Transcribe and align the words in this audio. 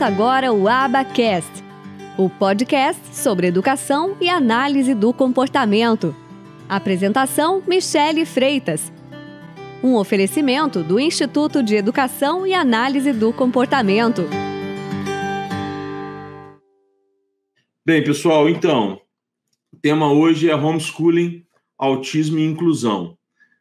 Começa 0.00 0.14
agora 0.14 0.50
o 0.50 0.66
Abacast, 0.66 1.62
o 2.16 2.30
podcast 2.30 3.14
sobre 3.14 3.48
educação 3.48 4.16
e 4.18 4.30
análise 4.30 4.94
do 4.94 5.12
comportamento. 5.12 6.16
Apresentação: 6.66 7.62
Michele 7.68 8.24
Freitas. 8.24 8.90
Um 9.84 9.96
oferecimento 9.96 10.82
do 10.82 10.98
Instituto 10.98 11.62
de 11.62 11.76
Educação 11.76 12.46
e 12.46 12.54
Análise 12.54 13.12
do 13.12 13.30
Comportamento. 13.30 14.22
Bem, 17.84 18.02
pessoal, 18.02 18.48
então, 18.48 18.98
o 19.70 19.76
tema 19.76 20.10
hoje 20.10 20.48
é 20.48 20.56
homeschooling, 20.56 21.44
autismo 21.76 22.38
e 22.38 22.46
inclusão. 22.46 23.18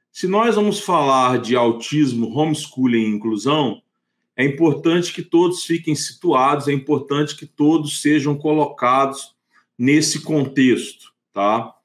Se 0.09 0.25
nós 0.25 0.55
vamos 0.55 0.79
falar 0.79 1.37
de 1.41 1.57
autismo, 1.57 2.33
homeschooling 2.33 3.03
e 3.03 3.15
inclusão, 3.15 3.81
é 4.39 4.45
importante 4.45 5.11
que 5.11 5.21
todos 5.21 5.65
fiquem 5.65 5.93
situados, 5.93 6.69
é 6.69 6.71
importante 6.71 7.35
que 7.35 7.45
todos 7.45 8.01
sejam 8.01 8.37
colocados 8.37 9.35
nesse 9.77 10.21
contexto, 10.21 11.11
tá? 11.33 11.75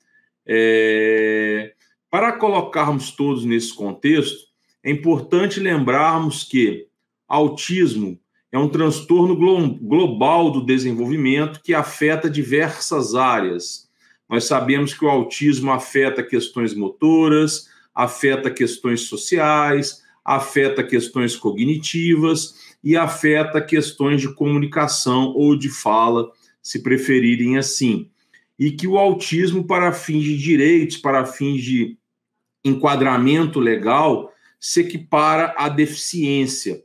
É... 0.47 1.75
Para 2.09 2.30
colocarmos 2.35 3.11
todos 3.11 3.45
nesse 3.45 3.75
contexto, 3.75 4.47
é 4.85 4.91
importante 4.93 5.59
lembrarmos 5.59 6.45
que 6.45 6.87
autismo 7.27 8.21
é 8.53 8.59
um 8.59 8.69
transtorno 8.69 9.35
glo 9.35 9.75
global 9.75 10.52
do 10.52 10.65
desenvolvimento 10.65 11.61
que 11.61 11.75
afeta 11.75 12.30
diversas 12.30 13.16
áreas. 13.16 13.91
Nós 14.30 14.45
sabemos 14.45 14.95
que 14.95 15.05
o 15.05 15.11
autismo 15.11 15.73
afeta 15.73 16.23
questões 16.23 16.73
motoras, 16.73 17.68
afeta 17.93 18.49
questões 18.49 19.09
sociais, 19.09 20.04
afeta 20.25 20.83
questões 20.83 21.37
cognitivas 21.37 22.55
e 22.83 22.97
afeta 22.97 23.61
questões 23.61 24.21
de 24.21 24.33
comunicação 24.35 25.33
ou 25.37 25.57
de 25.57 25.69
fala, 25.69 26.30
se 26.63 26.83
preferirem 26.83 27.59
assim. 27.59 28.09
E 28.59 28.71
que 28.71 28.87
o 28.87 28.97
autismo, 28.97 29.65
para 29.65 29.93
fins 29.93 30.25
de 30.25 30.39
direitos, 30.39 30.97
para 30.97 31.27
fins 31.27 31.63
de 31.63 31.97
enquadramento 32.65 33.61
legal, 33.61 34.33
se 34.59 34.80
equipara 34.80 35.55
à 35.59 35.69
deficiência, 35.69 36.83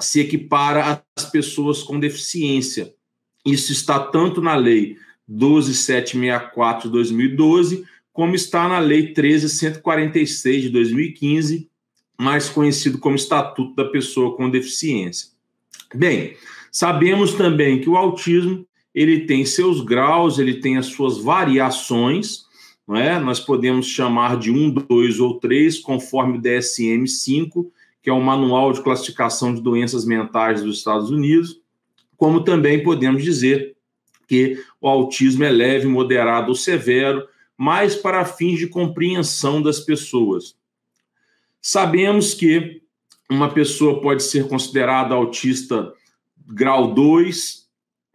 se 0.00 0.18
equipara 0.20 1.04
às 1.16 1.24
pessoas 1.26 1.82
com 1.82 2.00
deficiência. 2.00 2.92
Isso 3.46 3.70
está 3.70 4.00
tanto 4.00 4.40
na 4.40 4.56
Lei 4.56 4.96
12764 5.28 6.88
de 6.88 6.92
2012, 6.92 7.84
como 8.12 8.34
está 8.34 8.68
na 8.68 8.80
Lei 8.80 9.12
13146 9.12 10.62
de 10.62 10.68
2015, 10.70 11.69
mais 12.20 12.50
conhecido 12.50 12.98
como 12.98 13.16
Estatuto 13.16 13.74
da 13.74 13.86
Pessoa 13.86 14.36
com 14.36 14.50
Deficiência. 14.50 15.30
Bem, 15.94 16.36
sabemos 16.70 17.32
também 17.32 17.80
que 17.80 17.88
o 17.88 17.96
autismo 17.96 18.66
ele 18.94 19.20
tem 19.20 19.46
seus 19.46 19.80
graus, 19.80 20.38
ele 20.38 20.60
tem 20.60 20.76
as 20.76 20.86
suas 20.86 21.16
variações, 21.16 22.44
não 22.86 22.96
é? 22.96 23.18
Nós 23.18 23.40
podemos 23.40 23.86
chamar 23.86 24.36
de 24.38 24.50
um, 24.50 24.68
dois 24.70 25.18
ou 25.18 25.40
três, 25.40 25.78
conforme 25.78 26.36
o 26.36 26.42
DSM-5, 26.42 27.66
que 28.02 28.10
é 28.10 28.12
o 28.12 28.20
Manual 28.20 28.72
de 28.72 28.82
Classificação 28.82 29.54
de 29.54 29.62
Doenças 29.62 30.04
Mentais 30.04 30.62
dos 30.62 30.76
Estados 30.76 31.10
Unidos, 31.10 31.62
como 32.18 32.44
também 32.44 32.82
podemos 32.82 33.24
dizer 33.24 33.76
que 34.28 34.62
o 34.78 34.86
autismo 34.86 35.44
é 35.44 35.50
leve, 35.50 35.86
moderado 35.86 36.50
ou 36.50 36.54
severo, 36.54 37.26
mais 37.56 37.96
para 37.96 38.26
fins 38.26 38.58
de 38.58 38.66
compreensão 38.66 39.62
das 39.62 39.80
pessoas. 39.80 40.59
Sabemos 41.62 42.32
que 42.32 42.80
uma 43.30 43.52
pessoa 43.52 44.00
pode 44.00 44.22
ser 44.22 44.48
considerada 44.48 45.14
autista 45.14 45.92
grau 46.46 46.94
2, 46.94 47.66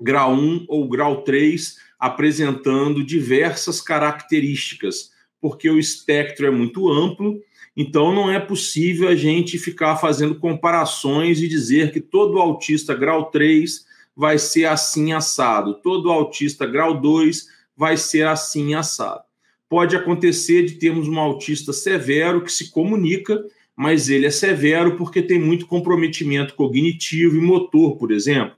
grau 0.01 0.33
1 0.33 0.66
ou 0.67 0.89
grau 0.89 1.22
3, 1.22 1.78
apresentando 2.00 3.05
diversas 3.05 3.79
características, 3.79 5.11
porque 5.39 5.69
o 5.69 5.78
espectro 5.78 6.47
é 6.47 6.50
muito 6.50 6.91
amplo, 6.91 7.39
então 7.78 8.11
não 8.11 8.31
é 8.31 8.39
possível 8.39 9.07
a 9.07 9.16
gente 9.16 9.59
ficar 9.59 9.95
fazendo 9.97 10.39
comparações 10.39 11.39
e 11.39 11.47
dizer 11.47 11.91
que 11.91 12.01
todo 12.01 12.39
autista 12.39 12.95
grau 12.95 13.25
3 13.29 13.85
vai 14.16 14.39
ser 14.39 14.66
assim 14.66 15.13
assado, 15.13 15.75
todo 15.81 16.11
autista 16.11 16.66
grau 16.66 17.00
2 17.00 17.47
vai 17.78 17.95
ser 17.95 18.25
assim 18.25 18.73
assado 18.73 19.25
pode 19.70 19.96
acontecer 19.96 20.66
de 20.66 20.76
termos 20.76 21.08
um 21.08 21.20
autista 21.20 21.74
severo 21.74 22.44
que 22.44 22.52
se 22.52 22.72
comunica, 22.72 23.44
mas 23.76 24.09
ele 24.09 24.26
é 24.26 24.31
severo 24.31 24.96
porque 24.96 25.22
tem 25.22 25.40
muito 25.40 25.68
comprometimento 25.68 26.56
cognitivo 26.56 27.36
e 27.36 27.42
motor, 27.42 27.98
por 27.98 28.12
exemplo. 28.12 28.56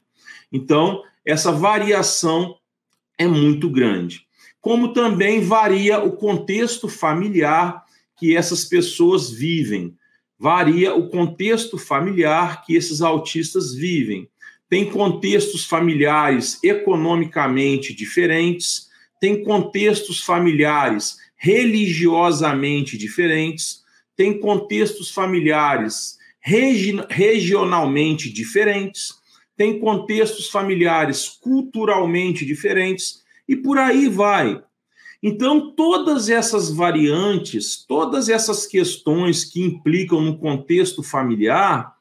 Então, 0.52 1.02
essa 1.26 1.52
variação 1.52 2.56
é 3.18 3.28
muito 3.28 3.70
grande. 3.70 4.28
Como 4.62 4.94
também 4.94 5.42
varia 5.42 6.00
o 6.04 6.12
contexto 6.12 6.88
familiar 6.88 7.84
que 8.18 8.36
essas 8.36 8.66
pessoas 8.66 9.30
vivem, 9.30 9.96
varia 10.38 10.94
o 10.94 11.10
contexto 11.10 11.78
familiar 11.78 12.64
que 12.64 12.76
esses 12.76 13.02
autistas 13.02 13.74
vivem. 13.74 14.28
Tem 14.70 14.90
contextos 14.90 15.66
familiares 15.66 16.60
economicamente 16.64 17.94
diferentes, 17.94 18.87
tem 19.20 19.44
contextos 19.44 20.22
familiares 20.22 21.18
religiosamente 21.36 22.98
diferentes, 22.98 23.84
tem 24.16 24.40
contextos 24.40 25.12
familiares 25.12 26.18
regi 26.40 26.96
regionalmente 27.10 28.32
diferentes, 28.32 29.16
tem 29.56 29.80
contextos 29.80 30.50
familiares 30.50 31.28
culturalmente 31.28 32.46
diferentes 32.46 33.22
e 33.48 33.56
por 33.56 33.78
aí 33.78 34.08
vai. 34.08 34.62
Então, 35.22 35.72
todas 35.76 36.30
essas 36.30 36.72
variantes, 36.72 37.84
todas 37.86 38.30
essas 38.30 38.68
questões 38.68 39.44
que 39.44 39.62
implicam 39.62 40.22
no 40.22 40.38
contexto 40.38 41.02
familiar, 41.02 41.94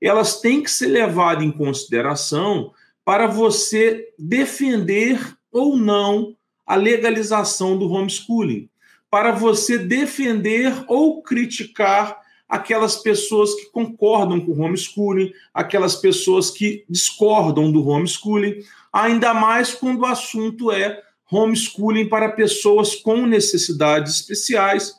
elas 0.00 0.40
têm 0.40 0.62
que 0.62 0.70
ser 0.70 0.88
levadas 0.88 1.44
em 1.44 1.52
consideração 1.52 2.72
para 3.04 3.26
você 3.26 4.08
defender 4.18 5.36
ou 5.52 5.76
não 5.76 6.34
a 6.66 6.74
legalização 6.74 7.76
do 7.76 7.90
homeschooling, 7.90 8.68
para 9.10 9.32
você 9.32 9.78
defender 9.78 10.72
ou 10.88 11.22
criticar 11.22 12.20
aquelas 12.48 12.96
pessoas 12.96 13.54
que 13.54 13.70
concordam 13.70 14.40
com 14.40 14.52
o 14.52 14.60
homeschooling, 14.60 15.32
aquelas 15.54 15.96
pessoas 15.96 16.50
que 16.50 16.84
discordam 16.88 17.72
do 17.72 17.86
homeschooling, 17.86 18.62
ainda 18.92 19.32
mais 19.32 19.74
quando 19.74 20.00
o 20.00 20.06
assunto 20.06 20.70
é 20.70 21.02
homeschooling 21.30 22.08
para 22.08 22.30
pessoas 22.30 22.94
com 22.94 23.26
necessidades 23.26 24.20
especiais 24.20 24.94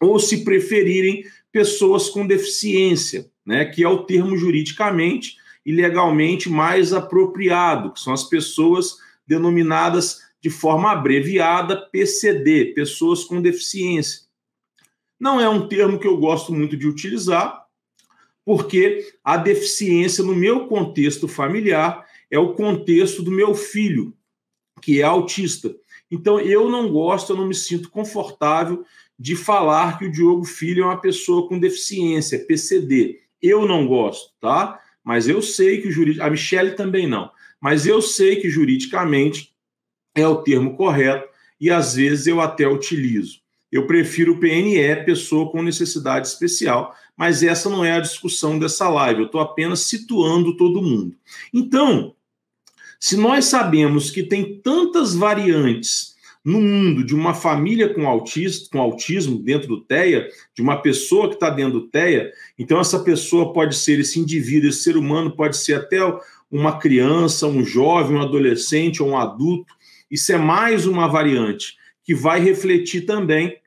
ou, 0.00 0.18
se 0.18 0.44
preferirem, 0.44 1.24
pessoas 1.52 2.08
com 2.08 2.26
deficiência, 2.26 3.30
né, 3.46 3.64
que 3.64 3.82
é 3.82 3.88
o 3.88 4.04
termo 4.04 4.36
juridicamente 4.36 5.36
e 5.64 5.72
legalmente 5.72 6.48
mais 6.48 6.92
apropriado, 6.92 7.92
que 7.92 8.00
são 8.00 8.12
as 8.12 8.24
pessoas 8.24 8.96
denominadas 9.26 10.27
de 10.40 10.50
forma 10.50 10.90
abreviada 10.90 11.76
PCD, 11.76 12.72
pessoas 12.74 13.24
com 13.24 13.42
deficiência. 13.42 14.22
Não 15.18 15.40
é 15.40 15.48
um 15.48 15.66
termo 15.66 15.98
que 15.98 16.06
eu 16.06 16.16
gosto 16.16 16.52
muito 16.52 16.76
de 16.76 16.86
utilizar, 16.86 17.66
porque 18.44 19.12
a 19.22 19.36
deficiência, 19.36 20.24
no 20.24 20.34
meu 20.34 20.68
contexto 20.68 21.26
familiar, 21.26 22.06
é 22.30 22.38
o 22.38 22.54
contexto 22.54 23.22
do 23.22 23.30
meu 23.30 23.54
filho, 23.54 24.14
que 24.80 25.00
é 25.00 25.04
autista. 25.04 25.74
Então, 26.10 26.40
eu 26.40 26.70
não 26.70 26.90
gosto, 26.90 27.32
eu 27.32 27.36
não 27.36 27.46
me 27.46 27.54
sinto 27.54 27.90
confortável 27.90 28.84
de 29.18 29.34
falar 29.34 29.98
que 29.98 30.06
o 30.06 30.12
Diogo 30.12 30.44
Filho 30.44 30.84
é 30.84 30.86
uma 30.86 31.00
pessoa 31.00 31.48
com 31.48 31.58
deficiência, 31.58 32.44
PCD. 32.46 33.20
Eu 33.42 33.66
não 33.66 33.86
gosto, 33.86 34.32
tá? 34.40 34.80
Mas 35.02 35.28
eu 35.28 35.42
sei 35.42 35.82
que 35.82 35.90
jurídico. 35.90 36.24
A 36.24 36.30
Michelle 36.30 36.76
também 36.76 37.06
não. 37.06 37.30
Mas 37.60 37.86
eu 37.86 38.00
sei 38.00 38.36
que 38.36 38.48
juridicamente 38.48 39.52
é 40.20 40.26
o 40.26 40.42
termo 40.42 40.76
correto 40.76 41.28
e 41.60 41.70
às 41.70 41.94
vezes 41.94 42.26
eu 42.26 42.40
até 42.40 42.66
utilizo. 42.66 43.40
Eu 43.70 43.86
prefiro 43.86 44.38
PNE, 44.38 45.04
pessoa 45.04 45.50
com 45.50 45.62
necessidade 45.62 46.26
especial, 46.26 46.94
mas 47.16 47.42
essa 47.42 47.68
não 47.68 47.84
é 47.84 47.92
a 47.92 48.00
discussão 48.00 48.58
dessa 48.58 48.88
live, 48.88 49.20
eu 49.20 49.26
estou 49.26 49.40
apenas 49.40 49.80
situando 49.80 50.56
todo 50.56 50.82
mundo. 50.82 51.14
Então, 51.52 52.14
se 52.98 53.16
nós 53.16 53.44
sabemos 53.44 54.10
que 54.10 54.22
tem 54.22 54.58
tantas 54.60 55.14
variantes 55.14 56.16
no 56.44 56.60
mundo 56.60 57.04
de 57.04 57.14
uma 57.14 57.34
família 57.34 57.92
com, 57.92 58.08
autista, 58.08 58.70
com 58.72 58.80
autismo 58.80 59.38
dentro 59.38 59.68
do 59.68 59.80
TEA, 59.80 60.28
de 60.54 60.62
uma 60.62 60.80
pessoa 60.80 61.28
que 61.28 61.34
está 61.34 61.50
dentro 61.50 61.80
do 61.80 61.88
TEA, 61.88 62.32
então 62.58 62.80
essa 62.80 63.00
pessoa 63.00 63.52
pode 63.52 63.76
ser 63.76 64.00
esse 64.00 64.18
indivíduo, 64.18 64.70
esse 64.70 64.82
ser 64.82 64.96
humano 64.96 65.30
pode 65.30 65.56
ser 65.58 65.74
até 65.74 65.98
uma 66.50 66.78
criança, 66.78 67.46
um 67.46 67.64
jovem, 67.64 68.16
um 68.16 68.22
adolescente 68.22 69.02
ou 69.02 69.10
um 69.10 69.18
adulto, 69.18 69.74
isso 70.10 70.32
é 70.32 70.38
mais 70.38 70.86
uma 70.86 71.06
variante 71.06 71.76
que 72.02 72.14
vai 72.14 72.40
refletir 72.40 73.02
também 73.02 73.58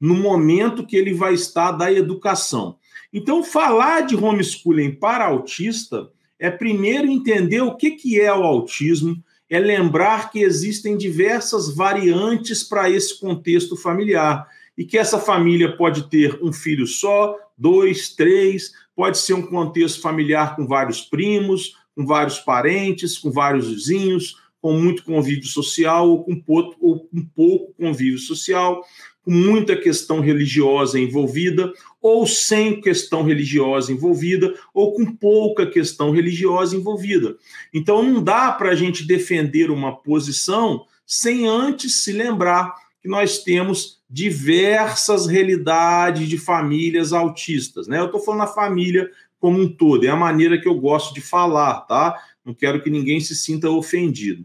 no 0.00 0.14
momento 0.14 0.86
que 0.86 0.96
ele 0.96 1.12
vai 1.12 1.34
estar 1.34 1.72
da 1.72 1.92
educação. 1.92 2.76
Então, 3.12 3.42
falar 3.42 4.02
de 4.02 4.14
homeschooling 4.14 4.92
para 4.92 5.26
autista 5.26 6.10
é 6.38 6.50
primeiro 6.50 7.08
entender 7.08 7.62
o 7.62 7.74
que, 7.74 7.92
que 7.92 8.20
é 8.20 8.32
o 8.32 8.44
autismo, 8.44 9.22
é 9.50 9.58
lembrar 9.58 10.30
que 10.30 10.40
existem 10.40 10.96
diversas 10.96 11.74
variantes 11.74 12.62
para 12.62 12.88
esse 12.88 13.18
contexto 13.18 13.76
familiar 13.76 14.46
e 14.76 14.84
que 14.84 14.96
essa 14.96 15.18
família 15.18 15.76
pode 15.76 16.08
ter 16.08 16.38
um 16.42 16.52
filho 16.52 16.86
só, 16.86 17.34
dois, 17.56 18.10
três, 18.10 18.72
pode 18.94 19.18
ser 19.18 19.34
um 19.34 19.42
contexto 19.42 20.00
familiar 20.00 20.54
com 20.54 20.66
vários 20.66 21.00
primos, 21.00 21.76
com 21.96 22.06
vários 22.06 22.38
parentes, 22.38 23.18
com 23.18 23.32
vários 23.32 23.68
vizinhos, 23.68 24.36
com 24.60 24.72
muito 24.72 25.04
convívio 25.04 25.46
social 25.46 26.08
ou 26.08 26.24
com 26.24 26.40
pouco, 26.40 26.76
ou 26.80 27.00
com 27.00 27.24
pouco 27.34 27.74
convívio 27.74 28.18
social, 28.18 28.84
com 29.22 29.30
muita 29.30 29.76
questão 29.76 30.20
religiosa 30.20 30.98
envolvida, 30.98 31.72
ou 32.00 32.26
sem 32.26 32.80
questão 32.80 33.22
religiosa 33.22 33.92
envolvida, 33.92 34.54
ou 34.72 34.94
com 34.94 35.04
pouca 35.04 35.66
questão 35.66 36.10
religiosa 36.10 36.76
envolvida. 36.76 37.36
Então, 37.72 38.02
não 38.02 38.22
dá 38.22 38.50
para 38.52 38.70
a 38.70 38.74
gente 38.74 39.06
defender 39.06 39.70
uma 39.70 39.96
posição 39.96 40.84
sem 41.06 41.46
antes 41.46 42.02
se 42.02 42.12
lembrar 42.12 42.74
que 43.00 43.08
nós 43.08 43.42
temos 43.42 43.98
diversas 44.10 45.26
realidades 45.26 46.28
de 46.28 46.38
famílias 46.38 47.12
autistas. 47.12 47.86
Né? 47.86 47.98
Eu 47.98 48.06
estou 48.06 48.20
falando 48.20 48.40
da 48.40 48.46
família 48.46 49.10
como 49.38 49.60
um 49.60 49.68
todo, 49.68 50.04
é 50.04 50.08
a 50.08 50.16
maneira 50.16 50.60
que 50.60 50.66
eu 50.66 50.74
gosto 50.74 51.14
de 51.14 51.20
falar, 51.20 51.82
tá? 51.82 52.16
Não 52.44 52.52
quero 52.52 52.82
que 52.82 52.90
ninguém 52.90 53.20
se 53.20 53.36
sinta 53.36 53.70
ofendido. 53.70 54.44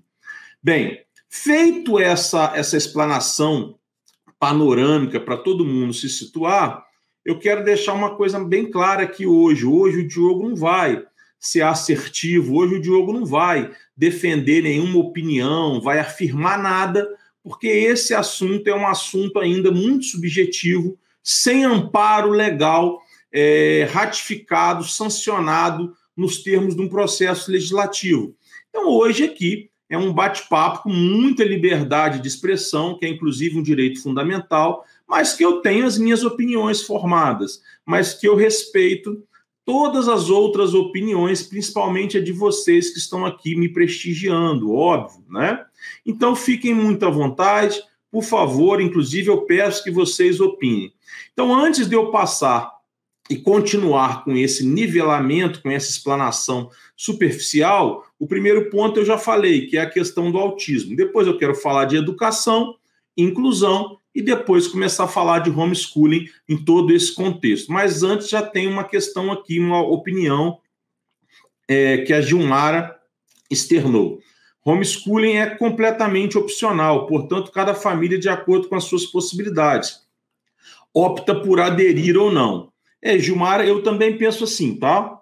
Bem, 0.66 1.02
feito 1.28 2.00
essa, 2.00 2.54
essa 2.56 2.78
explanação 2.78 3.78
panorâmica 4.40 5.20
para 5.20 5.36
todo 5.36 5.66
mundo 5.66 5.94
se 5.94 6.08
situar, 6.08 6.86
eu 7.26 7.38
quero 7.38 7.66
deixar 7.66 7.92
uma 7.92 8.16
coisa 8.16 8.42
bem 8.42 8.72
clara 8.72 9.04
aqui 9.04 9.28
hoje. 9.28 9.66
Hoje 9.66 10.00
o 10.00 10.08
Diogo 10.08 10.48
não 10.48 10.56
vai 10.56 11.04
ser 11.38 11.64
assertivo, 11.64 12.56
hoje 12.56 12.76
o 12.76 12.82
Diogo 12.82 13.12
não 13.12 13.26
vai 13.26 13.74
defender 13.96 14.64
nenhuma 14.64 15.00
opinião, 15.00 15.82
vai 15.82 16.00
afirmar 16.00 16.58
nada, 16.58 17.14
porque 17.44 17.68
esse 17.68 18.14
assunto 18.14 18.66
é 18.70 18.74
um 18.74 18.88
assunto 18.88 19.40
ainda 19.40 19.70
muito 19.70 20.06
subjetivo, 20.06 20.98
sem 21.22 21.66
amparo 21.66 22.30
legal, 22.30 23.02
é, 23.34 23.86
ratificado, 23.92 24.86
sancionado 24.86 25.94
nos 26.16 26.42
termos 26.42 26.74
de 26.74 26.82
um 26.82 26.88
processo 26.88 27.52
legislativo. 27.52 28.34
Então, 28.70 28.88
hoje 28.88 29.26
aqui 29.26 29.73
é 29.94 29.98
um 29.98 30.12
bate-papo 30.12 30.84
com 30.84 30.90
muita 30.90 31.44
liberdade 31.44 32.20
de 32.20 32.28
expressão, 32.28 32.98
que 32.98 33.06
é 33.06 33.10
inclusive 33.10 33.60
um 33.60 33.62
direito 33.62 34.02
fundamental, 34.02 34.84
mas 35.08 35.36
que 35.36 35.46
eu 35.46 35.62
tenho 35.62 35.86
as 35.86 36.00
minhas 36.00 36.24
opiniões 36.24 36.82
formadas, 36.82 37.62
mas 37.86 38.12
que 38.12 38.28
eu 38.28 38.36
respeito 38.36 39.22
todas 39.64 40.08
as 40.08 40.32
outras 40.32 40.74
opiniões, 40.74 41.44
principalmente 41.44 42.18
a 42.18 42.24
de 42.24 42.32
vocês 42.32 42.90
que 42.90 42.98
estão 42.98 43.24
aqui 43.24 43.56
me 43.56 43.70
prestigiando, 43.70 44.74
óbvio, 44.74 45.24
né? 45.30 45.64
Então 46.04 46.36
fiquem 46.36 46.74
muito 46.74 47.06
à 47.06 47.12
vontade, 47.12 47.80
por 48.12 48.24
favor, 48.24 48.82
inclusive 48.82 49.30
eu 49.30 49.42
peço 49.42 49.84
que 49.84 49.92
vocês 49.92 50.40
opinem. 50.40 50.92
Então, 51.34 51.54
antes 51.54 51.88
de 51.88 51.96
eu 51.96 52.10
passar 52.10 52.73
e 53.30 53.38
continuar 53.38 54.24
com 54.24 54.36
esse 54.36 54.66
nivelamento, 54.66 55.62
com 55.62 55.72
essa 55.72 55.90
explanação 55.90 56.70
superficial, 56.96 58.06
o 58.20 58.28
primeiro 58.28 58.70
ponto 58.70 59.00
eu 59.00 59.06
já 59.06 59.18
falei, 59.18 59.68
que 59.68 59.78
é 59.78 59.82
a 59.82 59.90
questão 59.90 60.32
do 60.32 60.38
autismo. 60.38 60.96
Depois 60.96 61.26
eu 61.26 61.38
quero 61.38 61.56
falar 61.56 61.86
de 61.86 61.96
educação, 61.96 62.76
inclusão 63.18 63.98
e 64.14 64.22
depois 64.22 64.68
começar 64.68 65.06
a 65.06 65.08
falar 65.08 65.40
de 65.40 65.50
homeschooling 65.50 66.28
em 66.48 66.58
todo 66.58 66.94
esse 66.94 67.14
contexto. 67.14 67.72
Mas 67.72 68.04
antes 68.04 68.30
já 68.30 68.42
tem 68.42 68.68
uma 68.68 68.84
questão 68.84 69.32
aqui, 69.32 69.60
uma 69.60 69.82
opinião 69.82 70.60
é, 71.68 72.00
que 72.00 72.14
a 72.14 72.22
Gilmara 72.22 73.00
externou. 73.50 74.20
Homeschooling 74.66 75.38
é 75.38 75.50
completamente 75.50 76.38
opcional, 76.38 77.08
portanto, 77.08 77.52
cada 77.52 77.74
família, 77.74 78.20
de 78.20 78.30
acordo 78.30 78.70
com 78.70 78.76
as 78.76 78.86
suas 78.86 79.06
possibilidades, 79.06 80.02
opta 80.94 81.36
por 81.36 81.60
aderir 81.60 82.18
ou 82.18 82.32
não. 82.32 82.73
É, 83.06 83.20
Gilmara, 83.20 83.68
eu 83.68 83.84
também 83.84 84.18
penso 84.18 84.46
assim, 84.46 84.78
tá? 84.78 85.22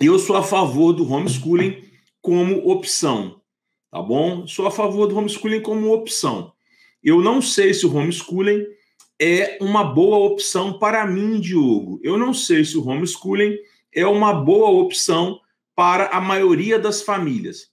Eu 0.00 0.20
sou 0.20 0.36
a 0.36 0.42
favor 0.42 0.92
do 0.92 1.10
homeschooling 1.10 1.82
como 2.22 2.70
opção, 2.70 3.40
tá 3.90 4.00
bom? 4.00 4.46
Sou 4.46 4.68
a 4.68 4.70
favor 4.70 5.08
do 5.08 5.18
homeschooling 5.18 5.60
como 5.60 5.92
opção. 5.92 6.52
Eu 7.02 7.20
não 7.20 7.42
sei 7.42 7.74
se 7.74 7.84
o 7.84 7.92
homeschooling 7.92 8.64
é 9.18 9.58
uma 9.60 9.82
boa 9.82 10.18
opção 10.18 10.78
para 10.78 11.04
mim, 11.04 11.40
Diogo. 11.40 11.98
Eu 12.04 12.16
não 12.16 12.32
sei 12.32 12.64
se 12.64 12.78
o 12.78 12.86
homeschooling 12.86 13.58
é 13.92 14.06
uma 14.06 14.32
boa 14.32 14.70
opção 14.70 15.40
para 15.74 16.06
a 16.10 16.20
maioria 16.20 16.78
das 16.78 17.02
famílias. 17.02 17.72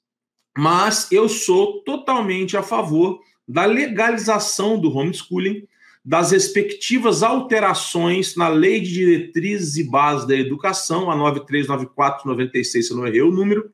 Mas 0.57 1.12
eu 1.12 1.29
sou 1.29 1.83
totalmente 1.83 2.57
a 2.57 2.63
favor 2.63 3.19
da 3.47 3.65
legalização 3.65 4.79
do 4.79 4.91
homeschooling 4.91 5.68
das 6.05 6.31
respectivas 6.31 7.23
alterações 7.23 8.35
na 8.35 8.50
Lei 8.50 8.81
de 8.81 8.94
Diretrizes 8.94 9.77
e 9.77 9.83
Bases 9.89 10.27
da 10.27 10.35
Educação, 10.35 11.09
a 11.09 11.15
9394-96, 11.15 12.63
se 12.63 12.91
eu 12.91 12.97
não 12.97 13.07
errei 13.07 13.21
o 13.21 13.31
número, 13.31 13.71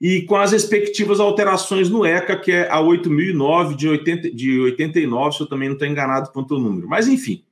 e 0.00 0.22
com 0.22 0.36
as 0.36 0.50
respectivas 0.52 1.20
alterações 1.20 1.88
no 1.88 2.04
ECA, 2.04 2.36
que 2.36 2.50
é 2.50 2.68
a 2.68 2.80
8009 2.80 3.76
de, 3.76 3.88
80, 3.88 4.30
de 4.32 4.60
89, 4.60 5.36
se 5.36 5.42
eu 5.42 5.46
também 5.46 5.68
não 5.68 5.74
estou 5.74 5.88
enganado 5.88 6.30
quanto 6.32 6.54
ao 6.54 6.60
número. 6.60 6.88
Mas, 6.88 7.06
enfim, 7.06 7.44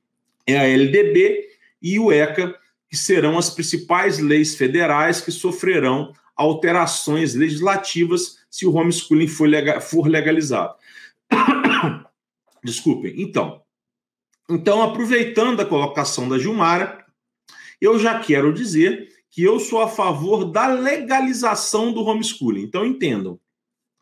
é 0.45 0.57
a 0.57 0.67
LDB 0.67 1.47
e 1.81 1.97
o 1.97 2.11
ECA, 2.11 2.53
que 2.89 2.97
serão 2.97 3.37
as 3.37 3.49
principais 3.49 4.19
leis 4.19 4.55
federais 4.55 5.21
que 5.21 5.31
sofrerão 5.31 6.13
alterações 6.35 7.33
legislativas 7.33 8.39
se 8.49 8.65
o 8.65 8.75
homeschooling 8.75 9.27
for 9.27 10.07
legalizado. 10.07 10.75
Desculpem. 12.63 13.13
Então, 13.17 13.61
então, 14.49 14.81
aproveitando 14.81 15.61
a 15.61 15.65
colocação 15.65 16.27
da 16.27 16.37
Gilmara, 16.37 17.03
eu 17.79 17.97
já 17.97 18.19
quero 18.19 18.53
dizer 18.53 19.09
que 19.29 19.41
eu 19.41 19.59
sou 19.59 19.81
a 19.81 19.87
favor 19.87 20.45
da 20.45 20.67
legalização 20.67 21.91
do 21.91 22.03
homeschooling. 22.03 22.61
Então, 22.61 22.85
entendam, 22.85 23.39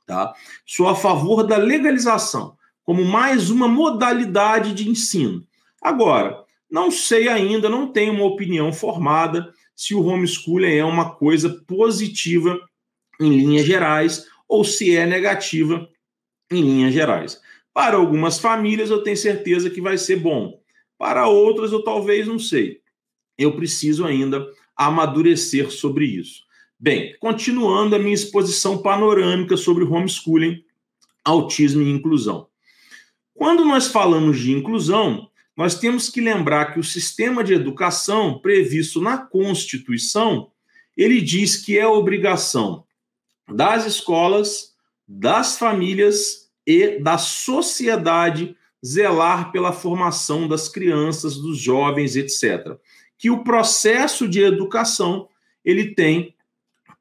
tá? 0.06 0.34
Sou 0.66 0.88
a 0.88 0.96
favor 0.96 1.44
da 1.44 1.58
legalização 1.58 2.58
como 2.84 3.06
mais 3.06 3.50
uma 3.50 3.68
modalidade 3.68 4.74
de 4.74 4.90
ensino. 4.90 5.46
Agora, 5.82 6.44
não 6.70 6.92
sei 6.92 7.28
ainda, 7.28 7.70
não 7.70 7.92
tenho 7.92 8.14
uma 8.14 8.26
opinião 8.26 8.74
formada 8.74 9.54
se 9.76 9.94
o 9.94 10.04
homeschooling 10.04 10.76
é 10.76 10.84
uma 10.84 11.16
coisa 11.16 11.50
positiva 11.68 12.60
em 13.20 13.30
linhas 13.30 13.66
gerais 13.66 14.26
ou 14.48 14.64
se 14.64 14.96
é 14.96 15.06
negativa 15.06 15.88
em 16.52 16.62
linhas 16.62 16.94
gerais. 16.94 17.40
Para 17.74 17.98
algumas 17.98 18.40
famílias, 18.40 18.90
eu 18.90 19.04
tenho 19.04 19.18
certeza 19.18 19.70
que 19.70 19.82
vai 19.82 19.98
ser 19.98 20.18
bom. 20.18 20.60
Para 20.98 21.28
outras, 21.28 21.72
eu 21.72 21.84
talvez 21.84 22.28
não 22.28 22.38
sei. 22.38 22.82
Eu 23.38 23.56
preciso 23.56 24.06
ainda 24.06 24.46
amadurecer 24.76 25.72
sobre 25.72 26.06
isso. 26.06 26.44
Bem, 26.80 27.16
continuando 27.20 27.96
a 27.96 28.00
minha 28.00 28.14
exposição 28.14 28.82
panorâmica 28.82 29.56
sobre 29.56 29.84
homeschooling, 29.84 30.64
autismo 31.24 31.82
e 31.82 31.90
inclusão. 31.90 32.48
Quando 33.34 33.64
nós 33.64 33.88
falamos 33.88 34.40
de 34.40 34.52
inclusão, 34.52 35.30
nós 35.56 35.80
temos 35.80 36.10
que 36.10 36.20
lembrar 36.20 36.74
que 36.74 36.80
o 36.80 36.84
sistema 36.84 37.44
de 37.44 37.54
educação 37.54 38.40
previsto 38.40 39.00
na 39.02 39.18
Constituição, 39.18 40.52
ele 40.98 41.22
diz 41.22 41.58
que 41.58 41.78
é 41.78 41.88
obrigação 41.88 42.84
das 43.48 43.86
escolas, 43.86 44.76
das 45.08 45.58
famílias 45.58 46.51
e 46.66 47.00
da 47.00 47.18
sociedade 47.18 48.56
zelar 48.86 49.52
pela 49.52 49.72
formação 49.72 50.48
das 50.48 50.68
crianças, 50.68 51.36
dos 51.36 51.60
jovens, 51.60 52.16
etc. 52.16 52.78
Que 53.18 53.30
o 53.30 53.44
processo 53.44 54.28
de 54.28 54.42
educação 54.42 55.28
ele 55.64 55.94
tem 55.94 56.36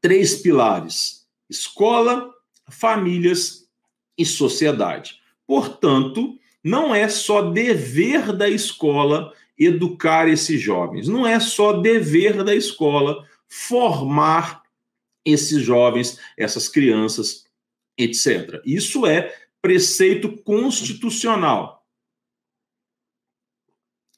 três 0.01 0.37
pilares: 0.37 1.27
escola, 1.49 2.31
famílias 2.69 3.67
e 4.17 4.25
sociedade. 4.25 5.19
Portanto, 5.47 6.39
não 6.63 6.95
é 6.95 7.09
só 7.09 7.51
dever 7.51 8.33
da 8.37 8.49
escola 8.49 9.33
educar 9.59 10.29
esses 10.29 10.61
jovens, 10.61 11.09
não 11.09 11.27
é 11.27 11.39
só 11.39 11.73
dever 11.75 12.43
da 12.45 12.55
escola 12.55 13.27
formar 13.49 14.63
esses 15.25 15.63
jovens, 15.63 16.19
essas 16.37 16.69
crianças, 16.69 17.45
etc. 17.99 18.61
Isso 18.65 19.07
é 19.07 19.35
preceito 19.63 20.37
constitucional. 20.43 21.85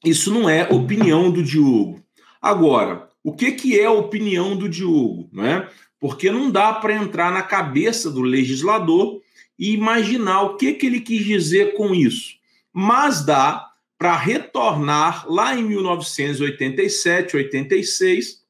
Isso 0.04 0.32
não 0.32 0.48
é 0.48 0.64
opinião 0.68 1.30
do 1.30 1.42
Diogo. 1.42 2.02
Agora, 2.40 3.08
o 3.22 3.32
que, 3.32 3.52
que 3.52 3.78
é 3.78 3.84
a 3.84 3.92
opinião 3.92 4.56
do 4.56 4.68
Diogo? 4.68 5.28
Não 5.32 5.44
é? 5.44 5.70
Porque 6.00 6.30
não 6.30 6.50
dá 6.50 6.72
para 6.72 6.94
entrar 6.94 7.32
na 7.32 7.42
cabeça 7.42 8.10
do 8.10 8.22
legislador 8.22 9.20
e 9.56 9.72
imaginar 9.72 10.42
o 10.42 10.56
que, 10.56 10.72
que 10.72 10.86
ele 10.86 11.00
quis 11.00 11.24
dizer 11.24 11.74
com 11.74 11.94
isso. 11.94 12.34
Mas 12.72 13.24
dá 13.24 13.70
para 13.96 14.16
retornar 14.16 15.30
lá 15.30 15.54
em 15.54 15.62
1987, 15.62 17.36
86, 17.36 18.42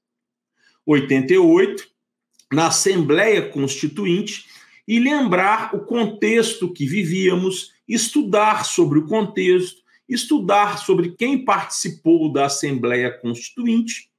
88, 0.87 1.87
na 2.51 2.69
Assembleia 2.69 3.43
Constituinte, 3.51 4.47
e 4.87 4.99
lembrar 4.99 5.75
o 5.75 5.81
contexto 5.81 6.73
que 6.73 6.87
vivíamos, 6.87 7.73
estudar 7.87 8.65
sobre 8.65 8.99
o 8.99 9.07
contexto, 9.07 9.83
estudar 10.09 10.79
sobre 10.79 11.11
quem 11.11 11.45
participou 11.45 12.33
da 12.33 12.47
Assembleia 12.47 13.11
Constituinte. 13.11 14.11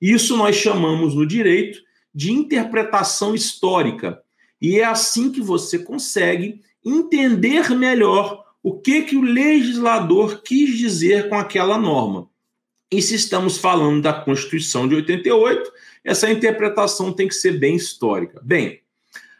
Isso 0.00 0.36
nós 0.36 0.56
chamamos 0.56 1.14
no 1.14 1.26
direito 1.26 1.80
de 2.14 2.32
interpretação 2.32 3.34
histórica. 3.34 4.22
E 4.60 4.78
é 4.78 4.84
assim 4.84 5.30
que 5.30 5.40
você 5.40 5.78
consegue 5.78 6.60
entender 6.84 7.70
melhor 7.70 8.44
o 8.62 8.78
que, 8.78 9.02
que 9.02 9.16
o 9.16 9.22
legislador 9.22 10.42
quis 10.42 10.76
dizer 10.76 11.28
com 11.28 11.34
aquela 11.34 11.78
norma. 11.78 12.28
E 12.90 13.00
se 13.00 13.14
estamos 13.14 13.56
falando 13.56 14.02
da 14.02 14.12
Constituição 14.12 14.88
de 14.88 14.96
88, 14.96 15.72
essa 16.04 16.30
interpretação 16.30 17.12
tem 17.12 17.28
que 17.28 17.34
ser 17.34 17.58
bem 17.58 17.76
histórica. 17.76 18.40
Bem, 18.42 18.80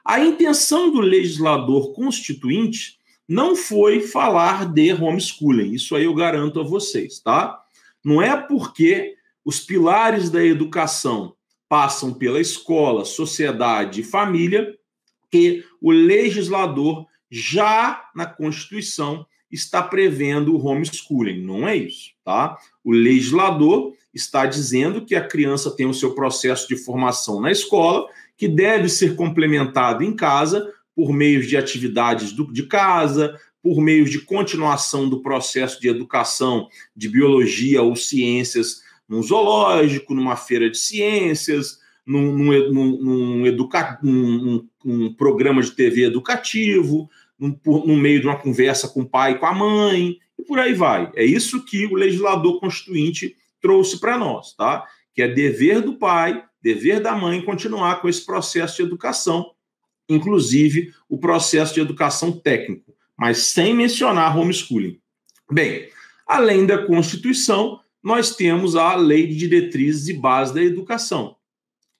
a 0.04 0.21
intenção 0.21 0.90
do 0.90 1.00
legislador 1.00 1.92
constituinte 1.92 2.99
não 3.28 3.54
foi 3.54 4.00
falar 4.00 4.73
de 4.73 4.92
homeschooling, 4.92 5.73
isso 5.73 5.95
aí 5.95 6.04
eu 6.04 6.14
garanto 6.14 6.61
a 6.61 6.64
vocês, 6.64 7.21
tá? 7.21 7.61
Não 8.04 8.21
é 8.21 8.37
porque 8.37 9.14
os 9.45 9.61
pilares 9.61 10.30
da 10.30 10.45
educação 10.45 11.35
passam 11.69 12.12
pela 12.12 12.40
escola, 12.40 13.04
sociedade 13.04 14.00
e 14.00 14.04
família 14.04 14.76
que 15.30 15.64
o 15.80 15.92
legislador 15.92 17.07
já 17.30 18.11
na 18.14 18.26
Constituição 18.26 19.25
está 19.50 19.83
prevendo 19.83 20.57
o 20.57 20.66
homeschooling. 20.66 21.42
Não 21.42 21.66
é 21.66 21.76
isso, 21.76 22.11
tá? 22.25 22.59
O 22.85 22.92
legislador 22.92 23.95
está 24.12 24.47
dizendo 24.47 25.04
que 25.04 25.14
a 25.14 25.26
criança 25.26 25.71
tem 25.71 25.87
o 25.87 25.95
seu 25.95 26.14
processo 26.14 26.66
de 26.66 26.76
formação 26.76 27.40
na 27.40 27.50
escola, 27.50 28.09
que 28.41 28.49
deve 28.49 28.89
ser 28.89 29.17
complementado 29.17 30.03
em 30.03 30.17
casa 30.17 30.73
por 30.97 31.13
meios 31.13 31.47
de 31.47 31.59
atividades 31.59 32.33
do, 32.33 32.51
de 32.51 32.63
casa, 32.63 33.39
por 33.63 33.83
meios 33.83 34.09
de 34.09 34.19
continuação 34.19 35.11
do 35.11 35.21
processo 35.21 35.79
de 35.79 35.89
educação 35.89 36.67
de 36.97 37.07
biologia 37.07 37.83
ou 37.83 37.95
ciências 37.95 38.81
num 39.07 39.23
zoológico, 39.23 40.15
numa 40.15 40.37
feira 40.37 40.71
de 40.71 40.79
ciências, 40.79 41.81
num, 42.07 42.33
num, 42.33 43.03
num, 43.03 43.47
educa, 43.47 43.99
num, 44.03 44.67
num 44.83 45.13
programa 45.13 45.61
de 45.61 45.73
TV 45.73 46.05
educativo, 46.05 47.11
no 47.39 47.97
meio 47.99 48.21
de 48.21 48.27
uma 48.27 48.39
conversa 48.39 48.89
com 48.89 49.03
o 49.03 49.09
pai 49.09 49.33
e 49.33 49.39
com 49.39 49.45
a 49.45 49.53
mãe, 49.53 50.17
e 50.39 50.43
por 50.43 50.59
aí 50.59 50.73
vai. 50.73 51.13
É 51.15 51.23
isso 51.23 51.63
que 51.63 51.85
o 51.85 51.95
legislador 51.95 52.59
constituinte 52.59 53.37
trouxe 53.61 54.01
para 54.01 54.17
nós, 54.17 54.55
tá? 54.55 54.87
Que 55.13 55.21
é 55.21 55.29
dever 55.29 55.83
do 55.83 55.99
pai, 55.99 56.43
dever 56.62 57.00
da 57.00 57.14
mãe 57.14 57.43
continuar 57.43 58.00
com 58.00 58.09
esse 58.09 58.25
processo 58.25 58.76
de 58.76 58.83
educação, 58.83 59.52
inclusive 60.09 60.93
o 61.09 61.19
processo 61.19 61.75
de 61.75 61.81
educação 61.81 62.33
técnico, 62.33 62.95
mas 63.17 63.38
sem 63.38 63.75
mencionar 63.75 64.37
homeschooling. 64.37 65.00
Bem, 65.50 65.88
além 66.26 66.67
da 66.67 66.87
Constituição, 66.87 67.81
nós 68.02 68.35
temos 68.35 68.76
a 68.76 68.95
Lei 68.97 69.26
de 69.26 69.37
Diretrizes 69.37 70.09
e 70.09 70.14
Bases 70.14 70.55
da 70.55 70.62
Educação. 70.62 71.37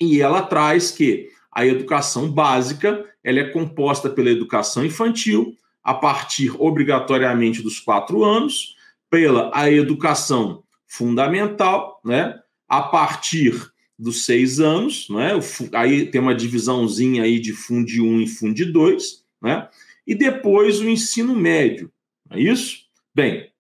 E 0.00 0.21
ela 0.21 0.43
traz 0.43 0.90
que 0.90 1.29
a 1.52 1.67
educação 1.67 2.31
básica 2.31 3.05
ela 3.23 3.40
é 3.40 3.50
composta 3.50 4.09
pela 4.09 4.31
educação 4.31 4.85
infantil, 4.85 5.55
a 5.83 5.95
partir 5.95 6.55
obrigatoriamente 6.59 7.62
dos 7.62 7.79
quatro 7.79 8.25
anos, 8.25 8.76
pela 9.11 9.50
a 9.52 9.71
educação 9.71 10.62
fundamental, 10.87 12.00
né? 12.05 12.38
A 12.69 12.83
partir 12.83 13.71
dos 14.00 14.25
seis 14.25 14.59
anos, 14.61 15.07
né? 15.11 15.33
Aí 15.75 16.07
tem 16.07 16.21
uma 16.21 16.35
divisãozinha 16.35 17.23
aí 17.23 17.38
de 17.38 17.52
Fundi 17.52 18.00
1 18.00 18.23
e 18.23 18.26
Fundi 18.26 18.64
2, 18.64 19.23
né? 19.42 19.69
E 20.07 20.14
depois 20.14 20.80
o 20.80 20.88
ensino 20.88 21.37
médio, 21.37 21.92
é 22.30 22.40
isso? 22.40 22.78
Bem, 23.14 23.50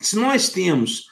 se 0.00 0.16
nós 0.16 0.48
temos 0.48 1.06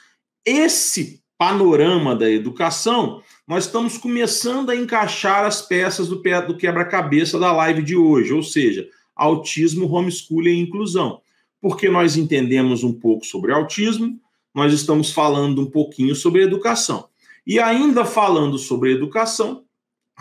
esse 0.45 1.23
panorama 1.37 2.17
da 2.17 2.31
educação, 2.31 3.23
nós 3.47 3.67
estamos 3.67 3.99
começando 3.99 4.71
a 4.71 4.77
encaixar 4.77 5.45
as 5.45 5.61
peças 5.61 6.09
do, 6.09 6.23
do 6.47 6.57
quebra-cabeça 6.57 7.39
da 7.39 7.53
live 7.53 7.83
de 7.83 7.95
hoje, 7.95 8.33
ou 8.33 8.43
seja, 8.43 8.89
autismo, 9.15 9.87
homeschooling 9.87 10.59
e 10.59 10.63
inclusão. 10.63 11.21
Porque 11.61 11.91
nós 11.91 12.17
entendemos 12.17 12.83
um 12.83 12.93
pouco 12.93 13.27
sobre 13.27 13.53
autismo, 13.53 14.19
nós 14.55 14.73
estamos 14.73 15.13
falando 15.13 15.61
um 15.61 15.71
pouquinho 15.71 16.15
sobre 16.17 16.43
educação. 16.43 17.08
E 17.49 17.59
ainda 17.59 18.05
falando 18.05 18.59
sobre 18.59 18.93
educação, 18.93 19.65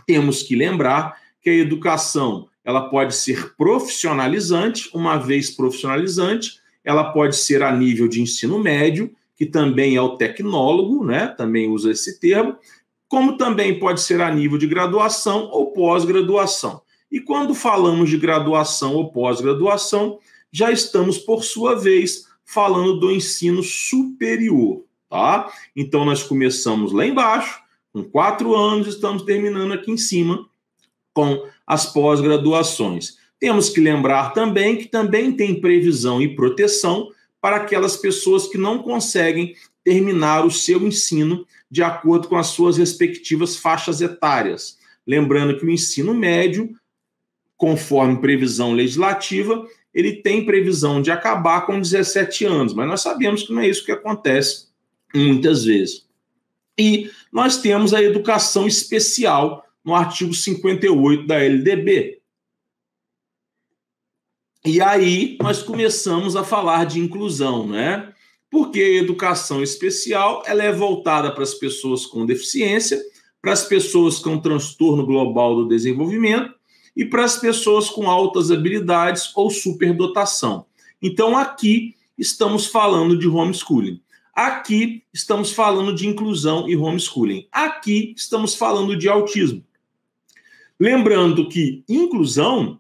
temos 0.06 0.42
que 0.42 0.56
lembrar 0.56 1.22
que 1.42 1.50
a 1.50 1.54
educação 1.54 2.48
ela 2.64 2.90
pode 2.90 3.14
ser 3.16 3.54
profissionalizante, 3.58 4.90
uma 4.94 5.18
vez 5.18 5.52
profissionalizante, 5.52 6.62
ela 6.86 7.12
pode 7.12 7.36
ser 7.36 7.64
a 7.64 7.76
nível 7.76 8.08
de 8.08 8.22
ensino 8.22 8.58
médio, 8.58 9.14
que 9.36 9.46
também 9.46 9.98
é 9.98 10.02
o 10.02 10.16
tecnólogo, 10.16 11.04
né? 11.04 11.28
Também 11.28 11.70
usa 11.70 11.92
esse 11.92 12.18
termo, 12.18 12.56
como 13.10 13.36
também 13.36 13.78
pode 13.78 14.00
ser 14.00 14.22
a 14.22 14.34
nível 14.34 14.58
de 14.58 14.66
graduação 14.66 15.50
ou 15.52 15.74
pós-graduação. 15.74 16.82
E 17.12 17.20
quando 17.20 17.54
falamos 17.54 18.10
de 18.10 18.18
graduação 18.18 18.96
ou 18.96 19.12
pós-graduação, 19.12 20.18
já 20.50 20.72
estamos, 20.72 21.18
por 21.18 21.44
sua 21.44 21.76
vez, 21.76 22.26
falando 22.46 23.02
do 23.02 23.12
ensino 23.12 23.62
superior, 23.62 24.87
tá? 25.10 25.52
Então, 25.76 26.06
nós 26.06 26.24
começamos 26.24 26.92
lá 26.92 27.06
embaixo, 27.06 27.60
com 27.92 28.04
quatro 28.04 28.56
anos, 28.56 28.88
estamos 28.88 29.24
terminando 29.24 29.74
aqui 29.74 29.92
em 29.92 29.98
cima 29.98 30.48
com 31.14 31.44
as 31.66 31.92
pós-graduações. 31.92 33.18
Temos 33.40 33.70
que 33.70 33.80
lembrar 33.80 34.34
também 34.34 34.78
que 34.78 34.86
também 34.86 35.32
tem 35.32 35.60
previsão 35.60 36.22
e 36.22 36.36
proteção 36.36 37.10
para 37.42 37.58
aquelas 37.58 37.96
pessoas 37.96 38.48
que 38.48 38.58
não 38.58 38.80
conseguem 38.80 39.56
terminar 39.84 40.46
o 40.46 40.52
seu 40.52 40.86
ensino 40.86 41.46
de 41.70 41.82
acordo 41.82 42.28
com 42.28 42.36
as 42.36 42.48
suas 42.48 42.78
respectivas 42.78 43.58
faixas 43.58 44.02
etárias. 44.02 44.78
Lembrando 45.06 45.58
que 45.58 45.66
o 45.66 45.70
ensino 45.70 46.14
médio, 46.14 46.76
conforme 47.56 48.20
previsão 48.20 48.74
legislativa, 48.74 49.66
ele 49.94 50.22
tem 50.22 50.46
previsão 50.46 51.02
de 51.02 51.10
acabar 51.10 51.66
com 51.66 51.80
17 51.80 52.46
anos, 52.46 52.74
mas 52.74 52.88
nós 52.88 53.02
sabemos 53.02 53.44
que 53.44 53.54
não 53.54 53.62
é 53.62 53.68
isso 53.68 53.86
que 53.86 53.92
acontece 53.92 54.67
muitas 55.18 55.66
vezes. 55.66 56.06
E 56.78 57.10
nós 57.32 57.58
temos 57.58 57.94
a 57.94 58.02
educação 58.02 58.68
especial 58.68 59.66
no 59.84 59.96
artigo 59.96 60.34
58 60.34 61.26
da 61.26 61.40
LDB. 61.44 62.20
E 64.66 64.82
aí 64.82 65.38
nós 65.42 65.64
começamos 65.64 66.36
a 66.36 66.44
falar 66.44 66.86
de 66.86 67.00
inclusão, 67.00 67.68
né? 67.68 68.14
porque 68.50 68.80
a 68.80 68.96
educação 68.96 69.62
especial 69.62 70.44
ela 70.46 70.64
é 70.64 70.72
voltada 70.72 71.32
para 71.32 71.44
as 71.44 71.54
pessoas 71.54 72.06
com 72.06 72.26
deficiência, 72.26 73.02
para 73.42 73.54
as 73.54 73.66
pessoas 73.66 74.20
com 74.20 74.40
transtorno 74.40 75.06
global 75.06 75.56
do 75.56 75.68
desenvolvimento 75.68 76.54
e 76.96 77.06
para 77.06 77.24
as 77.24 77.38
pessoas 77.38 77.90
com 77.90 78.10
altas 78.10 78.50
habilidades 78.50 79.32
ou 79.36 79.50
superdotação. 79.50 80.66
Então, 81.02 81.38
aqui 81.38 81.96
estamos 82.18 82.66
falando 82.66 83.18
de 83.18 83.28
homeschooling. 83.28 84.02
Aqui 84.38 85.04
estamos 85.12 85.52
falando 85.52 85.96
de 85.96 86.08
inclusão 86.08 86.70
e 86.70 86.78
homeschooling. 86.78 87.48
Aqui 87.52 88.14
estamos 88.16 88.54
falando 88.54 88.96
de 88.96 89.10
autismo. 89.10 89.66
Lembrando 90.80 91.50
que 91.50 91.84
inclusão 91.90 92.80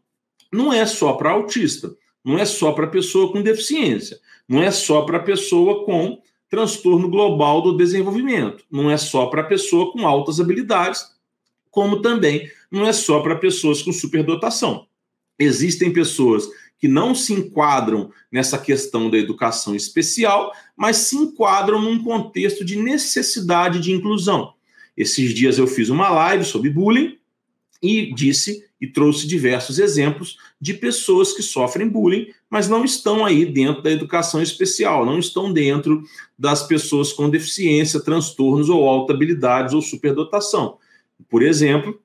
não 0.53 0.71
é 0.71 0.85
só 0.85 1.13
para 1.13 1.31
autista, 1.31 1.97
não 2.23 2.37
é 2.37 2.45
só 2.45 2.73
para 2.73 2.85
pessoa 2.85 3.31
com 3.31 3.41
deficiência. 3.41 4.19
Não 4.47 4.61
é 4.61 4.69
só 4.69 5.01
para 5.01 5.19
pessoa 5.19 5.83
com 5.83 6.21
transtorno 6.47 7.09
global 7.09 7.63
do 7.63 7.75
desenvolvimento, 7.75 8.63
não 8.69 8.91
é 8.91 8.95
só 8.95 9.25
para 9.25 9.43
pessoa 9.43 9.91
com 9.91 10.05
altas 10.05 10.39
habilidades, 10.39 11.03
como 11.71 12.03
também 12.03 12.47
não 12.69 12.85
é 12.85 12.93
só 12.93 13.19
para 13.21 13.35
pessoas 13.35 13.81
com 13.81 13.91
superdotação. 13.91 14.85
Existem 15.39 15.91
pessoas 15.91 16.47
que 16.79 16.87
não 16.87 17.15
se 17.15 17.33
enquadram 17.33 18.11
nessa 18.31 18.57
questão 18.57 19.09
da 19.09 19.17
educação 19.17 19.75
especial, 19.75 20.51
mas 20.75 20.97
se 20.97 21.15
enquadram 21.15 21.81
num 21.81 22.03
contexto 22.03 22.63
de 22.63 22.75
necessidade 22.75 23.79
de 23.79 23.91
inclusão. 23.91 24.53
Esses 24.95 25.33
dias 25.33 25.57
eu 25.57 25.67
fiz 25.67 25.89
uma 25.89 26.09
live 26.09 26.43
sobre 26.43 26.69
bullying 26.69 27.17
e 27.81 28.13
disse 28.13 28.65
e 28.79 28.85
trouxe 28.85 29.27
diversos 29.27 29.79
exemplos 29.79 30.37
de 30.61 30.73
pessoas 30.73 31.33
que 31.33 31.41
sofrem 31.41 31.87
bullying, 31.87 32.27
mas 32.49 32.67
não 32.69 32.85
estão 32.85 33.25
aí 33.25 33.45
dentro 33.45 33.81
da 33.81 33.91
educação 33.91 34.41
especial, 34.41 35.05
não 35.05 35.17
estão 35.17 35.51
dentro 35.51 36.03
das 36.37 36.65
pessoas 36.65 37.11
com 37.11 37.29
deficiência, 37.29 37.99
transtornos 37.99 38.69
ou 38.69 38.87
alta 38.87 39.13
habilidades 39.13 39.73
ou 39.73 39.81
superdotação. 39.81 40.77
Por 41.27 41.41
exemplo, 41.41 41.99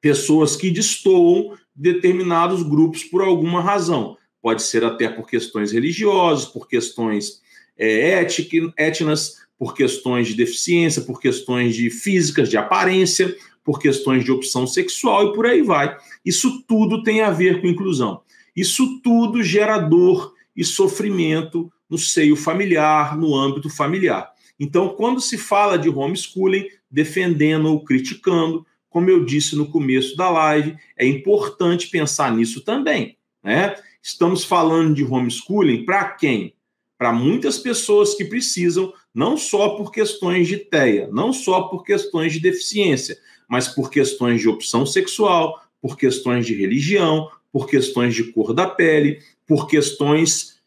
pessoas 0.00 0.56
que 0.56 0.70
destoam 0.70 1.54
determinados 1.76 2.62
grupos 2.62 3.04
por 3.04 3.22
alguma 3.22 3.60
razão. 3.60 4.16
Pode 4.40 4.62
ser 4.62 4.84
até 4.84 5.08
por 5.08 5.28
questões 5.28 5.72
religiosas, 5.72 6.46
por 6.46 6.66
questões 6.66 7.40
é, 7.76 8.10
étnicas, 8.76 9.36
por 9.58 9.74
questões 9.74 10.28
de 10.28 10.34
deficiência, 10.34 11.02
por 11.02 11.20
questões 11.20 11.74
de 11.74 11.90
físicas, 11.90 12.48
de 12.48 12.56
aparência, 12.56 13.34
por 13.64 13.80
questões 13.80 14.24
de 14.24 14.30
opção 14.30 14.66
sexual 14.66 15.28
e 15.28 15.34
por 15.34 15.46
aí 15.46 15.62
vai. 15.62 15.96
Isso 16.24 16.62
tudo 16.66 17.02
tem 17.02 17.20
a 17.20 17.30
ver 17.30 17.60
com 17.60 17.66
inclusão. 17.66 18.20
Isso 18.54 19.00
tudo 19.02 19.42
gera 19.42 19.78
dor 19.78 20.32
e 20.56 20.64
sofrimento 20.64 21.70
no 21.90 21.98
seio 21.98 22.36
familiar, 22.36 23.16
no 23.16 23.34
âmbito 23.34 23.68
familiar. 23.68 24.30
Então, 24.58 24.90
quando 24.90 25.20
se 25.20 25.36
fala 25.36 25.76
de 25.76 25.88
homeschooling, 25.88 26.66
defendendo 26.90 27.66
ou 27.66 27.84
criticando, 27.84 28.64
como 28.96 29.10
eu 29.10 29.26
disse 29.26 29.54
no 29.54 29.66
começo 29.66 30.16
da 30.16 30.30
live, 30.30 30.74
é 30.96 31.06
importante 31.06 31.90
pensar 31.90 32.34
nisso 32.34 32.62
também. 32.62 33.18
Né? 33.44 33.74
Estamos 34.02 34.42
falando 34.42 34.94
de 34.94 35.04
homeschooling 35.04 35.84
para 35.84 36.12
quem? 36.12 36.54
Para 36.96 37.12
muitas 37.12 37.58
pessoas 37.58 38.14
que 38.14 38.24
precisam, 38.24 38.94
não 39.14 39.36
só 39.36 39.76
por 39.76 39.92
questões 39.92 40.48
de 40.48 40.56
TEA, 40.56 41.10
não 41.12 41.30
só 41.30 41.64
por 41.64 41.84
questões 41.84 42.32
de 42.32 42.40
deficiência, 42.40 43.18
mas 43.46 43.68
por 43.68 43.90
questões 43.90 44.40
de 44.40 44.48
opção 44.48 44.86
sexual, 44.86 45.62
por 45.78 45.98
questões 45.98 46.46
de 46.46 46.54
religião, 46.54 47.30
por 47.52 47.68
questões 47.68 48.14
de 48.14 48.32
cor 48.32 48.54
da 48.54 48.66
pele, 48.66 49.18
por 49.46 49.66
questões 49.66 50.58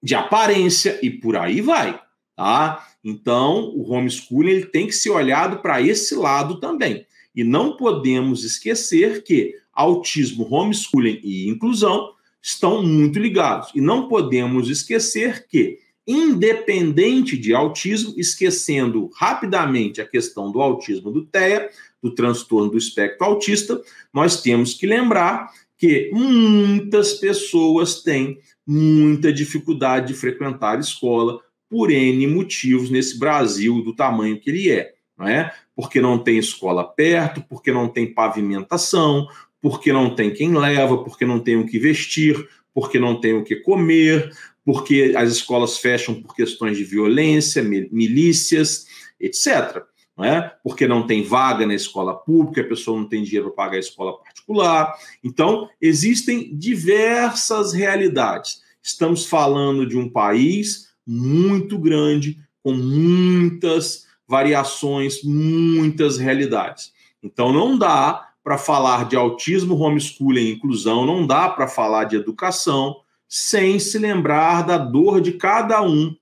de 0.00 0.14
aparência 0.14 1.00
e 1.02 1.10
por 1.10 1.36
aí 1.36 1.60
vai, 1.60 2.00
tá? 2.36 2.86
Então, 3.02 3.74
o 3.74 3.90
homeschooling 3.90 4.50
ele 4.52 4.66
tem 4.66 4.86
que 4.86 4.92
ser 4.92 5.10
olhado 5.10 5.58
para 5.58 5.82
esse 5.82 6.14
lado 6.14 6.60
também. 6.60 7.04
E 7.34 7.42
não 7.42 7.76
podemos 7.76 8.44
esquecer 8.44 9.22
que 9.22 9.54
autismo, 9.72 10.46
homeschooling 10.50 11.20
e 11.22 11.48
inclusão 11.48 12.12
estão 12.40 12.82
muito 12.82 13.18
ligados. 13.18 13.70
E 13.74 13.80
não 13.80 14.08
podemos 14.08 14.68
esquecer 14.68 15.46
que, 15.48 15.78
independente 16.06 17.36
de 17.38 17.54
autismo, 17.54 18.14
esquecendo 18.16 19.10
rapidamente 19.14 20.00
a 20.00 20.06
questão 20.06 20.50
do 20.50 20.60
autismo 20.60 21.10
do 21.10 21.24
TEA, 21.24 21.70
do 22.02 22.14
transtorno 22.14 22.70
do 22.70 22.78
espectro 22.78 23.24
autista, 23.24 23.80
nós 24.12 24.42
temos 24.42 24.74
que 24.74 24.86
lembrar 24.86 25.50
que 25.78 26.10
muitas 26.12 27.14
pessoas 27.14 28.02
têm 28.02 28.38
muita 28.66 29.32
dificuldade 29.32 30.08
de 30.08 30.14
frequentar 30.14 30.78
escola 30.78 31.40
por 31.68 31.90
N 31.90 32.26
motivos 32.26 32.90
nesse 32.90 33.18
Brasil 33.18 33.82
do 33.82 33.94
tamanho 33.94 34.38
que 34.38 34.50
ele 34.50 34.70
é, 34.70 34.91
não 35.18 35.28
é? 35.28 35.52
Porque 35.74 36.00
não 36.00 36.18
tem 36.18 36.38
escola 36.38 36.84
perto, 36.84 37.42
porque 37.48 37.72
não 37.72 37.88
tem 37.88 38.12
pavimentação, 38.12 39.28
porque 39.60 39.92
não 39.92 40.14
tem 40.14 40.32
quem 40.32 40.52
leva, 40.52 41.02
porque 41.04 41.24
não 41.24 41.38
tem 41.38 41.56
o 41.56 41.66
que 41.66 41.78
vestir, 41.78 42.48
porque 42.74 42.98
não 42.98 43.20
tem 43.20 43.34
o 43.34 43.44
que 43.44 43.56
comer, 43.56 44.32
porque 44.64 45.14
as 45.16 45.30
escolas 45.30 45.78
fecham 45.78 46.20
por 46.20 46.34
questões 46.34 46.76
de 46.76 46.84
violência, 46.84 47.62
milícias, 47.62 48.86
etc. 49.20 49.84
Não 50.16 50.24
é? 50.24 50.54
Porque 50.62 50.86
não 50.86 51.06
tem 51.06 51.22
vaga 51.22 51.66
na 51.66 51.74
escola 51.74 52.14
pública, 52.14 52.60
a 52.60 52.68
pessoa 52.68 52.98
não 53.00 53.08
tem 53.08 53.22
dinheiro 53.22 53.46
para 53.46 53.64
pagar 53.64 53.76
a 53.76 53.80
escola 53.80 54.18
particular. 54.18 54.94
Então, 55.24 55.68
existem 55.80 56.56
diversas 56.56 57.72
realidades. 57.72 58.60
Estamos 58.82 59.24
falando 59.24 59.86
de 59.86 59.96
um 59.96 60.08
país 60.08 60.92
muito 61.06 61.78
grande, 61.78 62.38
com 62.62 62.72
muitas 62.74 64.06
variações, 64.32 65.22
muitas 65.22 66.16
realidades. 66.16 66.90
Então, 67.22 67.52
não 67.52 67.76
dá 67.76 68.30
para 68.42 68.56
falar 68.56 69.06
de 69.06 69.14
autismo, 69.14 69.76
homeschooling 69.76 70.52
inclusão, 70.52 71.04
não 71.04 71.26
dá 71.26 71.50
para 71.50 71.68
falar 71.68 72.04
de 72.04 72.16
educação 72.16 72.96
sem 73.28 73.78
se 73.78 73.98
lembrar 73.98 74.62
da 74.62 74.78
dor 74.78 75.20
de 75.20 75.32
cada 75.32 75.82
um, 75.82 76.16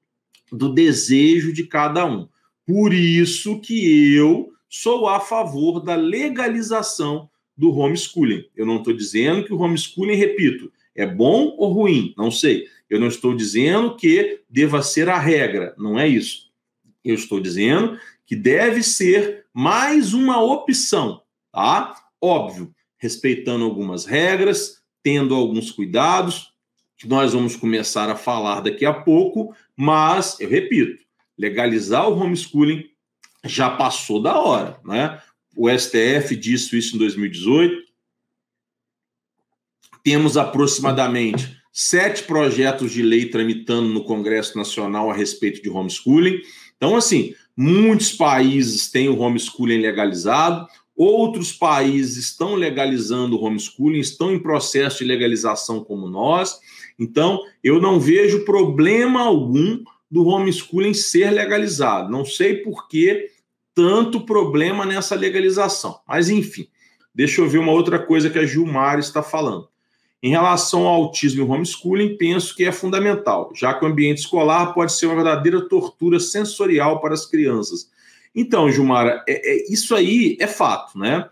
do 0.51 0.75
desejo 0.75 1.53
de 1.53 1.63
cada 1.63 2.05
um. 2.05 2.27
Por 2.67 2.93
isso 2.93 3.61
que 3.61 4.13
eu 4.13 4.51
sou 4.69 5.09
a 5.09 5.21
favor 5.21 5.79
da 5.79 5.95
legalização 5.95 7.31
do 7.57 7.71
homeschooling. 7.71 8.45
Eu 8.57 8.67
não 8.67 8.79
estou 8.79 8.93
dizendo 8.93 9.45
que 9.45 9.55
o 9.55 9.61
homeschooling, 9.61 10.17
repito, 10.17 10.73
é 10.97 11.07
bom 11.07 11.55
ou 11.57 11.73
ruim, 11.73 12.13
não 12.19 12.29
sei. 12.29 12.67
Eu 12.89 12.99
não 12.99 13.07
estou 13.07 13.37
dizendo 13.37 13.95
que 13.95 14.41
deva 14.51 14.83
ser 14.83 15.09
a 15.09 15.19
regra, 15.19 15.77
não 15.79 15.97
é 15.97 16.09
isso. 16.09 16.50
Eu 17.05 17.15
estou 17.15 17.41
dizendo 17.41 17.99
que 18.27 18.37
deve 18.37 18.83
ser 18.83 19.47
mais 19.53 20.15
uma 20.15 20.43
opção, 20.43 21.23
tá? 21.53 21.95
Óbvio, 22.21 22.73
respeitando 22.99 23.65
algumas 23.65 24.05
regras, 24.05 24.83
tendo 25.03 25.35
alguns 25.35 25.71
cuidados, 25.71 26.53
que 26.97 27.09
nós 27.09 27.33
vamos 27.33 27.57
começar 27.57 28.11
a 28.11 28.15
falar 28.15 28.61
daqui 28.61 28.85
a 28.85 28.93
pouco, 28.93 29.55
mas, 29.75 30.39
eu 30.39 30.49
repito, 30.51 31.03
legalizar 31.37 32.07
o 32.07 32.19
homeschooling 32.19 32.91
já 33.45 33.71
passou 33.71 34.21
da 34.21 34.39
hora, 34.39 34.79
né? 34.85 35.21
O 35.57 35.69
STF 35.71 36.37
disse 36.37 36.77
isso 36.77 36.95
em 36.95 36.99
2018. 36.99 37.83
Temos 40.05 40.37
aproximadamente 40.37 41.59
sete 41.73 42.25
projetos 42.25 42.93
de 42.93 43.03
lei 43.03 43.27
tramitando 43.27 43.89
no 43.89 44.05
Congresso 44.05 44.57
Nacional 44.59 45.11
a 45.11 45.15
respeito 45.15 45.63
de 45.63 45.71
homeschooling. 45.71 46.41
Então, 46.81 46.97
assim, 46.97 47.35
muitos 47.55 48.11
países 48.11 48.91
têm 48.91 49.11
o 49.11 49.19
homeschooling 49.19 49.83
legalizado. 49.83 50.67
Outros 50.97 51.53
países 51.53 52.17
estão 52.17 52.55
legalizando 52.55 53.37
o 53.37 53.45
homeschooling, 53.45 53.99
estão 53.99 54.33
em 54.33 54.39
processo 54.39 55.01
de 55.01 55.05
legalização 55.05 55.85
como 55.85 56.09
nós. 56.09 56.59
Então, 56.99 57.39
eu 57.63 57.83
não 57.83 58.01
vejo 58.01 58.47
problema 58.47 59.21
algum 59.21 59.85
do 60.11 60.27
homeschooling 60.27 60.95
ser 60.95 61.31
legalizado. 61.31 62.11
Não 62.11 62.25
sei 62.25 62.57
por 62.57 62.89
que 62.89 63.29
tanto 63.75 64.25
problema 64.25 64.87
nessa 64.87 65.15
legalização. 65.15 66.01
Mas, 66.09 66.31
enfim, 66.31 66.67
deixa 67.15 67.43
eu 67.43 67.49
ver 67.49 67.59
uma 67.59 67.73
outra 67.73 67.99
coisa 67.99 68.31
que 68.31 68.39
a 68.39 68.47
Gilmar 68.47 68.99
está 68.99 69.23
falando. 69.23 69.69
Em 70.23 70.31
relação 70.31 70.87
ao 70.87 70.95
autismo 70.95 71.43
e 71.43 71.49
homeschooling, 71.49 72.17
penso 72.17 72.55
que 72.55 72.65
é 72.65 72.73
fundamental, 72.73 73.51
já 73.55 73.73
que 73.73 73.85
o 73.85 73.89
ambiente 73.89 74.19
escolar 74.19 74.75
pode 74.75 74.93
ser 74.93 75.07
uma 75.07 75.15
verdadeira 75.15 75.67
tortura 75.67 76.21
sensorial 76.21 77.01
para 77.01 77.15
as 77.15 77.25
crianças 77.25 77.89
então, 78.35 78.71
Gilmara, 78.71 79.25
é, 79.29 79.53
é, 79.53 79.73
isso 79.73 79.95
aí 79.95 80.37
é 80.41 80.47
fato, 80.47 80.99
né? 80.99 81.29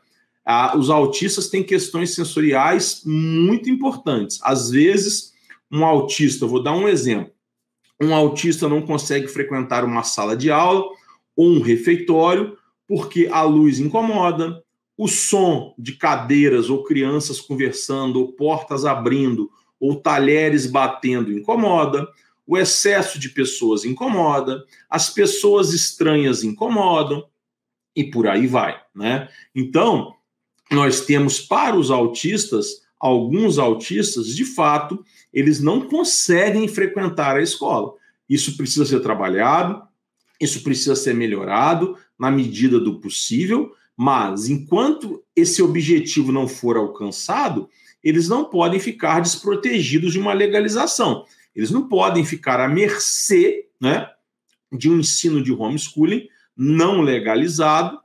Os 0.76 0.88
autistas 0.88 1.48
têm 1.48 1.62
questões 1.62 2.14
sensoriais 2.14 3.02
muito 3.04 3.68
importantes. 3.68 4.38
Às 4.42 4.70
vezes, 4.70 5.34
um 5.70 5.84
autista, 5.84 6.46
vou 6.46 6.62
dar 6.62 6.72
um 6.72 6.88
exemplo, 6.88 7.32
um 8.00 8.14
autista 8.14 8.66
não 8.66 8.80
consegue 8.80 9.28
frequentar 9.28 9.84
uma 9.84 10.02
sala 10.02 10.34
de 10.34 10.50
aula 10.50 10.88
ou 11.36 11.50
um 11.50 11.60
refeitório 11.60 12.56
porque 12.86 13.28
a 13.30 13.42
luz 13.42 13.78
incomoda, 13.78 14.62
o 14.98 15.08
som 15.08 15.74
de 15.78 15.92
cadeiras 15.92 16.68
ou 16.68 16.84
crianças 16.84 17.40
conversando, 17.40 18.18
ou 18.18 18.32
portas 18.32 18.84
abrindo, 18.84 19.50
ou 19.80 19.96
talheres 19.96 20.66
batendo 20.66 21.32
incomoda 21.32 22.06
o 22.48 22.56
excesso 22.56 23.18
de 23.18 23.28
pessoas 23.28 23.84
incomoda, 23.84 24.64
as 24.88 25.10
pessoas 25.10 25.74
estranhas 25.74 26.42
incomodam 26.42 27.22
e 27.94 28.02
por 28.02 28.26
aí 28.26 28.46
vai, 28.46 28.80
né? 28.94 29.28
Então, 29.54 30.14
nós 30.70 31.02
temos 31.02 31.38
para 31.38 31.76
os 31.76 31.90
autistas, 31.90 32.86
alguns 32.98 33.58
autistas, 33.58 34.34
de 34.34 34.46
fato, 34.46 35.04
eles 35.30 35.60
não 35.60 35.82
conseguem 35.82 36.66
frequentar 36.66 37.36
a 37.36 37.42
escola. 37.42 37.92
Isso 38.26 38.56
precisa 38.56 38.86
ser 38.86 39.00
trabalhado, 39.00 39.82
isso 40.40 40.62
precisa 40.62 40.96
ser 40.96 41.14
melhorado 41.14 41.98
na 42.18 42.30
medida 42.30 42.80
do 42.80 42.98
possível, 42.98 43.74
mas 44.00 44.48
enquanto 44.48 45.24
esse 45.34 45.60
objetivo 45.60 46.30
não 46.30 46.46
for 46.46 46.76
alcançado, 46.76 47.68
eles 48.00 48.28
não 48.28 48.44
podem 48.44 48.78
ficar 48.78 49.18
desprotegidos 49.18 50.12
de 50.12 50.20
uma 50.20 50.32
legalização. 50.32 51.24
Eles 51.52 51.72
não 51.72 51.88
podem 51.88 52.24
ficar 52.24 52.60
à 52.60 52.68
mercê 52.68 53.66
né, 53.80 54.08
de 54.70 54.88
um 54.88 55.00
ensino 55.00 55.42
de 55.42 55.52
homeschooling 55.52 56.28
não 56.56 57.00
legalizado, 57.00 57.98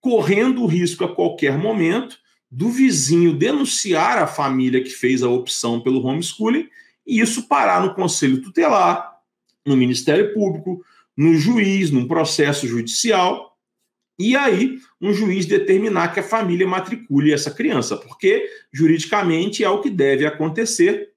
correndo 0.00 0.62
o 0.62 0.66
risco 0.66 1.04
a 1.04 1.14
qualquer 1.14 1.58
momento 1.58 2.18
do 2.50 2.70
vizinho 2.70 3.36
denunciar 3.36 4.16
a 4.16 4.26
família 4.26 4.82
que 4.82 4.90
fez 4.90 5.22
a 5.22 5.28
opção 5.28 5.78
pelo 5.82 6.02
homeschooling 6.06 6.70
e 7.06 7.20
isso 7.20 7.46
parar 7.46 7.84
no 7.84 7.94
conselho 7.94 8.40
tutelar, 8.40 9.12
no 9.66 9.76
Ministério 9.76 10.32
Público, 10.32 10.82
no 11.14 11.34
juiz, 11.34 11.90
num 11.90 12.08
processo 12.08 12.66
judicial, 12.66 13.52
e 14.18 14.36
aí 14.36 14.78
um 15.02 15.12
juiz 15.12 15.46
determinar 15.46 16.14
que 16.14 16.20
a 16.20 16.22
família 16.22 16.66
matricule 16.66 17.32
essa 17.32 17.50
criança, 17.50 17.96
porque 17.96 18.48
juridicamente 18.72 19.64
é 19.64 19.68
o 19.68 19.80
que 19.80 19.90
deve 19.90 20.24
acontecer 20.24 21.10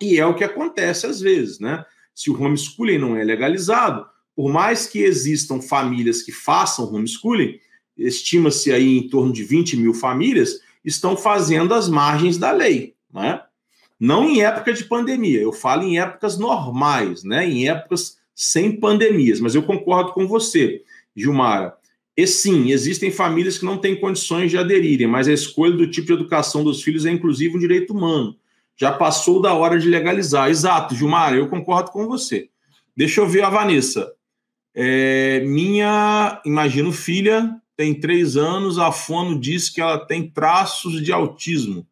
e 0.00 0.16
é 0.16 0.24
o 0.24 0.34
que 0.34 0.44
acontece 0.44 1.06
às 1.06 1.20
vezes, 1.20 1.58
né? 1.58 1.84
Se 2.14 2.30
o 2.30 2.40
homeschooling 2.40 2.98
não 2.98 3.16
é 3.16 3.24
legalizado, 3.24 4.06
por 4.34 4.52
mais 4.52 4.86
que 4.86 5.00
existam 5.00 5.60
famílias 5.60 6.22
que 6.22 6.30
façam 6.30 6.94
homeschooling, 6.94 7.58
estima-se 7.98 8.70
aí 8.70 8.98
em 8.98 9.08
torno 9.08 9.32
de 9.32 9.42
20 9.42 9.76
mil 9.76 9.92
famílias, 9.92 10.60
estão 10.84 11.16
fazendo 11.16 11.74
as 11.74 11.88
margens 11.88 12.38
da 12.38 12.52
lei, 12.52 12.94
né? 13.12 13.42
Não 13.98 14.28
em 14.28 14.42
época 14.42 14.72
de 14.72 14.84
pandemia, 14.84 15.40
eu 15.40 15.52
falo 15.52 15.82
em 15.82 15.98
épocas 15.98 16.38
normais, 16.38 17.24
né? 17.24 17.48
Em 17.48 17.68
épocas 17.68 18.18
sem 18.34 18.78
pandemias, 18.78 19.40
mas 19.40 19.54
eu 19.54 19.62
concordo 19.62 20.12
com 20.12 20.28
você, 20.28 20.84
Gilmara. 21.16 21.76
E 22.16 22.26
sim, 22.26 22.70
existem 22.70 23.10
famílias 23.10 23.58
que 23.58 23.64
não 23.64 23.76
têm 23.76 24.00
condições 24.00 24.50
de 24.50 24.56
aderirem, 24.56 25.06
mas 25.06 25.28
a 25.28 25.32
escolha 25.32 25.76
do 25.76 25.90
tipo 25.90 26.06
de 26.06 26.14
educação 26.14 26.64
dos 26.64 26.82
filhos 26.82 27.04
é 27.04 27.10
inclusive 27.10 27.56
um 27.56 27.60
direito 27.60 27.92
humano. 27.92 28.34
Já 28.76 28.90
passou 28.92 29.40
da 29.40 29.52
hora 29.52 29.78
de 29.78 29.88
legalizar. 29.88 30.48
Exato, 30.48 30.94
Gilmar, 30.94 31.34
eu 31.34 31.48
concordo 31.48 31.90
com 31.90 32.06
você. 32.06 32.48
Deixa 32.96 33.20
eu 33.20 33.26
ver 33.26 33.42
a 33.42 33.50
Vanessa. 33.50 34.12
É, 34.74 35.40
minha, 35.40 36.40
imagino, 36.44 36.92
filha 36.92 37.54
tem 37.76 37.98
três 37.98 38.36
anos, 38.36 38.78
a 38.78 38.90
fono 38.90 39.38
diz 39.38 39.68
que 39.68 39.80
ela 39.80 39.98
tem 39.98 40.30
traços 40.30 41.02
de 41.02 41.12
autismo. 41.12 41.86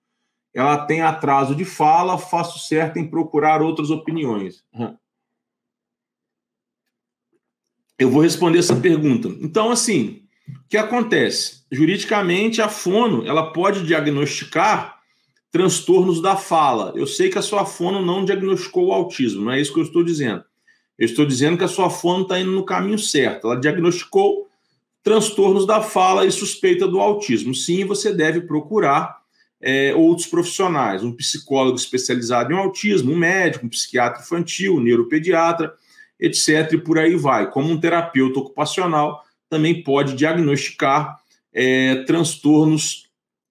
Ela 0.55 0.79
tem 0.87 1.03
atraso 1.03 1.55
de 1.55 1.65
fala, 1.65 2.17
faço 2.17 2.59
certo 2.61 2.99
em 2.99 3.07
procurar 3.07 3.61
outras 3.61 3.91
opiniões. 3.91 4.65
Eu 7.99 8.11
vou 8.11 8.23
responder 8.23 8.59
essa 8.59 8.77
pergunta. 8.77 9.29
Então, 9.41 9.71
assim, 9.71 10.23
o 10.49 10.69
que 10.69 10.77
acontece? 10.77 11.63
Juridicamente, 11.71 12.61
a 12.61 12.69
fono 12.69 13.27
ela 13.27 13.53
pode 13.53 13.87
diagnosticar 13.87 14.99
transtornos 15.53 16.21
da 16.21 16.37
fala. 16.37 16.93
Eu 16.97 17.07
sei 17.07 17.31
que 17.31 17.39
a 17.39 17.43
sua 17.43 17.65
fono 17.65 18.05
não 18.05 18.25
diagnosticou 18.25 18.89
o 18.89 18.93
autismo, 18.93 19.45
não 19.45 19.53
é 19.53 19.61
isso 19.61 19.73
que 19.73 19.79
eu 19.79 19.85
estou 19.85 20.03
dizendo. 20.03 20.43
Eu 20.99 21.07
estou 21.07 21.25
dizendo 21.25 21.57
que 21.57 21.65
a 21.65 21.69
sua 21.69 21.91
fono 21.91 22.23
está 22.23 22.39
indo 22.39 22.51
no 22.51 22.65
caminho 22.65 22.99
certo. 22.99 23.47
Ela 23.47 23.61
diagnosticou 23.61 24.49
transtornos 25.03 25.67
da 25.67 25.81
fala 25.81 26.27
e 26.27 26.33
suspeita 26.33 26.89
do 26.89 26.99
autismo. 26.99 27.55
Sim, 27.55 27.85
você 27.85 28.13
deve 28.13 28.41
procurar 28.41 29.19
é, 29.61 29.95
outros 29.95 30.27
profissionais, 30.27 31.05
um 31.05 31.13
psicólogo 31.13 31.77
especializado 31.77 32.53
em 32.53 32.57
autismo, 32.57 33.13
um 33.13 33.17
médico, 33.17 33.67
um 33.67 33.69
psiquiatra 33.69 34.23
infantil, 34.23 34.77
um 34.77 34.81
neuropediatra, 34.81 35.73
etc. 36.19 36.73
E 36.73 36.79
por 36.79 36.99
aí 36.99 37.17
vai. 37.17 37.51
Como 37.51 37.71
um 37.71 37.79
terapeuta 37.79 38.41
ocupacional, 38.41 39.23
também 39.49 39.83
pode 39.83 40.15
diagnosticar 40.15 41.19
é, 41.53 41.97
transtornos 42.05 43.09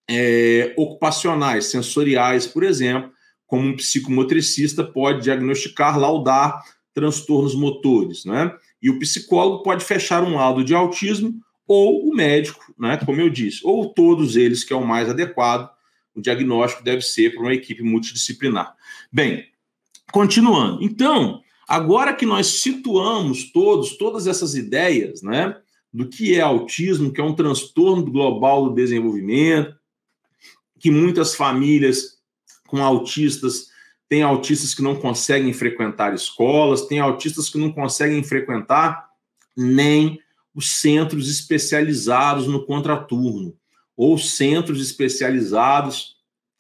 é, 0.10 0.74
ocupacionais, 0.78 1.66
sensoriais, 1.66 2.46
por 2.46 2.64
exemplo, 2.64 3.12
como 3.48 3.68
um 3.68 3.76
psicomotricista 3.76 4.84
pode 4.84 5.22
diagnosticar, 5.22 5.98
laudar 5.98 6.64
transtornos 6.94 7.56
motores, 7.56 8.26
né? 8.26 8.52
E 8.82 8.90
o 8.90 9.00
psicólogo 9.00 9.64
pode 9.64 9.84
fechar 9.84 10.24
um 10.24 10.36
laudo 10.36 10.64
de 10.64 10.76
autismo 10.76 11.34
ou 11.68 12.08
o 12.08 12.16
médico, 12.16 12.74
né? 12.78 12.98
Como 13.04 13.20
eu 13.20 13.30
disse, 13.30 13.62
ou 13.64 13.94
todos 13.94 14.36
eles, 14.36 14.64
que 14.64 14.74
é 14.74 14.76
o 14.76 14.86
mais 14.86 15.10
adequado. 15.10 15.70
O 16.16 16.22
diagnóstico 16.22 16.84
deve 16.84 17.02
ser 17.02 17.34
para 17.34 17.42
uma 17.42 17.54
equipe 17.54 17.82
multidisciplinar. 17.82 18.76
Bem, 19.12 19.48
continuando. 20.12 20.84
Então, 20.84 21.43
agora 21.74 22.14
que 22.14 22.26
nós 22.26 22.48
situamos 22.48 23.52
todos, 23.52 23.98
todas 23.98 24.28
essas 24.28 24.54
ideias, 24.54 25.24
né? 25.24 25.58
Do 25.92 26.08
que 26.08 26.36
é 26.36 26.42
autismo, 26.42 27.12
que 27.12 27.20
é 27.20 27.24
um 27.24 27.34
transtorno 27.34 28.06
global 28.06 28.66
do 28.66 28.76
desenvolvimento, 28.76 29.76
que 30.80 30.92
muitas 30.92 31.36
famílias 31.36 32.20
com 32.68 32.82
autistas 32.82 33.72
tem 34.08 34.22
autistas 34.22 34.76
que 34.76 34.84
não 34.84 34.96
conseguem 34.96 35.52
frequentar 35.54 36.14
escolas, 36.14 36.86
tem 36.86 37.00
autistas 37.00 37.50
que 37.50 37.58
não 37.58 37.72
conseguem 37.72 38.24
frequentar 38.24 39.10
nem 39.58 40.20
os 40.54 40.74
centros 40.80 41.28
especializados 41.28 42.46
no 42.46 42.64
contraturno, 42.64 43.56
ou 43.98 44.18
centros 44.20 44.80
especializados 44.80 46.18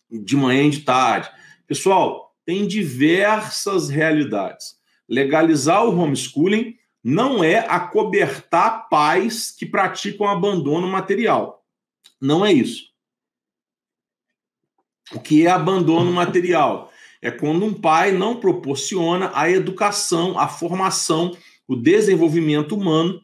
de 0.10 0.36
manhã 0.36 0.64
e 0.64 0.72
de 0.72 0.80
tarde. 0.80 1.30
Pessoal, 1.68 2.36
tem 2.44 2.68
diversas 2.68 3.90
realidades. 3.90 4.82
Legalizar 5.08 5.86
o 5.86 5.98
homeschooling 5.98 6.76
não 7.04 7.44
é 7.44 7.60
acobertar 7.60 8.88
pais 8.90 9.52
que 9.52 9.66
praticam 9.66 10.28
abandono 10.28 10.88
material. 10.88 11.66
Não 12.22 12.46
é 12.46 12.52
isso. 12.54 12.92
O 15.14 15.20
que 15.20 15.46
é 15.46 15.52
abandono 15.52 16.12
material? 16.14 16.92
é 17.24 17.32
quando 17.32 17.64
um 17.64 17.74
pai 17.74 18.12
não 18.12 18.36
proporciona 18.36 19.32
a 19.34 19.50
educação, 19.50 20.38
a 20.38 20.46
formação, 20.50 21.32
o 21.66 21.74
desenvolvimento 21.74 22.76
humano, 22.76 23.22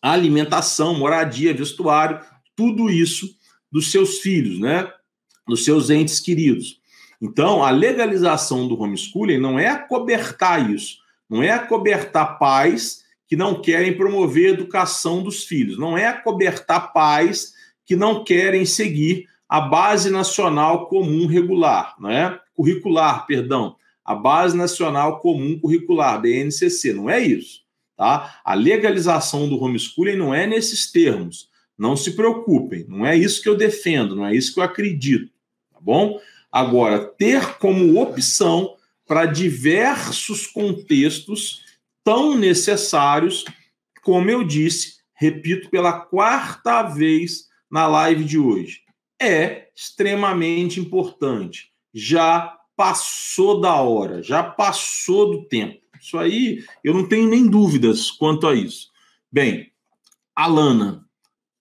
a 0.00 0.12
alimentação, 0.12 0.94
moradia, 0.94 1.52
vestuário, 1.52 2.20
tudo 2.54 2.88
isso 2.88 3.36
dos 3.70 3.90
seus 3.90 4.18
filhos, 4.18 4.60
né? 4.60 4.88
Dos 5.44 5.64
seus 5.64 5.90
entes 5.90 6.20
queridos. 6.20 6.80
Então, 7.20 7.64
a 7.64 7.70
legalização 7.70 8.68
do 8.68 8.80
homeschooling 8.80 9.38
não 9.38 9.58
é 9.58 9.66
acobertar 9.66 10.70
isso, 10.70 10.98
não 11.32 11.42
é 11.42 11.50
acobertar 11.50 12.38
pais 12.38 13.02
que 13.26 13.34
não 13.34 13.62
querem 13.62 13.96
promover 13.96 14.50
a 14.50 14.52
educação 14.52 15.22
dos 15.22 15.44
filhos, 15.44 15.78
não 15.78 15.96
é 15.96 16.06
acobertar 16.06 16.92
pais 16.92 17.54
que 17.86 17.96
não 17.96 18.22
querem 18.22 18.66
seguir 18.66 19.26
a 19.48 19.58
base 19.58 20.10
nacional 20.10 20.86
comum 20.88 21.26
regular, 21.26 21.94
né? 21.98 22.38
curricular, 22.54 23.26
perdão, 23.26 23.76
a 24.04 24.14
Base 24.14 24.54
Nacional 24.56 25.20
Comum 25.20 25.58
Curricular, 25.58 26.20
BNCC, 26.20 26.92
não 26.92 27.08
é 27.08 27.20
isso, 27.20 27.62
tá? 27.96 28.40
A 28.44 28.52
legalização 28.52 29.48
do 29.48 29.62
homeschooling 29.62 30.16
não 30.16 30.34
é 30.34 30.46
nesses 30.46 30.90
termos. 30.92 31.48
Não 31.78 31.96
se 31.96 32.12
preocupem, 32.12 32.84
não 32.86 33.06
é 33.06 33.16
isso 33.16 33.42
que 33.42 33.48
eu 33.48 33.56
defendo, 33.56 34.14
não 34.14 34.26
é 34.26 34.34
isso 34.34 34.52
que 34.52 34.60
eu 34.60 34.64
acredito, 34.64 35.32
tá 35.72 35.78
bom? 35.80 36.20
Agora, 36.50 36.98
ter 36.98 37.56
como 37.58 38.00
opção 38.00 38.74
para 39.12 39.26
diversos 39.26 40.46
contextos 40.46 41.62
tão 42.02 42.34
necessários, 42.34 43.44
como 44.02 44.30
eu 44.30 44.42
disse, 44.42 45.02
repito 45.14 45.68
pela 45.68 46.00
quarta 46.00 46.80
vez 46.80 47.46
na 47.70 47.86
live 47.86 48.24
de 48.24 48.38
hoje, 48.38 48.80
é 49.20 49.68
extremamente 49.76 50.80
importante 50.80 51.70
já 51.92 52.58
passou 52.74 53.60
da 53.60 53.74
hora, 53.74 54.22
já 54.22 54.42
passou 54.42 55.30
do 55.30 55.46
tempo. 55.46 55.82
Isso 56.00 56.16
aí, 56.16 56.64
eu 56.82 56.94
não 56.94 57.06
tenho 57.06 57.28
nem 57.28 57.46
dúvidas 57.46 58.10
quanto 58.10 58.46
a 58.46 58.54
isso. 58.54 58.88
Bem, 59.30 59.70
Alana 60.34 61.04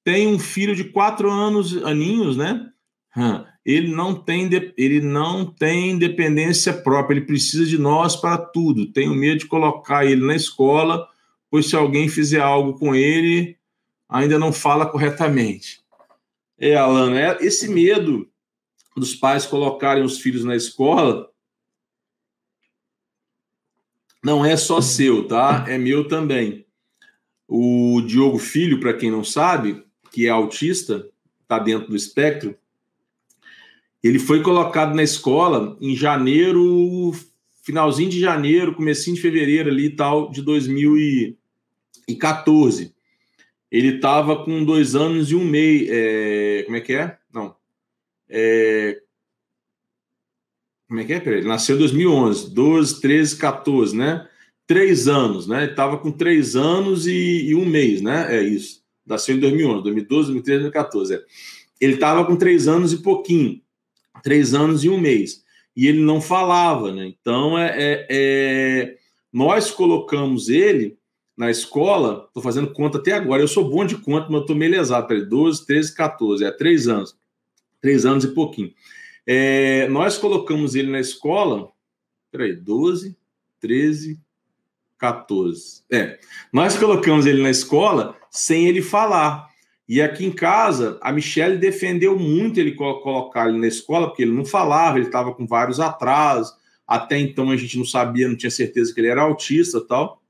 tem 0.05 0.25
um 0.25 0.39
filho 0.39 0.73
de 0.73 0.85
quatro 0.85 1.29
anos, 1.29 1.75
aninhos, 1.83 2.37
né? 2.37 2.71
Ele 3.65 3.93
não 3.93 4.15
tem 4.15 4.49
ele 4.75 5.01
não 5.01 5.45
tem 5.45 5.91
independência 5.91 6.73
própria, 6.73 7.15
ele 7.15 7.25
precisa 7.25 7.65
de 7.65 7.77
nós 7.77 8.15
para 8.15 8.37
tudo. 8.37 8.91
Tenho 8.91 9.13
medo 9.13 9.39
de 9.39 9.47
colocar 9.47 10.05
ele 10.05 10.25
na 10.25 10.35
escola, 10.35 11.07
pois 11.49 11.67
se 11.69 11.75
alguém 11.75 12.09
fizer 12.09 12.41
algo 12.41 12.77
com 12.77 12.95
ele, 12.95 13.57
ainda 14.09 14.39
não 14.39 14.51
fala 14.51 14.85
corretamente. 14.85 15.79
É, 16.57 16.75
Alana, 16.75 17.19
é, 17.19 17.37
esse 17.41 17.67
medo 17.67 18.27
dos 18.95 19.15
pais 19.15 19.45
colocarem 19.45 20.03
os 20.03 20.19
filhos 20.19 20.43
na 20.43 20.55
escola 20.55 21.29
não 24.23 24.45
é 24.45 24.55
só 24.55 24.81
seu, 24.81 25.27
tá? 25.27 25.65
É 25.67 25.77
meu 25.77 26.07
também. 26.07 26.65
O 27.47 28.01
Diogo 28.01 28.37
Filho, 28.37 28.79
para 28.79 28.93
quem 28.93 29.09
não 29.09 29.23
sabe, 29.23 29.83
que 30.11 30.27
é 30.27 30.29
autista, 30.29 31.09
está 31.41 31.57
dentro 31.57 31.89
do 31.89 31.95
espectro, 31.95 32.55
ele 34.03 34.19
foi 34.19 34.41
colocado 34.41 34.95
na 34.95 35.03
escola 35.03 35.77
em 35.79 35.95
janeiro, 35.95 37.13
finalzinho 37.61 38.09
de 38.09 38.19
janeiro, 38.19 38.73
comecinho 38.73 39.15
de 39.15 39.21
fevereiro 39.21 39.69
ali 39.69 39.85
e 39.85 39.95
tal, 39.95 40.31
de 40.31 40.41
2014. 40.41 42.95
Ele 43.71 43.95
estava 43.95 44.43
com 44.43 44.65
dois 44.65 44.95
anos 44.95 45.31
e 45.31 45.35
um 45.35 45.45
mês. 45.45 45.87
É, 45.89 46.63
como 46.65 46.77
é 46.77 46.81
que 46.81 46.93
é? 46.93 47.17
Não. 47.31 47.55
É... 48.27 49.01
Como 50.87 50.99
é 50.99 51.05
que 51.05 51.13
é? 51.13 51.23
Ele 51.25 51.47
nasceu 51.47 51.77
em 51.77 51.79
2011, 51.79 52.53
12, 52.53 52.99
13, 52.99 53.37
14, 53.37 53.95
né? 53.95 54.27
Três 54.67 55.07
anos, 55.07 55.47
né? 55.47 55.65
Estava 55.65 55.97
com 55.97 56.11
três 56.11 56.55
anos 56.55 57.07
e, 57.07 57.49
e, 57.49 57.55
um 57.55 57.65
mês, 57.65 58.01
né? 58.01 58.35
É 58.35 58.43
isso. 58.43 58.83
Nasceu 59.05 59.35
em 59.35 59.39
2011, 59.39 59.83
2012, 59.83 60.33
2013, 60.33 60.61
2014. 60.63 61.15
É. 61.15 61.23
Ele 61.79 61.93
estava 61.93 62.25
com 62.25 62.35
três 62.35 62.67
anos 62.67 62.91
e 62.91 63.01
pouquinho, 63.01 63.61
três 64.21 64.53
anos 64.53 64.83
e 64.83 64.89
um 64.89 64.99
mês. 64.99 65.43
E 65.75 65.87
ele 65.87 66.01
não 66.01 66.21
falava, 66.21 66.91
né? 66.91 67.05
Então, 67.05 67.57
é, 67.57 67.73
é, 67.77 68.07
é... 68.09 68.97
nós 69.31 69.71
colocamos 69.71 70.49
ele 70.49 70.97
na 71.37 71.49
escola, 71.49 72.25
estou 72.27 72.43
fazendo 72.43 72.71
conta 72.71 72.97
até 72.97 73.13
agora, 73.13 73.41
eu 73.41 73.47
sou 73.47 73.69
bom 73.69 73.85
de 73.85 73.97
conta, 73.97 74.27
mas 74.29 74.41
estou 74.41 74.55
meio 74.55 74.71
lesado, 74.71 75.07
peraí, 75.07 75.25
12, 75.25 75.65
13, 75.65 75.95
14, 75.95 76.43
é 76.43 76.51
três 76.51 76.87
anos 76.87 77.15
três 77.81 78.05
anos 78.05 78.23
e 78.23 78.29
pouquinho. 78.29 78.71
É, 79.25 79.87
nós 79.89 80.17
colocamos 80.17 80.75
ele 80.75 80.89
na 80.91 80.99
escola, 80.99 81.69
peraí, 82.31 82.55
12, 82.55 83.17
13, 83.59 84.19
14. 84.97 85.83
É, 85.91 86.19
nós 86.53 86.77
colocamos 86.77 87.25
ele 87.25 87.41
na 87.41 87.49
escola 87.49 88.15
sem 88.29 88.67
ele 88.67 88.81
falar. 88.81 89.50
E 89.91 90.01
aqui 90.01 90.25
em 90.25 90.31
casa, 90.31 90.97
a 91.01 91.11
Michelle 91.11 91.57
defendeu 91.57 92.17
muito 92.17 92.57
ele 92.57 92.71
colocar 92.71 93.49
ele 93.49 93.59
na 93.59 93.67
escola, 93.67 94.07
porque 94.07 94.21
ele 94.21 94.31
não 94.31 94.45
falava, 94.45 94.97
ele 94.97 95.07
estava 95.07 95.33
com 95.33 95.45
vários 95.45 95.81
atrasos. 95.81 96.53
Até 96.87 97.19
então 97.19 97.51
a 97.51 97.57
gente 97.57 97.77
não 97.77 97.83
sabia, 97.83 98.25
não 98.25 98.37
tinha 98.37 98.49
certeza 98.49 98.93
que 98.93 99.01
ele 99.01 99.09
era 99.09 99.23
autista 99.23 99.85
tal. 99.85 100.21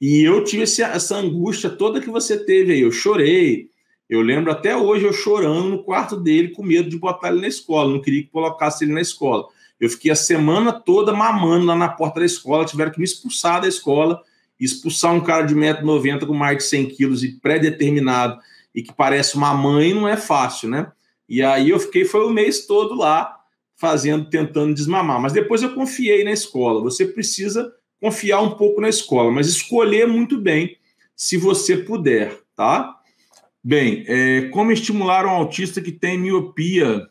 E 0.00 0.26
eu 0.26 0.42
tive 0.42 0.62
esse, 0.62 0.82
essa 0.82 1.16
angústia 1.16 1.68
toda 1.68 2.00
que 2.00 2.08
você 2.08 2.42
teve 2.46 2.72
aí. 2.72 2.80
Eu 2.80 2.90
chorei. 2.90 3.68
Eu 4.08 4.22
lembro 4.22 4.50
até 4.50 4.74
hoje 4.74 5.04
eu 5.04 5.12
chorando 5.12 5.68
no 5.68 5.84
quarto 5.84 6.16
dele, 6.16 6.48
com 6.48 6.62
medo 6.62 6.88
de 6.88 6.96
botar 6.96 7.28
ele 7.28 7.42
na 7.42 7.48
escola. 7.48 7.92
Não 7.92 8.00
queria 8.00 8.22
que 8.22 8.30
colocasse 8.30 8.84
ele 8.84 8.94
na 8.94 9.02
escola. 9.02 9.48
Eu 9.78 9.90
fiquei 9.90 10.10
a 10.10 10.16
semana 10.16 10.72
toda 10.72 11.12
mamando 11.12 11.66
lá 11.66 11.76
na 11.76 11.90
porta 11.90 12.20
da 12.20 12.26
escola. 12.26 12.64
Tiveram 12.64 12.90
que 12.90 12.98
me 12.98 13.04
expulsar 13.04 13.60
da 13.60 13.68
escola. 13.68 14.22
Expulsar 14.58 15.12
um 15.12 15.20
cara 15.20 15.42
de 15.42 15.54
1,90m 15.54 16.26
com 16.26 16.32
mais 16.32 16.56
de 16.56 16.64
100 16.64 16.86
quilos 16.86 17.22
e 17.22 17.32
pré-determinado 17.32 18.40
e 18.74 18.82
que 18.82 18.92
parece 18.92 19.36
uma 19.36 19.54
mãe 19.54 19.92
não 19.94 20.08
é 20.08 20.16
fácil, 20.16 20.68
né? 20.68 20.90
E 21.28 21.42
aí 21.42 21.70
eu 21.70 21.80
fiquei, 21.80 22.04
foi 22.04 22.24
o 22.24 22.30
mês 22.30 22.66
todo 22.66 22.94
lá 22.94 23.38
fazendo, 23.76 24.28
tentando 24.28 24.74
desmamar. 24.74 25.20
Mas 25.20 25.32
depois 25.32 25.62
eu 25.62 25.74
confiei 25.74 26.24
na 26.24 26.32
escola. 26.32 26.82
Você 26.82 27.06
precisa 27.06 27.72
confiar 28.00 28.40
um 28.40 28.50
pouco 28.50 28.80
na 28.80 28.88
escola, 28.88 29.30
mas 29.30 29.46
escolher 29.46 30.06
muito 30.06 30.38
bem, 30.38 30.76
se 31.14 31.36
você 31.36 31.76
puder, 31.76 32.36
tá? 32.56 32.98
Bem, 33.62 34.04
é, 34.08 34.48
como 34.48 34.72
estimular 34.72 35.24
um 35.24 35.30
autista 35.30 35.80
que 35.80 35.92
tem 35.92 36.18
miopia 36.18 37.08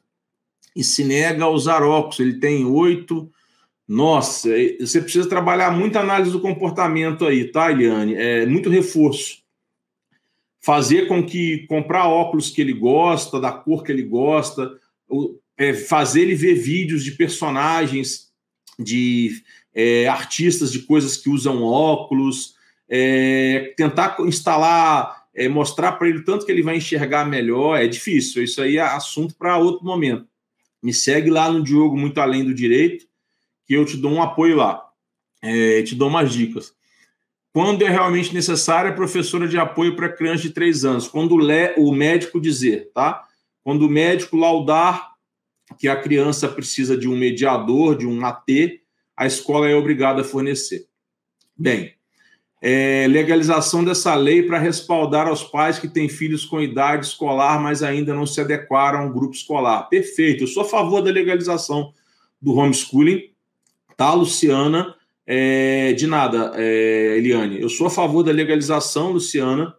e 0.76 0.84
se 0.84 1.04
nega 1.04 1.46
a 1.46 1.50
usar 1.50 1.82
óculos? 1.82 2.20
Ele 2.20 2.40
tem 2.40 2.66
oito. 2.66 3.32
Nossa, 3.88 4.50
é, 4.50 4.78
você 4.80 5.02
precisa 5.02 5.30
trabalhar 5.30 5.72
muita 5.72 6.02
análise 6.02 6.32
do 6.32 6.42
comportamento 6.42 7.26
aí, 7.26 7.52
tá, 7.52 7.72
Eliane? 7.72 8.16
É 8.16 8.46
muito 8.46 8.70
reforço. 8.70 9.41
Fazer 10.62 11.08
com 11.08 11.26
que 11.26 11.66
comprar 11.68 12.08
óculos 12.08 12.50
que 12.50 12.62
ele 12.62 12.74
gosta, 12.74 13.40
da 13.40 13.52
cor 13.52 13.84
que 13.84 13.92
ele 13.92 14.04
gosta, 14.04 14.80
é, 15.58 15.74
fazer 15.74 16.22
ele 16.22 16.36
ver 16.36 16.56
vídeos 16.56 17.04
de 17.04 17.12
personagens, 17.12 18.32
de 18.78 19.42
é, 19.74 20.08
artistas 20.08 20.72
de 20.72 20.80
coisas 20.80 21.18
que 21.18 21.30
usam 21.30 21.64
óculos, 21.64 22.56
é, 22.90 23.74
tentar 23.78 24.18
instalar, 24.22 25.26
é, 25.34 25.48
mostrar 25.48 25.94
para 25.94 26.10
ele 26.10 26.24
tanto 26.24 26.46
que 26.46 26.52
ele 26.52 26.62
vai 26.62 26.78
enxergar 26.78 27.26
melhor, 27.26 27.82
é 27.82 27.88
difícil. 27.88 28.44
Isso 28.44 28.62
aí 28.62 28.78
é 28.78 28.82
assunto 28.82 29.36
para 29.36 29.58
outro 29.58 29.86
momento. 29.86 30.28
Me 30.84 30.94
segue 30.94 31.30
lá 31.30 31.52
no 31.52 31.64
Diogo 31.64 31.98
Muito 31.98 32.20
Além 32.20 32.44
do 32.44 32.54
Direito, 32.54 33.06
que 33.66 33.74
eu 33.74 33.86
te 33.86 33.96
dou 33.96 34.12
um 34.12 34.22
apoio 34.22 34.58
lá, 34.58 34.84
é, 35.42 35.82
te 35.84 35.96
dou 35.96 36.10
umas 36.10 36.34
dicas. 36.34 36.74
Quando 37.54 37.84
é 37.84 37.90
realmente 37.90 38.34
necessário, 38.34 38.90
é 38.90 38.94
professora 38.94 39.48
de 39.48 39.58
apoio 39.58 39.96
para 39.96 40.12
criança 40.12 40.44
de 40.44 40.52
três 40.52 40.86
anos. 40.86 41.08
Quando 41.08 41.36
o 41.36 41.92
médico 41.92 42.40
dizer, 42.40 42.92
tá? 42.94 43.26
Quando 43.64 43.84
o 43.84 43.90
médico 43.90 44.38
laudar 44.38 45.12
que 45.78 45.88
a 45.88 45.96
criança 45.96 46.48
precisa 46.48 46.98
de 46.98 47.08
um 47.08 47.18
mediador, 47.18 47.98
de 47.98 48.08
um 48.08 48.26
AT, 48.26 48.82
a 49.16 49.26
escola 49.26 49.70
é 49.70 49.76
obrigada 49.76 50.22
a 50.22 50.24
fornecer. 50.24 50.88
Bem, 51.58 51.94
é, 52.62 53.08
legalização 53.10 53.84
dessa 53.84 54.16
lei 54.16 54.44
para 54.44 54.60
respaldar 54.60 55.28
aos 55.28 55.44
pais 55.44 55.80
que 55.80 55.88
têm 55.88 56.08
filhos 56.08 56.46
com 56.46 56.62
idade 56.62 57.06
escolar, 57.08 57.60
mas 57.60 57.84
ainda 57.84 58.14
não 58.14 58.26
se 58.26 58.40
adequaram 58.40 59.00
a 59.00 59.04
um 59.04 59.12
grupo 59.12 59.36
escolar. 59.36 59.90
Perfeito, 59.90 60.44
eu 60.44 60.48
sou 60.48 60.64
a 60.64 60.68
favor 60.68 61.02
da 61.02 61.12
legalização 61.12 61.94
do 62.42 62.56
homeschooling, 62.56 63.32
tá, 63.98 64.14
Luciana? 64.14 64.96
É, 65.26 65.94
de 65.94 66.08
nada, 66.08 66.52
é, 66.56 67.18
Eliane. 67.18 67.62
Eu 67.62 67.70
sou 67.70 67.88
a 67.88 67.92
favor 67.92 68.24
da 68.24 68.32
legalização, 68.32 69.12
Luciana, 69.12 69.76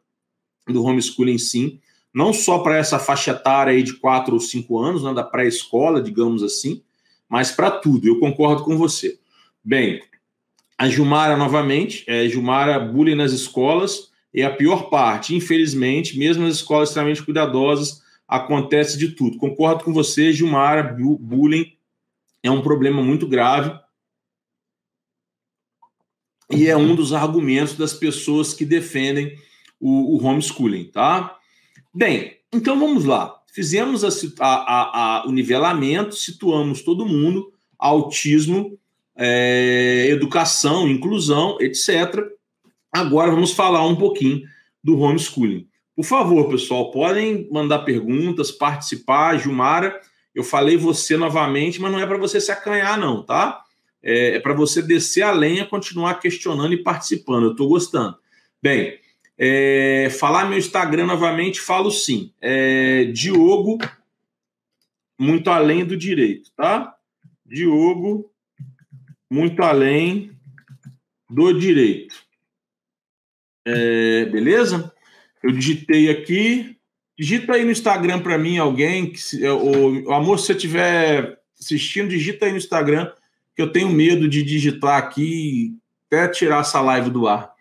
do 0.68 0.84
homeschooling, 0.84 1.38
sim. 1.38 1.80
Não 2.14 2.32
só 2.32 2.58
para 2.58 2.76
essa 2.76 2.98
faixa 2.98 3.32
etária 3.32 3.72
aí 3.72 3.82
de 3.82 3.94
4 3.94 4.34
ou 4.34 4.40
5 4.40 4.78
anos, 4.78 5.02
né, 5.02 5.12
da 5.14 5.24
pré-escola, 5.24 6.02
digamos 6.02 6.42
assim, 6.42 6.82
mas 7.28 7.50
para 7.50 7.70
tudo. 7.70 8.06
Eu 8.06 8.20
concordo 8.20 8.62
com 8.62 8.76
você. 8.76 9.18
Bem, 9.64 10.02
a 10.76 10.88
Gilmara 10.88 11.36
novamente, 11.36 12.04
é, 12.06 12.28
Gilmara 12.28 12.78
bullying 12.78 13.14
nas 13.14 13.32
escolas 13.32 14.10
é 14.34 14.42
a 14.44 14.50
pior 14.50 14.90
parte. 14.90 15.34
Infelizmente, 15.34 16.18
mesmo 16.18 16.44
nas 16.44 16.56
escolas 16.56 16.90
extremamente 16.90 17.22
cuidadosas, 17.22 18.02
acontece 18.28 18.98
de 18.98 19.08
tudo. 19.08 19.38
Concordo 19.38 19.84
com 19.84 19.92
você, 19.92 20.32
Gilmara, 20.32 20.82
bullying 20.82 21.72
é 22.42 22.50
um 22.50 22.62
problema 22.62 23.02
muito 23.02 23.26
grave 23.26 23.72
e 26.54 26.68
é 26.68 26.76
um 26.76 26.94
dos 26.94 27.12
argumentos 27.12 27.74
das 27.74 27.94
pessoas 27.94 28.52
que 28.52 28.64
defendem 28.64 29.36
o, 29.80 30.16
o 30.16 30.24
homeschooling, 30.24 30.84
tá? 30.84 31.36
Bem, 31.94 32.36
então 32.52 32.78
vamos 32.78 33.04
lá. 33.04 33.34
Fizemos 33.52 34.04
a, 34.04 34.08
a, 34.40 35.20
a, 35.20 35.26
o 35.26 35.32
nivelamento, 35.32 36.14
situamos 36.14 36.82
todo 36.82 37.06
mundo, 37.06 37.52
autismo 37.78 38.78
é, 39.16 40.06
educação, 40.08 40.88
inclusão, 40.88 41.58
etc. 41.60 42.18
Agora 42.90 43.30
vamos 43.30 43.52
falar 43.52 43.86
um 43.86 43.96
pouquinho 43.96 44.42
do 44.82 44.98
homeschooling. 44.98 45.66
Por 45.94 46.04
favor, 46.04 46.48
pessoal, 46.48 46.90
podem 46.90 47.48
mandar 47.50 47.80
perguntas, 47.80 48.50
participar. 48.50 49.38
Gilmara, 49.38 50.00
eu 50.34 50.42
falei 50.42 50.76
você 50.76 51.16
novamente, 51.16 51.80
mas 51.80 51.92
não 51.92 52.00
é 52.00 52.06
para 52.06 52.16
você 52.16 52.40
se 52.40 52.50
acanhar, 52.50 52.98
não, 52.98 53.22
tá? 53.22 53.61
É, 54.02 54.36
é 54.36 54.40
para 54.40 54.52
você 54.52 54.82
descer 54.82 55.22
a 55.22 55.30
lenha, 55.30 55.66
continuar 55.66 56.14
questionando 56.14 56.72
e 56.72 56.82
participando. 56.82 57.44
Eu 57.44 57.50
estou 57.52 57.68
gostando. 57.68 58.16
Bem, 58.62 58.98
é, 59.38 60.08
falar 60.10 60.48
meu 60.48 60.58
Instagram 60.58 61.06
novamente, 61.06 61.60
falo 61.60 61.90
sim. 61.90 62.32
É, 62.40 63.04
Diogo, 63.06 63.78
muito 65.18 65.50
além 65.50 65.84
do 65.84 65.96
direito, 65.96 66.50
tá? 66.56 66.94
Diogo 67.44 68.30
muito 69.30 69.62
além 69.62 70.32
do 71.28 71.52
direito. 71.58 72.14
É, 73.64 74.26
beleza? 74.26 74.92
Eu 75.42 75.52
digitei 75.52 76.10
aqui. 76.10 76.76
Digita 77.18 77.54
aí 77.54 77.64
no 77.64 77.70
Instagram 77.70 78.20
para 78.20 78.36
mim 78.36 78.58
alguém 78.58 79.10
que 79.10 79.18
se, 79.18 79.46
o 79.46 80.12
amor 80.12 80.38
se 80.38 80.46
você 80.46 80.52
estiver 80.52 81.38
assistindo, 81.58 82.08
digita 82.08 82.46
aí 82.46 82.52
no 82.52 82.58
Instagram 82.58 83.10
que 83.54 83.62
eu 83.62 83.72
tenho 83.72 83.90
medo 83.90 84.28
de 84.28 84.42
digitar 84.42 84.96
aqui 84.98 85.76
até 86.06 86.28
tirar 86.28 86.60
essa 86.60 86.80
live 86.80 87.10
do 87.10 87.26
ar. 87.26 87.52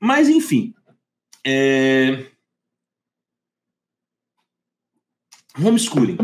Mas 0.00 0.28
enfim, 0.28 0.74
é... 1.44 2.26
homeschooling. 5.58 6.18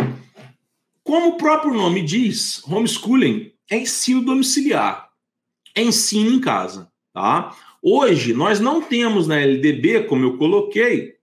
Como 1.02 1.30
o 1.30 1.36
próprio 1.36 1.74
nome 1.74 2.02
diz, 2.02 2.62
homeschooling 2.66 3.52
é 3.70 3.78
ensino 3.78 4.24
domiciliar, 4.24 5.10
é 5.74 5.82
ensino 5.82 6.30
em 6.30 6.40
casa, 6.40 6.90
tá? 7.12 7.56
Hoje 7.82 8.32
nós 8.32 8.60
não 8.60 8.80
temos 8.80 9.26
na 9.26 9.40
LDB, 9.40 10.04
como 10.04 10.24
eu 10.24 10.38
coloquei, 10.38 11.16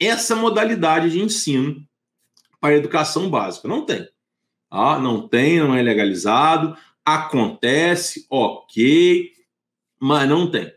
essa 0.00 0.34
modalidade 0.34 1.10
de 1.10 1.20
ensino 1.20 1.86
para 2.60 2.74
educação 2.74 3.30
básica, 3.30 3.68
não 3.68 3.84
tem. 3.84 4.08
Tá? 4.68 4.98
Não 4.98 5.28
tem, 5.28 5.60
não 5.60 5.74
é 5.74 5.82
legalizado, 5.82 6.76
acontece, 7.14 8.26
ok, 8.30 9.32
mas 10.00 10.28
não 10.28 10.50
tem. 10.50 10.72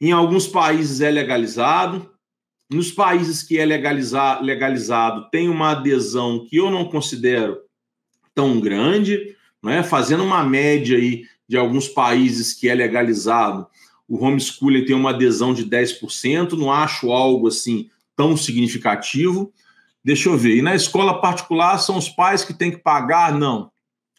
Em 0.00 0.12
alguns 0.12 0.46
países 0.46 1.00
é 1.00 1.10
legalizado, 1.10 2.10
nos 2.70 2.90
países 2.90 3.42
que 3.42 3.58
é 3.58 3.64
legaliza 3.64 4.40
legalizado 4.40 5.28
tem 5.30 5.48
uma 5.48 5.70
adesão 5.70 6.46
que 6.48 6.56
eu 6.56 6.70
não 6.70 6.84
considero 6.86 7.58
tão 8.34 8.60
grande, 8.60 9.36
né? 9.62 9.82
fazendo 9.82 10.24
uma 10.24 10.42
média 10.42 10.98
aí 10.98 11.24
de 11.48 11.56
alguns 11.56 11.88
países 11.88 12.52
que 12.52 12.68
é 12.68 12.74
legalizado, 12.74 13.66
o 14.08 14.22
homeschooling 14.22 14.84
tem 14.84 14.96
uma 14.96 15.10
adesão 15.10 15.54
de 15.54 15.64
10%, 15.64 16.52
não 16.52 16.72
acho 16.72 17.10
algo 17.10 17.48
assim 17.48 17.88
tão 18.16 18.36
significativo. 18.36 19.52
Deixa 20.04 20.28
eu 20.28 20.36
ver. 20.36 20.56
E 20.56 20.62
na 20.62 20.74
escola 20.74 21.20
particular 21.20 21.78
são 21.78 21.96
os 21.96 22.08
pais 22.08 22.44
que 22.44 22.52
têm 22.52 22.70
que 22.70 22.78
pagar? 22.78 23.32
Não. 23.32 23.70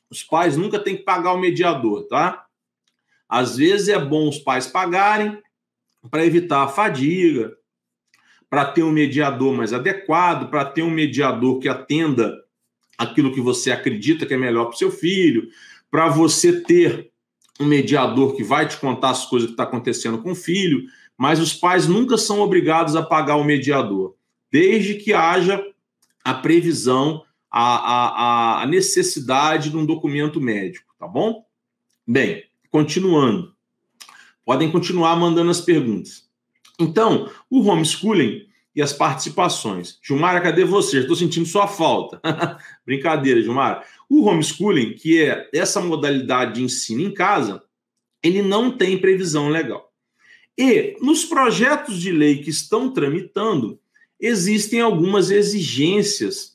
Os 0.09 0.23
pais 0.23 0.55
nunca 0.55 0.79
têm 0.79 0.97
que 0.97 1.03
pagar 1.03 1.33
o 1.33 1.39
mediador, 1.39 2.07
tá? 2.07 2.45
Às 3.27 3.57
vezes 3.57 3.89
é 3.89 3.99
bom 3.99 4.29
os 4.29 4.37
pais 4.37 4.67
pagarem 4.67 5.41
para 6.09 6.25
evitar 6.25 6.63
a 6.63 6.67
fadiga, 6.67 7.55
para 8.49 8.65
ter 8.65 8.83
um 8.83 8.91
mediador 8.91 9.53
mais 9.53 9.73
adequado, 9.73 10.49
para 10.49 10.63
ter 10.63 10.83
um 10.83 10.89
mediador 10.89 11.59
que 11.59 11.67
atenda 11.67 12.43
aquilo 12.97 13.33
que 13.33 13.41
você 13.41 13.71
acredita 13.71 14.25
que 14.25 14.33
é 14.33 14.37
melhor 14.37 14.65
para 14.65 14.75
o 14.75 14.77
seu 14.77 14.91
filho, 14.91 15.49
para 15.91 16.07
você 16.07 16.61
ter 16.61 17.11
um 17.59 17.65
mediador 17.65 18.35
que 18.35 18.43
vai 18.43 18.67
te 18.67 18.77
contar 18.77 19.09
as 19.09 19.25
coisas 19.25 19.47
que 19.47 19.53
está 19.53 19.63
acontecendo 19.63 20.21
com 20.21 20.31
o 20.31 20.35
filho, 20.35 20.85
mas 21.17 21.39
os 21.39 21.53
pais 21.53 21.87
nunca 21.87 22.17
são 22.17 22.39
obrigados 22.39 22.95
a 22.95 23.03
pagar 23.03 23.35
o 23.37 23.43
mediador, 23.43 24.15
desde 24.51 24.95
que 24.95 25.13
haja 25.13 25.61
a 26.23 26.33
previsão, 26.33 27.24
a, 27.57 28.59
a, 28.59 28.63
a 28.63 28.67
necessidade 28.67 29.69
de 29.69 29.77
um 29.77 29.85
documento 29.85 30.41
médico, 30.41 30.93
tá 30.99 31.07
bom? 31.07 31.45
Bem, 32.05 32.43
continuando. 32.69 33.55
Podem 34.43 34.69
continuar 34.69 35.15
mandando 35.15 35.49
as 35.51 35.61
perguntas. 35.61 36.25
Então, 36.77 37.31
o 37.49 37.61
homeschooling 37.61 38.45
e 38.75 38.81
as 38.81 38.91
participações. 38.91 39.97
Gilmara, 40.03 40.41
cadê 40.41 40.65
você? 40.65 40.99
Estou 40.99 41.15
sentindo 41.15 41.45
sua 41.45 41.65
falta. 41.65 42.19
Brincadeira, 42.85 43.41
Gilmara. 43.41 43.85
O 44.09 44.25
homeschooling, 44.25 44.93
que 44.93 45.23
é 45.23 45.49
essa 45.53 45.79
modalidade 45.79 46.55
de 46.55 46.61
ensino 46.61 47.03
em 47.03 47.13
casa, 47.13 47.63
ele 48.21 48.41
não 48.41 48.69
tem 48.69 48.97
previsão 48.97 49.47
legal. 49.47 49.93
E 50.57 50.97
nos 50.99 51.23
projetos 51.23 52.01
de 52.01 52.11
lei 52.11 52.43
que 52.43 52.49
estão 52.49 52.91
tramitando, 52.91 53.79
existem 54.19 54.81
algumas 54.81 55.31
exigências, 55.31 56.54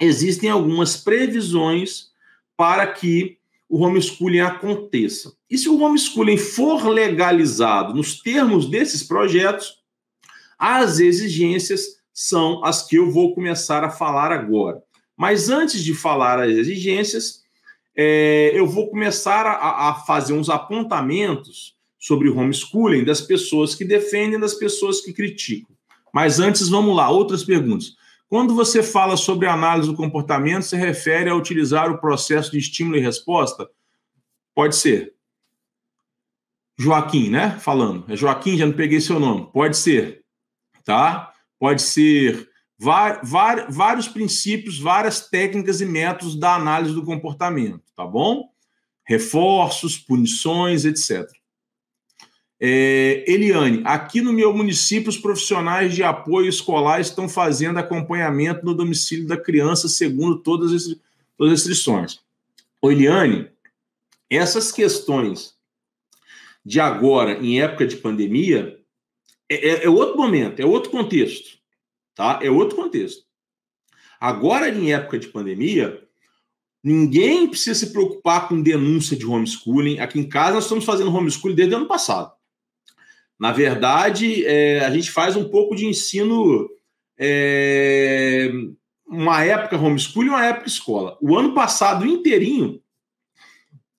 existem 0.00 0.48
algumas 0.48 0.96
previsões 0.96 2.08
para 2.56 2.86
que 2.86 3.38
o 3.68 3.84
homeschooling 3.84 4.40
aconteça. 4.40 5.32
E 5.48 5.56
se 5.56 5.68
o 5.68 5.80
homeschooling 5.80 6.36
for 6.36 6.88
legalizado 6.88 7.94
nos 7.94 8.20
termos 8.20 8.68
desses 8.68 9.02
projetos, 9.02 9.78
as 10.58 10.98
exigências 10.98 12.00
são 12.12 12.64
as 12.64 12.86
que 12.86 12.96
eu 12.96 13.10
vou 13.10 13.34
começar 13.34 13.84
a 13.84 13.90
falar 13.90 14.32
agora. 14.32 14.82
Mas 15.16 15.48
antes 15.48 15.84
de 15.84 15.94
falar 15.94 16.40
as 16.40 16.50
exigências, 16.50 17.42
é, 17.96 18.50
eu 18.54 18.66
vou 18.66 18.90
começar 18.90 19.46
a, 19.46 19.90
a 19.90 19.94
fazer 19.94 20.32
uns 20.32 20.48
apontamentos 20.48 21.76
sobre 21.98 22.30
homeschooling 22.30 23.04
das 23.04 23.20
pessoas 23.20 23.74
que 23.74 23.84
defendem 23.84 24.40
das 24.40 24.54
pessoas 24.54 25.00
que 25.00 25.12
criticam. 25.12 25.76
Mas 26.12 26.40
antes, 26.40 26.68
vamos 26.68 26.96
lá, 26.96 27.10
outras 27.10 27.44
perguntas. 27.44 27.94
Quando 28.30 28.54
você 28.54 28.80
fala 28.80 29.16
sobre 29.16 29.48
análise 29.48 29.88
do 29.88 29.96
comportamento, 29.96 30.62
se 30.62 30.76
refere 30.76 31.28
a 31.28 31.34
utilizar 31.34 31.90
o 31.90 31.98
processo 31.98 32.52
de 32.52 32.58
estímulo 32.58 32.96
e 32.96 33.00
resposta? 33.00 33.68
Pode 34.54 34.76
ser. 34.76 35.14
Joaquim, 36.78 37.28
né? 37.28 37.58
Falando. 37.58 38.04
É 38.10 38.16
Joaquim, 38.16 38.56
já 38.56 38.64
não 38.64 38.72
peguei 38.72 39.00
seu 39.00 39.18
nome. 39.18 39.50
Pode 39.52 39.76
ser. 39.76 40.24
Tá? 40.84 41.32
Pode 41.58 41.82
ser 41.82 42.48
vários 42.78 44.06
princípios, 44.06 44.78
várias 44.78 45.28
técnicas 45.28 45.80
e 45.80 45.84
métodos 45.84 46.38
da 46.38 46.54
análise 46.54 46.94
do 46.94 47.04
comportamento, 47.04 47.82
tá 47.96 48.06
bom? 48.06 48.48
Reforços, 49.04 49.98
punições, 49.98 50.84
etc. 50.84 51.28
É, 52.62 53.24
Eliane, 53.26 53.80
aqui 53.86 54.20
no 54.20 54.34
meu 54.34 54.54
município, 54.54 55.08
os 55.08 55.16
profissionais 55.16 55.94
de 55.94 56.02
apoio 56.02 56.46
escolar 56.46 57.00
estão 57.00 57.26
fazendo 57.26 57.78
acompanhamento 57.78 58.66
no 58.66 58.74
domicílio 58.74 59.26
da 59.26 59.36
criança, 59.36 59.88
segundo 59.88 60.38
todas 60.38 60.70
as, 60.72 60.84
todas 61.38 61.54
as 61.54 61.60
restrições. 61.60 62.20
Ô, 62.82 62.90
Eliane, 62.90 63.48
essas 64.28 64.70
questões 64.70 65.54
de 66.62 66.78
agora, 66.78 67.38
em 67.42 67.62
época 67.62 67.86
de 67.86 67.96
pandemia, 67.96 68.78
é, 69.48 69.68
é, 69.68 69.84
é 69.86 69.88
outro 69.88 70.18
momento, 70.18 70.60
é 70.60 70.66
outro 70.66 70.90
contexto, 70.90 71.58
tá? 72.14 72.40
É 72.42 72.50
outro 72.50 72.76
contexto. 72.76 73.24
Agora, 74.20 74.68
em 74.68 74.92
época 74.92 75.18
de 75.18 75.28
pandemia, 75.28 76.06
ninguém 76.84 77.48
precisa 77.48 77.74
se 77.74 77.90
preocupar 77.90 78.48
com 78.48 78.60
denúncia 78.60 79.16
de 79.16 79.24
homeschooling. 79.24 79.98
Aqui 79.98 80.20
em 80.20 80.28
casa, 80.28 80.56
nós 80.56 80.64
estamos 80.64 80.84
fazendo 80.84 81.10
homeschooling 81.10 81.54
desde 81.54 81.74
o 81.74 81.78
ano 81.78 81.88
passado. 81.88 82.38
Na 83.40 83.52
verdade, 83.52 84.44
é, 84.44 84.84
a 84.84 84.90
gente 84.90 85.10
faz 85.10 85.34
um 85.34 85.48
pouco 85.48 85.74
de 85.74 85.86
ensino, 85.86 86.68
é, 87.18 88.50
uma 89.06 89.42
época 89.42 89.78
homeschool 89.78 90.24
e 90.24 90.28
uma 90.28 90.44
época 90.44 90.68
escola. 90.68 91.16
O 91.22 91.34
ano 91.38 91.54
passado 91.54 92.04
inteirinho, 92.04 92.82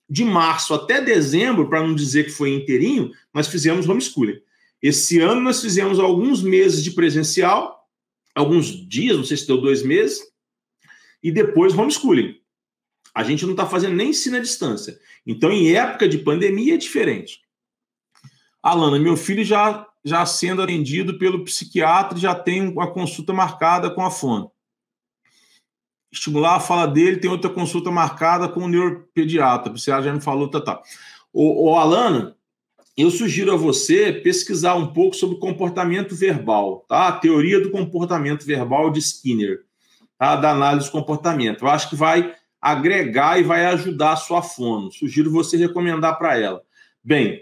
de 0.08 0.24
março 0.24 0.76
até 0.76 1.02
dezembro, 1.02 1.68
para 1.68 1.82
não 1.82 1.96
dizer 1.96 2.26
que 2.26 2.30
foi 2.30 2.54
inteirinho, 2.54 3.12
nós 3.34 3.48
fizemos 3.48 3.90
homeschooling. 3.90 4.40
Esse 4.80 5.20
ano 5.20 5.42
nós 5.42 5.60
fizemos 5.60 6.00
alguns 6.00 6.44
meses 6.44 6.84
de 6.84 6.92
presencial, 6.92 7.90
alguns 8.36 8.68
dias, 8.88 9.18
não 9.18 9.24
sei 9.24 9.38
se 9.38 9.48
deu 9.48 9.60
dois 9.60 9.82
meses, 9.82 10.22
e 11.24 11.32
depois 11.32 11.76
homeschooling. 11.76 12.36
A 13.12 13.24
gente 13.24 13.44
não 13.46 13.52
está 13.52 13.66
fazendo 13.66 13.96
nem 13.96 14.10
ensino 14.10 14.38
à 14.38 14.40
distância. 14.40 15.00
Então, 15.26 15.52
em 15.52 15.74
época 15.74 16.08
de 16.08 16.20
pandemia, 16.20 16.76
é 16.76 16.78
diferente. 16.78 17.42
Alana, 18.62 19.00
meu 19.00 19.18
filho 19.18 19.44
já, 19.44 19.88
já 20.04 20.26
sendo 20.26 20.62
atendido 20.62 21.18
pelo 21.18 21.44
psiquiatra 21.44 22.18
já 22.18 22.36
tem 22.36 22.74
a 22.80 22.88
consulta 22.88 23.34
marcada 23.34 23.90
com 23.90 24.06
a 24.06 24.12
fono. 24.12 24.52
Estimular 26.12 26.56
a 26.56 26.60
fala 26.60 26.86
dele, 26.86 27.18
tem 27.18 27.32
outra 27.32 27.50
consulta 27.50 27.90
marcada 27.90 28.48
com 28.50 28.62
o 28.62 28.68
neuropediatra. 28.68 29.74
Psiquiatra 29.74 30.06
já 30.06 30.14
me 30.14 30.22
falou, 30.22 30.50
tá, 30.50 30.60
tá. 30.60 30.82
O 31.34 31.74
Alana, 31.76 32.36
eu 32.98 33.10
sugiro 33.10 33.54
a 33.54 33.56
você 33.56 34.12
pesquisar 34.12 34.76
um 34.76 34.88
pouco 34.88 35.16
sobre 35.16 35.40
comportamento 35.40 36.16
verbal, 36.16 36.86
tá? 36.88 37.08
A 37.08 37.14
teoria 37.14 37.62
do 37.62 37.72
comportamento 37.72 38.46
verbal 38.46 38.92
de 38.92 39.00
Skinner, 39.00 39.64
tá? 40.18 40.36
Da 40.36 40.52
análise 40.52 40.88
do 40.88 40.92
comportamento. 40.92 41.64
Eu 41.64 41.70
acho 41.70 41.90
que 41.90 41.96
vai 41.96 42.36
agregar 42.62 43.40
e 43.40 43.44
vai 43.44 43.66
ajudar 43.66 44.12
a 44.12 44.18
sua 44.18 44.42
fono. 44.42 44.92
Sugiro 44.92 45.32
você 45.32 45.58
recomendar 45.58 46.18
para 46.18 46.38
ela. 46.38 46.62
Bem, 47.04 47.42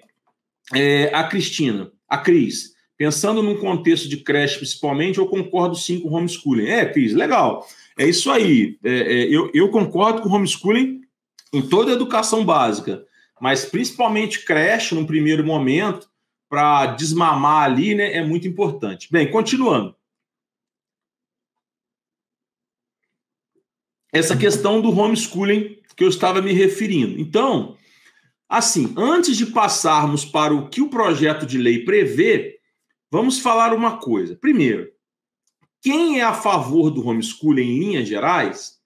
é, 0.74 1.14
a 1.14 1.24
Cristina, 1.24 1.92
a 2.08 2.18
Cris, 2.18 2.74
pensando 2.98 3.42
num 3.42 3.58
contexto 3.58 4.10
de 4.10 4.18
creche 4.18 4.58
principalmente, 4.58 5.20
eu 5.20 5.28
concordo 5.28 5.76
sim 5.76 6.00
com 6.00 6.14
homeschooling. 6.14 6.68
É, 6.68 6.86
Cris, 6.86 7.14
legal. 7.14 7.66
É 7.98 8.08
isso 8.08 8.30
aí. 8.30 8.78
É, 8.84 8.92
é, 8.92 9.24
eu, 9.26 9.50
eu 9.54 9.70
concordo 9.70 10.22
com 10.22 10.30
homeschooling 10.30 11.02
em 11.54 11.62
toda 11.62 11.92
a 11.92 11.96
educação 11.96 12.46
básica, 12.46 13.04
mas 13.42 13.66
principalmente 13.66 14.46
creche, 14.46 14.94
num 14.94 15.06
primeiro 15.06 15.46
momento, 15.46 16.10
para 16.50 16.88
desmamar 16.88 17.64
ali, 17.64 17.96
né, 17.96 18.14
é 18.14 18.26
muito 18.26 18.48
importante. 18.48 19.08
Bem, 19.12 19.30
continuando. 19.30 19.96
Essa 24.12 24.36
questão 24.36 24.82
do 24.82 24.90
homeschooling 24.90 25.78
que 25.96 26.04
eu 26.04 26.10
estava 26.10 26.42
me 26.42 26.52
referindo. 26.52 27.20
Então, 27.20 27.78
Assim, 28.50 28.92
antes 28.98 29.38
de 29.38 29.46
passarmos 29.46 30.26
para 30.26 30.56
o 30.56 30.68
que 30.70 30.82
o 30.82 30.90
projeto 30.90 31.46
de 31.46 31.60
lei 31.60 31.86
prevê, 31.86 32.60
vamos 33.12 33.38
falar 33.38 33.76
uma 33.76 33.98
coisa. 33.98 34.36
Primeiro, 34.36 34.90
quem 35.80 36.20
é 36.20 36.24
a 36.24 36.34
favor 36.34 36.90
do 36.90 37.08
homeschooling 37.08 37.62
em 37.62 37.80
linhas 37.80 38.08
gerais 38.10 38.80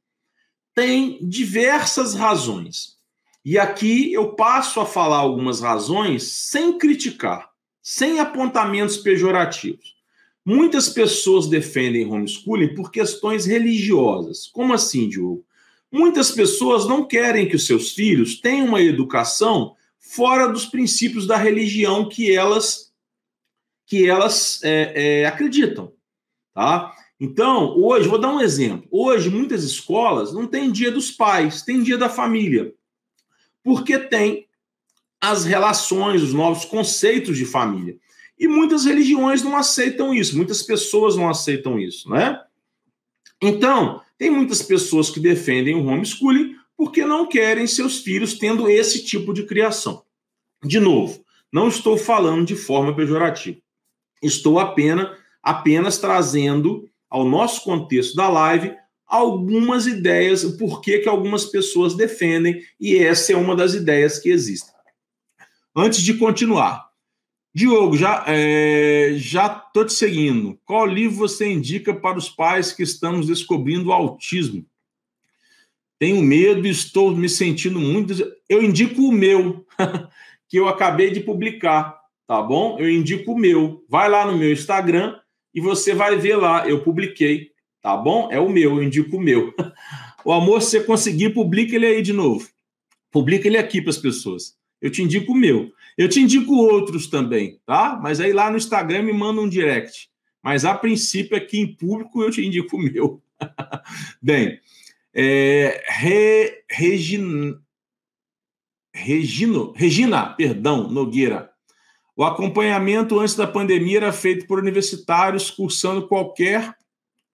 tem 0.76 1.17
diversas 1.21 2.13
razões. 2.13 2.97
E 3.45 3.58
aqui 3.58 4.12
eu 4.12 4.36
passo 4.36 4.82
a 4.82 4.86
falar 4.86 5.17
algumas 5.17 5.62
razões 5.62 6.23
sem 6.23 6.78
criticar, 6.78 7.49
sem 7.82 8.19
apontamentos 8.19 8.97
pejorativos. 8.97 9.95
Muitas 10.45 10.89
pessoas 10.89 11.47
defendem 11.47 12.06
homeschooling 12.06 12.76
por 12.76 12.91
questões 12.91 13.45
religiosas. 13.45 14.47
Como 14.47 14.73
assim, 14.73 15.08
Diogo? 15.08 15.45
Muitas 15.94 16.32
pessoas 16.32 16.88
não 16.88 17.06
querem 17.06 17.48
que 17.48 17.56
os 17.56 17.68
seus 17.68 17.92
filhos 17.92 18.42
tenham 18.42 18.66
uma 18.66 18.82
educação 18.82 19.76
fora 20.00 20.48
dos 20.48 20.66
princípios 20.66 21.28
da 21.28 21.38
religião 21.38 22.10
que 22.10 22.36
elas 22.36 22.92
que 23.86 24.10
elas 24.10 24.60
é, 24.64 25.22
é, 25.22 25.26
acreditam, 25.28 25.94
tá? 26.52 26.92
Então, 27.20 27.78
hoje, 27.78 28.08
vou 28.08 28.18
dar 28.18 28.34
um 28.34 28.42
exemplo. 28.42 28.88
Hoje, 28.90 29.30
muitas 29.30 29.64
escolas 29.64 30.34
não 30.34 30.48
têm 30.48 30.72
dia 30.72 30.92
dos 30.92 31.12
pais, 31.12 31.62
tem 31.62 31.84
dia 31.84 31.98
da 31.98 32.10
família, 32.10 32.74
porque 33.62 34.00
tem 34.00 34.48
as 35.22 35.46
relações, 35.46 36.24
os 36.24 36.34
novos 36.34 36.66
conceitos 36.66 37.38
de 37.38 37.46
família. 37.46 37.98
E 38.40 38.48
muitas 38.48 38.86
religiões 38.86 39.44
não 39.44 39.56
aceitam 39.56 40.12
isso, 40.12 40.36
muitas 40.36 40.64
pessoas 40.64 41.16
não 41.16 41.30
aceitam 41.30 41.78
isso, 41.78 42.10
né? 42.10 42.42
Então, 43.40 44.02
tem 44.17 44.30
muitas 44.30 44.62
pessoas 44.62 45.10
que 45.10 45.19
defendem 45.19 45.76
o 45.76 45.86
homeschooling 45.86 46.56
porque 46.78 47.06
não 47.06 47.28
querem 47.28 47.67
seus 47.67 47.99
filhos 47.99 48.38
tendo 48.38 48.69
esse 48.69 49.04
tipo 49.04 49.34
de 49.34 49.45
criação. 49.45 50.04
De 50.63 50.80
novo, 50.80 51.23
não 51.52 51.67
estou 51.67 51.97
falando 51.97 52.45
de 52.45 52.56
forma 52.56 52.95
pejorativa. 52.95 53.58
Estou 54.22 54.59
apenas, 54.59 55.18
apenas 55.41 55.97
trazendo 55.97 56.89
ao 57.09 57.26
nosso 57.26 57.64
contexto 57.64 58.16
da 58.16 58.30
live 58.30 58.76
algumas 59.05 59.86
ideias, 59.86 60.43
porquê 60.57 60.99
que 60.99 61.07
algumas 61.07 61.45
pessoas 61.45 61.93
defendem, 61.93 62.61
e 62.80 62.97
essa 62.97 63.34
é 63.34 63.36
uma 63.36 63.55
das 63.55 63.76
ideias 63.76 64.18
que 64.18 64.30
existem. 64.30 64.74
Antes 65.76 66.01
de 66.01 66.16
continuar, 66.16 66.89
Diogo, 67.56 67.95
já 67.95 68.24
é, 68.28 69.14
já 69.16 69.47
tô 69.47 69.86
te 69.86 69.93
seguindo. 69.93 70.58
Qual 70.66 70.88
livro 70.88 71.18
você 71.18 71.47
indica 71.47 71.93
para 71.93 72.18
os 72.18 72.28
pais 72.28 72.72
que 72.72 72.82
estamos 72.82 73.28
descobrindo 73.28 73.89
o 73.89 73.93
autismo? 73.93 74.66
Tenho 75.99 76.22
medo 76.22 76.68
estou 76.68 77.16
me 77.16 77.30
sentindo 77.30 77.80
muito. 77.80 78.14
Eu 78.49 78.64
indico 78.64 79.04
o 79.04 79.12
meu, 79.12 79.66
que 80.49 80.58
eu 80.58 80.68
acabei 80.68 81.12
de 81.12 81.20
publicar, 81.20 81.97
tá 82.26 82.41
bom? 82.41 82.78
Eu 82.80 82.89
indico 82.89 83.34
o 83.34 83.38
meu. 83.38 83.86
Vai 83.88 84.10
lá 84.10 84.26
no 84.26 84.36
meu 84.36 84.51
Instagram 84.51 85.16
e 85.54 85.62
você 85.62 85.93
vai 85.93 86.18
ver 86.18 86.36
lá. 86.36 86.68
Eu 86.68 86.84
publiquei, 86.84 87.51
tá 87.84 87.95
bom? 87.95 88.30
É 88.32 88.39
o 88.39 88.49
meu, 88.49 88.78
eu 88.78 88.84
indico 88.84 89.18
o 89.18 89.22
meu. 89.22 89.54
O 90.26 90.32
amor, 90.32 90.62
se 90.62 90.80
você 90.80 90.84
conseguir, 90.86 91.32
publica 91.32 91.76
ele 91.76 91.86
aí 91.86 92.01
de 92.01 92.14
novo. 92.14 92.47
Publica 93.12 93.45
ele 93.45 93.58
aqui 93.58 93.82
para 93.82 93.89
as 93.89 93.97
pessoas. 93.97 94.56
Eu 94.82 94.89
te 94.89 95.04
indico 95.04 95.34
o 95.34 95.36
meu. 95.36 95.70
Eu 95.98 96.10
te 96.10 96.20
indico 96.20 96.54
outros 96.54 97.08
também, 97.08 97.60
tá? 97.66 98.00
Mas 98.02 98.20
aí 98.20 98.34
lá 98.34 98.50
no 98.50 98.58
Instagram 98.58 99.04
me 99.04 99.14
manda 99.14 99.41
um 99.41 99.50
direct. 99.50 100.10
Mas 100.44 100.66
a 100.66 100.76
princípio 100.76 101.38
aqui 101.38 101.60
em 101.60 101.76
público 101.76 102.22
eu 102.22 102.32
te 102.32 102.46
indico 102.46 102.76
o 102.76 102.82
meu. 102.82 103.22
Bem, 104.22 104.60
é, 105.14 105.84
Re, 105.88 106.64
Regino, 106.70 107.62
Regina, 109.76 110.26
perdão, 110.34 110.89
Nogueira. 110.89 111.52
O 112.16 112.24
acompanhamento 112.24 113.20
antes 113.20 113.36
da 113.36 113.48
pandemia 113.48 113.98
era 113.98 114.14
feito 114.14 114.46
por 114.46 114.60
universitários 114.60 115.50
cursando 115.50 116.08
qualquer 116.08 116.76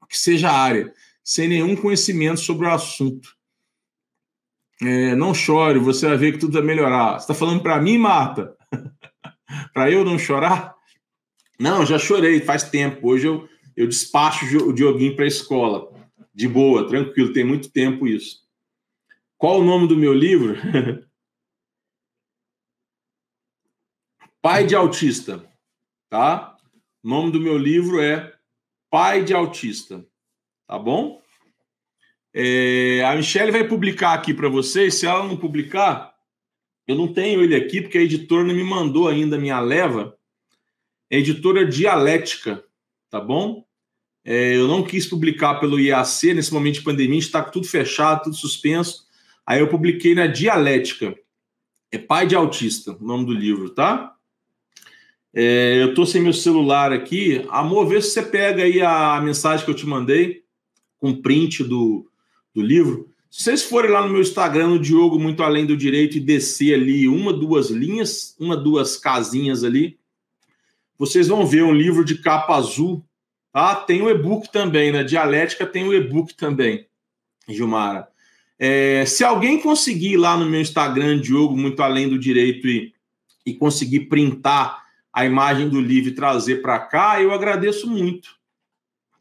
que 0.07 0.17
seja 0.17 0.49
a 0.49 0.57
área, 0.57 0.93
sem 1.23 1.47
nenhum 1.47 1.75
conhecimento 1.75 2.39
sobre 2.39 2.65
o 2.65 2.71
assunto. 2.71 3.38
É, 4.81 5.13
não 5.15 5.33
chore, 5.33 5.77
você 5.77 6.07
vai 6.07 6.17
ver 6.17 6.31
que 6.31 6.37
tudo 6.37 6.53
vai 6.53 6.61
melhorar. 6.61 7.13
Você 7.13 7.23
está 7.23 7.33
falando 7.33 7.61
para 7.61 7.81
mim, 7.81 7.97
Marta? 7.97 8.55
para 9.73 9.91
eu 9.91 10.05
não 10.05 10.17
chorar? 10.17 10.75
Não, 11.59 11.85
já 11.85 11.99
chorei 11.99 12.39
faz 12.39 12.63
tempo. 12.63 13.09
Hoje 13.09 13.27
eu, 13.27 13.49
eu 13.75 13.87
despacho 13.87 14.45
o 14.65 14.73
Dioguinho 14.73 15.15
para 15.15 15.25
a 15.25 15.27
escola. 15.27 15.89
De 16.33 16.47
boa, 16.47 16.87
tranquilo, 16.87 17.33
tem 17.33 17.43
muito 17.43 17.69
tempo 17.69 18.07
isso. 18.07 18.47
Qual 19.37 19.59
o 19.59 19.63
nome 19.63 19.87
do 19.87 19.97
meu 19.97 20.13
livro? 20.13 20.55
Pai 24.41 24.65
de 24.65 24.73
Autista, 24.73 25.45
tá? 26.09 26.55
O 27.03 27.09
nome 27.09 27.31
do 27.31 27.41
meu 27.41 27.57
livro 27.57 28.01
é 28.01 28.33
Pai 28.89 29.23
de 29.23 29.33
Autista, 29.33 30.05
tá 30.65 30.79
bom? 30.79 31.21
É, 32.41 33.03
a 33.03 33.17
Michelle 33.17 33.51
vai 33.51 33.67
publicar 33.67 34.13
aqui 34.13 34.33
para 34.33 34.47
vocês. 34.47 34.95
Se 34.95 35.05
ela 35.05 35.27
não 35.27 35.35
publicar, 35.35 36.15
eu 36.87 36.95
não 36.95 37.11
tenho 37.11 37.43
ele 37.43 37.53
aqui 37.53 37.81
porque 37.81 37.97
a 37.97 38.01
editora 38.01 38.45
não 38.45 38.55
me 38.55 38.63
mandou 38.63 39.09
ainda 39.09 39.35
a 39.35 39.39
minha 39.39 39.59
leva. 39.59 40.17
É 41.09 41.17
editora 41.17 41.65
Dialética, 41.65 42.63
tá 43.09 43.19
bom? 43.19 43.65
É, 44.23 44.55
eu 44.55 44.69
não 44.69 44.83
quis 44.83 45.05
publicar 45.05 45.55
pelo 45.55 45.81
IAC 45.81 46.33
nesse 46.33 46.53
momento 46.53 46.75
de 46.75 46.81
pandemia, 46.81 47.19
está 47.19 47.43
tudo 47.43 47.67
fechado, 47.67 48.23
tudo 48.23 48.37
suspenso. 48.37 49.05
Aí 49.45 49.59
eu 49.59 49.67
publiquei 49.67 50.15
na 50.15 50.25
Dialética. 50.25 51.13
É 51.91 51.97
Pai 51.97 52.25
de 52.25 52.35
Autista, 52.35 52.95
o 53.01 53.03
nome 53.03 53.25
do 53.25 53.33
livro, 53.33 53.69
tá? 53.71 54.15
É, 55.33 55.83
eu 55.83 55.93
tô 55.93 56.05
sem 56.05 56.21
meu 56.21 56.31
celular 56.31 56.93
aqui. 56.93 57.45
Amor, 57.49 57.85
vê 57.85 58.01
se 58.01 58.11
você 58.11 58.23
pega 58.23 58.63
aí 58.63 58.81
a 58.81 59.19
mensagem 59.19 59.65
que 59.65 59.71
eu 59.71 59.75
te 59.75 59.85
mandei 59.85 60.45
com 60.99 61.21
print 61.21 61.63
do, 61.63 62.08
do 62.59 62.65
livro. 62.65 63.09
Se 63.31 63.43
vocês 63.43 63.63
forem 63.63 63.91
lá 63.91 64.01
no 64.01 64.09
meu 64.09 64.21
Instagram, 64.21 64.67
no 64.67 64.79
Diogo 64.79 65.17
Muito 65.17 65.41
Além 65.41 65.65
do 65.65 65.77
Direito, 65.77 66.17
e 66.17 66.19
descer 66.19 66.73
ali 66.73 67.07
uma, 67.07 67.31
duas 67.31 67.69
linhas, 67.69 68.35
uma, 68.39 68.57
duas 68.57 68.97
casinhas 68.97 69.63
ali, 69.63 69.97
vocês 70.97 71.29
vão 71.29 71.45
ver 71.45 71.63
um 71.63 71.73
livro 71.73 72.03
de 72.03 72.17
capa 72.17 72.55
azul. 72.55 73.03
Tá? 73.53 73.75
Tem 73.75 74.01
o 74.01 74.09
e-book 74.09 74.51
também, 74.51 74.91
na 74.91 75.03
Dialética 75.03 75.65
tem 75.65 75.87
o 75.87 75.93
e-book 75.93 76.35
também, 76.35 76.85
Gilmara. 77.47 78.07
É, 78.57 79.05
se 79.05 79.23
alguém 79.23 79.61
conseguir 79.61 80.17
lá 80.17 80.35
no 80.35 80.45
meu 80.45 80.59
Instagram, 80.59 81.21
Diogo 81.21 81.55
Muito 81.55 81.81
Além 81.81 82.09
do 82.09 82.19
Direito, 82.19 82.67
e, 82.67 82.93
e 83.45 83.53
conseguir 83.53 84.01
printar 84.01 84.83
a 85.13 85.25
imagem 85.25 85.69
do 85.69 85.79
livro 85.79 86.09
e 86.09 86.15
trazer 86.15 86.61
para 86.61 86.79
cá, 86.79 87.21
eu 87.21 87.31
agradeço 87.31 87.89
muito. 87.89 88.37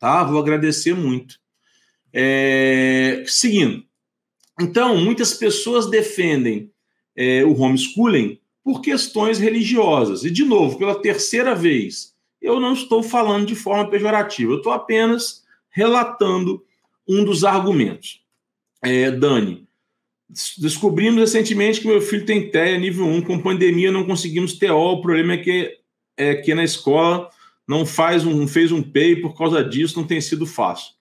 Tá? 0.00 0.24
Vou 0.24 0.40
agradecer 0.40 0.94
muito. 0.94 1.38
É, 2.20 3.22
seguindo. 3.28 3.84
Então, 4.60 4.96
muitas 4.96 5.34
pessoas 5.34 5.88
defendem 5.88 6.68
é, 7.14 7.44
o 7.44 7.56
homeschooling 7.56 8.40
por 8.64 8.80
questões 8.80 9.38
religiosas. 9.38 10.24
E, 10.24 10.30
de 10.30 10.44
novo, 10.44 10.76
pela 10.76 11.00
terceira 11.00 11.54
vez, 11.54 12.16
eu 12.42 12.58
não 12.58 12.72
estou 12.72 13.04
falando 13.04 13.46
de 13.46 13.54
forma 13.54 13.88
pejorativa, 13.88 14.50
eu 14.50 14.56
estou 14.56 14.72
apenas 14.72 15.44
relatando 15.70 16.64
um 17.08 17.24
dos 17.24 17.44
argumentos. 17.44 18.20
É, 18.82 19.12
Dani, 19.12 19.68
descobrimos 20.58 21.20
recentemente 21.20 21.80
que 21.80 21.86
meu 21.86 22.00
filho 22.00 22.26
tem 22.26 22.50
TEA 22.50 22.78
nível 22.78 23.06
1, 23.06 23.22
com 23.22 23.38
pandemia 23.38 23.92
não 23.92 24.04
conseguimos 24.04 24.58
TO, 24.58 24.74
o 24.74 25.00
problema 25.00 25.34
é 25.34 25.38
que, 25.38 25.78
é 26.16 26.34
que 26.34 26.52
na 26.52 26.64
escola 26.64 27.30
não 27.66 27.86
faz 27.86 28.26
um, 28.26 28.48
fez 28.48 28.72
um 28.72 28.82
PEI, 28.82 29.16
por 29.16 29.36
causa 29.38 29.62
disso 29.62 30.00
não 30.00 30.06
tem 30.06 30.20
sido 30.20 30.46
fácil. 30.46 30.97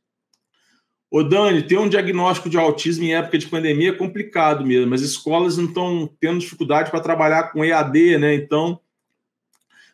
Ô 1.10 1.24
Dani, 1.24 1.64
ter 1.64 1.78
um 1.78 1.88
diagnóstico 1.88 2.50
de 2.50 2.58
autismo 2.58 3.06
em 3.06 3.14
época 3.14 3.38
de 3.38 3.48
pandemia 3.48 3.90
é 3.90 3.94
complicado 3.94 4.66
mesmo, 4.66 4.90
mas 4.90 5.02
escolas 5.02 5.58
não 5.58 5.66
estão 5.66 6.10
tendo 6.20 6.40
dificuldade 6.40 6.92
para 6.92 7.00
trabalhar 7.00 7.52
com 7.52 7.64
EAD, 7.64 8.18
né? 8.18 8.36
Então 8.36 8.80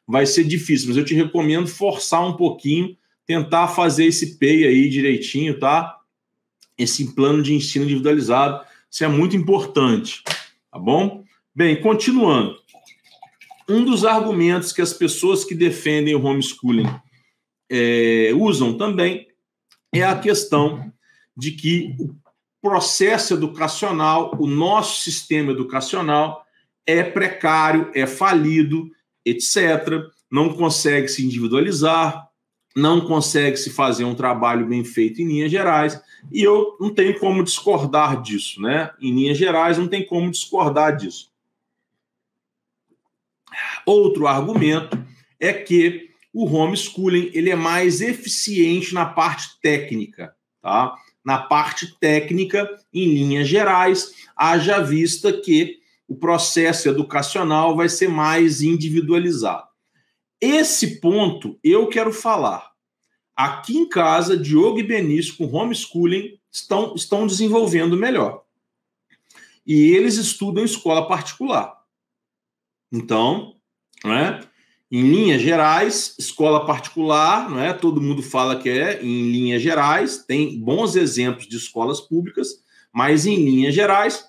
vai 0.07 0.25
ser 0.25 0.43
difícil, 0.43 0.87
mas 0.87 0.97
eu 0.97 1.05
te 1.05 1.13
recomendo 1.13 1.67
forçar 1.67 2.25
um 2.25 2.33
pouquinho, 2.33 2.97
tentar 3.27 3.67
fazer 3.67 4.05
esse 4.05 4.37
PEI 4.37 4.65
aí 4.65 4.89
direitinho, 4.89 5.59
tá? 5.59 5.97
Esse 6.77 7.13
plano 7.13 7.43
de 7.43 7.53
ensino 7.53 7.85
individualizado, 7.85 8.65
isso 8.89 9.03
é 9.03 9.07
muito 9.07 9.37
importante, 9.37 10.23
tá 10.71 10.79
bom? 10.79 11.23
Bem, 11.55 11.79
continuando. 11.79 12.57
Um 13.69 13.85
dos 13.85 14.03
argumentos 14.03 14.73
que 14.73 14.81
as 14.81 14.91
pessoas 14.91 15.45
que 15.45 15.53
defendem 15.53 16.15
o 16.15 16.25
homeschooling 16.25 16.89
é, 17.69 18.31
usam 18.35 18.75
também 18.75 19.27
é 19.93 20.03
a 20.03 20.17
questão 20.17 20.91
de 21.35 21.51
que 21.51 21.95
o 21.99 22.15
processo 22.61 23.33
educacional, 23.33 24.35
o 24.39 24.47
nosso 24.47 25.01
sistema 25.01 25.51
educacional 25.51 26.45
é 26.85 27.03
precário, 27.03 27.91
é 27.93 28.05
falido, 28.05 28.89
etc. 29.25 30.09
Não 30.29 30.53
consegue 30.53 31.07
se 31.07 31.25
individualizar, 31.25 32.29
não 32.75 33.01
consegue 33.01 33.57
se 33.57 33.69
fazer 33.69 34.03
um 34.03 34.15
trabalho 34.15 34.65
bem 34.65 34.83
feito 34.83 35.21
em 35.21 35.27
linhas 35.27 35.51
gerais, 35.51 36.01
e 36.31 36.41
eu 36.41 36.75
não 36.79 36.93
tenho 36.93 37.19
como 37.19 37.43
discordar 37.43 38.21
disso, 38.21 38.61
né? 38.61 38.91
Em 38.99 39.13
linhas 39.13 39.37
gerais, 39.37 39.77
não 39.77 39.87
tem 39.87 40.05
como 40.05 40.31
discordar 40.31 40.95
disso. 40.95 41.31
Outro 43.85 44.25
argumento 44.25 44.97
é 45.39 45.53
que 45.53 46.09
o 46.33 46.45
homeschooling 46.45 47.29
ele 47.33 47.51
é 47.51 47.55
mais 47.55 48.01
eficiente 48.01 48.93
na 48.93 49.05
parte 49.05 49.59
técnica, 49.61 50.35
tá? 50.61 50.95
Na 51.23 51.37
parte 51.37 51.97
técnica, 51.99 52.69
em 52.93 53.13
linhas 53.13 53.47
gerais, 53.47 54.13
haja 54.35 54.79
vista 54.79 55.31
que 55.31 55.79
o 56.07 56.15
processo 56.15 56.89
educacional 56.89 57.75
vai 57.75 57.87
ser 57.89 58.09
mais 58.09 58.61
individualizado. 58.61 59.67
Esse 60.39 60.99
ponto 60.99 61.57
eu 61.63 61.87
quero 61.87 62.11
falar. 62.11 62.71
Aqui 63.35 63.77
em 63.77 63.87
casa, 63.87 64.37
Diogo 64.37 64.79
e 64.79 64.83
Benício, 64.83 65.35
com 65.37 65.51
homeschooling, 65.51 66.37
estão, 66.51 66.93
estão 66.95 67.25
desenvolvendo 67.25 67.97
melhor. 67.97 68.43
E 69.65 69.91
eles 69.91 70.17
estudam 70.17 70.61
em 70.61 70.65
escola 70.65 71.07
particular. 71.07 71.81
Então, 72.91 73.55
né, 74.03 74.41
em 74.93 75.01
linhas 75.09 75.41
gerais, 75.41 76.15
escola 76.19 76.67
particular, 76.67 77.49
não 77.49 77.59
é? 77.59 77.73
Todo 77.73 77.99
mundo 77.99 78.21
fala 78.21 78.59
que 78.59 78.69
é 78.69 79.01
em 79.01 79.31
linhas 79.31 79.59
gerais, 79.59 80.19
tem 80.19 80.59
bons 80.59 80.95
exemplos 80.95 81.47
de 81.47 81.57
escolas 81.57 81.99
públicas, 81.99 82.63
mas 82.93 83.25
em 83.25 83.35
linhas 83.37 83.73
gerais, 83.73 84.23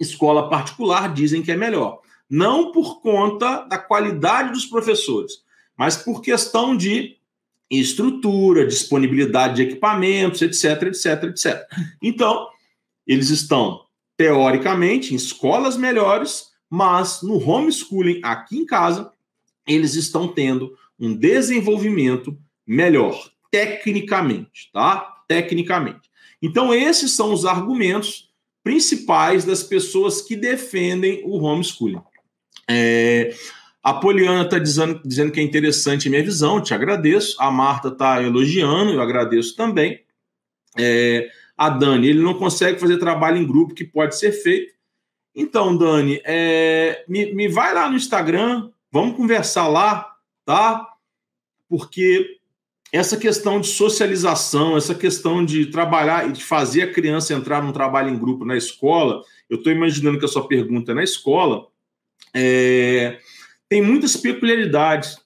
escola 0.00 0.50
particular 0.50 1.14
dizem 1.14 1.40
que 1.40 1.52
é 1.52 1.56
melhor. 1.56 2.00
Não 2.28 2.72
por 2.72 3.00
conta 3.00 3.62
da 3.62 3.78
qualidade 3.78 4.50
dos 4.50 4.66
professores, 4.66 5.34
mas 5.78 5.96
por 5.96 6.20
questão 6.20 6.76
de 6.76 7.16
estrutura, 7.70 8.66
disponibilidade 8.66 9.54
de 9.54 9.62
equipamentos, 9.62 10.42
etc, 10.42 10.82
etc, 10.82 11.22
etc. 11.28 11.64
Então, 12.02 12.48
eles 13.06 13.30
estão 13.30 13.84
teoricamente 14.16 15.12
em 15.12 15.16
escolas 15.16 15.76
melhores, 15.76 16.48
mas 16.68 17.22
no 17.22 17.38
homeschooling 17.38 18.18
aqui 18.24 18.58
em 18.58 18.66
casa 18.66 19.12
eles 19.66 19.94
estão 19.94 20.28
tendo 20.28 20.76
um 20.98 21.14
desenvolvimento 21.14 22.36
melhor, 22.66 23.30
tecnicamente, 23.50 24.70
tá? 24.72 25.22
Tecnicamente. 25.26 26.10
Então, 26.40 26.74
esses 26.74 27.12
são 27.12 27.32
os 27.32 27.44
argumentos 27.44 28.30
principais 28.62 29.44
das 29.44 29.62
pessoas 29.62 30.22
que 30.22 30.36
defendem 30.36 31.22
o 31.24 31.42
homeschooling. 31.42 32.00
É, 32.68 33.34
a 33.82 33.92
Poliana 33.94 34.42
está 34.42 34.58
dizendo, 34.58 35.00
dizendo 35.04 35.32
que 35.32 35.40
é 35.40 35.42
interessante 35.42 36.06
a 36.06 36.10
minha 36.10 36.22
visão, 36.22 36.62
te 36.62 36.72
agradeço. 36.72 37.36
A 37.40 37.50
Marta 37.50 37.88
está 37.88 38.22
elogiando, 38.22 38.92
eu 38.92 39.00
agradeço 39.00 39.56
também. 39.56 40.00
É, 40.78 41.28
a 41.56 41.68
Dani, 41.68 42.08
ele 42.08 42.22
não 42.22 42.34
consegue 42.34 42.78
fazer 42.78 42.98
trabalho 42.98 43.38
em 43.38 43.46
grupo 43.46 43.74
que 43.74 43.84
pode 43.84 44.16
ser 44.16 44.32
feito. 44.32 44.72
Então, 45.34 45.76
Dani, 45.76 46.20
é, 46.24 47.04
me, 47.08 47.34
me 47.34 47.48
vai 47.48 47.74
lá 47.74 47.88
no 47.88 47.96
Instagram, 47.96 48.70
Vamos 48.92 49.16
conversar 49.16 49.68
lá, 49.68 50.14
tá? 50.44 50.86
Porque 51.66 52.38
essa 52.92 53.16
questão 53.16 53.58
de 53.58 53.68
socialização, 53.68 54.76
essa 54.76 54.94
questão 54.94 55.42
de 55.42 55.66
trabalhar 55.66 56.28
e 56.28 56.32
de 56.32 56.44
fazer 56.44 56.82
a 56.82 56.92
criança 56.92 57.32
entrar 57.32 57.62
num 57.62 57.72
trabalho 57.72 58.10
em 58.10 58.18
grupo 58.18 58.44
na 58.44 58.54
escola, 58.54 59.22
eu 59.48 59.56
estou 59.56 59.72
imaginando 59.72 60.18
que 60.18 60.26
a 60.26 60.28
sua 60.28 60.46
pergunta 60.46 60.92
é 60.92 60.94
na 60.94 61.02
escola, 61.02 61.66
é, 62.34 63.18
tem 63.66 63.80
muitas 63.80 64.14
peculiaridades. 64.14 65.16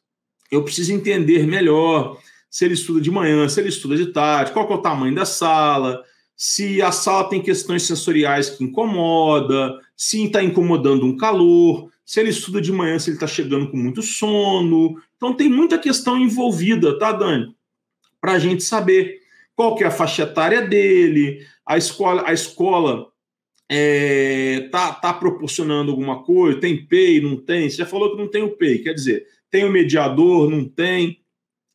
Eu 0.49 0.63
preciso 0.63 0.93
entender 0.93 1.45
melhor 1.45 2.21
se 2.49 2.65
ele 2.65 2.75
estuda 2.75 3.01
de 3.01 3.11
manhã, 3.11 3.49
se 3.49 3.59
ele 3.59 3.69
estuda 3.69 3.97
de 3.97 4.07
tarde, 4.13 4.53
qual 4.53 4.71
é 4.71 4.75
o 4.75 4.79
tamanho 4.79 5.13
da 5.13 5.25
sala, 5.25 6.05
se 6.37 6.81
a 6.81 6.93
sala 6.93 7.29
tem 7.29 7.43
questões 7.43 7.83
sensoriais 7.83 8.49
que 8.49 8.63
incomoda, 8.63 9.81
se 9.97 10.25
está 10.25 10.41
incomodando 10.41 11.05
um 11.05 11.17
calor, 11.17 11.91
se 12.07 12.21
ele 12.21 12.31
estuda 12.31 12.61
de 12.61 12.71
manhã, 12.71 12.97
se 13.01 13.11
ele 13.11 13.17
está 13.17 13.27
chegando 13.27 13.69
com 13.69 13.77
muito 13.77 14.01
sono. 14.01 14.97
Então 15.17 15.35
tem 15.35 15.49
muita 15.49 15.77
questão 15.77 16.17
envolvida, 16.17 16.97
tá, 16.97 17.11
Dani? 17.11 17.53
Para 18.21 18.33
a 18.35 18.39
gente 18.39 18.63
saber 18.63 19.21
qual 19.57 19.75
que 19.75 19.83
é 19.83 19.89
a 19.89 19.91
faixa 19.91 20.23
etária 20.23 20.63
dele, 20.63 21.45
a 21.67 21.77
escola, 21.77 22.23
a 22.25 22.33
escola 22.33 23.09
é, 23.69 24.69
tá, 24.71 24.93
tá 24.93 25.13
proporcionando 25.13 25.91
alguma 25.91 26.23
coisa, 26.23 26.61
tem 26.61 26.87
PEI, 26.87 27.21
não 27.21 27.37
tem? 27.37 27.69
Você 27.69 27.79
já 27.79 27.87
falou 27.87 28.13
que 28.13 28.19
não 28.19 28.29
tem 28.29 28.43
o 28.43 28.57
PEI, 28.57 28.79
quer 28.79 28.95
dizer, 28.95 29.27
tem 29.51 29.65
o 29.65 29.73
mediador, 29.73 30.49
não 30.49 30.65
tem. 30.65 31.21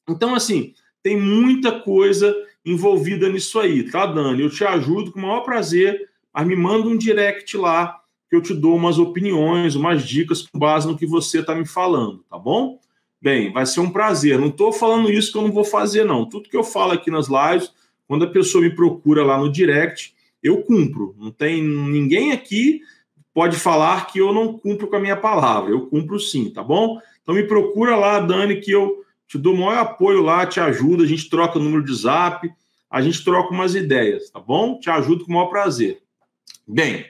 Então, 0.10 0.34
assim, 0.34 0.74
tem 1.04 1.18
muita 1.18 1.78
coisa 1.82 2.34
envolvida 2.66 3.28
nisso 3.28 3.60
aí, 3.60 3.84
tá, 3.90 4.06
Dani? 4.06 4.44
Eu 4.44 4.50
te 4.50 4.64
ajudo 4.64 5.12
com 5.12 5.20
o 5.20 5.24
maior 5.24 5.42
prazer, 5.42 6.10
mas 6.34 6.48
me 6.48 6.56
manda 6.56 6.88
um 6.88 6.98
direct 6.98 7.58
lá 7.58 8.01
que 8.32 8.36
eu 8.38 8.42
te 8.42 8.54
dou 8.54 8.76
umas 8.76 8.98
opiniões, 8.98 9.76
umas 9.76 10.08
dicas 10.08 10.42
com 10.42 10.58
base 10.58 10.88
no 10.88 10.98
que 10.98 11.06
você 11.06 11.42
está 11.42 11.54
me 11.54 11.68
falando, 11.68 12.24
tá 12.30 12.40
bom? 12.40 12.80
Bem, 13.22 13.52
vai 13.52 13.66
ser 13.66 13.82
um 13.82 13.92
prazer. 13.92 14.40
Não 14.40 14.48
estou 14.48 14.72
falando 14.72 15.12
isso 15.12 15.32
que 15.32 15.38
eu 15.38 15.44
não 15.44 15.52
vou 15.52 15.66
fazer, 15.66 16.06
não. 16.06 16.26
Tudo 16.26 16.50
que 16.50 16.58
eu 16.58 16.64
falo 16.64 16.94
aqui 16.94 17.12
nas 17.12 17.28
lives, 17.28 17.72
quando 18.08 18.24
a 18.24 18.32
pessoa 18.32 18.64
me 18.64 18.74
procura 18.74 19.24
lá 19.24 19.38
no 19.38 19.52
direct, 19.52 20.16
eu 20.42 20.64
cumpro. 20.64 21.14
Não 21.20 21.30
tem 21.30 21.62
ninguém 21.62 22.32
aqui 22.32 22.82
pode 23.34 23.58
falar 23.58 24.08
que 24.08 24.20
eu 24.20 24.34
não 24.34 24.58
cumpro 24.58 24.88
com 24.88 24.96
a 24.96 25.00
minha 25.00 25.16
palavra. 25.16 25.72
Eu 25.72 25.88
cumpro 25.88 26.20
sim, 26.20 26.50
tá 26.50 26.64
bom? 26.64 27.00
Então 27.22 27.36
me 27.36 27.44
procura 27.44 27.96
lá, 27.96 28.20
Dani, 28.20 28.60
que 28.60 28.72
eu 28.72 29.04
te 29.28 29.38
dou 29.38 29.56
maior 29.56 29.78
apoio 29.78 30.22
lá, 30.22 30.46
te 30.46 30.60
ajudo, 30.60 31.04
a 31.04 31.08
gente 31.08 31.30
troca 31.30 31.58
o 31.58 31.62
número 31.62 31.84
de 31.84 31.94
zap, 31.94 32.50
a 32.90 33.02
gente 33.02 33.24
troca 33.24 33.54
umas 33.54 33.76
ideias, 33.76 34.30
tá 34.30 34.40
bom? 34.40 34.80
Te 34.80 34.90
ajudo 34.90 35.26
com 35.26 35.32
o 35.32 35.36
maior 35.36 35.48
prazer. 35.48 36.02
Bem, 36.68 37.06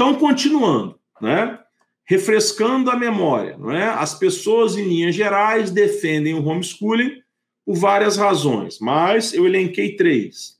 então 0.00 0.14
continuando, 0.14 0.98
né? 1.20 1.58
Refrescando 2.06 2.90
a 2.90 2.96
memória, 2.96 3.58
não 3.58 3.70
é? 3.70 3.84
As 3.84 4.14
pessoas, 4.18 4.74
em 4.74 4.88
linhas 4.88 5.14
gerais, 5.14 5.70
defendem 5.70 6.32
o 6.32 6.42
homeschooling 6.42 7.20
por 7.66 7.76
várias 7.76 8.16
razões, 8.16 8.78
mas 8.80 9.34
eu 9.34 9.44
elenquei 9.44 9.96
três: 9.96 10.58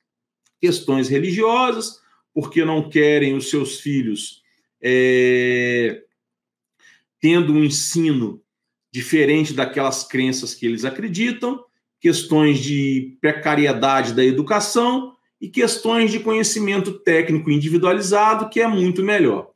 questões 0.61 1.09
religiosas, 1.09 2.03
porque 2.35 2.67
não 2.67 2.91
querem 2.91 3.35
os 3.35 3.49
seus 3.49 3.81
filhos 3.81 4.43
é, 4.83 6.03
tendo 7.19 7.55
um 7.55 7.65
ensino 7.65 8.43
diferente 8.93 9.55
daquelas 9.55 10.05
crenças 10.05 10.55
que 10.55 10.67
eles 10.67 10.85
acreditam, 10.85 11.65
questões 11.99 12.59
de 12.59 13.17
precariedade 13.23 14.13
da 14.13 14.23
educação 14.23 15.17
e 15.41 15.49
questões 15.49 16.13
de 16.13 16.21
conhecimento 16.21 16.99
técnico 16.99 17.51
individualizado, 17.51 18.49
que 18.49 18.61
é 18.61 18.67
muito 18.67 19.03
melhor. 19.03 19.51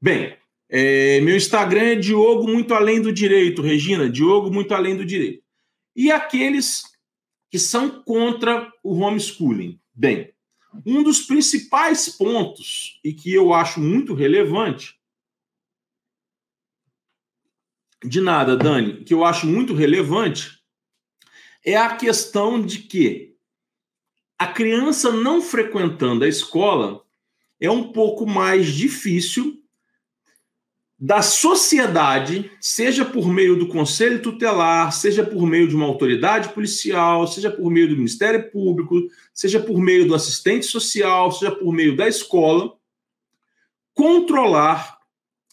Bem, 0.00 0.36
é, 0.68 1.20
meu 1.20 1.36
Instagram 1.36 1.82
é 1.82 1.94
Diogo 1.96 2.46
Muito 2.46 2.74
Além 2.74 3.00
do 3.00 3.12
Direito, 3.12 3.62
Regina, 3.62 4.08
Diogo 4.08 4.52
Muito 4.52 4.74
Além 4.74 4.96
do 4.96 5.04
Direito. 5.04 5.42
E 5.96 6.10
aqueles 6.10 6.82
que 7.50 7.58
são 7.58 8.02
contra 8.02 8.72
o 8.82 9.00
homeschooling. 9.00 9.80
Bem, 9.92 10.32
um 10.86 11.02
dos 11.02 11.22
principais 11.22 12.08
pontos, 12.08 13.00
e 13.02 13.12
que 13.12 13.34
eu 13.34 13.52
acho 13.52 13.80
muito 13.80 14.14
relevante, 14.14 14.94
de 18.04 18.20
nada, 18.20 18.56
Dani, 18.56 19.04
que 19.04 19.12
eu 19.12 19.24
acho 19.24 19.46
muito 19.46 19.74
relevante, 19.74 20.60
é 21.64 21.76
a 21.76 21.96
questão 21.96 22.64
de 22.64 22.78
que 22.78 23.29
a 24.40 24.46
criança 24.46 25.12
não 25.12 25.42
frequentando 25.42 26.24
a 26.24 26.28
escola 26.28 27.04
é 27.60 27.70
um 27.70 27.92
pouco 27.92 28.26
mais 28.26 28.68
difícil 28.68 29.62
da 30.98 31.20
sociedade, 31.20 32.50
seja 32.58 33.04
por 33.04 33.28
meio 33.28 33.58
do 33.58 33.68
conselho 33.68 34.22
tutelar, 34.22 34.94
seja 34.94 35.22
por 35.22 35.46
meio 35.46 35.68
de 35.68 35.76
uma 35.76 35.84
autoridade 35.84 36.54
policial, 36.54 37.26
seja 37.26 37.50
por 37.50 37.70
meio 37.70 37.90
do 37.90 37.96
Ministério 37.96 38.50
Público, 38.50 38.96
seja 39.34 39.60
por 39.60 39.78
meio 39.78 40.08
do 40.08 40.14
assistente 40.14 40.64
social, 40.64 41.30
seja 41.32 41.54
por 41.54 41.70
meio 41.70 41.94
da 41.94 42.08
escola, 42.08 42.72
controlar, 43.92 45.00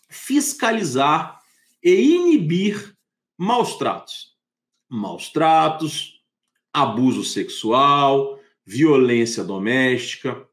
fiscalizar 0.09 1.41
e 1.83 1.91
inibir 1.91 2.95
maus 3.37 3.75
tratos. 3.75 4.33
Maus 4.87 5.29
tratos, 5.29 6.21
abuso 6.71 7.25
sexual, 7.25 8.36
violência 8.67 9.45
doméstica, 9.45 10.45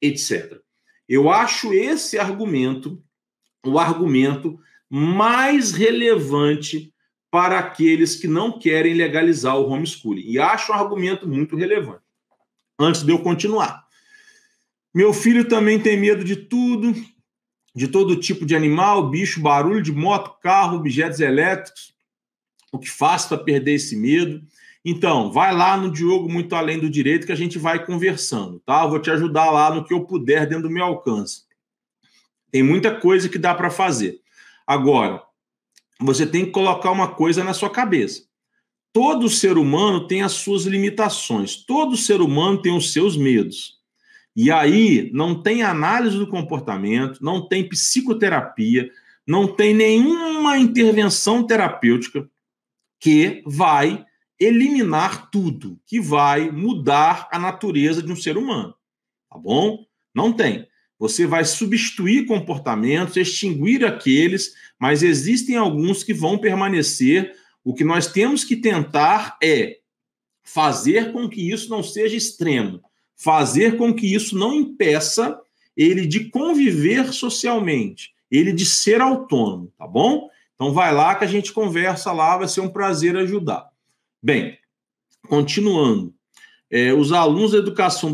etc. 0.00 0.60
Eu 1.08 1.30
acho 1.30 1.72
esse 1.72 2.18
argumento 2.18 3.02
o 3.66 3.78
argumento 3.78 4.60
mais 4.90 5.72
relevante 5.72 6.92
para 7.30 7.58
aqueles 7.58 8.14
que 8.14 8.28
não 8.28 8.58
querem 8.58 8.94
legalizar 8.94 9.56
o 9.56 9.68
homeschooling. 9.68 10.22
E 10.24 10.38
acho 10.38 10.70
um 10.70 10.74
argumento 10.74 11.26
muito 11.26 11.56
relevante. 11.56 12.02
Antes 12.78 13.02
de 13.02 13.10
eu 13.10 13.18
continuar. 13.20 13.84
Meu 14.94 15.12
filho 15.12 15.48
também 15.48 15.80
tem 15.80 15.98
medo 15.98 16.22
de 16.22 16.36
tudo, 16.36 16.94
de 17.74 17.88
todo 17.88 18.20
tipo 18.20 18.46
de 18.46 18.54
animal, 18.54 19.10
bicho, 19.10 19.40
barulho 19.40 19.82
de 19.82 19.90
moto, 19.90 20.38
carro, 20.40 20.76
objetos 20.76 21.18
elétricos. 21.18 21.94
O 22.70 22.78
que 22.78 22.90
faço 22.90 23.28
para 23.28 23.38
perder 23.38 23.74
esse 23.74 23.96
medo? 23.96 24.42
Então, 24.84 25.32
vai 25.32 25.54
lá 25.54 25.76
no 25.78 25.90
Diogo 25.90 26.28
Muito 26.28 26.54
Além 26.54 26.78
do 26.78 26.90
Direito 26.90 27.26
que 27.26 27.32
a 27.32 27.36
gente 27.36 27.58
vai 27.58 27.84
conversando, 27.86 28.60
tá? 28.60 28.82
Eu 28.82 28.90
vou 28.90 28.98
te 28.98 29.10
ajudar 29.10 29.50
lá 29.50 29.74
no 29.74 29.84
que 29.84 29.94
eu 29.94 30.04
puder 30.04 30.46
dentro 30.46 30.64
do 30.64 30.70
meu 30.70 30.84
alcance. 30.84 31.44
Tem 32.50 32.62
muita 32.62 32.94
coisa 32.94 33.28
que 33.28 33.38
dá 33.38 33.54
para 33.54 33.70
fazer. 33.70 34.20
Agora, 34.66 35.22
você 35.98 36.26
tem 36.26 36.44
que 36.44 36.50
colocar 36.50 36.90
uma 36.90 37.08
coisa 37.08 37.42
na 37.42 37.54
sua 37.54 37.70
cabeça. 37.70 38.24
Todo 38.92 39.28
ser 39.28 39.56
humano 39.56 40.06
tem 40.06 40.22
as 40.22 40.32
suas 40.32 40.64
limitações, 40.64 41.56
todo 41.56 41.96
ser 41.96 42.20
humano 42.20 42.60
tem 42.60 42.76
os 42.76 42.92
seus 42.92 43.16
medos. 43.16 43.78
E 44.36 44.50
aí 44.50 45.10
não 45.12 45.42
tem 45.42 45.62
análise 45.62 46.16
do 46.16 46.28
comportamento, 46.28 47.18
não 47.22 47.48
tem 47.48 47.68
psicoterapia, 47.68 48.90
não 49.26 49.46
tem 49.46 49.72
nenhuma 49.72 50.58
intervenção 50.58 51.44
terapêutica 51.44 52.28
que 53.00 53.42
vai 53.46 54.04
eliminar 54.38 55.30
tudo, 55.30 55.78
que 55.86 56.00
vai 56.00 56.50
mudar 56.50 57.28
a 57.30 57.38
natureza 57.38 58.02
de 58.02 58.10
um 58.12 58.16
ser 58.16 58.36
humano. 58.36 58.74
Tá 59.30 59.38
bom? 59.38 59.84
Não 60.14 60.32
tem. 60.32 60.66
Você 60.98 61.26
vai 61.26 61.44
substituir 61.44 62.26
comportamentos, 62.26 63.16
extinguir 63.16 63.84
aqueles, 63.84 64.54
mas 64.78 65.02
existem 65.02 65.56
alguns 65.56 66.02
que 66.02 66.14
vão 66.14 66.38
permanecer. 66.38 67.34
O 67.62 67.74
que 67.74 67.84
nós 67.84 68.06
temos 68.06 68.44
que 68.44 68.56
tentar 68.56 69.36
é 69.42 69.78
fazer 70.42 71.12
com 71.12 71.28
que 71.28 71.50
isso 71.50 71.70
não 71.70 71.82
seja 71.82 72.16
extremo, 72.16 72.80
fazer 73.16 73.76
com 73.76 73.92
que 73.94 74.14
isso 74.14 74.36
não 74.36 74.54
impeça 74.54 75.40
ele 75.76 76.06
de 76.06 76.28
conviver 76.30 77.12
socialmente, 77.12 78.12
ele 78.30 78.52
de 78.52 78.64
ser 78.64 79.00
autônomo, 79.00 79.72
tá 79.76 79.86
bom? 79.86 80.28
Então 80.54 80.72
vai 80.72 80.94
lá 80.94 81.14
que 81.16 81.24
a 81.24 81.28
gente 81.28 81.52
conversa 81.52 82.12
lá, 82.12 82.36
vai 82.36 82.46
ser 82.46 82.60
um 82.60 82.68
prazer 82.68 83.16
ajudar. 83.16 83.68
Bem, 84.24 84.56
continuando 85.28 86.14
é, 86.70 86.94
os 86.94 87.12
alunos 87.12 87.52
da 87.52 87.58
educação 87.58 88.10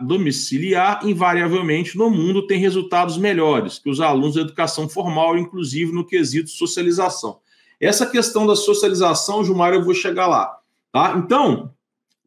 domiciliar, 0.00 1.06
invariavelmente, 1.06 1.96
no 1.96 2.10
mundo, 2.10 2.48
têm 2.48 2.58
resultados 2.58 3.16
melhores 3.16 3.78
que 3.78 3.88
os 3.88 4.00
alunos 4.00 4.34
da 4.34 4.40
educação 4.40 4.88
formal, 4.88 5.38
inclusive 5.38 5.92
no 5.92 6.04
quesito 6.04 6.50
socialização. 6.50 7.38
Essa 7.80 8.04
questão 8.04 8.48
da 8.48 8.56
socialização, 8.56 9.44
Gilmar, 9.44 9.72
eu 9.72 9.84
vou 9.84 9.94
chegar 9.94 10.26
lá. 10.26 10.58
Tá? 10.90 11.14
Então, 11.16 11.72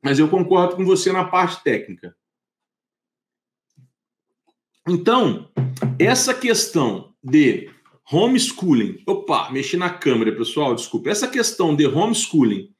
mas 0.01 0.19
eu 0.19 0.29
concordo 0.29 0.77
com 0.77 0.85
você 0.85 1.11
na 1.11 1.25
parte 1.25 1.61
técnica. 1.61 2.15
Então, 4.87 5.49
essa 5.99 6.33
questão 6.33 7.13
de 7.21 7.69
homeschooling, 8.09 9.03
opa, 9.05 9.51
mexi 9.51 9.75
na 9.75 9.89
câmera, 9.89 10.31
pessoal, 10.31 10.73
desculpa. 10.73 11.09
Essa 11.09 11.27
questão 11.27 11.75
de 11.75 11.85
homeschooling 11.85 12.73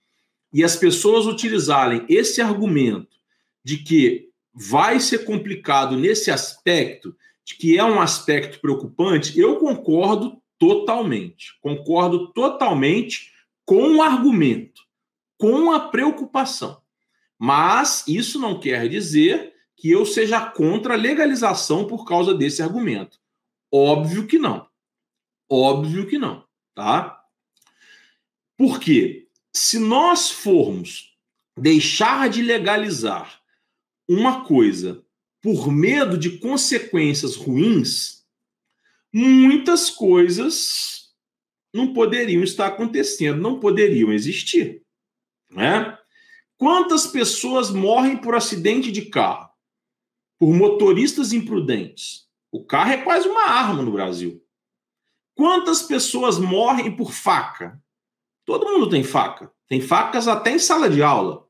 e 0.54 0.64
as 0.64 0.76
pessoas 0.76 1.26
utilizarem 1.26 2.06
esse 2.10 2.42
argumento 2.42 3.18
de 3.64 3.78
que 3.78 4.30
vai 4.54 5.00
ser 5.00 5.26
complicado 5.26 5.96
nesse 5.96 6.32
aspecto, 6.32 7.16
de 7.46 7.56
que 7.56 7.78
é 7.78 7.84
um 7.84 8.02
aspecto 8.02 8.60
preocupante, 8.60 9.40
eu 9.40 9.58
concordo 9.58 10.42
totalmente. 10.58 11.58
Concordo 11.62 12.32
totalmente 12.34 13.32
com 13.66 13.98
o 13.98 14.02
argumento, 14.02 14.82
com 15.38 15.72
a 15.72 15.80
preocupação. 15.80 16.82
Mas 17.38 18.04
isso 18.08 18.40
não 18.40 18.60
quer 18.60 18.90
dizer 18.90 19.54
que 19.76 19.92
eu 19.92 20.06
seja 20.06 20.42
contra 20.42 20.96
a 20.96 20.98
legalização 20.98 21.86
por 21.86 22.04
causa 22.04 22.34
desse 22.34 22.64
argumento. 22.64 23.20
Óbvio 23.72 24.26
que 24.26 24.40
não. 24.40 24.68
Óbvio 25.50 26.08
que 26.08 26.18
não, 26.18 26.44
tá? 26.74 27.24
Por 28.58 28.80
quê? 28.80 29.27
Se 29.58 29.80
nós 29.80 30.30
formos 30.30 31.18
deixar 31.58 32.30
de 32.30 32.42
legalizar 32.42 33.42
uma 34.08 34.46
coisa 34.46 35.04
por 35.42 35.72
medo 35.72 36.18
de 36.18 36.38
consequências 36.38 37.36
ruins, 37.36 38.26
muitas 39.12 39.90
coisas 39.90 41.14
não 41.74 41.94
poderiam 41.94 42.44
estar 42.44 42.68
acontecendo, 42.68 43.42
não 43.42 43.60
poderiam 43.60 44.12
existir. 44.12 44.84
Né? 45.50 45.98
Quantas 46.58 47.08
pessoas 47.08 47.70
morrem 47.70 48.18
por 48.18 48.36
acidente 48.36 48.92
de 48.92 49.04
carro? 49.04 49.50
Por 50.40 50.54
motoristas 50.54 51.34
imprudentes? 51.34 52.28
O 52.52 52.64
carro 52.64 52.92
é 52.92 52.98
quase 52.98 53.28
uma 53.28 53.50
arma 53.50 53.82
no 53.82 53.92
Brasil. 53.92 54.44
Quantas 55.36 55.84
pessoas 55.84 56.40
morrem 56.40 56.96
por 56.96 57.12
faca? 57.12 57.82
Todo 58.48 58.66
mundo 58.66 58.90
tem 58.90 59.04
faca. 59.04 59.52
Tem 59.68 59.82
facas 59.82 60.26
até 60.26 60.52
em 60.52 60.58
sala 60.58 60.90
de 60.90 61.04
aula. 61.04 61.46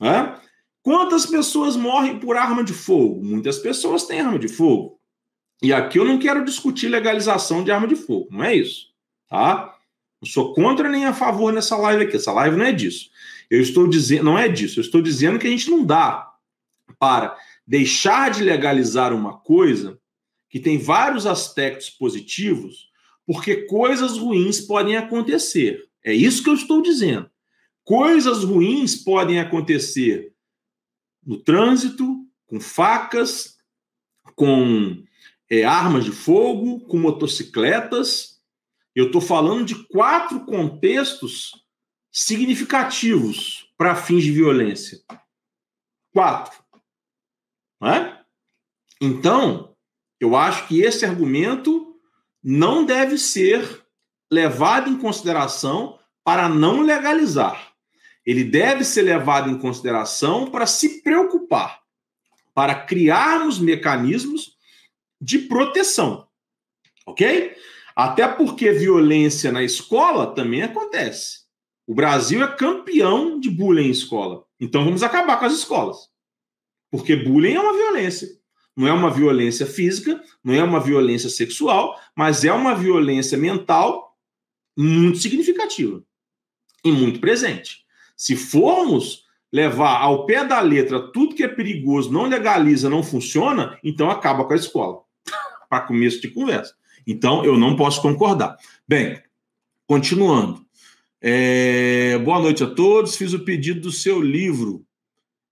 Né? 0.00 0.36
Quantas 0.82 1.24
pessoas 1.24 1.76
morrem 1.76 2.18
por 2.18 2.36
arma 2.36 2.64
de 2.64 2.72
fogo? 2.72 3.24
Muitas 3.24 3.58
pessoas 3.58 4.02
têm 4.04 4.20
arma 4.20 4.36
de 4.36 4.48
fogo. 4.48 4.98
E 5.62 5.72
aqui 5.72 6.00
eu 6.00 6.04
não 6.04 6.18
quero 6.18 6.44
discutir 6.44 6.88
legalização 6.88 7.62
de 7.62 7.70
arma 7.70 7.86
de 7.86 7.94
fogo, 7.94 8.28
não 8.30 8.42
é 8.42 8.54
isso, 8.56 8.88
tá? 9.28 9.76
Não 10.20 10.28
sou 10.28 10.54
contra 10.54 10.88
nem 10.88 11.04
a 11.04 11.12
favor 11.12 11.52
nessa 11.52 11.76
live 11.76 12.04
aqui. 12.04 12.16
Essa 12.16 12.32
live 12.32 12.56
não 12.56 12.64
é 12.64 12.72
disso. 12.72 13.10
Eu 13.48 13.60
estou 13.60 13.86
dizendo, 13.86 14.24
não 14.24 14.38
é 14.38 14.48
disso. 14.48 14.80
Eu 14.80 14.82
estou 14.82 15.00
dizendo 15.00 15.38
que 15.38 15.46
a 15.46 15.50
gente 15.50 15.70
não 15.70 15.84
dá 15.84 16.32
para 16.98 17.36
deixar 17.66 18.30
de 18.30 18.42
legalizar 18.42 19.12
uma 19.12 19.38
coisa 19.38 20.00
que 20.48 20.58
tem 20.58 20.76
vários 20.76 21.26
aspectos 21.26 21.88
positivos, 21.88 22.88
porque 23.26 23.66
coisas 23.66 24.18
ruins 24.18 24.60
podem 24.60 24.96
acontecer. 24.96 25.89
É 26.04 26.12
isso 26.14 26.42
que 26.42 26.50
eu 26.50 26.54
estou 26.54 26.82
dizendo. 26.82 27.30
Coisas 27.84 28.44
ruins 28.44 28.96
podem 28.96 29.40
acontecer 29.40 30.34
no 31.24 31.38
trânsito, 31.38 32.26
com 32.46 32.60
facas, 32.60 33.58
com 34.34 35.02
é, 35.50 35.64
armas 35.64 36.04
de 36.04 36.12
fogo, 36.12 36.80
com 36.86 36.98
motocicletas. 36.98 38.40
Eu 38.94 39.06
estou 39.06 39.20
falando 39.20 39.64
de 39.64 39.74
quatro 39.86 40.44
contextos 40.44 41.64
significativos 42.10 43.70
para 43.76 43.94
fins 43.94 44.24
de 44.24 44.32
violência. 44.32 45.00
Quatro. 46.12 46.62
É? 47.82 48.18
Então, 49.00 49.76
eu 50.18 50.36
acho 50.36 50.68
que 50.68 50.80
esse 50.80 51.04
argumento 51.04 51.98
não 52.42 52.84
deve 52.84 53.16
ser 53.16 53.79
levado 54.30 54.88
em 54.88 54.96
consideração 54.96 55.98
para 56.22 56.48
não 56.48 56.82
legalizar 56.82 57.70
ele 58.24 58.44
deve 58.44 58.84
ser 58.84 59.02
levado 59.02 59.50
em 59.50 59.58
consideração 59.58 60.50
para 60.50 60.66
se 60.66 61.02
preocupar, 61.02 61.80
para 62.54 62.74
criarmos 62.74 63.58
mecanismos 63.58 64.56
de 65.20 65.38
proteção. 65.38 66.26
Ok? 67.06 67.56
Até 67.96 68.28
porque 68.28 68.72
violência 68.72 69.50
na 69.50 69.62
escola 69.62 70.34
também 70.34 70.62
acontece. 70.62 71.40
O 71.86 71.94
Brasil 71.94 72.42
é 72.44 72.56
campeão 72.56 73.40
de 73.40 73.50
bullying 73.50 73.88
em 73.88 73.90
escola. 73.90 74.44
Então 74.60 74.84
vamos 74.84 75.02
acabar 75.02 75.38
com 75.38 75.46
as 75.46 75.54
escolas. 75.54 76.08
Porque 76.90 77.16
bullying 77.16 77.54
é 77.54 77.60
uma 77.60 77.76
violência. 77.76 78.28
Não 78.76 78.86
é 78.86 78.92
uma 78.92 79.10
violência 79.10 79.66
física, 79.66 80.22
não 80.42 80.54
é 80.54 80.62
uma 80.62 80.78
violência 80.78 81.28
sexual, 81.28 81.98
mas 82.14 82.44
é 82.44 82.52
uma 82.52 82.74
violência 82.74 83.36
mental 83.36 84.09
muito 84.80 85.18
significativa 85.18 86.02
e 86.84 86.90
muito 86.90 87.20
presente. 87.20 87.84
Se 88.16 88.34
formos 88.34 89.24
levar 89.52 90.00
ao 90.00 90.24
pé 90.24 90.44
da 90.44 90.60
letra 90.60 91.10
tudo 91.12 91.34
que 91.34 91.42
é 91.42 91.48
perigoso, 91.48 92.10
não 92.10 92.26
legaliza, 92.26 92.88
não 92.88 93.02
funciona, 93.02 93.78
então 93.84 94.10
acaba 94.10 94.44
com 94.44 94.52
a 94.52 94.56
escola. 94.56 95.00
Para 95.68 95.82
começo 95.82 96.20
de 96.20 96.28
conversa. 96.28 96.74
Então, 97.06 97.44
eu 97.44 97.58
não 97.58 97.76
posso 97.76 98.00
concordar. 98.00 98.56
Bem, 98.86 99.20
continuando. 99.86 100.64
É... 101.20 102.18
Boa 102.18 102.40
noite 102.40 102.62
a 102.62 102.66
todos. 102.66 103.16
Fiz 103.16 103.32
o 103.32 103.40
pedido 103.40 103.80
do 103.80 103.92
seu 103.92 104.20
livro. 104.20 104.84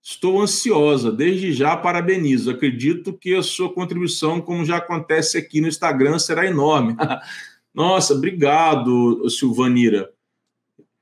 Estou 0.03 0.41
ansiosa. 0.41 1.11
Desde 1.11 1.53
já, 1.53 1.77
parabenizo. 1.77 2.51
Acredito 2.51 3.13
que 3.13 3.35
a 3.35 3.43
sua 3.43 3.73
contribuição, 3.73 4.41
como 4.41 4.65
já 4.65 4.77
acontece 4.77 5.37
aqui 5.37 5.61
no 5.61 5.69
Instagram, 5.69 6.19
será 6.19 6.47
enorme. 6.47 6.97
Nossa, 7.79 8.13
obrigado, 8.13 9.31
Silvanira. 9.31 10.11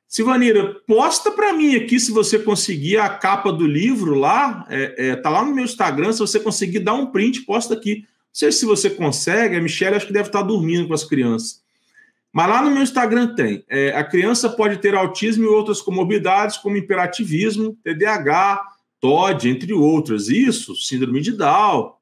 Silvanira, 0.07 0.75
posta 0.87 1.31
para 1.31 1.55
mim 1.55 1.75
aqui 1.75 1.99
se 1.99 2.13
você 2.13 2.39
conseguir 2.39 2.99
a 2.99 3.09
capa 3.09 3.51
do 3.51 3.67
livro 3.67 4.15
lá, 4.15 4.67
é, 4.69 5.09
é, 5.09 5.17
tá 5.17 5.31
lá 5.31 5.43
no 5.43 5.55
meu 5.55 5.65
Instagram, 5.65 6.13
se 6.13 6.19
você 6.19 6.39
conseguir 6.39 6.81
dar 6.81 6.93
um 6.93 7.07
print, 7.07 7.47
posta 7.47 7.73
aqui. 7.73 8.01
Não 8.01 8.07
sei 8.31 8.53
se 8.53 8.67
você 8.67 8.91
consegue, 8.91 9.57
a 9.57 9.63
Michelle 9.63 9.97
acho 9.97 10.07
que 10.07 10.13
deve 10.13 10.29
estar 10.29 10.43
tá 10.43 10.47
dormindo 10.47 10.87
com 10.87 10.93
as 10.93 11.03
crianças. 11.03 11.63
Mas 12.31 12.47
lá 12.47 12.61
no 12.61 12.71
meu 12.71 12.83
Instagram 12.83 13.35
tem. 13.35 13.65
É, 13.71 13.97
a 13.97 14.05
criança 14.05 14.51
pode 14.51 14.77
ter 14.77 14.95
autismo 14.95 15.45
e 15.45 15.49
outras 15.49 15.81
comorbidades, 15.81 16.59
como 16.59 16.77
imperativismo, 16.77 17.75
TDAH, 17.83 18.63
TOD, 19.01 19.49
entre 19.49 19.73
outras. 19.73 20.29
Isso, 20.29 20.77
síndrome 20.77 21.23
de 21.23 21.33
Down, 21.33 21.95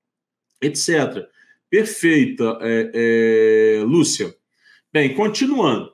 etc. 0.61 1.29
Perfeita, 1.71 2.59
é, 2.61 2.91
é, 3.79 3.85
Lúcia. 3.85 4.35
Bem, 4.95 5.13
continuando. 5.13 5.93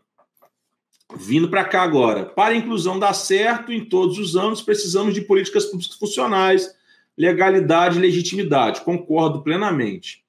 Vindo 1.17 1.49
para 1.49 1.65
cá 1.65 1.81
agora. 1.81 2.27
Para 2.27 2.53
a 2.53 2.57
inclusão 2.59 2.99
dar 2.99 3.15
certo 3.15 3.73
em 3.73 3.83
todos 3.83 4.19
os 4.19 4.37
anos, 4.37 4.61
precisamos 4.61 5.15
de 5.15 5.23
políticas 5.23 5.65
públicas 5.65 5.97
funcionais, 5.97 6.71
legalidade 7.17 7.97
e 7.97 8.01
legitimidade. 8.03 8.83
Concordo 8.83 9.41
plenamente. 9.41 10.23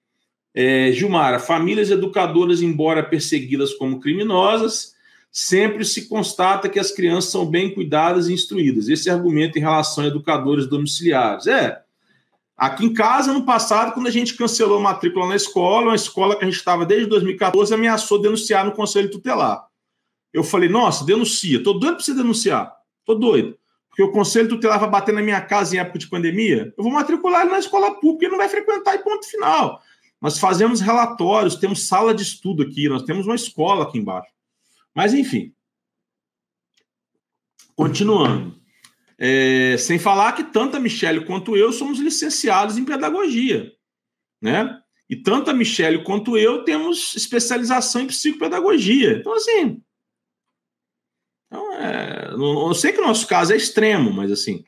É, 0.56 0.90
Gilmara, 0.94 1.38
famílias 1.38 1.92
educadoras, 1.92 2.62
embora 2.62 3.04
perseguidas 3.04 3.74
como 3.74 4.00
criminosas, 4.00 4.96
sempre 5.30 5.84
se 5.84 6.08
constata 6.08 6.70
que 6.70 6.80
as 6.80 6.92
crianças 6.92 7.30
são 7.30 7.46
bem 7.46 7.74
cuidadas 7.74 8.30
e 8.30 8.34
instruídas. 8.34 8.88
Esse 8.88 9.10
argumento 9.10 9.58
em 9.58 9.62
relação 9.62 10.06
a 10.06 10.08
educadores 10.08 10.66
domiciliares. 10.66 11.46
É. 11.46 11.81
Aqui 12.62 12.86
em 12.86 12.94
casa, 12.94 13.34
no 13.34 13.44
passado, 13.44 13.92
quando 13.92 14.06
a 14.06 14.12
gente 14.12 14.36
cancelou 14.36 14.78
a 14.78 14.82
matrícula 14.82 15.28
na 15.28 15.36
escola, 15.36 15.88
uma 15.88 15.96
escola 15.96 16.36
que 16.36 16.44
a 16.44 16.48
gente 16.48 16.58
estava 16.58 16.86
desde 16.86 17.08
2014, 17.08 17.74
ameaçou 17.74 18.22
denunciar 18.22 18.64
no 18.64 18.72
Conselho 18.72 19.10
Tutelar. 19.10 19.66
Eu 20.32 20.44
falei, 20.44 20.70
nossa, 20.70 21.04
denuncia. 21.04 21.64
Tô 21.64 21.74
doido 21.74 21.96
para 21.96 22.04
você 22.06 22.14
denunciar. 22.14 22.72
Tô 23.04 23.16
doido. 23.16 23.58
Porque 23.90 24.04
o 24.04 24.12
conselho 24.12 24.48
tutelar 24.48 24.80
vai 24.80 24.90
bater 24.92 25.12
na 25.12 25.24
minha 25.24 25.42
casa 25.42 25.76
em 25.76 25.80
época 25.80 25.98
de 25.98 26.08
pandemia. 26.08 26.72
Eu 26.78 26.84
vou 26.84 26.94
matricular 26.94 27.42
ele 27.42 27.50
na 27.50 27.58
escola 27.58 28.00
pública 28.00 28.28
e 28.28 28.30
não 28.30 28.38
vai 28.38 28.48
frequentar 28.48 28.94
e 28.94 29.00
ponto 29.00 29.28
final. 29.28 29.82
Nós 30.22 30.38
fazemos 30.38 30.82
relatórios, 30.82 31.56
temos 31.56 31.88
sala 31.88 32.14
de 32.14 32.22
estudo 32.22 32.62
aqui, 32.62 32.88
nós 32.88 33.02
temos 33.02 33.26
uma 33.26 33.34
escola 33.34 33.86
aqui 33.86 33.98
embaixo. 33.98 34.32
Mas, 34.94 35.16
enfim. 35.16 35.52
Continuando. 37.76 38.61
É, 39.24 39.78
sem 39.78 40.00
falar 40.00 40.32
que 40.32 40.46
tanto 40.46 40.76
a 40.76 40.80
Michelle 40.80 41.26
quanto 41.26 41.56
eu 41.56 41.72
somos 41.72 42.00
licenciados 42.00 42.76
em 42.76 42.84
pedagogia. 42.84 43.72
Né? 44.42 44.82
E 45.08 45.16
tanto 45.16 45.52
a 45.52 45.54
Michelle 45.54 46.04
quanto 46.04 46.36
eu 46.36 46.64
temos 46.64 47.16
especialização 47.16 48.02
em 48.02 48.08
psicopedagogia. 48.08 49.18
Então, 49.20 49.34
assim, 49.34 49.80
então, 51.46 51.74
é, 51.74 52.32
eu 52.32 52.74
sei 52.74 52.94
que 52.94 53.00
o 53.00 53.06
nosso 53.06 53.28
caso 53.28 53.52
é 53.52 53.58
extremo, 53.58 54.12
mas 54.12 54.32
assim, 54.32 54.64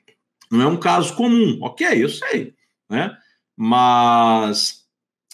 não 0.52 0.62
é 0.62 0.68
um 0.68 0.78
caso 0.78 1.16
comum. 1.16 1.58
Ok, 1.62 1.88
eu 2.04 2.10
sei, 2.10 2.54
né? 2.90 3.18
Mas 3.56 4.86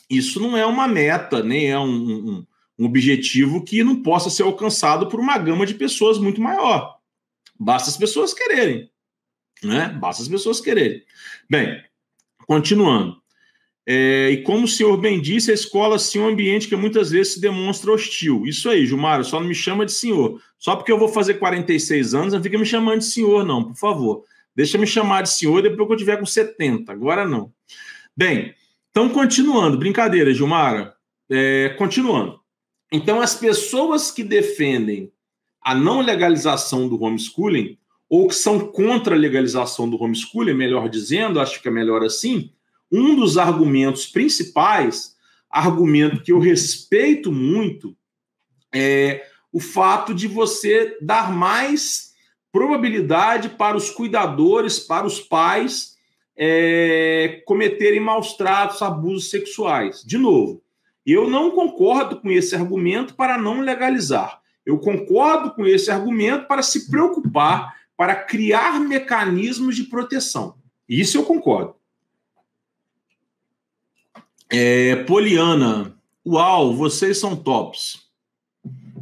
isso 0.10 0.40
não 0.40 0.56
é 0.56 0.66
uma 0.66 0.88
meta, 0.88 1.44
nem 1.44 1.72
é 1.72 1.80
um, 1.80 1.90
um, 1.90 2.48
um 2.78 2.86
objetivo 2.86 3.66
que 3.66 3.84
não 3.84 4.02
possa 4.02 4.30
ser 4.30 4.44
alcançado 4.44 5.10
por 5.10 5.20
uma 5.20 5.38
gama 5.40 5.66
de 5.66 5.74
pessoas 5.74 6.20
muito 6.20 6.40
maior. 6.40 6.98
Basta 7.60 7.90
as 7.90 7.98
pessoas 7.98 8.34
quererem, 8.34 8.90
né? 9.64 9.90
Basta 9.90 10.24
as 10.24 10.30
pessoas 10.30 10.62
quererem. 10.62 11.04
Bem, 11.50 11.82
continuando. 12.48 13.18
É, 13.86 14.30
e 14.30 14.44
como 14.44 14.66
o 14.66 14.68
senhor 14.68 14.98
bem 14.98 15.20
disse, 15.20 15.50
a 15.50 15.54
escola 15.54 15.98
sim 15.98 16.20
é 16.20 16.22
um 16.22 16.28
ambiente 16.28 16.68
que 16.68 16.76
muitas 16.76 17.10
vezes 17.10 17.34
se 17.34 17.42
demonstra 17.42 17.92
hostil. 17.92 18.46
Isso 18.46 18.70
aí, 18.70 18.86
Gilmar, 18.86 19.24
só 19.24 19.40
não 19.40 19.48
me 19.48 19.56
chama 19.56 19.86
de 19.86 19.92
senhor. 19.92 20.42
Só 20.60 20.76
porque 20.76 20.92
eu 20.92 21.00
vou 21.00 21.08
fazer 21.08 21.36
46 21.36 22.14
anos, 22.14 22.34
não 22.34 22.44
fica 22.44 22.58
me 22.58 22.66
chamando 22.66 23.00
de 23.00 23.06
senhor, 23.06 23.46
não, 23.46 23.64
por 23.64 23.76
favor. 23.76 24.24
Deixa 24.56 24.78
me 24.78 24.86
chamar 24.86 25.24
de 25.24 25.32
senhor 25.32 25.62
depois 25.62 25.88
que 25.88 25.94
eu 25.94 25.98
tiver 25.98 26.18
com 26.18 26.26
70. 26.26 26.92
Agora 26.92 27.28
não. 27.28 27.52
Bem, 28.16 28.54
então 28.92 29.10
continuando, 29.10 29.78
brincadeira, 29.78 30.34
Gilmara. 30.34 30.94
É, 31.30 31.70
continuando. 31.78 32.40
Então, 32.92 33.22
as 33.22 33.36
pessoas 33.36 34.10
que 34.10 34.24
defendem 34.24 35.12
a 35.62 35.76
não 35.76 36.02
legalização 36.02 36.88
do 36.88 37.02
homeschooling, 37.02 37.78
ou 38.10 38.28
que 38.28 38.36
são 38.36 38.60
contra 38.60 39.16
a 39.16 39.18
legalização 39.18 39.88
do 39.88 40.02
homeschooling, 40.02 40.54
melhor 40.54 40.90
dizendo, 40.90 41.40
acho 41.40 41.62
que 41.62 41.68
é 41.68 41.72
melhor 41.72 42.04
assim, 42.04 42.52
um 42.92 43.16
dos 43.16 43.38
argumentos 43.38 44.08
principais, 44.08 45.16
argumento 45.50 46.24
que 46.24 46.32
eu 46.32 46.40
respeito 46.40 47.32
muito, 47.32 47.96
é 48.74 49.26
o 49.52 49.60
fato 49.60 50.14
de 50.14 50.28
você 50.28 50.98
dar 51.02 51.32
mais 51.32 52.14
probabilidade 52.52 53.50
para 53.50 53.78
os 53.78 53.90
cuidadores, 53.92 54.80
para 54.80 55.06
os 55.06 55.20
pais 55.20 55.96
é, 56.36 57.44
cometerem 57.46 58.00
maus 58.00 58.34
tratos, 58.34 58.82
abusos 58.82 59.30
sexuais. 59.30 60.04
De 60.04 60.18
novo, 60.18 60.64
eu 61.06 61.30
não 61.30 61.52
concordo 61.52 62.20
com 62.20 62.30
esse 62.32 62.56
argumento 62.56 63.14
para 63.14 63.38
não 63.38 63.62
legalizar. 63.62 64.40
Eu 64.66 64.78
concordo 64.78 65.52
com 65.52 65.66
esse 65.66 65.90
argumento 65.90 66.48
para 66.48 66.62
se 66.62 66.90
preocupar, 66.90 67.76
para 68.00 68.16
criar 68.16 68.80
mecanismos 68.80 69.76
de 69.76 69.84
proteção. 69.84 70.56
Isso 70.88 71.18
eu 71.18 71.26
concordo. 71.26 71.76
É, 74.50 75.04
Poliana, 75.04 76.00
uau, 76.26 76.74
vocês 76.74 77.18
são 77.18 77.36
tops. 77.36 78.10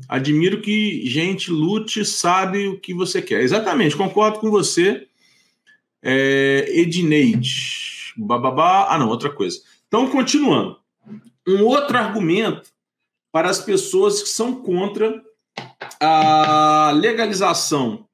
Admiro 0.09 0.61
que 0.61 1.07
gente 1.07 1.51
lute, 1.51 2.03
sabe 2.03 2.69
o 2.69 2.79
que 2.79 2.91
você 2.91 3.21
quer. 3.21 3.41
Exatamente, 3.41 3.95
concordo 3.95 4.39
com 4.39 4.49
você. 4.49 5.07
É, 6.01 6.65
Edneide, 6.67 8.15
bababá. 8.17 8.87
Ah, 8.89 8.97
não, 8.97 9.09
outra 9.09 9.29
coisa. 9.29 9.61
Então, 9.87 10.09
continuando. 10.09 10.79
Um 11.47 11.63
outro 11.65 11.95
argumento 11.95 12.71
para 13.31 13.47
as 13.47 13.59
pessoas 13.59 14.23
que 14.23 14.29
são 14.29 14.55
contra 14.55 15.23
a 16.01 16.91
legalização 16.95 18.06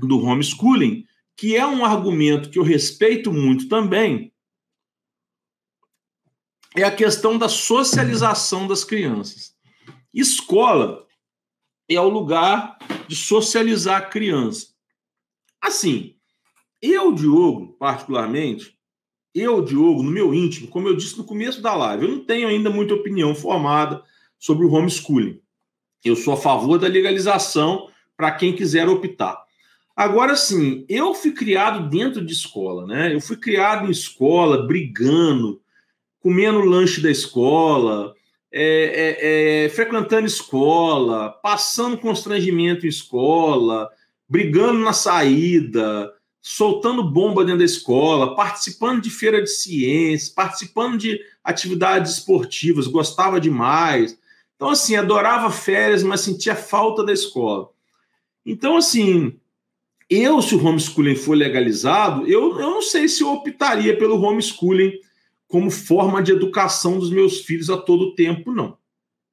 do 0.00 0.18
homeschooling, 0.18 1.06
que 1.36 1.56
é 1.56 1.66
um 1.66 1.84
argumento 1.84 2.50
que 2.50 2.58
eu 2.58 2.62
respeito 2.62 3.32
muito 3.32 3.68
também, 3.68 4.32
é 6.74 6.82
a 6.84 6.94
questão 6.94 7.36
da 7.36 7.48
socialização 7.48 8.66
das 8.66 8.84
crianças. 8.84 9.54
Escola 10.12 11.06
é 11.88 12.00
o 12.00 12.08
lugar 12.08 12.78
de 13.06 13.14
socializar 13.14 14.02
a 14.02 14.06
criança. 14.06 14.68
Assim, 15.60 16.16
eu, 16.80 17.12
Diogo, 17.12 17.74
particularmente, 17.74 18.78
eu, 19.34 19.62
Diogo, 19.64 20.02
no 20.02 20.10
meu 20.10 20.34
íntimo, 20.34 20.68
como 20.68 20.88
eu 20.88 20.96
disse 20.96 21.16
no 21.16 21.24
começo 21.24 21.62
da 21.62 21.74
live, 21.74 22.04
eu 22.04 22.10
não 22.10 22.24
tenho 22.24 22.48
ainda 22.48 22.70
muita 22.70 22.94
opinião 22.94 23.34
formada 23.34 24.02
sobre 24.38 24.66
o 24.66 24.72
homeschooling. 24.72 25.40
Eu 26.04 26.16
sou 26.16 26.34
a 26.34 26.36
favor 26.36 26.78
da 26.78 26.88
legalização 26.88 27.88
para 28.16 28.32
quem 28.32 28.54
quiser 28.54 28.88
optar. 28.88 29.41
Agora 29.94 30.34
sim, 30.36 30.84
eu 30.88 31.14
fui 31.14 31.32
criado 31.32 31.88
dentro 31.90 32.24
de 32.24 32.32
escola, 32.32 32.86
né? 32.86 33.14
Eu 33.14 33.20
fui 33.20 33.36
criado 33.36 33.86
em 33.86 33.90
escola, 33.90 34.66
brigando, 34.66 35.60
comendo 36.20 36.60
lanche 36.60 37.00
da 37.00 37.10
escola, 37.10 38.14
é, 38.50 38.64
é, 38.64 39.64
é, 39.64 39.68
frequentando 39.68 40.26
escola, 40.26 41.30
passando 41.30 41.98
constrangimento 41.98 42.86
em 42.86 42.88
escola, 42.88 43.90
brigando 44.28 44.78
na 44.80 44.92
saída, 44.92 46.12
soltando 46.40 47.10
bomba 47.10 47.44
dentro 47.44 47.58
da 47.58 47.64
escola, 47.64 48.34
participando 48.34 49.02
de 49.02 49.10
feira 49.10 49.42
de 49.42 49.50
ciências, 49.50 50.28
participando 50.28 50.98
de 50.98 51.20
atividades 51.44 52.12
esportivas, 52.12 52.86
gostava 52.86 53.40
demais. 53.40 54.18
Então, 54.56 54.70
assim, 54.70 54.96
adorava 54.96 55.50
férias, 55.50 56.02
mas 56.02 56.20
sentia 56.20 56.56
falta 56.56 57.04
da 57.04 57.12
escola. 57.12 57.68
Então, 58.44 58.76
assim, 58.76 59.38
eu, 60.14 60.42
se 60.42 60.54
o 60.54 60.64
homeschooling 60.64 61.14
for 61.14 61.36
legalizado, 61.36 62.26
eu, 62.26 62.58
eu 62.58 62.70
não 62.70 62.82
sei 62.82 63.08
se 63.08 63.22
eu 63.22 63.32
optaria 63.32 63.96
pelo 63.96 64.20
homeschooling 64.20 64.92
como 65.46 65.70
forma 65.70 66.22
de 66.22 66.32
educação 66.32 66.98
dos 66.98 67.10
meus 67.10 67.40
filhos 67.40 67.70
a 67.70 67.76
todo 67.76 68.14
tempo, 68.14 68.52
não. 68.52 68.76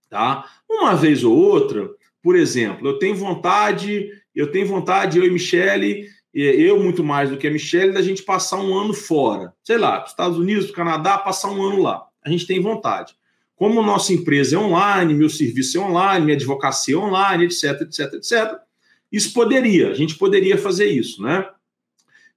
Tá? 0.09 0.45
Uma 0.69 0.95
vez 0.95 1.23
ou 1.23 1.35
outra, 1.35 1.89
por 2.21 2.35
exemplo, 2.35 2.87
eu 2.87 2.99
tenho 2.99 3.15
vontade, 3.15 4.09
eu 4.35 4.51
tenho 4.51 4.67
vontade, 4.67 5.17
eu 5.17 5.25
e 5.25 5.31
Michele, 5.31 6.07
eu 6.33 6.79
muito 6.79 7.03
mais 7.03 7.29
do 7.29 7.37
que 7.37 7.47
a 7.47 7.51
Michelle, 7.51 7.93
da 7.93 8.01
gente 8.01 8.23
passar 8.23 8.57
um 8.57 8.77
ano 8.77 8.93
fora. 8.93 9.53
Sei 9.63 9.77
lá, 9.77 10.03
Estados 10.05 10.37
Unidos, 10.37 10.71
Canadá, 10.71 11.17
passar 11.17 11.49
um 11.49 11.61
ano 11.61 11.81
lá. 11.81 12.05
A 12.23 12.29
gente 12.29 12.45
tem 12.45 12.61
vontade. 12.61 13.15
Como 13.55 13.81
nossa 13.81 14.13
empresa 14.13 14.55
é 14.55 14.59
online, 14.59 15.13
meu 15.13 15.29
serviço 15.29 15.77
é 15.77 15.81
online, 15.81 16.25
minha 16.25 16.37
advocacia 16.37 16.95
é 16.95 16.97
online, 16.97 17.45
etc, 17.45 17.81
etc, 17.81 18.13
etc. 18.13 18.68
Isso 19.11 19.33
poderia, 19.33 19.89
a 19.89 19.93
gente 19.93 20.15
poderia 20.15 20.57
fazer 20.57 20.85
isso, 20.85 21.21
né? 21.21 21.49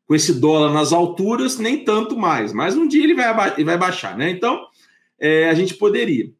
Com 0.06 0.14
esse 0.14 0.34
dólar 0.34 0.72
nas 0.72 0.92
alturas, 0.92 1.58
nem 1.58 1.84
tanto 1.84 2.16
mais, 2.16 2.52
mas 2.52 2.76
um 2.76 2.86
dia 2.86 3.04
ele 3.04 3.14
vai, 3.14 3.54
ele 3.54 3.64
vai 3.64 3.78
baixar, 3.78 4.16
né? 4.16 4.30
Então, 4.30 4.66
é, 5.18 5.48
a 5.48 5.54
gente 5.54 5.74
poderia. 5.74 6.32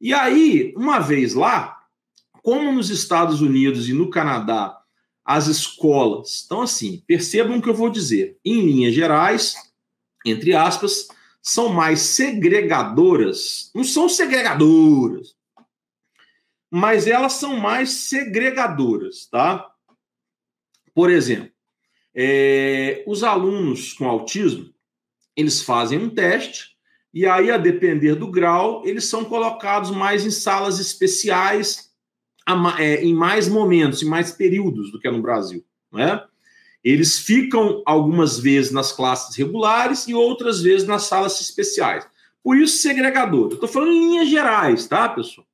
E 0.00 0.14
aí, 0.14 0.72
uma 0.76 0.98
vez 1.00 1.34
lá, 1.34 1.78
como 2.42 2.70
nos 2.72 2.90
Estados 2.90 3.40
Unidos 3.40 3.88
e 3.88 3.92
no 3.92 4.10
Canadá 4.10 4.78
as 5.24 5.46
escolas. 5.46 6.44
Então, 6.46 6.62
assim, 6.62 7.02
percebam 7.06 7.58
o 7.58 7.62
que 7.62 7.68
eu 7.68 7.74
vou 7.74 7.90
dizer. 7.90 8.38
Em 8.42 8.62
linhas 8.62 8.94
gerais, 8.94 9.54
entre 10.24 10.54
aspas, 10.54 11.08
são 11.42 11.68
mais 11.68 12.00
segregadoras. 12.00 13.70
Não 13.74 13.84
são 13.84 14.08
segregadoras, 14.08 15.36
mas 16.70 17.06
elas 17.06 17.34
são 17.34 17.58
mais 17.58 17.90
segregadoras, 17.90 19.26
tá? 19.26 19.70
Por 20.98 21.12
exemplo, 21.12 21.52
é, 22.12 23.04
os 23.06 23.22
alunos 23.22 23.92
com 23.92 24.08
autismo, 24.08 24.74
eles 25.36 25.62
fazem 25.62 25.96
um 25.96 26.10
teste 26.10 26.70
e 27.14 27.24
aí, 27.24 27.52
a 27.52 27.56
depender 27.56 28.16
do 28.16 28.28
grau, 28.28 28.82
eles 28.84 29.04
são 29.04 29.24
colocados 29.24 29.92
mais 29.92 30.26
em 30.26 30.30
salas 30.32 30.80
especiais 30.80 31.92
é, 32.80 33.04
em 33.04 33.14
mais 33.14 33.46
momentos, 33.46 34.02
em 34.02 34.06
mais 34.06 34.32
períodos 34.32 34.90
do 34.90 34.98
que 34.98 35.08
no 35.08 35.22
Brasil. 35.22 35.64
Né? 35.92 36.20
Eles 36.82 37.20
ficam 37.20 37.80
algumas 37.86 38.40
vezes 38.40 38.72
nas 38.72 38.90
classes 38.90 39.36
regulares 39.36 40.08
e 40.08 40.14
outras 40.14 40.60
vezes 40.60 40.84
nas 40.84 41.04
salas 41.04 41.40
especiais. 41.40 42.04
Por 42.42 42.56
isso, 42.56 42.78
segregador. 42.78 43.50
Eu 43.50 43.54
estou 43.54 43.68
falando 43.68 43.92
em 43.92 44.00
linhas 44.00 44.28
gerais, 44.28 44.88
tá, 44.88 45.08
pessoal? 45.08 45.46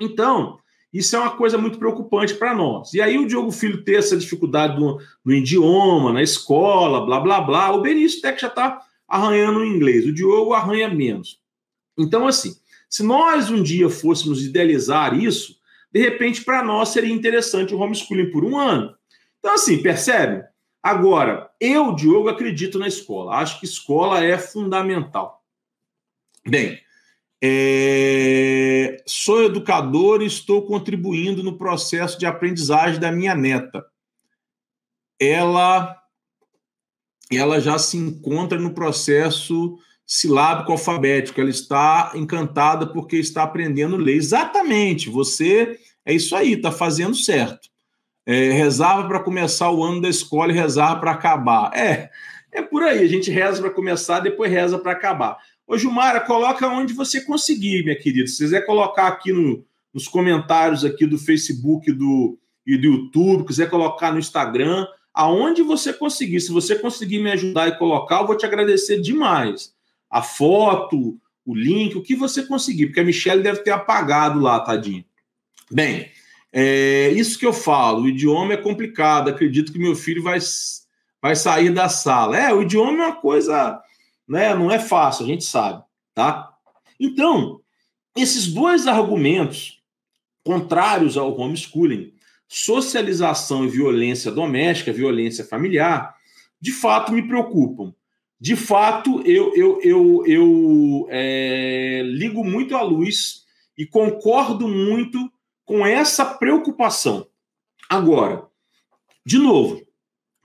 Então, 0.00 0.58
isso 0.92 1.16
é 1.16 1.18
uma 1.18 1.36
coisa 1.36 1.56
muito 1.56 1.78
preocupante 1.78 2.34
para 2.34 2.54
nós. 2.54 2.92
E 2.92 3.00
aí, 3.00 3.18
o 3.18 3.26
Diogo 3.26 3.50
Filho 3.50 3.82
ter 3.82 3.94
essa 3.94 4.16
dificuldade 4.16 4.78
no, 4.78 5.00
no 5.24 5.32
idioma, 5.32 6.12
na 6.12 6.22
escola, 6.22 7.06
blá, 7.06 7.18
blá, 7.18 7.40
blá. 7.40 7.72
O 7.72 7.80
Benício 7.80 8.18
até 8.18 8.32
que 8.32 8.42
já 8.42 8.48
está 8.48 8.78
arranhando 9.08 9.60
o 9.60 9.64
inglês. 9.64 10.06
O 10.06 10.12
Diogo 10.12 10.52
arranha 10.52 10.88
menos. 10.88 11.40
Então, 11.96 12.26
assim, 12.26 12.56
se 12.90 13.02
nós 13.02 13.50
um 13.50 13.62
dia 13.62 13.88
fôssemos 13.88 14.44
idealizar 14.44 15.18
isso, 15.18 15.56
de 15.90 16.00
repente, 16.00 16.44
para 16.44 16.62
nós 16.62 16.90
seria 16.90 17.12
interessante 17.12 17.74
o 17.74 17.78
homeschooling 17.78 18.30
por 18.30 18.44
um 18.44 18.58
ano. 18.58 18.94
Então, 19.38 19.54
assim, 19.54 19.80
percebe? 19.80 20.44
Agora, 20.82 21.50
eu, 21.58 21.94
Diogo, 21.94 22.28
acredito 22.28 22.78
na 22.78 22.86
escola. 22.86 23.36
Acho 23.36 23.58
que 23.60 23.64
escola 23.64 24.22
é 24.22 24.36
fundamental. 24.36 25.42
Bem, 26.46 26.81
é... 27.42 29.02
sou 29.06 29.42
educador 29.42 30.22
e 30.22 30.26
estou 30.26 30.64
contribuindo 30.64 31.42
no 31.42 31.58
processo 31.58 32.18
de 32.18 32.24
aprendizagem 32.24 33.00
da 33.00 33.10
minha 33.10 33.34
neta. 33.34 33.84
Ela, 35.18 35.96
ela 37.30 37.60
já 37.60 37.78
se 37.78 37.96
encontra 37.96 38.58
no 38.58 38.72
processo 38.72 39.76
silábico 40.06 40.72
alfabético, 40.72 41.40
ela 41.40 41.50
está 41.50 42.12
encantada 42.14 42.86
porque 42.86 43.16
está 43.16 43.42
aprendendo 43.42 43.96
a 43.96 43.98
ler. 43.98 44.16
Exatamente, 44.16 45.08
você 45.08 45.78
é 46.04 46.12
isso 46.12 46.36
aí, 46.36 46.52
está 46.52 46.70
fazendo 46.70 47.14
certo. 47.14 47.70
É, 48.24 48.52
rezava 48.52 49.08
para 49.08 49.18
começar 49.18 49.70
o 49.70 49.82
ano 49.82 50.00
da 50.00 50.08
escola 50.08 50.52
e 50.52 50.54
rezava 50.54 51.00
para 51.00 51.10
acabar. 51.10 51.72
É, 51.74 52.08
é 52.52 52.62
por 52.62 52.82
aí, 52.82 53.00
a 53.00 53.08
gente 53.08 53.30
reza 53.30 53.60
para 53.60 53.70
começar, 53.70 54.20
depois 54.20 54.50
reza 54.50 54.78
para 54.78 54.92
acabar. 54.92 55.38
Ô, 55.72 55.78
Gilmara, 55.78 56.20
coloca 56.20 56.68
onde 56.68 56.92
você 56.92 57.22
conseguir, 57.22 57.82
minha 57.82 57.96
querida. 57.96 58.26
Se 58.26 58.44
quiser 58.44 58.66
colocar 58.66 59.08
aqui 59.08 59.32
no, 59.32 59.64
nos 59.94 60.06
comentários 60.06 60.84
aqui 60.84 61.06
do 61.06 61.16
Facebook 61.16 61.90
do, 61.90 62.38
e 62.66 62.76
do 62.76 62.88
YouTube, 62.88 63.46
quiser 63.46 63.70
colocar 63.70 64.12
no 64.12 64.18
Instagram, 64.18 64.86
aonde 65.14 65.62
você 65.62 65.90
conseguir. 65.90 66.42
Se 66.42 66.52
você 66.52 66.76
conseguir 66.76 67.20
me 67.20 67.32
ajudar 67.32 67.68
e 67.68 67.78
colocar, 67.78 68.20
eu 68.20 68.26
vou 68.26 68.36
te 68.36 68.44
agradecer 68.44 69.00
demais 69.00 69.72
a 70.10 70.20
foto, 70.20 71.18
o 71.42 71.54
link, 71.54 71.96
o 71.96 72.02
que 72.02 72.14
você 72.14 72.42
conseguir, 72.42 72.88
porque 72.88 73.00
a 73.00 73.04
Michelle 73.04 73.42
deve 73.42 73.60
ter 73.60 73.70
apagado 73.70 74.40
lá, 74.40 74.60
tadinho. 74.60 75.02
Bem, 75.70 76.10
é 76.52 77.08
isso 77.12 77.38
que 77.38 77.46
eu 77.46 77.52
falo, 77.54 78.02
o 78.02 78.08
idioma 78.08 78.52
é 78.52 78.58
complicado, 78.58 79.30
acredito 79.30 79.72
que 79.72 79.78
meu 79.78 79.96
filho 79.96 80.22
vai, 80.22 80.38
vai 81.22 81.34
sair 81.34 81.70
da 81.70 81.88
sala. 81.88 82.36
É, 82.36 82.52
o 82.52 82.60
idioma 82.60 83.04
é 83.04 83.06
uma 83.06 83.16
coisa, 83.16 83.80
né, 84.32 84.54
não 84.54 84.70
é 84.70 84.78
fácil, 84.78 85.24
a 85.24 85.28
gente 85.28 85.44
sabe, 85.44 85.82
tá? 86.14 86.52
Então, 86.98 87.60
esses 88.16 88.46
dois 88.46 88.86
argumentos 88.86 89.80
contrários 90.44 91.16
ao 91.16 91.38
homeschooling, 91.38 92.12
socialização 92.48 93.64
e 93.64 93.68
violência 93.68 94.30
doméstica, 94.30 94.92
violência 94.92 95.44
familiar, 95.44 96.14
de 96.60 96.72
fato 96.72 97.12
me 97.12 97.26
preocupam 97.26 97.94
de 98.42 98.56
fato, 98.56 99.22
eu, 99.24 99.54
eu, 99.54 99.80
eu, 99.82 100.26
eu 100.26 101.06
é, 101.10 102.02
ligo 102.04 102.44
muito 102.44 102.76
à 102.76 102.82
luz 102.82 103.44
e 103.78 103.86
concordo 103.86 104.66
muito 104.66 105.30
com 105.64 105.86
essa 105.86 106.24
preocupação. 106.24 107.24
Agora, 107.88 108.44
de 109.24 109.38
novo, 109.38 109.80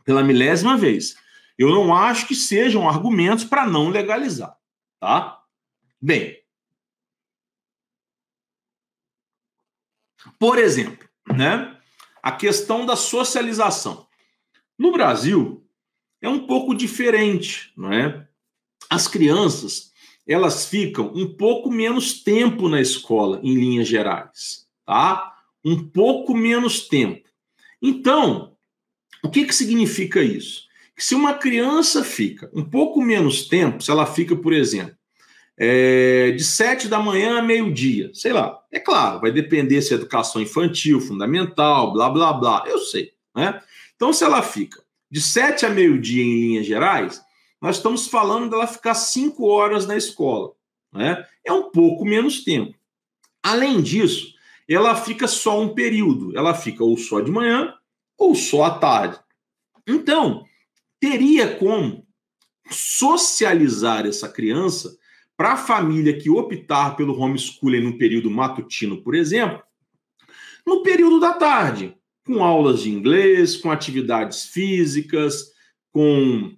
pela 0.05 0.23
milésima 0.23 0.77
vez, 0.77 1.15
eu 1.57 1.69
não 1.69 1.93
acho 1.93 2.27
que 2.27 2.35
sejam 2.35 2.87
argumentos 2.87 3.43
para 3.43 3.65
não 3.65 3.89
legalizar, 3.89 4.55
tá? 4.99 5.41
Bem, 5.99 6.37
por 10.39 10.57
exemplo, 10.59 11.07
né? 11.27 11.75
A 12.21 12.31
questão 12.31 12.85
da 12.85 12.95
socialização. 12.95 14.07
No 14.77 14.91
Brasil, 14.91 15.65
é 16.21 16.29
um 16.29 16.45
pouco 16.45 16.75
diferente, 16.75 17.71
não 17.75 17.91
é? 17.91 18.27
As 18.89 19.07
crianças, 19.07 19.91
elas 20.27 20.65
ficam 20.65 21.11
um 21.15 21.35
pouco 21.35 21.71
menos 21.71 22.21
tempo 22.21 22.69
na 22.69 22.81
escola, 22.81 23.39
em 23.43 23.53
linhas 23.53 23.87
gerais, 23.87 24.67
tá? 24.85 25.33
Um 25.63 25.89
pouco 25.89 26.35
menos 26.35 26.87
tempo. 26.87 27.27
Então, 27.81 28.55
o 29.23 29.29
que, 29.29 29.45
que 29.45 29.55
significa 29.55 30.21
isso? 30.21 30.66
Se 30.97 31.13
uma 31.13 31.35
criança 31.35 32.03
fica 32.03 32.49
um 32.53 32.65
pouco 32.65 33.01
menos 33.01 33.47
tempo, 33.47 33.83
se 33.83 33.91
ela 33.91 34.05
fica, 34.05 34.35
por 34.35 34.51
exemplo, 34.51 34.95
é, 35.55 36.31
de 36.31 36.43
sete 36.43 36.87
da 36.87 36.99
manhã 36.99 37.37
a 37.37 37.41
meio-dia, 37.41 38.11
sei 38.13 38.33
lá, 38.33 38.59
é 38.71 38.79
claro, 38.79 39.21
vai 39.21 39.31
depender 39.31 39.81
se 39.81 39.93
é 39.93 39.95
educação 39.95 40.41
infantil, 40.41 40.99
fundamental, 40.99 41.93
blá, 41.93 42.09
blá, 42.09 42.33
blá, 42.33 42.63
eu 42.67 42.79
sei, 42.79 43.13
né? 43.35 43.61
Então, 43.95 44.11
se 44.11 44.23
ela 44.23 44.41
fica 44.41 44.81
de 45.09 45.21
sete 45.21 45.65
a 45.65 45.69
meio-dia 45.69 46.23
em 46.23 46.39
linhas 46.39 46.65
gerais, 46.65 47.21
nós 47.61 47.77
estamos 47.77 48.07
falando 48.07 48.49
dela 48.49 48.67
ficar 48.67 48.93
cinco 48.93 49.45
horas 49.47 49.87
na 49.87 49.95
escola, 49.95 50.51
né? 50.93 51.25
É 51.45 51.51
um 51.51 51.71
pouco 51.71 52.05
menos 52.05 52.43
tempo. 52.43 52.75
Além 53.41 53.81
disso, 53.81 54.33
ela 54.67 54.95
fica 54.95 55.27
só 55.27 55.59
um 55.59 55.69
período, 55.69 56.37
ela 56.37 56.53
fica 56.53 56.83
ou 56.83 56.97
só 56.97 57.21
de 57.21 57.31
manhã 57.31 57.73
ou 58.17 58.35
só 58.35 58.63
à 58.63 58.71
tarde. 58.71 59.19
Então, 59.87 60.46
teria 60.99 61.55
como 61.55 62.07
socializar 62.69 64.05
essa 64.05 64.27
criança 64.27 64.97
para 65.35 65.53
a 65.53 65.57
família 65.57 66.17
que 66.17 66.29
optar 66.29 66.95
pelo 66.95 67.17
homeschooling 67.19 67.81
no 67.81 67.97
período 67.97 68.29
matutino, 68.29 69.01
por 69.03 69.13
exemplo, 69.13 69.61
no 70.65 70.81
período 70.81 71.19
da 71.19 71.33
tarde, 71.33 71.95
com 72.25 72.43
aulas 72.43 72.81
de 72.81 72.89
inglês, 72.89 73.55
com 73.55 73.71
atividades 73.71 74.45
físicas, 74.47 75.51
com 75.93 76.57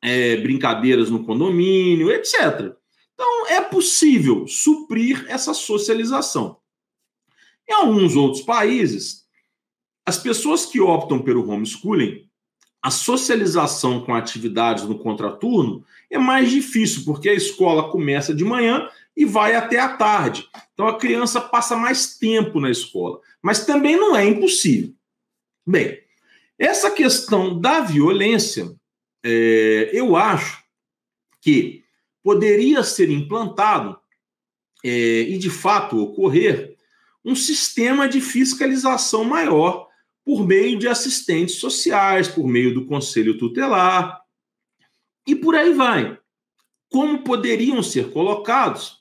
é, 0.00 0.36
brincadeiras 0.36 1.10
no 1.10 1.24
condomínio, 1.24 2.10
etc. 2.10 2.74
Então, 3.12 3.46
é 3.48 3.60
possível 3.60 4.46
suprir 4.46 5.26
essa 5.28 5.52
socialização. 5.52 6.56
Em 7.68 7.74
alguns 7.74 8.16
outros 8.16 8.42
países, 8.42 9.26
as 10.04 10.18
pessoas 10.18 10.66
que 10.66 10.80
optam 10.80 11.20
pelo 11.20 11.48
homeschooling 11.48 12.28
a 12.82 12.90
socialização 12.90 14.00
com 14.00 14.12
atividades 14.12 14.84
no 14.84 14.98
contraturno 14.98 15.84
é 16.10 16.18
mais 16.18 16.50
difícil, 16.50 17.04
porque 17.04 17.28
a 17.28 17.34
escola 17.34 17.90
começa 17.90 18.34
de 18.34 18.44
manhã 18.44 18.88
e 19.16 19.24
vai 19.24 19.54
até 19.54 19.78
a 19.78 19.96
tarde. 19.96 20.48
Então 20.74 20.88
a 20.88 20.98
criança 20.98 21.40
passa 21.40 21.76
mais 21.76 22.18
tempo 22.18 22.58
na 22.58 22.70
escola. 22.70 23.20
Mas 23.40 23.64
também 23.64 23.96
não 23.96 24.16
é 24.16 24.26
impossível. 24.26 24.92
Bem, 25.64 26.00
essa 26.58 26.90
questão 26.90 27.60
da 27.60 27.80
violência, 27.80 28.74
é, 29.22 29.90
eu 29.92 30.16
acho 30.16 30.62
que 31.40 31.84
poderia 32.22 32.82
ser 32.82 33.10
implantado 33.10 33.96
é, 34.84 34.88
e 34.88 35.38
de 35.38 35.50
fato 35.50 35.98
ocorrer 35.98 36.76
um 37.24 37.36
sistema 37.36 38.08
de 38.08 38.20
fiscalização 38.20 39.22
maior 39.22 39.88
por 40.24 40.46
meio 40.46 40.78
de 40.78 40.88
assistentes 40.88 41.56
sociais, 41.56 42.28
por 42.28 42.46
meio 42.46 42.72
do 42.72 42.86
conselho 42.86 43.38
tutelar, 43.38 44.20
e 45.26 45.34
por 45.34 45.54
aí 45.54 45.72
vai. 45.72 46.18
Como 46.90 47.22
poderiam 47.22 47.82
ser 47.82 48.10
colocados 48.10 48.98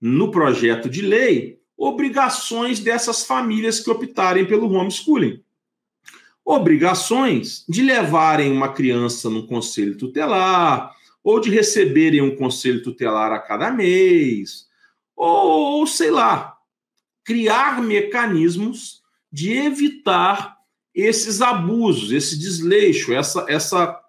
no 0.00 0.30
projeto 0.30 0.88
de 0.88 1.02
lei 1.02 1.60
obrigações 1.76 2.80
dessas 2.80 3.24
famílias 3.24 3.80
que 3.80 3.90
optarem 3.90 4.46
pelo 4.46 4.72
homeschooling? 4.72 5.42
Obrigações 6.44 7.64
de 7.68 7.82
levarem 7.82 8.50
uma 8.52 8.72
criança 8.72 9.28
no 9.28 9.46
conselho 9.46 9.96
tutelar, 9.96 10.94
ou 11.22 11.40
de 11.40 11.50
receberem 11.50 12.20
um 12.20 12.36
conselho 12.36 12.82
tutelar 12.82 13.32
a 13.32 13.40
cada 13.40 13.70
mês, 13.72 14.68
ou, 15.16 15.84
sei 15.84 16.10
lá, 16.10 16.56
criar 17.24 17.82
mecanismos 17.82 19.02
de 19.32 19.52
evitar 19.52 20.55
esses 20.96 21.42
abusos, 21.42 22.10
esse 22.10 22.38
desleixo, 22.38 23.12
essa, 23.12 23.44
essa, 23.50 24.00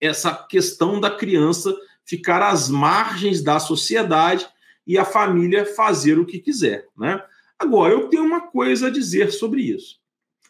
essa 0.00 0.32
questão 0.32 1.00
da 1.00 1.10
criança 1.10 1.76
ficar 2.04 2.40
às 2.40 2.70
margens 2.70 3.42
da 3.42 3.58
sociedade 3.58 4.48
e 4.86 4.96
a 4.96 5.04
família 5.04 5.66
fazer 5.66 6.20
o 6.20 6.24
que 6.24 6.38
quiser. 6.38 6.86
Né? 6.96 7.20
Agora, 7.58 7.92
eu 7.92 8.08
tenho 8.08 8.24
uma 8.24 8.42
coisa 8.42 8.86
a 8.86 8.90
dizer 8.90 9.32
sobre 9.32 9.62
isso. 9.62 9.98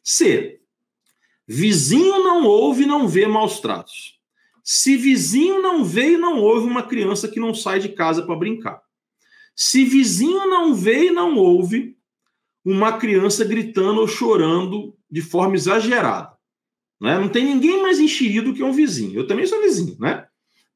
Se 0.05 0.61
vizinho 1.49 2.23
não 2.23 2.45
ouve, 2.45 2.85
não 2.85 3.09
vê 3.09 3.27
maus 3.27 3.59
tratos. 3.59 4.21
Se 4.63 4.99
vizinho 4.99 5.63
não 5.63 5.83
vê 5.83 6.13
e 6.13 6.19
não 6.19 6.41
ouve 6.41 6.67
uma 6.67 6.83
criança 6.83 7.27
que 7.27 7.41
não 7.41 7.55
sai 7.55 7.81
de 7.81 7.89
casa 7.89 8.23
para 8.23 8.37
brincar. 8.37 8.83
Se 9.57 9.85
vizinho 9.85 10.47
não 10.47 10.75
vê 10.75 11.07
e 11.07 11.11
não 11.11 11.37
ouve 11.37 11.97
uma 12.63 12.99
criança 12.99 13.45
gritando 13.45 14.01
ou 14.03 14.07
chorando 14.07 14.95
de 15.11 15.23
forma 15.23 15.57
exagerada. 15.57 16.33
Né? 17.01 17.19
Não 17.19 17.29
tem 17.29 17.45
ninguém 17.45 17.83
mais 17.83 17.99
enxerido 17.99 18.53
que 18.53 18.63
um 18.63 18.73
vizinho. 18.73 19.19
Eu 19.19 19.27
também 19.27 19.47
sou 19.47 19.61
vizinho, 19.61 19.97
né? 19.99 20.27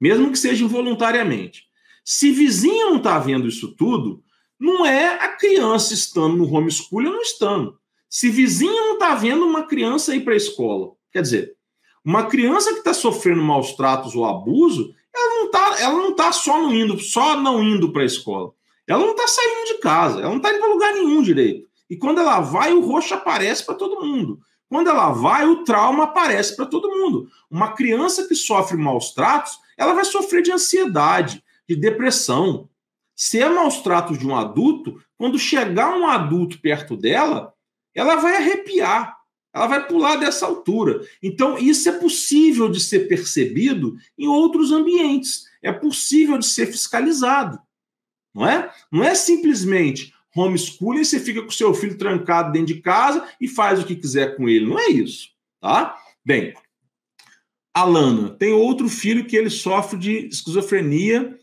Mesmo 0.00 0.30
que 0.32 0.38
seja 0.38 0.64
involuntariamente. 0.64 1.64
Se 2.04 2.30
vizinho 2.30 2.90
não 2.90 2.96
está 2.96 3.18
vendo 3.18 3.46
isso 3.46 3.74
tudo, 3.76 4.22
não 4.58 4.84
é 4.84 5.22
a 5.22 5.28
criança 5.28 5.94
estando 5.94 6.36
no 6.36 6.52
homeschooling 6.52 7.08
ou 7.08 7.14
não 7.14 7.22
estando. 7.22 7.78
Se 8.08 8.30
vizinho 8.30 8.72
não 8.72 8.94
está 8.94 9.14
vendo 9.14 9.44
uma 9.44 9.66
criança 9.66 10.14
ir 10.14 10.20
para 10.20 10.34
a 10.34 10.36
escola, 10.36 10.92
quer 11.12 11.22
dizer, 11.22 11.56
uma 12.04 12.26
criança 12.26 12.72
que 12.72 12.78
está 12.78 12.94
sofrendo 12.94 13.42
maus 13.42 13.72
tratos 13.72 14.14
ou 14.14 14.24
abuso, 14.24 14.94
ela 15.14 15.34
não 15.36 15.46
está, 15.46 15.80
ela 15.80 15.94
não 15.94 16.14
tá 16.14 16.30
só 16.32 16.60
não 16.60 16.74
indo, 16.74 16.98
só 17.00 17.40
não 17.40 17.62
indo 17.62 17.92
para 17.92 18.02
a 18.02 18.06
escola. 18.06 18.52
Ela 18.86 19.00
não 19.00 19.12
está 19.12 19.26
saindo 19.26 19.66
de 19.66 19.78
casa, 19.80 20.20
ela 20.20 20.28
não 20.28 20.36
está 20.36 20.50
indo 20.50 20.60
para 20.60 20.72
lugar 20.72 20.92
nenhum 20.92 21.22
direito. 21.22 21.68
E 21.88 21.96
quando 21.96 22.20
ela 22.20 22.40
vai, 22.40 22.72
o 22.72 22.80
roxo 22.80 23.14
aparece 23.14 23.64
para 23.64 23.74
todo 23.74 24.04
mundo. 24.04 24.40
Quando 24.68 24.88
ela 24.88 25.10
vai, 25.12 25.46
o 25.46 25.62
trauma 25.64 26.04
aparece 26.04 26.56
para 26.56 26.66
todo 26.66 26.90
mundo. 26.90 27.28
Uma 27.50 27.72
criança 27.72 28.26
que 28.26 28.34
sofre 28.34 28.76
maus 28.76 29.12
tratos, 29.12 29.58
ela 29.76 29.92
vai 29.92 30.04
sofrer 30.04 30.42
de 30.42 30.52
ansiedade, 30.52 31.44
de 31.68 31.76
depressão. 31.76 32.68
Se 33.14 33.40
é 33.40 33.48
maus 33.48 33.82
tratos 33.82 34.18
de 34.18 34.26
um 34.26 34.34
adulto, 34.34 35.00
quando 35.16 35.38
chegar 35.38 35.96
um 35.96 36.06
adulto 36.06 36.60
perto 36.60 36.96
dela, 36.96 37.52
ela 37.94 38.16
vai 38.16 38.36
arrepiar, 38.36 39.16
ela 39.52 39.66
vai 39.66 39.86
pular 39.86 40.16
dessa 40.16 40.46
altura. 40.46 41.06
Então, 41.22 41.56
isso 41.56 41.88
é 41.88 41.92
possível 41.92 42.68
de 42.68 42.80
ser 42.80 43.06
percebido 43.06 43.96
em 44.18 44.26
outros 44.26 44.72
ambientes, 44.72 45.44
é 45.62 45.72
possível 45.72 46.36
de 46.38 46.46
ser 46.46 46.66
fiscalizado. 46.66 47.60
Não 48.34 48.48
é? 48.48 48.72
Não 48.90 49.04
é 49.04 49.14
simplesmente 49.14 50.12
homeschooling, 50.36 51.04
você 51.04 51.20
fica 51.20 51.42
com 51.42 51.50
seu 51.50 51.72
filho 51.74 51.96
trancado 51.96 52.52
dentro 52.52 52.74
de 52.74 52.80
casa 52.80 53.26
e 53.40 53.48
faz 53.48 53.80
o 53.80 53.86
que 53.86 53.96
quiser 53.96 54.36
com 54.36 54.48
ele. 54.48 54.66
Não 54.66 54.78
é 54.78 54.88
isso, 54.88 55.28
tá? 55.60 55.96
Bem, 56.24 56.54
Alana 57.72 58.30
tem 58.30 58.52
outro 58.52 58.88
filho 58.88 59.26
que 59.26 59.36
ele 59.36 59.50
sofre 59.50 59.98
de 59.98 60.26
esquizofrenia 60.26 61.38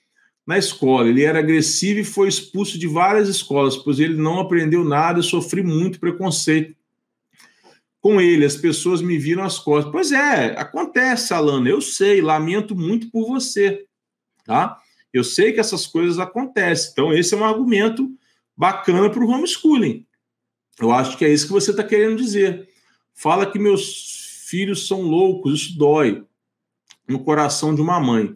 na 0.46 0.58
escola. 0.58 1.08
Ele 1.08 1.24
era 1.24 1.40
agressivo 1.40 2.00
e 2.00 2.06
foi 2.06 2.28
expulso 2.28 2.80
de 2.80 2.88
várias 2.88 3.28
escolas, 3.28 3.78
pois 3.78 4.00
ele 4.00 4.16
não 4.16 4.40
aprendeu 4.40 4.84
nada 4.84 5.20
e 5.20 5.24
sofri 5.24 5.62
muito 5.62 6.00
preconceito 6.00 6.76
com 8.02 8.20
ele. 8.20 8.46
As 8.46 8.56
pessoas 8.56 9.02
me 9.02 9.18
viram 9.18 9.44
as 9.44 9.60
costas. 9.60 9.92
Pois 9.92 10.12
é, 10.12 10.58
acontece, 10.58 11.34
Alana. 11.34 11.70
Eu 11.70 11.82
sei, 11.82 12.22
lamento 12.22 12.76
muito 12.76 13.12
por 13.12 13.28
você, 13.28 13.86
tá? 14.46 14.78
Eu 15.14 15.24
sei 15.24 15.52
que 15.52 15.60
essas 15.60 15.86
coisas 15.86 16.18
acontecem. 16.18 16.92
Então, 16.92 17.14
esse 17.14 17.34
é 17.34 17.38
um 17.38 17.44
argumento 17.44 18.10
bacana 18.62 19.10
para 19.10 19.24
o 19.24 19.28
homeschooling. 19.28 20.06
Eu 20.80 20.92
acho 20.92 21.18
que 21.18 21.26
é 21.26 21.34
isso 21.34 21.48
que 21.48 21.52
você 21.52 21.72
está 21.72 21.84
querendo 21.84 22.16
dizer. 22.16 22.70
Fala 23.12 23.52
que 23.52 23.58
meus 23.58 24.46
filhos 24.48 24.88
são 24.88 25.02
loucos, 25.02 25.62
isso 25.62 25.80
dói 25.80 26.24
no 27.08 27.24
coração 27.24 27.74
de 27.74 27.82
uma 27.82 28.00
mãe. 28.00 28.36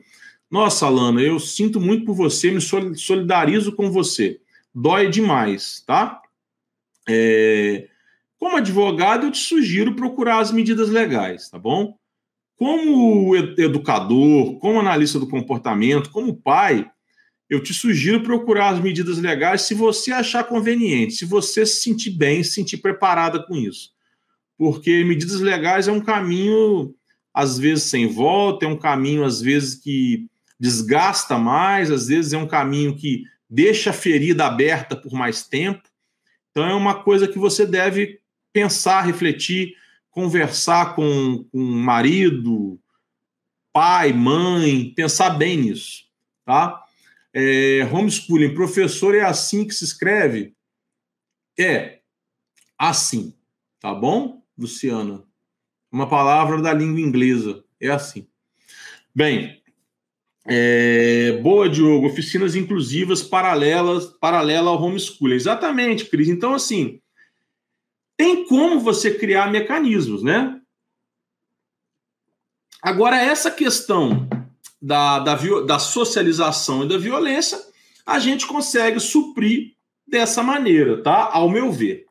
Nossa, 0.49 0.88
Alana, 0.88 1.21
eu 1.21 1.39
sinto 1.39 1.80
muito 1.80 2.05
por 2.05 2.15
você, 2.15 2.49
me 2.49 2.59
solidarizo 2.59 3.76
com 3.76 3.91
você. 3.91 4.41
Dói 4.73 5.11
demais, 5.11 5.84
tá? 5.86 6.19
É... 7.07 7.88
Como 8.39 8.57
advogado, 8.57 9.28
eu 9.28 9.32
te 9.32 9.38
sugiro 9.38 9.95
procurar 9.95 10.39
as 10.39 10.51
medidas 10.51 10.89
legais, 10.89 11.49
tá 11.51 11.59
bom? 11.59 11.99
Como 12.57 13.36
educador, 13.36 14.57
como 14.57 14.80
analista 14.80 15.19
do 15.19 15.30
comportamento, 15.30 16.09
como 16.09 16.36
pai, 16.36 16.89
eu 17.50 17.62
te 17.62 17.74
sugiro 17.74 18.24
procurar 18.24 18.70
as 18.70 18.80
medidas 18.80 19.18
legais 19.18 19.62
se 19.64 19.74
você 19.74 20.12
achar 20.12 20.43
conveniente, 20.43 21.14
se 21.14 21.26
você 21.26 21.66
se 21.66 21.82
sentir 21.82 22.12
bem, 22.12 22.43
se 22.43 22.54
sentir 22.54 22.78
preparada 22.78 23.41
com 23.43 23.56
isso. 23.56 23.91
Porque 24.58 25.04
medidas 25.04 25.39
legais 25.41 25.88
é 25.88 25.91
um 25.91 26.02
caminho, 26.02 26.96
às 27.34 27.58
vezes, 27.58 27.86
sem 27.86 28.08
volta, 28.08 28.66
é 28.66 28.70
um 28.70 28.78
caminho, 28.78 29.24
às 29.24 29.41
vezes, 29.41 29.76
que 29.76 30.28
desgasta 30.60 31.38
mais, 31.38 31.91
às 31.91 32.08
vezes 32.08 32.34
é 32.34 32.38
um 32.38 32.48
caminho 32.48 32.96
que 32.96 33.24
deixa 33.50 33.89
a 33.89 33.93
ferida 33.93 34.46
aberta 34.46 34.96
por 34.96 35.14
mais 35.14 35.43
tempo. 35.46 35.84
Então, 36.50 36.66
é 36.66 36.74
uma 36.74 37.04
coisa 37.04 37.28
que 37.28 37.38
você 37.38 37.66
deve 37.66 38.20
pensar, 38.54 39.02
refletir, 39.02 39.76
conversar 40.10 40.96
com, 40.96 41.46
com 41.52 41.60
marido, 41.62 42.80
pai, 43.74 44.14
mãe, 44.14 44.93
pensar 44.96 45.32
bem 45.32 45.58
nisso, 45.58 46.06
tá? 46.46 46.84
É, 47.38 47.83
homeschooling, 47.91 48.53
professor 48.53 49.13
é 49.13 49.19
assim 49.19 49.67
que 49.67 49.73
se 49.73 49.83
escreve? 49.83 50.55
É 51.59 51.99
assim, 52.79 53.36
tá 53.81 53.93
bom, 53.93 54.41
Luciana? 54.57 55.21
Uma 55.91 56.07
palavra 56.07 56.61
da 56.61 56.73
língua 56.73 57.01
inglesa, 57.01 57.61
é 57.81 57.89
assim. 57.89 58.29
Bem, 59.13 59.61
é, 60.47 61.33
boa, 61.41 61.67
Diogo. 61.67 62.07
Oficinas 62.07 62.55
inclusivas 62.55 63.21
paralelas, 63.21 64.05
paralela 64.05 64.69
ao 64.69 64.81
homeschooling. 64.81 65.36
Exatamente, 65.36 66.05
Cris. 66.05 66.29
Então, 66.29 66.53
assim, 66.53 67.01
tem 68.15 68.45
como 68.45 68.79
você 68.79 69.13
criar 69.13 69.51
mecanismos, 69.51 70.23
né? 70.23 70.61
Agora, 72.81 73.17
essa 73.17 73.51
questão 73.51 74.29
da, 74.86 75.17
da, 75.17 75.36
da 75.65 75.79
socialização 75.79 76.83
e 76.83 76.88
da 76.88 76.95
violência, 76.95 77.59
a 78.05 78.19
gente 78.19 78.45
consegue 78.45 78.99
suprir 78.99 79.73
dessa 80.07 80.43
maneira, 80.43 81.01
tá? 81.01 81.27
Ao 81.33 81.49
meu 81.49 81.71
ver. 81.71 82.05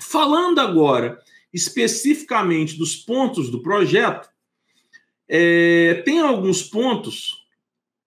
Falando 0.00 0.58
agora 0.58 1.18
especificamente 1.52 2.78
dos 2.78 2.96
pontos 2.96 3.50
do 3.50 3.60
projeto, 3.60 4.30
é, 5.28 6.00
tem 6.06 6.20
alguns 6.20 6.62
pontos 6.62 7.46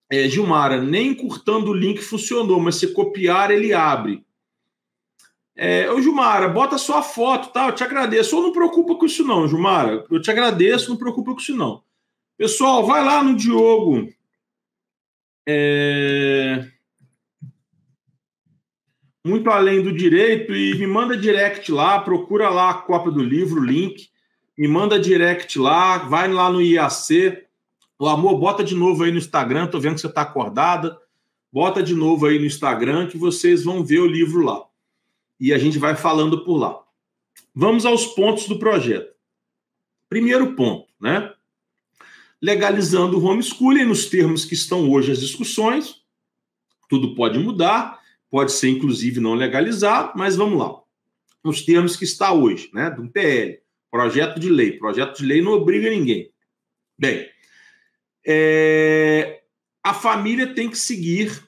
é, 0.10 0.28
Gilmara, 0.28 0.82
nem 0.82 1.10
encurtando 1.10 1.70
o 1.70 1.74
link 1.74 2.02
funcionou, 2.02 2.60
mas 2.60 2.78
se 2.78 2.94
copiar, 2.94 3.52
ele 3.52 3.72
abre. 3.72 4.26
É, 5.56 5.92
ô, 5.92 6.02
Gilmara, 6.02 6.50
bota 6.50 6.80
sua 6.80 7.04
foto, 7.04 7.54
tá? 7.54 7.68
Eu 7.68 7.76
te 7.76 7.84
agradeço. 7.84 8.36
Ou 8.36 8.42
não 8.42 8.52
preocupa 8.52 8.96
com 8.96 9.06
isso, 9.06 9.24
não, 9.24 9.48
Gilmara. 9.48 10.06
Eu 10.10 10.20
te 10.20 10.32
agradeço, 10.32 10.90
não 10.90 10.98
preocupa 10.98 11.34
com 11.34 11.40
isso, 11.40 11.56
não. 11.56 11.84
Pessoal, 12.42 12.84
vai 12.84 13.06
lá 13.06 13.24
no 13.24 13.36
Diogo. 13.36 14.12
É... 15.48 16.68
Muito 19.24 19.48
além 19.52 19.84
do 19.84 19.94
direito 19.94 20.52
e 20.52 20.74
me 20.74 20.88
manda 20.88 21.16
direct 21.16 21.72
lá, 21.72 22.00
procura 22.00 22.50
lá 22.50 22.72
a 22.72 22.74
cópia 22.74 23.12
do 23.12 23.24
livro, 23.24 23.64
link, 23.64 24.10
me 24.58 24.68
manda 24.68 25.00
direct 25.00 25.60
lá, 25.60 26.00
vai 26.00 26.34
lá 26.34 26.52
no 26.52 26.64
IAC, 26.64 27.46
o 28.00 28.08
amor, 28.08 28.40
bota 28.40 28.64
de 28.64 28.74
novo 28.74 29.04
aí 29.04 29.12
no 29.12 29.20
Instagram, 29.20 29.68
tô 29.68 29.80
vendo 29.80 29.94
que 29.94 30.02
você 30.02 30.08
está 30.08 30.24
acordada. 30.24 31.00
Bota 31.54 31.84
de 31.84 31.94
novo 31.94 32.26
aí 32.26 32.40
no 32.40 32.46
Instagram 32.46 33.06
que 33.06 33.20
vocês 33.20 33.64
vão 33.64 33.86
ver 33.86 34.00
o 34.00 34.08
livro 34.08 34.44
lá. 34.44 34.66
E 35.40 35.54
a 35.54 35.60
gente 35.60 35.78
vai 35.78 35.96
falando 35.96 36.44
por 36.44 36.58
lá. 36.58 36.82
Vamos 37.54 37.86
aos 37.86 38.08
pontos 38.08 38.48
do 38.48 38.58
projeto. 38.58 39.14
Primeiro 40.10 40.56
ponto, 40.56 40.88
né? 41.00 41.32
Legalizando 42.42 43.20
o 43.20 43.24
homeschooling 43.24 43.86
nos 43.86 44.06
termos 44.08 44.46
que 44.46 44.54
estão 44.54 44.90
hoje 44.90 45.12
as 45.12 45.20
discussões. 45.20 46.02
Tudo 46.90 47.16
pode 47.16 47.38
mudar, 47.38 48.00
pode 48.30 48.52
ser 48.52 48.70
inclusive 48.70 49.20
não 49.20 49.36
legalizado, 49.36 50.14
mas 50.16 50.36
vamos 50.36 50.58
lá. 50.58 50.82
Nos 51.44 51.64
termos 51.64 51.96
que 51.96 52.04
está 52.04 52.34
hoje, 52.34 52.70
né? 52.74 52.90
Do 52.90 53.08
PL, 53.10 53.60
projeto 53.90 54.40
de 54.40 54.50
lei. 54.50 54.78
Projeto 54.78 55.18
de 55.18 55.26
lei 55.26 55.42
não 55.42 55.54
obriga 55.54 55.90
ninguém. 55.90 56.32
Bem, 56.98 57.28
é, 58.26 59.42
a 59.84 59.94
família 59.94 60.54
tem 60.54 60.70
que 60.70 60.78
seguir 60.78 61.48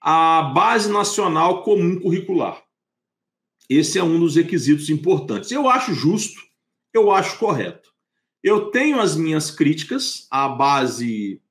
a 0.00 0.42
base 0.42 0.90
nacional 0.90 1.62
comum 1.62 1.98
curricular. 1.98 2.62
Esse 3.68 3.98
é 3.98 4.02
um 4.02 4.18
dos 4.18 4.36
requisitos 4.36 4.88
importantes. 4.88 5.50
Eu 5.50 5.68
acho 5.68 5.92
justo, 5.92 6.40
eu 6.94 7.10
acho 7.10 7.38
correto. 7.38 7.85
Eu 8.46 8.70
tenho 8.70 9.00
as 9.00 9.16
minhas 9.16 9.50
críticas 9.50 10.28
à 10.30 10.48
base 10.48 11.42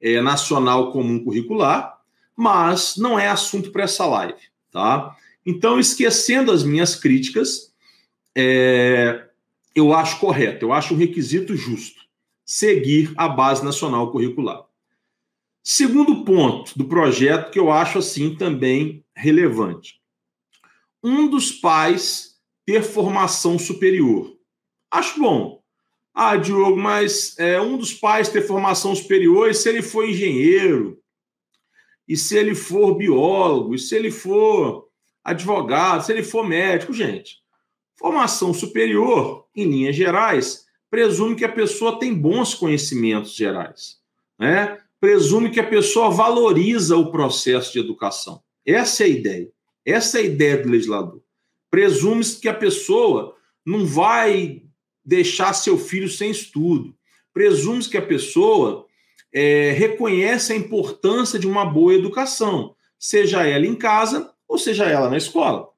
é, 0.00 0.20
nacional 0.20 0.90
comum 0.90 1.22
curricular, 1.22 1.96
mas 2.34 2.96
não 2.96 3.16
é 3.16 3.28
assunto 3.28 3.70
para 3.70 3.84
essa 3.84 4.04
live, 4.04 4.40
tá? 4.68 5.16
Então, 5.46 5.78
esquecendo 5.78 6.50
as 6.50 6.64
minhas 6.64 6.96
críticas, 6.96 7.72
é, 8.34 9.24
eu 9.72 9.94
acho 9.94 10.18
correto, 10.18 10.64
eu 10.64 10.72
acho 10.72 10.94
um 10.94 10.96
requisito 10.96 11.56
justo 11.56 12.02
seguir 12.44 13.12
a 13.16 13.28
base 13.28 13.64
nacional 13.64 14.10
curricular. 14.10 14.64
Segundo 15.62 16.24
ponto 16.24 16.76
do 16.76 16.86
projeto 16.86 17.52
que 17.52 17.58
eu 17.60 17.70
acho 17.70 17.98
assim 17.98 18.34
também 18.34 19.04
relevante. 19.14 20.00
Um 21.04 21.28
dos 21.28 21.52
pais 21.52 22.36
ter 22.66 22.82
formação 22.82 23.60
superior. 23.60 24.36
Acho 24.90 25.20
bom. 25.20 25.61
Ah, 26.14 26.36
Diogo, 26.36 26.76
mas 26.76 27.38
é, 27.38 27.60
um 27.60 27.78
dos 27.78 27.94
pais 27.94 28.28
ter 28.28 28.42
formação 28.42 28.94
superior, 28.94 29.50
e 29.50 29.54
se 29.54 29.68
ele 29.68 29.82
for 29.82 30.06
engenheiro, 30.06 30.98
e 32.06 32.16
se 32.16 32.36
ele 32.36 32.54
for 32.54 32.94
biólogo, 32.94 33.74
e 33.74 33.78
se 33.78 33.94
ele 33.94 34.10
for 34.10 34.88
advogado, 35.24 36.04
se 36.04 36.12
ele 36.12 36.22
for 36.22 36.46
médico, 36.46 36.92
gente. 36.92 37.38
Formação 37.96 38.52
superior, 38.52 39.46
em 39.56 39.64
linhas 39.64 39.96
gerais, 39.96 40.66
presume 40.90 41.34
que 41.34 41.44
a 41.44 41.52
pessoa 41.52 41.98
tem 41.98 42.12
bons 42.12 42.52
conhecimentos 42.54 43.34
gerais, 43.34 43.98
né? 44.38 44.78
Presume 45.00 45.50
que 45.50 45.60
a 45.60 45.66
pessoa 45.66 46.10
valoriza 46.10 46.96
o 46.96 47.10
processo 47.10 47.72
de 47.72 47.80
educação. 47.80 48.42
Essa 48.64 49.02
é 49.02 49.06
a 49.06 49.08
ideia. 49.08 49.52
Essa 49.84 50.18
é 50.18 50.20
a 50.20 50.24
ideia 50.24 50.58
do 50.58 50.68
legislador. 50.68 51.20
Presume-se 51.70 52.40
que 52.40 52.48
a 52.48 52.54
pessoa 52.54 53.34
não 53.64 53.86
vai 53.86 54.62
deixar 55.04 55.52
seu 55.52 55.78
filho 55.78 56.08
sem 56.08 56.30
estudo. 56.30 56.94
Presume-se 57.32 57.88
que 57.88 57.96
a 57.96 58.06
pessoa 58.06 58.86
é, 59.32 59.72
reconhece 59.72 60.52
a 60.52 60.56
importância 60.56 61.38
de 61.38 61.46
uma 61.46 61.64
boa 61.64 61.94
educação, 61.94 62.74
seja 62.98 63.46
ela 63.46 63.66
em 63.66 63.74
casa 63.74 64.32
ou 64.46 64.58
seja 64.58 64.84
ela 64.84 65.08
na 65.08 65.16
escola. 65.16 65.68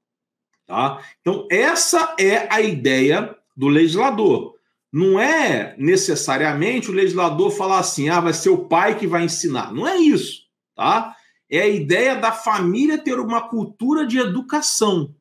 Tá? 0.67 1.01
Então, 1.21 1.47
essa 1.51 2.15
é 2.19 2.53
a 2.53 2.61
ideia 2.61 3.37
do 3.57 3.69
legislador. 3.69 4.55
Não 4.93 5.19
é 5.19 5.75
necessariamente 5.79 6.91
o 6.91 6.95
legislador 6.95 7.51
falar 7.51 7.79
assim, 7.79 8.09
ah, 8.09 8.21
vai 8.21 8.33
ser 8.33 8.51
o 8.51 8.67
pai 8.67 8.97
que 8.99 9.07
vai 9.07 9.25
ensinar. 9.25 9.73
Não 9.73 9.87
é 9.87 9.97
isso, 9.97 10.43
tá? 10.75 11.15
É 11.51 11.63
a 11.63 11.69
ideia 11.69 12.17
da 12.17 12.33
família 12.33 12.99
ter 12.99 13.19
uma 13.19 13.49
cultura 13.49 14.07
de 14.07 14.19
educação, 14.19 15.15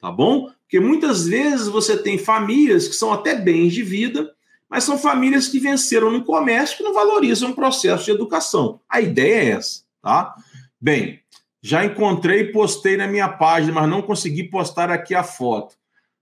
tá 0.00 0.10
bom? 0.10 0.50
Porque 0.66 0.80
muitas 0.80 1.26
vezes 1.28 1.68
você 1.68 1.96
tem 1.96 2.18
famílias 2.18 2.88
que 2.88 2.94
são 2.94 3.12
até 3.12 3.36
bens 3.36 3.72
de 3.72 3.84
vida, 3.84 4.32
mas 4.68 4.82
são 4.82 4.98
famílias 4.98 5.46
que 5.46 5.60
venceram 5.60 6.10
no 6.10 6.24
comércio 6.24 6.76
que 6.76 6.82
não 6.82 6.92
valorizam 6.92 7.50
o 7.50 7.54
processo 7.54 8.06
de 8.06 8.10
educação. 8.10 8.80
A 8.88 9.00
ideia 9.00 9.36
é 9.36 9.48
essa, 9.50 9.82
tá? 10.02 10.34
Bem, 10.80 11.20
já 11.62 11.84
encontrei 11.84 12.44
postei 12.50 12.96
na 12.96 13.06
minha 13.06 13.28
página, 13.28 13.72
mas 13.72 13.88
não 13.88 14.02
consegui 14.02 14.42
postar 14.44 14.90
aqui 14.90 15.14
a 15.14 15.22
foto. 15.22 15.76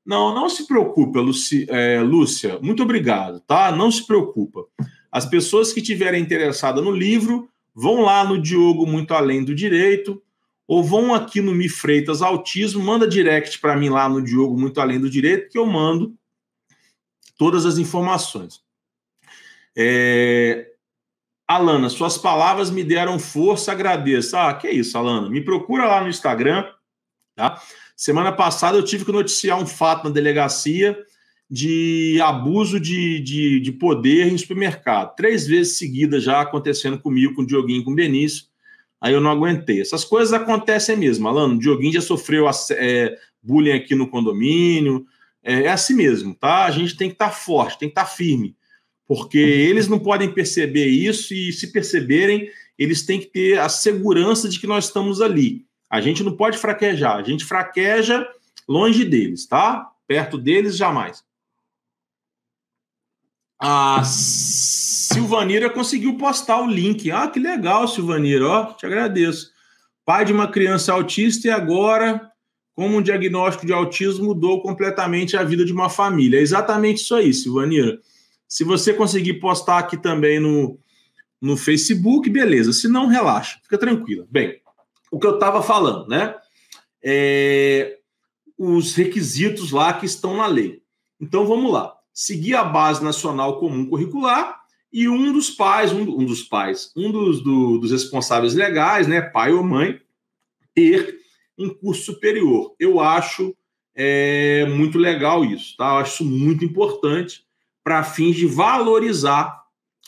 Não, 0.05 0.35
não 0.35 0.51
se 0.51 0.67
preocupa, 0.67 1.21
Luci, 1.21 1.67
é, 1.71 2.01
Lúcia. 2.01 2.59
Muito 2.61 2.83
obrigado, 2.83 3.41
tá? 3.41 3.73
Não 3.73 3.91
se 3.91 4.07
preocupa. 4.07 4.67
As 5.11 5.25
pessoas 5.25 5.73
que 5.73 5.81
tiverem 5.81 6.23
interessadas 6.23 6.85
no 6.85 6.91
livro 6.91 7.49
vão 7.75 8.03
lá 8.03 8.23
no 8.25 8.41
Diogo 8.41 8.87
Muito 8.87 9.15
Além 9.15 9.43
do 9.43 9.55
Direito 9.55 10.23
ou 10.67 10.83
vão 10.83 11.15
aqui 11.15 11.41
no 11.41 11.55
Mi 11.55 11.69
Freitas 11.69 12.23
Autismo, 12.23 12.83
manda 12.83 13.07
direct 13.07 13.59
para 13.61 13.77
mim 13.77 13.89
lá 13.89 14.09
no 14.09 14.23
Diogo 14.23 14.59
Muito 14.59 14.81
Além 14.81 14.99
do 14.99 15.11
Direito 15.11 15.51
que 15.51 15.59
eu 15.59 15.67
mando 15.67 16.15
todas 17.37 17.67
as 17.67 17.79
informações. 17.79 18.63
É... 19.77 20.71
Alana, 21.47 21.91
suas 21.91 22.17
palavras 22.17 22.71
me 22.71 22.83
deram 22.83 23.19
força, 23.19 23.71
agradeço. 23.71 24.35
Ah, 24.37 24.55
que 24.55 24.71
isso, 24.71 24.97
Alana. 24.97 25.29
Me 25.29 25.43
procura 25.43 25.85
lá 25.85 26.01
no 26.01 26.09
Instagram, 26.09 26.67
tá? 27.37 27.61
Semana 27.95 28.33
passada 28.33 28.79
eu 28.79 28.83
tive 28.83 29.05
que 29.05 29.13
noticiar 29.13 29.61
um 29.61 29.67
fato 29.67 30.05
na 30.05 30.11
delegacia 30.11 30.99
de 31.51 32.19
abuso 32.23 32.81
de, 32.81 33.21
de, 33.21 33.61
de 33.61 33.73
poder 33.73 34.27
em 34.27 34.39
supermercado. 34.39 35.15
Três 35.15 35.47
vezes 35.47 35.77
seguidas 35.77 36.25
já 36.25 36.41
acontecendo 36.41 36.99
comigo, 36.99 37.35
com 37.35 37.43
o 37.43 37.47
Dioguinho 37.47 37.85
com 37.85 37.93
o 37.93 37.95
Benício. 37.95 38.47
Aí 39.05 39.13
eu 39.13 39.21
não 39.21 39.31
aguentei. 39.31 39.83
Essas 39.83 40.03
coisas 40.03 40.33
acontecem 40.33 40.97
mesmo, 40.97 41.29
Alano. 41.29 41.57
O 41.57 41.59
Dioguinho 41.59 41.93
já 41.93 42.01
sofreu 42.01 42.47
é, 42.71 43.15
bullying 43.43 43.73
aqui 43.73 43.95
no 43.95 44.09
condomínio. 44.09 45.05
É, 45.43 45.65
é, 45.65 45.69
assim 45.69 45.95
mesmo, 45.95 46.35
tá? 46.35 46.65
A 46.65 46.71
gente 46.71 46.97
tem 46.97 47.11
que 47.11 47.15
estar 47.15 47.29
tá 47.29 47.31
forte, 47.31 47.79
tem 47.79 47.91
que 47.91 47.93
estar 47.93 48.07
tá 48.07 48.11
firme. 48.11 48.57
Porque 49.07 49.37
eles 49.37 49.89
não 49.89 49.99
podem 49.99 50.33
perceber 50.33 50.87
isso 50.87 51.35
e, 51.35 51.53
se 51.53 51.71
perceberem, 51.71 52.49
eles 52.79 53.03
têm 53.05 53.21
que 53.21 53.27
ter 53.27 53.59
a 53.59 53.69
segurança 53.69 54.49
de 54.49 54.59
que 54.59 54.67
nós 54.67 54.87
estamos 54.87 55.21
ali. 55.21 55.67
A 55.91 56.01
gente 56.01 56.25
não 56.25 56.35
pode 56.35 56.57
fraquejar. 56.57 57.19
A 57.19 57.23
gente 57.23 57.45
fraqueja 57.45 58.27
longe 58.67 59.05
deles, 59.05 59.45
tá? 59.47 59.87
Perto 60.09 60.39
deles, 60.39 60.79
jamais. 60.79 61.23
A 63.67 64.05
Silvanira 64.05 65.71
conseguiu 65.71 66.19
postar 66.19 66.61
o 66.61 66.67
link. 66.67 67.11
Ah, 67.11 67.27
que 67.29 67.41
legal, 67.41 67.89
Silvanira. 67.89 68.47
Ó, 68.47 68.65
te 68.75 68.85
agradeço. 68.85 69.53
Pai 70.05 70.27
de 70.27 70.35
uma 70.35 70.49
criança 70.49 70.93
autista 70.93 71.49
e 71.49 71.51
agora 71.51 72.31
como 72.75 72.99
um 72.99 73.01
diagnóstico 73.01 73.65
de 73.65 73.73
autismo 73.73 74.27
mudou 74.27 74.61
completamente 74.61 75.35
a 75.35 75.43
vida 75.43 75.65
de 75.65 75.73
uma 75.73 75.89
família. 75.89 76.39
É 76.39 76.43
exatamente 76.43 76.99
isso 76.99 77.15
aí, 77.15 77.33
Silvanira. 77.33 77.99
Se 78.47 78.65
você 78.65 78.93
conseguir 78.93 79.41
postar 79.41 79.79
aqui 79.79 79.97
também 79.97 80.39
no, 80.39 80.79
no 81.41 81.57
Facebook, 81.57 82.29
beleza. 82.29 82.71
Se 82.71 82.87
não, 82.87 83.07
relaxa, 83.07 83.61
fica 83.63 83.79
tranquila. 83.79 84.27
Bem, 84.31 84.61
o 85.11 85.19
que 85.19 85.27
eu 85.27 85.37
estava 85.37 85.63
falando, 85.63 86.07
né? 86.07 86.35
É, 87.03 87.97
os 88.59 88.95
requisitos 88.95 89.71
lá 89.71 89.95
que 89.95 90.05
estão 90.05 90.37
na 90.37 90.47
lei. 90.47 90.83
Então 91.19 91.47
vamos 91.47 91.73
lá. 91.73 91.94
Seguir 92.15 92.55
a 92.55 92.65
base 92.65 93.03
nacional 93.03 93.59
comum 93.59 93.85
curricular 93.87 94.61
e 94.93 95.09
um 95.09 95.33
dos 95.33 95.51
pais, 95.51 95.93
um, 95.93 96.03
um 96.03 96.25
dos 96.25 96.45
pais, 96.45 96.93
um 96.97 97.11
dos, 97.11 97.43
do, 97.43 97.79
dos 97.79 97.91
responsáveis 97.91 98.55
legais, 98.55 99.09
né, 99.09 99.21
pai 99.21 99.53
ou 99.53 99.65
mãe, 99.65 100.01
ter 100.73 101.19
um 101.59 101.69
curso 101.69 102.05
superior. 102.05 102.75
Eu 102.79 103.01
acho 103.01 103.57
é, 103.95 104.65
muito 104.67 104.99
legal 104.99 105.45
isso, 105.45 105.77
tá? 105.77 105.87
Eu 105.87 105.99
acho 105.99 106.25
muito 106.25 106.65
importante 106.65 107.45
para 107.83 108.03
fins 108.03 108.37
de 108.37 108.47
valorizar 108.47 109.63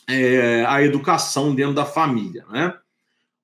é, 0.08 0.64
a 0.66 0.82
educação 0.82 1.54
dentro 1.54 1.74
da 1.74 1.84
família, 1.84 2.44
né? 2.50 2.74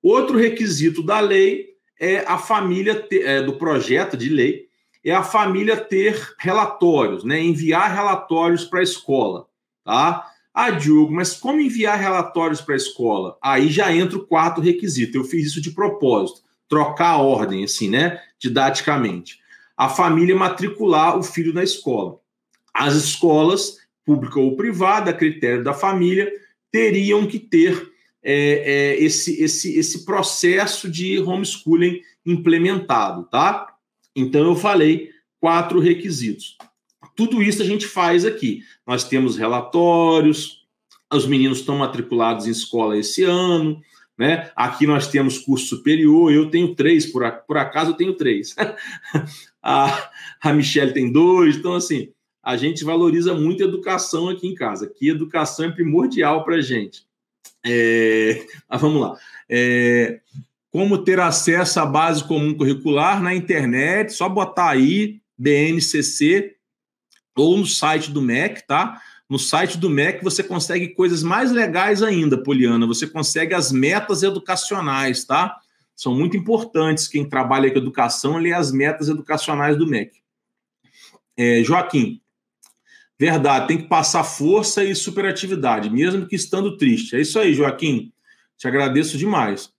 Outro 0.03 0.37
requisito 0.37 1.03
da 1.03 1.21
lei 1.21 1.73
é 1.99 2.19
a 2.27 2.39
família 2.39 2.95
ter, 2.95 3.25
é, 3.25 3.43
do 3.43 3.55
projeto 3.55 4.17
de 4.17 4.29
lei 4.29 4.67
é 5.05 5.13
a 5.13 5.23
família 5.23 5.77
ter 5.77 6.35
relatórios, 6.39 7.25
né? 7.25 7.41
Enviar 7.43 7.93
relatórios 7.93 8.65
para 8.65 8.81
a 8.81 8.85
escola, 8.85 9.47
tá? 9.85 10.29
Ah, 10.55 10.71
Diogo, 10.71 11.13
mas 11.13 11.35
como 11.35 11.61
enviar 11.61 11.99
relatórios 11.99 12.61
para 12.61 12.75
a 12.75 12.77
escola? 12.77 13.39
Aí 13.43 13.69
já 13.69 13.95
entra 13.95 14.19
o 14.19 14.27
quarto 14.27 14.61
requisito. 14.61 15.17
Eu 15.17 15.25
fiz 15.25 15.47
isso 15.47 15.63
de 15.63 15.71
propósito 15.71 16.43
trocar 16.69 17.11
a 17.11 17.19
ordem, 17.19 17.65
assim, 17.65 17.89
né? 17.89 18.21
Didaticamente. 18.39 19.41
A 19.77 19.89
família 19.89 20.37
matricular 20.37 21.19
o 21.19 21.23
filho 21.23 21.53
na 21.53 21.63
escola. 21.63 22.19
As 22.73 22.95
escolas, 22.95 23.79
pública 24.05 24.39
ou 24.39 24.57
privada, 24.57 25.11
a 25.11 25.15
critério 25.15 25.65
da 25.65 25.75
família, 25.75 26.31
teriam 26.71 27.27
que 27.27 27.39
ter 27.39 27.93
é, 28.23 28.35
é, 28.95 29.03
esse, 29.03 29.43
esse, 29.43 29.79
esse 29.79 30.05
processo 30.05 30.91
de 30.91 31.19
homeschooling 31.19 32.01
implementado, 32.25 33.25
tá? 33.25 33.72
Então 34.15 34.45
eu 34.45 34.57
falei 34.57 35.11
quatro 35.41 35.81
requisitos. 35.81 36.57
Tudo 37.17 37.43
isso 37.43 37.63
a 37.63 37.65
gente 37.65 37.87
faz 37.87 38.25
aqui. 38.25 38.63
Nós 38.87 39.05
temos 39.05 39.37
relatórios, 39.37 40.63
os 41.13 41.27
meninos 41.27 41.59
estão 41.59 41.77
matriculados 41.77 42.47
em 42.47 42.51
escola 42.51 42.97
esse 42.97 43.23
ano, 43.25 43.81
né? 44.17 44.51
Aqui 44.55 44.87
nós 44.87 45.09
temos 45.09 45.39
curso 45.39 45.67
superior, 45.67 46.33
eu 46.33 46.51
tenho 46.51 46.75
três, 46.75 47.07
por, 47.07 47.31
por 47.47 47.57
acaso 47.57 47.91
eu 47.91 47.97
tenho 47.97 48.15
três. 48.15 48.55
a, 49.63 50.11
a 50.41 50.53
Michelle 50.53 50.93
tem 50.93 51.11
dois, 51.11 51.57
então 51.57 51.75
assim, 51.75 52.13
a 52.43 52.57
gente 52.57 52.85
valoriza 52.85 53.35
muito 53.35 53.63
a 53.63 53.67
educação 53.67 54.29
aqui 54.29 54.49
em 54.49 54.55
casa. 54.55 54.87
Aqui 54.87 55.09
educação 55.09 55.67
é 55.67 55.71
primordial 55.71 56.45
para 56.45 56.57
a 56.57 56.61
gente. 56.61 57.07
É, 57.65 58.45
vamos 58.71 59.01
lá. 59.01 59.17
É, 59.49 60.21
como 60.73 61.05
ter 61.05 61.21
acesso 61.21 61.79
à 61.79 61.87
base 61.87 62.25
comum 62.25 62.55
curricular 62.55 63.23
na 63.23 63.35
internet, 63.35 64.15
só 64.15 64.27
botar 64.27 64.71
aí 64.71 65.21
BNCC 65.37 66.57
ou 67.37 67.59
no 67.59 67.67
site 67.67 68.11
do 68.11 68.23
MEC, 68.23 68.67
tá? 68.67 68.99
No 69.29 69.39
site 69.39 69.77
do 69.77 69.91
MEC 69.91 70.25
você 70.25 70.43
consegue 70.43 70.89
coisas 70.89 71.23
mais 71.23 71.53
legais 71.53 72.03
ainda, 72.03 72.43
Poliana. 72.43 72.87
Você 72.87 73.07
consegue 73.07 73.55
as 73.55 73.71
metas 73.71 74.23
educacionais, 74.23 75.25
tá? 75.25 75.59
São 75.95 76.15
muito 76.15 76.39
importantes. 76.39 77.07
Quem 77.07 77.29
trabalha 77.29 77.71
com 77.71 77.79
educação 77.79 78.39
lê 78.39 78.53
as 78.53 78.73
metas 78.73 79.11
educacionais 79.11 79.77
do 79.77 79.87
MEC. 79.87 80.23
É, 81.37 81.63
Joaquim, 81.63 82.21
verdade, 83.19 83.69
tem 83.69 83.79
que 83.79 83.89
passar 83.89 84.25
força 84.25 84.83
e 84.83 84.95
superatividade, 84.95 85.91
mesmo 85.91 86.27
que 86.27 86.37
estando 86.37 86.79
triste. 86.79 87.15
É 87.15 87.21
isso 87.21 87.39
aí, 87.39 87.53
Joaquim. 87.53 88.11
Te 88.57 88.67
agradeço 88.67 89.19
demais. 89.19 89.71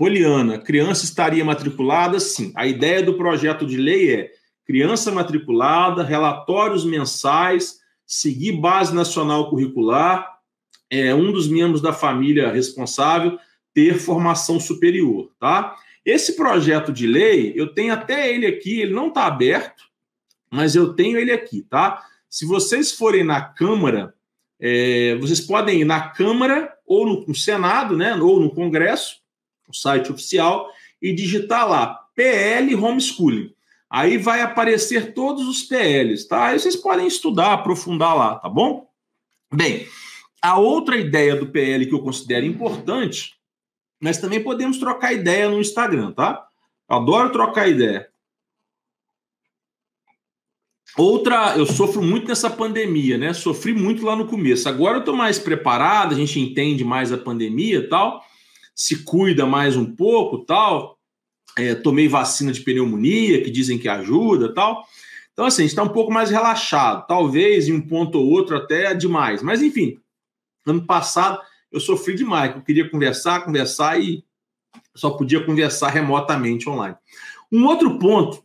Poliana, 0.00 0.56
criança 0.56 1.04
estaria 1.04 1.44
matriculada? 1.44 2.18
Sim. 2.18 2.54
A 2.56 2.66
ideia 2.66 3.02
do 3.02 3.18
projeto 3.18 3.66
de 3.66 3.76
lei 3.76 4.14
é 4.14 4.30
criança 4.64 5.12
matriculada, 5.12 6.02
relatórios 6.02 6.86
mensais 6.86 7.80
seguir 8.06 8.52
base 8.52 8.94
nacional 8.94 9.50
curricular, 9.50 10.26
é 10.88 11.14
um 11.14 11.30
dos 11.30 11.46
membros 11.46 11.82
da 11.82 11.92
família 11.92 12.50
responsável 12.50 13.38
ter 13.74 13.98
formação 13.98 14.58
superior, 14.58 15.32
tá? 15.38 15.76
Esse 16.02 16.34
projeto 16.34 16.94
de 16.94 17.06
lei, 17.06 17.52
eu 17.54 17.74
tenho 17.74 17.92
até 17.92 18.32
ele 18.32 18.46
aqui, 18.46 18.80
ele 18.80 18.94
não 18.94 19.08
está 19.08 19.26
aberto, 19.26 19.84
mas 20.50 20.74
eu 20.74 20.94
tenho 20.94 21.18
ele 21.18 21.30
aqui, 21.30 21.60
tá? 21.68 22.02
Se 22.26 22.46
vocês 22.46 22.90
forem 22.90 23.22
na 23.22 23.42
Câmara, 23.42 24.14
é, 24.58 25.14
vocês 25.16 25.42
podem 25.42 25.82
ir 25.82 25.84
na 25.84 26.08
Câmara 26.08 26.72
ou 26.86 27.04
no, 27.04 27.26
no 27.26 27.34
Senado, 27.34 27.98
né? 27.98 28.14
Ou 28.14 28.40
no 28.40 28.48
Congresso, 28.48 29.19
o 29.70 29.74
site 29.74 30.12
oficial, 30.12 30.68
e 31.00 31.14
digitar 31.14 31.68
lá 31.68 32.06
PL 32.14 32.74
Homeschooling. 32.74 33.54
Aí 33.88 34.18
vai 34.18 34.42
aparecer 34.42 35.14
todos 35.14 35.48
os 35.48 35.62
PLs, 35.62 36.28
tá? 36.28 36.48
Aí 36.48 36.58
vocês 36.58 36.76
podem 36.76 37.06
estudar, 37.06 37.52
aprofundar 37.52 38.16
lá, 38.16 38.36
tá 38.36 38.48
bom? 38.48 38.88
Bem, 39.52 39.86
a 40.40 40.58
outra 40.58 40.96
ideia 40.96 41.34
do 41.34 41.46
PL 41.46 41.86
que 41.86 41.94
eu 41.94 42.02
considero 42.02 42.46
importante, 42.46 43.34
mas 44.00 44.18
também 44.18 44.42
podemos 44.42 44.78
trocar 44.78 45.12
ideia 45.12 45.48
no 45.48 45.60
Instagram, 45.60 46.12
tá? 46.12 46.46
adoro 46.90 47.30
trocar 47.30 47.68
ideia. 47.68 48.08
Outra, 50.98 51.56
eu 51.56 51.64
sofro 51.64 52.02
muito 52.02 52.26
nessa 52.26 52.50
pandemia, 52.50 53.16
né? 53.16 53.32
Sofri 53.32 53.72
muito 53.72 54.04
lá 54.04 54.16
no 54.16 54.26
começo. 54.26 54.68
Agora 54.68 54.98
eu 54.98 55.04
tô 55.04 55.12
mais 55.12 55.38
preparado, 55.38 56.12
a 56.12 56.16
gente 56.16 56.40
entende 56.40 56.84
mais 56.84 57.12
a 57.12 57.16
pandemia, 57.16 57.88
tal, 57.88 58.24
se 58.80 59.04
cuida 59.04 59.44
mais 59.44 59.76
um 59.76 59.84
pouco, 59.84 60.38
tal 60.38 60.98
é, 61.58 61.74
tomei 61.74 62.08
vacina 62.08 62.50
de 62.50 62.62
pneumonia, 62.62 63.42
que 63.42 63.50
dizem 63.50 63.78
que 63.78 63.88
ajuda 63.88 64.54
tal. 64.54 64.86
Então, 65.34 65.44
assim, 65.44 65.62
a 65.62 65.64
gente 65.64 65.72
está 65.72 65.82
um 65.82 65.88
pouco 65.88 66.10
mais 66.10 66.30
relaxado. 66.30 67.06
Talvez 67.06 67.68
em 67.68 67.74
um 67.74 67.80
ponto 67.80 68.18
ou 68.18 68.26
outro 68.26 68.56
até 68.56 68.94
demais. 68.94 69.42
Mas, 69.42 69.60
enfim, 69.60 69.98
ano 70.66 70.86
passado 70.86 71.38
eu 71.70 71.78
sofri 71.78 72.14
demais. 72.14 72.54
Eu 72.54 72.62
queria 72.62 72.88
conversar, 72.88 73.44
conversar 73.44 74.00
e 74.00 74.24
só 74.94 75.10
podia 75.10 75.44
conversar 75.44 75.90
remotamente 75.90 76.66
online. 76.66 76.96
Um 77.52 77.66
outro 77.66 77.98
ponto 77.98 78.42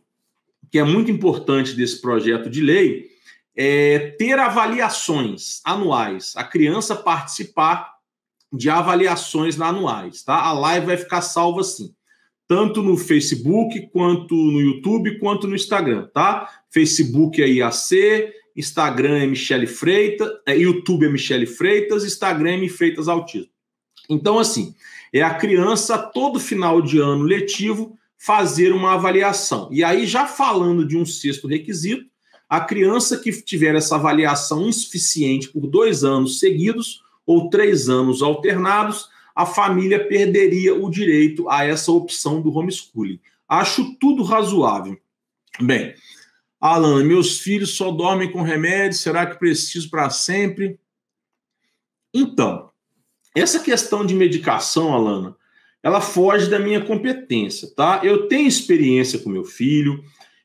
que 0.70 0.78
é 0.78 0.84
muito 0.84 1.10
importante 1.10 1.74
desse 1.74 1.98
projeto 1.98 2.50
de 2.50 2.60
lei 2.60 3.08
é 3.56 4.10
ter 4.18 4.38
avaliações 4.38 5.62
anuais, 5.64 6.34
a 6.36 6.44
criança 6.44 6.94
participar 6.94 7.95
de 8.52 8.70
avaliações 8.70 9.60
anuais, 9.60 10.22
tá? 10.22 10.36
A 10.36 10.52
live 10.52 10.86
vai 10.86 10.96
ficar 10.96 11.20
salva 11.20 11.60
assim 11.60 11.94
tanto 12.48 12.82
no 12.82 12.96
Facebook, 12.96 13.88
quanto 13.92 14.34
no 14.34 14.60
YouTube, 14.60 15.18
quanto 15.18 15.48
no 15.48 15.56
Instagram, 15.56 16.08
tá? 16.14 16.48
Facebook 16.70 17.42
é 17.42 17.48
IAC, 17.48 18.32
Instagram 18.56 19.18
é 19.18 19.26
Michele 19.26 19.66
Freitas, 19.66 20.30
é, 20.46 20.56
YouTube 20.56 21.06
é 21.06 21.08
Michele 21.08 21.46
Freitas, 21.46 22.04
Instagram 22.04 22.52
é 22.52 22.56
Mi 22.56 22.68
Freitas 22.68 23.08
Autismo. 23.08 23.50
Então, 24.08 24.38
assim, 24.38 24.74
é 25.12 25.22
a 25.22 25.34
criança, 25.34 25.98
todo 25.98 26.38
final 26.38 26.80
de 26.80 26.98
ano 26.98 27.24
letivo, 27.24 27.98
fazer 28.16 28.72
uma 28.72 28.94
avaliação. 28.94 29.68
E 29.72 29.82
aí, 29.82 30.06
já 30.06 30.26
falando 30.26 30.86
de 30.86 30.96
um 30.96 31.04
sexto 31.04 31.48
requisito, 31.48 32.06
a 32.48 32.60
criança 32.60 33.18
que 33.18 33.32
tiver 33.42 33.74
essa 33.74 33.96
avaliação 33.96 34.68
insuficiente 34.68 35.48
por 35.48 35.66
dois 35.66 36.04
anos 36.04 36.38
seguidos 36.38 37.02
ou 37.26 37.50
três 37.50 37.88
anos 37.88 38.22
alternados, 38.22 39.08
a 39.34 39.44
família 39.44 40.06
perderia 40.06 40.74
o 40.74 40.88
direito 40.88 41.48
a 41.50 41.64
essa 41.64 41.92
opção 41.92 42.40
do 42.40 42.50
homeschooling. 42.56 43.20
Acho 43.48 43.94
tudo 43.96 44.22
razoável. 44.22 44.98
Bem, 45.60 45.94
Alana, 46.60 47.04
meus 47.04 47.40
filhos 47.40 47.76
só 47.76 47.90
dormem 47.90 48.30
com 48.30 48.42
remédio, 48.42 48.98
será 48.98 49.26
que 49.26 49.38
preciso 49.38 49.90
para 49.90 50.08
sempre? 50.08 50.78
Então, 52.14 52.70
essa 53.34 53.60
questão 53.60 54.06
de 54.06 54.14
medicação, 54.14 54.94
Alana, 54.94 55.36
ela 55.82 56.00
foge 56.00 56.48
da 56.48 56.58
minha 56.58 56.80
competência, 56.84 57.68
tá? 57.76 58.00
Eu 58.02 58.26
tenho 58.26 58.48
experiência 58.48 59.18
com 59.18 59.28
meu 59.28 59.44
filho, 59.44 60.02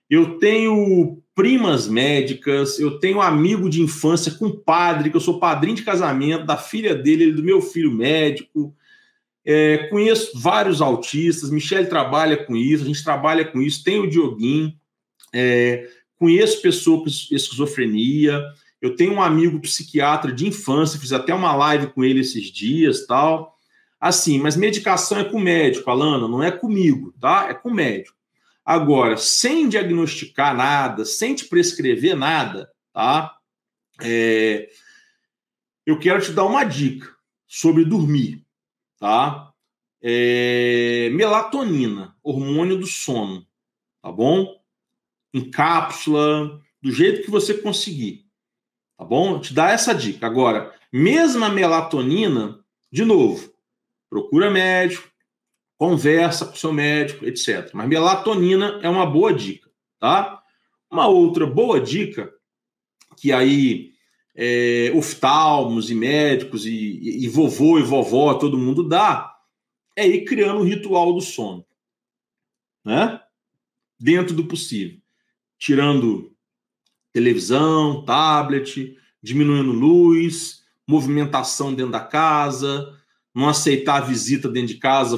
eu 0.10 0.38
tenho 0.38 1.24
primas 1.42 1.88
médicas, 1.88 2.80
eu 2.80 3.00
tenho 3.00 3.20
amigo 3.20 3.68
de 3.68 3.82
infância 3.82 4.32
com 4.34 4.52
padre, 4.52 5.10
que 5.10 5.18
eu 5.18 5.22
sou 5.22 5.40
padrinho 5.40 5.76
de 5.76 5.82
casamento 5.82 6.46
da 6.46 6.56
filha 6.56 6.94
dele, 6.94 7.32
do 7.32 7.42
meu 7.42 7.64
filho 7.64 7.92
médico. 7.92 8.76
É, 9.44 9.88
conheço 9.90 10.40
vários 10.40 10.84
autistas, 10.84 11.50
Michele 11.50 11.88
trabalha 11.88 12.38
com 12.38 12.56
isso, 12.56 12.84
a 12.84 12.86
gente 12.86 13.04
trabalha 13.04 13.44
com 13.44 13.60
isso, 13.60 13.84
tem 13.84 14.00
o 14.00 14.08
Dioguinho, 14.08 14.72
é, 15.34 15.90
conheço 16.20 16.62
pessoa 16.62 17.00
com 17.00 17.08
esquizofrenia, 17.08 18.40
eu 18.80 18.96
tenho 18.96 19.14
um 19.14 19.22
amigo 19.22 19.60
psiquiatra 19.60 20.32
de 20.32 20.48
infância, 20.48 21.00
fiz 21.00 21.12
até 21.12 21.34
uma 21.34 21.56
live 21.56 21.88
com 21.88 22.04
ele 22.04 22.20
esses 22.20 22.52
dias 22.52 23.08
tal. 23.08 23.58
Assim, 24.00 24.40
mas 24.40 24.56
medicação 24.56 25.18
é 25.18 25.24
com 25.24 25.40
médico, 25.40 25.90
Alana, 25.90 26.28
não 26.28 26.44
é 26.44 26.52
comigo, 26.52 27.16
tá? 27.20 27.48
É 27.50 27.56
com 27.56 27.72
médico. 27.72 28.20
Agora, 28.72 29.18
sem 29.18 29.68
diagnosticar 29.68 30.56
nada, 30.56 31.03
sem 31.03 31.35
te 31.35 31.43
prescrever 31.43 32.15
nada, 32.15 32.72
tá? 32.93 33.38
É, 34.02 34.69
eu 35.85 35.99
quero 35.99 36.22
te 36.22 36.31
dar 36.31 36.45
uma 36.45 36.64
dica 36.64 37.14
sobre 37.45 37.84
dormir, 37.84 38.45
tá? 38.98 39.52
É, 40.02 41.10
melatonina, 41.11 42.15
hormônio 42.23 42.77
do 42.77 42.88
sono, 42.88 43.45
tá 44.02 44.10
bom? 44.10 44.57
Em 45.34 45.52
cápsula, 45.52 46.57
do 46.81 46.93
jeito 46.93 47.26
que 47.26 47.30
você 47.30 47.56
conseguir, 47.56 48.26
tá 48.98 49.03
bom? 49.03 49.41
Te 49.41 49.53
dá 49.53 49.72
essa 49.72 49.93
dica. 49.93 50.26
Agora, 50.26 50.73
mesmo 50.93 51.43
a 51.43 51.49
melatonina, 51.49 52.64
de 52.89 53.03
novo, 53.03 53.53
procura 54.10 54.49
médico, 54.49 55.11
conversa 55.82 56.45
com 56.45 56.56
seu 56.56 56.72
médico, 56.72 57.26
etc. 57.26 57.72
Mas 57.74 57.90
melatonina 57.90 58.80
é 58.84 58.88
uma 58.88 59.03
boa 59.03 59.34
dica, 59.34 59.68
tá? 59.99 60.40
Uma 60.91 61.08
outra 61.08 61.48
boa 61.48 61.82
dica 61.82 62.32
que 63.18 63.34
aí 63.34 63.91
é, 64.36 64.91
oftalmos 64.94 65.90
e 65.90 65.95
médicos 65.95 66.68
e, 66.68 67.24
e, 67.24 67.28
vovô 67.28 67.80
e 67.80 67.82
vovó, 67.82 68.36
todo 68.36 68.60
mundo 68.60 68.88
dá, 68.88 69.36
é 69.95 70.08
ir 70.08 70.24
criando 70.24 70.60
o 70.60 70.64
ritual 70.64 71.14
do 71.14 71.22
sono, 71.22 71.66
né? 72.86 73.20
Dentro 73.99 74.36
do 74.36 74.45
possível, 74.45 74.99
tirando 75.58 76.32
televisão, 77.12 78.06
tablet, 78.06 78.95
diminuindo 79.20 79.72
luz, 79.72 80.64
movimentação 80.88 81.74
dentro 81.74 81.91
da 81.91 82.02
casa, 82.02 82.95
não 83.34 83.49
aceitar 83.49 84.02
visita 84.02 84.48
dentro 84.48 84.76
de 84.76 84.80
casa 84.80 85.18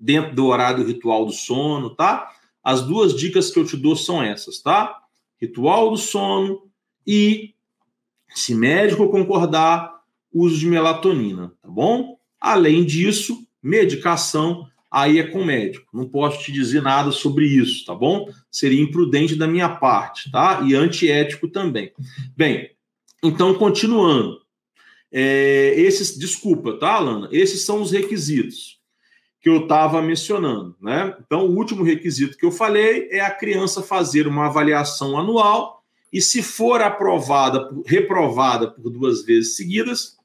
dentro 0.00 0.34
do 0.34 0.46
horário 0.46 0.86
ritual 0.86 1.26
do 1.26 1.32
sono, 1.32 1.90
tá? 1.90 2.30
As 2.64 2.82
duas 2.82 3.14
dicas 3.14 3.50
que 3.50 3.58
eu 3.58 3.66
te 3.66 3.76
dou 3.76 3.94
são 3.94 4.22
essas, 4.22 4.60
tá? 4.60 4.98
Ritual 5.40 5.90
do 5.90 5.98
sono 5.98 6.62
e, 7.06 7.54
se 8.30 8.54
médico 8.54 9.10
concordar, 9.10 10.00
uso 10.32 10.58
de 10.58 10.66
melatonina, 10.66 11.52
tá 11.60 11.68
bom? 11.68 12.18
Além 12.40 12.84
disso, 12.84 13.46
medicação, 13.62 14.66
aí 14.90 15.18
é 15.18 15.26
com 15.26 15.44
médico. 15.44 15.86
Não 15.92 16.08
posso 16.08 16.42
te 16.42 16.52
dizer 16.52 16.82
nada 16.82 17.10
sobre 17.10 17.46
isso, 17.46 17.84
tá 17.84 17.94
bom? 17.94 18.28
Seria 18.50 18.80
imprudente 18.80 19.34
da 19.34 19.46
minha 19.46 19.68
parte, 19.68 20.30
tá? 20.30 20.62
E 20.66 20.74
antiético 20.74 21.48
também. 21.48 21.92
Bem, 22.36 22.70
então, 23.22 23.54
continuando. 23.54 24.40
É, 25.12 25.74
esses, 25.76 26.16
desculpa, 26.16 26.78
tá, 26.78 26.94
Alana? 26.94 27.28
Esses 27.32 27.62
são 27.62 27.82
os 27.82 27.90
requisitos 27.90 28.79
que 29.40 29.48
eu 29.48 29.62
estava 29.62 30.02
mencionando, 30.02 30.76
né? 30.80 31.16
Então, 31.24 31.46
o 31.46 31.56
último 31.56 31.82
requisito 31.82 32.36
que 32.36 32.44
eu 32.44 32.52
falei 32.52 33.08
é 33.10 33.20
a 33.20 33.30
criança 33.30 33.82
fazer 33.82 34.26
uma 34.26 34.46
avaliação 34.46 35.18
anual 35.18 35.82
e, 36.12 36.20
se 36.20 36.42
for 36.42 36.82
aprovada, 36.82 37.70
reprovada 37.86 38.70
por 38.70 38.90
duas 38.90 39.24
vezes 39.24 39.56
seguidas 39.56 40.16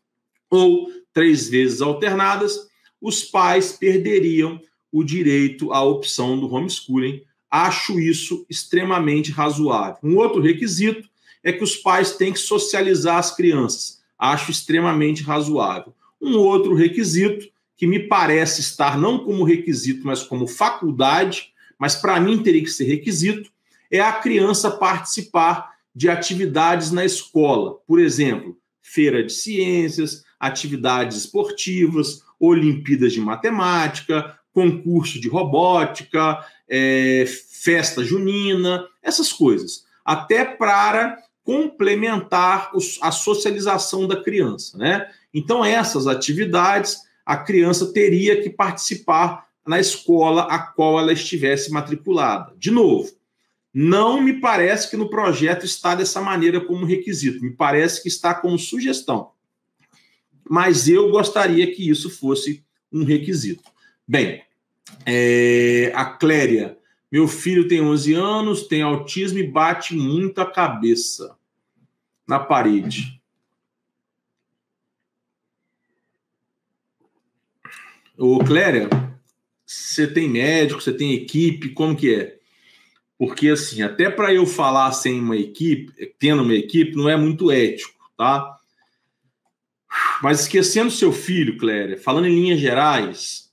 ou 0.49 0.89
três 1.13 1.47
vezes 1.47 1.81
alternadas, 1.81 2.67
os 3.01 3.23
pais 3.23 3.71
perderiam 3.71 4.59
o 4.91 5.03
direito 5.03 5.71
à 5.71 5.81
opção 5.81 6.37
do 6.39 6.53
homeschooling. 6.53 7.21
Acho 7.49 7.99
isso 7.99 8.45
extremamente 8.49 9.31
razoável. 9.31 9.97
Um 10.03 10.17
outro 10.17 10.41
requisito 10.41 11.07
é 11.43 11.53
que 11.53 11.63
os 11.63 11.75
pais 11.75 12.17
têm 12.17 12.33
que 12.33 12.39
socializar 12.39 13.17
as 13.17 13.33
crianças. 13.33 14.01
Acho 14.17 14.51
extremamente 14.51 15.23
razoável. 15.23 15.93
Um 16.19 16.37
outro 16.37 16.73
requisito, 16.73 17.47
que 17.77 17.85
me 17.85 17.99
parece 17.99 18.61
estar 18.61 18.97
não 18.97 19.19
como 19.19 19.43
requisito, 19.43 20.05
mas 20.05 20.23
como 20.23 20.47
faculdade, 20.47 21.53
mas 21.77 21.95
para 21.95 22.19
mim 22.19 22.41
teria 22.41 22.63
que 22.63 22.69
ser 22.69 22.85
requisito, 22.85 23.49
é 23.91 23.99
a 23.99 24.13
criança 24.13 24.71
participar 24.71 25.73
de 25.93 26.09
atividades 26.09 26.91
na 26.91 27.05
escola. 27.05 27.75
Por 27.87 27.99
exemplo, 27.99 28.57
feira 28.81 29.23
de 29.23 29.31
ciências, 29.31 30.23
atividades 30.39 31.17
esportivas, 31.17 32.23
Olimpíadas 32.39 33.13
de 33.13 33.21
Matemática, 33.21 34.37
concurso 34.53 35.19
de 35.19 35.27
robótica, 35.27 36.39
é, 36.67 37.25
festa 37.49 38.03
junina, 38.03 38.85
essas 39.01 39.31
coisas. 39.31 39.85
Até 40.03 40.45
para 40.45 41.17
complementar 41.43 42.71
a 43.01 43.11
socialização 43.11 44.07
da 44.07 44.21
criança, 44.21 44.77
né? 44.77 45.07
Então, 45.33 45.63
essas 45.63 46.07
atividades 46.07 47.01
a 47.25 47.37
criança 47.37 47.91
teria 47.91 48.41
que 48.41 48.49
participar 48.49 49.47
na 49.65 49.79
escola 49.79 50.43
a 50.43 50.59
qual 50.59 50.99
ela 50.99 51.11
estivesse 51.11 51.71
matriculada. 51.71 52.53
De 52.57 52.69
novo, 52.69 53.11
não 53.73 54.21
me 54.21 54.39
parece 54.39 54.89
que 54.89 54.95
no 54.95 55.09
projeto 55.09 55.65
está 55.65 55.95
dessa 55.95 56.21
maneira 56.21 56.61
como 56.61 56.85
requisito, 56.85 57.43
me 57.43 57.51
parece 57.51 58.01
que 58.01 58.07
está 58.07 58.33
como 58.33 58.59
sugestão. 58.59 59.31
Mas 60.47 60.87
eu 60.87 61.09
gostaria 61.09 61.73
que 61.73 61.89
isso 61.89 62.09
fosse 62.09 62.63
um 62.91 63.03
requisito. 63.03 63.63
Bem, 64.07 64.43
é, 65.05 65.91
a 65.95 66.05
Cléria 66.05 66.77
meu 67.15 67.29
filho 67.29 67.65
tem 67.65 67.81
11 67.81 68.13
anos, 68.13 68.67
tem 68.67 68.81
autismo 68.81 69.39
e 69.39 69.47
bate 69.47 69.95
muito 69.95 70.41
a 70.41 70.45
cabeça 70.45 71.37
na 72.27 72.39
parede. 72.39 73.14
Ô, 78.17 78.39
Cléria, 78.39 78.89
você 79.65 80.07
tem 80.07 80.29
médico, 80.29 80.81
você 80.81 80.93
tem 80.93 81.13
equipe, 81.13 81.69
como 81.69 81.95
que 81.95 82.13
é? 82.13 82.37
Porque, 83.17 83.49
assim, 83.49 83.81
até 83.81 84.09
para 84.09 84.33
eu 84.33 84.45
falar 84.45 84.91
sem 84.93 85.19
uma 85.19 85.35
equipe, 85.35 85.91
tendo 86.17 86.43
uma 86.43 86.53
equipe, 86.53 86.95
não 86.95 87.09
é 87.09 87.17
muito 87.17 87.51
ético, 87.51 87.93
tá? 88.17 88.57
Mas 90.21 90.41
esquecendo 90.41 90.91
seu 90.91 91.11
filho, 91.11 91.57
Cléria, 91.57 91.97
falando 91.97 92.27
em 92.27 92.35
linhas 92.35 92.59
gerais, 92.59 93.51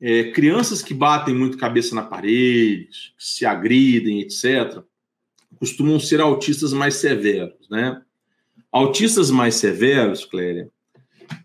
é, 0.00 0.30
crianças 0.30 0.82
que 0.82 0.94
batem 0.94 1.34
muito 1.34 1.58
cabeça 1.58 1.94
na 1.94 2.02
parede, 2.02 3.14
se 3.18 3.44
agridem, 3.44 4.20
etc., 4.20 4.82
costumam 5.58 6.00
ser 6.00 6.20
autistas 6.20 6.72
mais 6.72 6.94
severos, 6.94 7.68
né? 7.68 8.00
Autistas 8.72 9.30
mais 9.30 9.56
severos, 9.56 10.24
Cléria, 10.24 10.70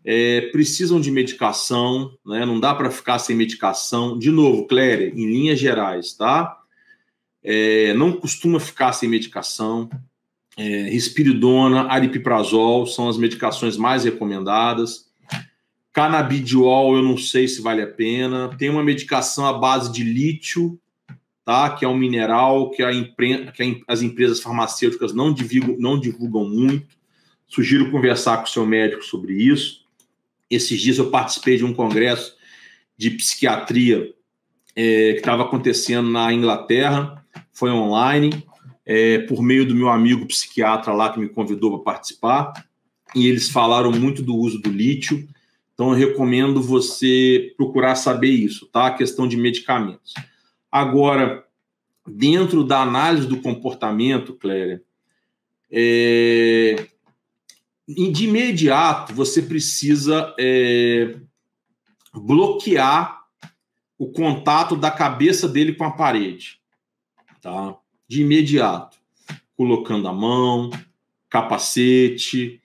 é, 0.03 0.41
precisam 0.52 0.99
de 0.99 1.12
medicação, 1.12 2.14
né? 2.26 2.45
Não 2.45 2.60
dá 2.60 2.74
para 2.74 2.91
ficar 2.91 3.20
sem 3.20 3.36
medicação. 3.36 4.18
De 4.18 4.30
novo, 4.32 4.68
Cléria, 4.68 5.07
em 5.07 5.26
linhas 5.26 5.60
gerais, 5.60 6.14
tá? 6.14 6.57
É, 7.44 7.94
não 7.94 8.12
costuma 8.12 8.60
ficar 8.60 8.94
sem 8.94 9.10
medicação. 9.10 9.90
É, 10.57 10.84
risperidona, 10.90 11.88
aripiprazol 11.91 12.88
são 12.88 13.10
as 13.10 13.18
medicações 13.18 13.78
mais 13.78 14.06
recomendadas. 14.06 15.06
Canabidiol, 15.91 16.95
eu 16.95 17.02
não 17.02 17.18
sei 17.18 17.48
se 17.48 17.62
vale 17.62 17.82
a 17.82 17.88
pena. 17.88 18.49
Tem 18.57 18.70
uma 18.70 18.84
medicação 18.84 19.45
à 19.45 19.53
base 19.53 19.91
de 19.91 20.03
lítio, 20.03 20.80
tá? 21.44 21.70
Que 21.70 21.86
é 21.86 21.88
um 21.88 21.98
mineral 21.98 22.70
que, 22.72 22.84
a 22.84 22.91
que 23.52 23.84
as 23.88 24.02
empresas 24.02 24.40
farmacêuticas 24.40 25.14
não 25.14 25.34
não 25.78 25.99
divulgam 25.99 26.49
muito. 26.49 26.95
Sugiro 27.56 27.90
conversar 27.90 28.38
com 28.38 28.44
o 28.44 28.49
seu 28.49 28.65
médico 28.65 29.03
sobre 29.03 29.34
isso. 29.34 29.86
Esses 30.49 30.80
dias 30.80 30.98
eu 30.98 31.10
participei 31.10 31.57
de 31.57 31.65
um 31.65 31.73
congresso 31.73 32.36
de 32.98 33.10
psiquiatria 33.11 34.14
é, 34.76 35.14
que 35.14 35.19
estava 35.19 35.44
acontecendo 35.44 36.10
na 36.10 36.32
Inglaterra, 36.34 37.26
foi 37.52 37.72
online, 37.72 38.45
é, 38.86 39.19
por 39.19 39.41
meio 39.41 39.65
do 39.65 39.73
meu 39.73 39.90
amigo 39.90 40.26
psiquiatra 40.26 40.94
lá 40.94 41.11
que 41.11 41.19
me 41.19 41.30
convidou 41.30 41.72
para 41.72 41.94
participar, 41.94 42.68
e 43.15 43.27
eles 43.27 43.49
falaram 43.49 43.91
muito 43.91 44.22
do 44.22 44.36
uso 44.36 44.60
do 44.60 44.69
lítio 44.69 45.27
então, 45.76 45.91
eu 45.91 45.98
recomendo 45.98 46.61
você 46.61 47.53
procurar 47.57 47.95
saber 47.95 48.30
isso, 48.30 48.65
tá? 48.68 48.88
A 48.88 48.94
questão 48.94 49.27
de 49.27 49.36
medicamentos. 49.36 50.14
Agora, 50.72 51.45
dentro 52.07 52.64
da 52.64 52.82
análise 52.82 53.27
do 53.27 53.41
comportamento, 53.41 54.34
Cléria, 54.34 54.82
é... 55.69 56.88
de 57.88 58.26
imediato 58.26 59.14
você 59.14 59.41
precisa 59.41 60.34
é... 60.40 61.16
bloquear 62.14 63.24
o 63.98 64.12
contato 64.12 64.76
da 64.76 64.91
cabeça 64.91 65.48
dele 65.48 65.74
com 65.74 65.86
a 65.86 65.91
parede, 65.91 66.60
tá? 67.41 67.78
De 68.07 68.22
imediato, 68.22 68.98
colocando 69.56 70.07
a 70.07 70.14
mão, 70.14 70.70
capacete, 71.30 72.62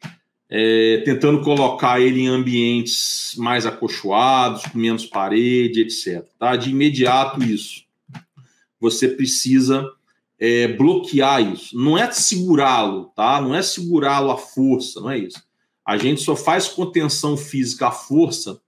é, 0.49 1.03
tentando 1.05 1.43
colocar 1.43 2.01
ele 2.01 2.23
em 2.23 2.29
ambientes 2.29 3.35
mais 3.39 3.65
acolchoados, 3.65 4.65
com 4.65 4.79
menos 4.79 5.07
parede, 5.07 5.83
etc. 5.83 6.27
Tá? 6.39 6.57
De 6.57 6.71
imediato, 6.71 7.43
isso. 7.43 7.85
Você 8.81 9.09
precisa 9.09 9.89
é, 10.41 10.69
bloquear 10.69 11.53
isso. 11.53 11.79
Não 11.79 11.99
é 11.99 12.11
segurá-lo, 12.11 13.13
tá? 13.15 13.41
Não 13.41 13.55
é 13.55 13.61
segurá-lo 13.61 14.31
à 14.31 14.39
força, 14.39 15.01
não 15.01 15.11
é 15.11 15.19
isso. 15.19 15.43
A 15.87 15.99
gente 15.99 16.23
só 16.23 16.35
faz 16.35 16.67
contenção 16.67 17.37
física 17.37 17.89
à 17.89 17.91
força 17.91 18.61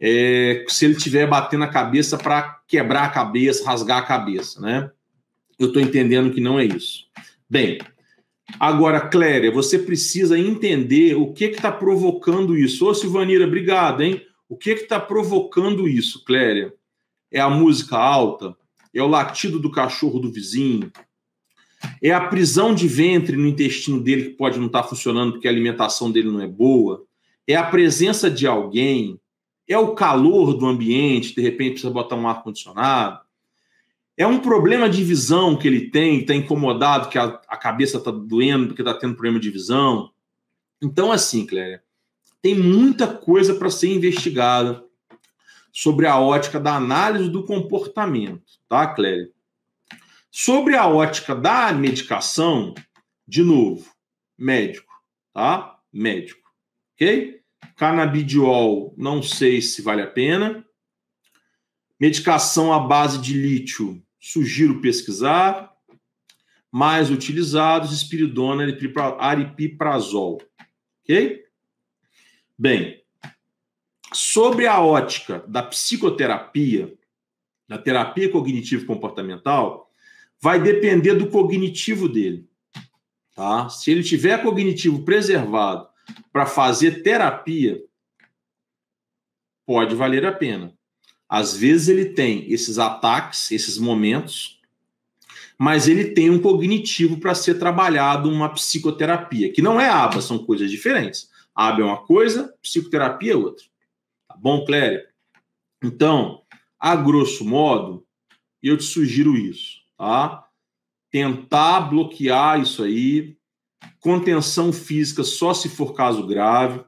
é, 0.00 0.64
se 0.68 0.84
ele 0.84 0.94
estiver 0.94 1.26
batendo 1.26 1.64
a 1.64 1.68
cabeça 1.68 2.18
para 2.18 2.60
quebrar 2.68 3.04
a 3.04 3.10
cabeça, 3.10 3.64
rasgar 3.64 3.98
a 3.98 4.06
cabeça, 4.06 4.60
né? 4.60 4.90
Eu 5.58 5.68
estou 5.68 5.82
entendendo 5.82 6.32
que 6.32 6.40
não 6.40 6.58
é 6.58 6.64
isso. 6.64 7.06
Bem, 7.50 7.78
agora, 8.60 9.00
Cléria, 9.00 9.50
você 9.50 9.78
precisa 9.78 10.38
entender 10.38 11.16
o 11.16 11.32
que 11.32 11.46
está 11.46 11.72
provocando 11.72 12.56
isso. 12.56 12.86
Ô, 12.86 12.94
Silvanira, 12.94 13.44
obrigado, 13.44 14.02
hein? 14.02 14.22
O 14.48 14.56
que 14.56 14.70
está 14.70 15.00
provocando 15.00 15.88
isso, 15.88 16.24
Cléria? 16.24 16.72
É 17.30 17.40
a 17.40 17.50
música 17.50 17.96
alta? 17.96 18.56
É 18.94 19.02
o 19.02 19.06
latido 19.08 19.58
do 19.58 19.70
cachorro 19.70 20.18
do 20.18 20.30
vizinho? 20.30 20.90
É 22.02 22.10
a 22.12 22.26
prisão 22.26 22.74
de 22.74 22.88
ventre 22.88 23.36
no 23.36 23.46
intestino 23.46 24.00
dele 24.00 24.24
que 24.24 24.30
pode 24.30 24.58
não 24.58 24.66
estar 24.66 24.82
tá 24.82 24.88
funcionando 24.88 25.32
porque 25.32 25.48
a 25.48 25.50
alimentação 25.50 26.10
dele 26.10 26.30
não 26.30 26.40
é 26.40 26.46
boa? 26.46 27.04
É 27.46 27.54
a 27.54 27.64
presença 27.64 28.30
de 28.30 28.46
alguém? 28.46 29.18
É 29.66 29.78
o 29.78 29.94
calor 29.94 30.54
do 30.54 30.66
ambiente, 30.66 31.34
de 31.34 31.42
repente 31.42 31.72
precisa 31.72 31.92
botar 31.92 32.16
um 32.16 32.26
ar-condicionado? 32.26 33.20
É 34.16 34.26
um 34.26 34.40
problema 34.40 34.88
de 34.88 35.04
visão 35.04 35.56
que 35.56 35.68
ele 35.68 35.90
tem, 35.90 36.20
está 36.20 36.34
incomodado, 36.34 37.08
que 37.08 37.18
a, 37.18 37.40
a 37.46 37.56
cabeça 37.56 37.98
está 37.98 38.10
doendo 38.10 38.68
porque 38.68 38.82
está 38.82 38.92
tendo 38.94 39.14
problema 39.14 39.38
de 39.38 39.50
visão? 39.50 40.10
Então, 40.82 41.12
assim, 41.12 41.46
Cléria, 41.46 41.82
tem 42.42 42.54
muita 42.54 43.06
coisa 43.06 43.54
para 43.54 43.70
ser 43.70 43.94
investigada 43.94 44.84
sobre 45.80 46.08
a 46.08 46.18
ótica 46.18 46.58
da 46.58 46.74
análise 46.74 47.30
do 47.30 47.44
comportamento, 47.44 48.58
tá, 48.68 48.84
Cléria? 48.94 49.30
Sobre 50.28 50.74
a 50.74 50.88
ótica 50.88 51.36
da 51.36 51.72
medicação, 51.72 52.74
de 53.28 53.44
novo, 53.44 53.88
médico, 54.36 54.92
tá? 55.32 55.78
Médico, 55.92 56.50
ok? 56.94 57.40
Canabidiol, 57.76 58.92
não 58.98 59.22
sei 59.22 59.62
se 59.62 59.80
vale 59.80 60.02
a 60.02 60.08
pena. 60.08 60.66
Medicação 62.00 62.72
à 62.72 62.80
base 62.80 63.20
de 63.20 63.34
lítio, 63.34 64.02
sugiro 64.18 64.80
pesquisar. 64.80 65.72
Mais 66.72 67.08
utilizados, 67.08 67.92
espiridona, 67.92 68.64
aripiprazol, 69.20 70.42
ok? 71.04 71.44
Bem, 72.58 73.00
sobre 74.12 74.66
a 74.66 74.80
ótica 74.80 75.44
da 75.46 75.62
psicoterapia, 75.62 76.94
da 77.68 77.78
terapia 77.78 78.30
cognitivo 78.30 78.86
comportamental, 78.86 79.90
vai 80.40 80.60
depender 80.60 81.14
do 81.14 81.28
cognitivo 81.28 82.08
dele. 82.08 82.48
Tá? 83.34 83.68
Se 83.68 83.90
ele 83.90 84.02
tiver 84.02 84.42
cognitivo 84.42 85.04
preservado 85.04 85.88
para 86.32 86.46
fazer 86.46 87.02
terapia, 87.02 87.82
pode 89.66 89.94
valer 89.94 90.24
a 90.24 90.32
pena. 90.32 90.72
Às 91.28 91.54
vezes 91.54 91.88
ele 91.88 92.06
tem 92.06 92.50
esses 92.50 92.78
ataques, 92.78 93.50
esses 93.52 93.76
momentos, 93.76 94.58
mas 95.58 95.86
ele 95.86 96.12
tem 96.12 96.30
um 96.30 96.40
cognitivo 96.40 97.18
para 97.18 97.34
ser 97.34 97.58
trabalhado 97.58 98.30
uma 98.30 98.48
psicoterapia, 98.48 99.52
que 99.52 99.60
não 99.60 99.78
é 99.78 99.88
aba, 99.88 100.22
são 100.22 100.38
coisas 100.38 100.70
diferentes. 100.70 101.28
aba 101.54 101.82
é 101.82 101.84
uma 101.84 101.98
coisa, 101.98 102.54
psicoterapia 102.62 103.32
é 103.32 103.36
outra. 103.36 103.66
Bom, 104.40 104.64
Cléria? 104.64 105.06
Então, 105.82 106.42
a 106.78 106.96
grosso 106.96 107.44
modo, 107.44 108.06
eu 108.62 108.76
te 108.76 108.84
sugiro 108.84 109.36
isso 109.36 109.78
tá? 109.98 110.44
Tentar 111.10 111.80
bloquear 111.80 112.60
isso 112.60 112.84
aí, 112.84 113.36
contenção 113.98 114.72
física 114.72 115.24
só 115.24 115.52
se 115.52 115.68
for 115.68 115.92
caso 115.92 116.26
grave, 116.26 116.84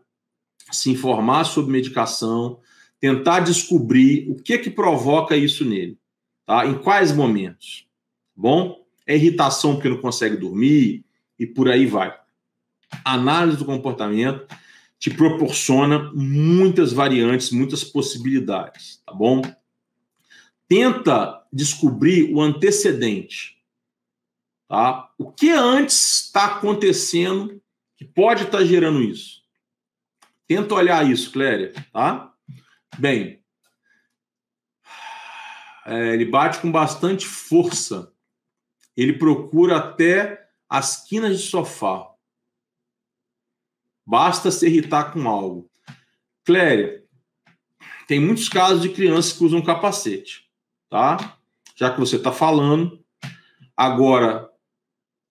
se 0.70 0.90
informar 0.90 1.44
sobre 1.44 1.72
medicação, 1.72 2.60
tentar 3.00 3.40
descobrir 3.40 4.30
o 4.30 4.36
que 4.36 4.56
que 4.58 4.70
provoca 4.70 5.36
isso 5.36 5.64
nele, 5.64 5.98
tá? 6.46 6.64
Em 6.66 6.78
quais 6.78 7.12
momentos, 7.12 7.86
tá 8.34 8.42
bom? 8.42 8.86
É 9.06 9.16
irritação 9.16 9.74
porque 9.74 9.88
não 9.88 10.00
consegue 10.00 10.36
dormir 10.36 11.04
e 11.38 11.46
por 11.46 11.68
aí 11.68 11.86
vai. 11.86 12.16
Análise 13.04 13.56
do 13.56 13.64
comportamento 13.64 14.46
te 15.00 15.10
proporciona 15.10 16.12
muitas 16.14 16.92
variantes, 16.92 17.50
muitas 17.50 17.82
possibilidades, 17.82 19.02
tá 19.04 19.12
bom? 19.12 19.42
tenta 20.70 21.44
descobrir 21.52 22.32
o 22.32 22.40
antecedente. 22.40 23.60
Tá? 24.68 25.10
O 25.18 25.32
que 25.32 25.50
antes 25.50 26.26
está 26.26 26.44
acontecendo 26.44 27.60
que 27.96 28.04
pode 28.04 28.44
estar 28.44 28.58
tá 28.58 28.64
gerando 28.64 29.02
isso? 29.02 29.42
Tenta 30.46 30.76
olhar 30.76 31.04
isso, 31.10 31.32
Cléria. 31.32 31.72
Tá? 31.92 32.32
Bem, 32.96 33.42
é, 35.84 36.14
ele 36.14 36.24
bate 36.24 36.60
com 36.60 36.70
bastante 36.70 37.26
força. 37.26 38.12
Ele 38.96 39.14
procura 39.14 39.78
até 39.78 40.50
as 40.68 41.04
quinas 41.04 41.40
de 41.40 41.48
sofá. 41.48 42.09
Basta 44.10 44.50
se 44.50 44.66
irritar 44.66 45.12
com 45.12 45.28
algo. 45.28 45.70
Cléria, 46.44 47.04
tem 48.08 48.18
muitos 48.18 48.48
casos 48.48 48.82
de 48.82 48.88
crianças 48.88 49.32
que 49.32 49.44
usam 49.44 49.62
capacete 49.62 50.50
tá? 50.90 51.38
Já 51.76 51.90
que 51.90 52.00
você 52.00 52.16
está 52.16 52.32
falando. 52.32 53.02
Agora, 53.76 54.50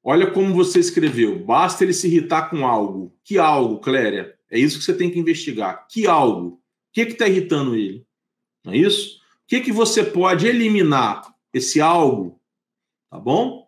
olha 0.01 0.31
como 0.31 0.55
você 0.55 0.79
escreveu. 0.79 1.43
Basta 1.45 1.83
ele 1.83 1.93
se 1.93 2.07
irritar 2.07 2.49
com 2.49 2.65
algo. 2.65 3.13
Que 3.23 3.37
algo, 3.37 3.79
Cléria? 3.79 4.35
É 4.49 4.57
isso 4.57 4.79
que 4.79 4.85
você 4.85 4.95
tem 4.95 5.11
que 5.11 5.19
investigar. 5.19 5.85
Que 5.87 6.07
algo? 6.07 6.47
O 6.47 6.59
que 6.93 7.01
está 7.01 7.27
irritando 7.27 7.75
ele? 7.75 8.07
Não 8.63 8.73
é 8.73 8.77
isso? 8.77 9.17
O 9.17 9.47
que, 9.47 9.59
que 9.59 9.71
você 9.71 10.03
pode 10.03 10.47
eliminar 10.47 11.21
esse 11.53 11.79
algo? 11.79 12.39
Tá 13.11 13.19
bom? 13.19 13.67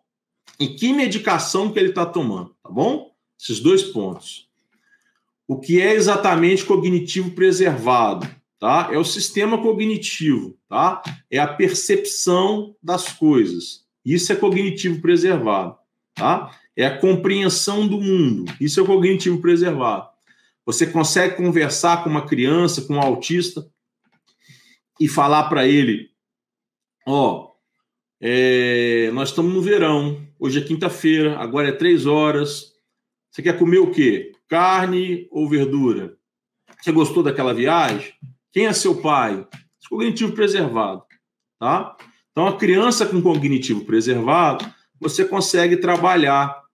E 0.58 0.68
que 0.68 0.92
medicação 0.92 1.72
que 1.72 1.78
ele 1.78 1.90
está 1.90 2.06
tomando? 2.06 2.56
Tá 2.62 2.70
bom? 2.70 3.14
Esses 3.38 3.60
dois 3.60 3.82
pontos. 3.82 4.48
O 5.52 5.60
que 5.60 5.80
é 5.80 5.94
exatamente 5.94 6.64
cognitivo 6.64 7.30
preservado? 7.32 8.28
tá? 8.62 8.90
É 8.92 8.96
o 8.96 9.04
sistema 9.04 9.60
cognitivo, 9.60 10.56
tá? 10.68 11.02
É 11.28 11.40
a 11.40 11.48
percepção 11.48 12.76
das 12.80 13.12
coisas. 13.12 13.84
Isso 14.04 14.32
é 14.32 14.36
cognitivo 14.36 15.02
preservado, 15.02 15.76
tá? 16.14 16.56
É 16.76 16.86
a 16.86 16.96
compreensão 16.96 17.88
do 17.88 18.00
mundo. 18.00 18.44
Isso 18.60 18.80
é 18.80 18.86
cognitivo 18.86 19.40
preservado. 19.40 20.08
Você 20.64 20.86
consegue 20.86 21.34
conversar 21.34 22.04
com 22.04 22.10
uma 22.10 22.24
criança, 22.24 22.82
com 22.82 22.94
um 22.94 23.00
autista 23.00 23.68
e 25.00 25.08
falar 25.08 25.48
para 25.48 25.66
ele, 25.66 26.10
ó, 27.04 27.50
é, 28.20 29.10
nós 29.12 29.30
estamos 29.30 29.52
no 29.52 29.60
verão, 29.60 30.24
hoje 30.38 30.60
é 30.60 30.64
quinta-feira, 30.64 31.36
agora 31.36 31.70
é 31.70 31.72
três 31.72 32.06
horas. 32.06 32.74
Você 33.28 33.42
quer 33.42 33.58
comer 33.58 33.78
o 33.78 33.90
quê? 33.90 34.30
Carne 34.52 35.26
ou 35.30 35.48
verdura? 35.48 36.14
Você 36.78 36.92
gostou 36.92 37.22
daquela 37.22 37.54
viagem? 37.54 38.12
Quem 38.52 38.66
é 38.66 38.72
seu 38.74 39.00
pai? 39.00 39.48
Cognitivo 39.88 40.32
preservado, 40.32 41.02
tá? 41.58 41.96
Então, 42.30 42.46
a 42.46 42.58
criança 42.58 43.06
com 43.06 43.22
cognitivo 43.22 43.82
preservado, 43.86 44.70
você 45.00 45.24
consegue 45.24 45.78
trabalhar 45.78 46.64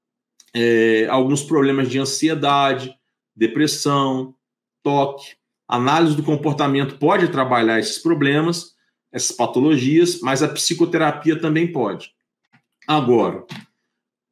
é, 0.52 1.06
alguns 1.08 1.44
problemas 1.44 1.88
de 1.88 2.00
ansiedade, 2.00 2.92
depressão, 3.36 4.34
toque. 4.82 5.36
Análise 5.68 6.16
do 6.16 6.24
comportamento 6.24 6.98
pode 6.98 7.28
trabalhar 7.28 7.78
esses 7.78 7.98
problemas, 7.98 8.74
essas 9.12 9.30
patologias, 9.30 10.18
mas 10.20 10.42
a 10.42 10.48
psicoterapia 10.48 11.38
também 11.38 11.70
pode. 11.70 12.10
Agora, 12.88 13.46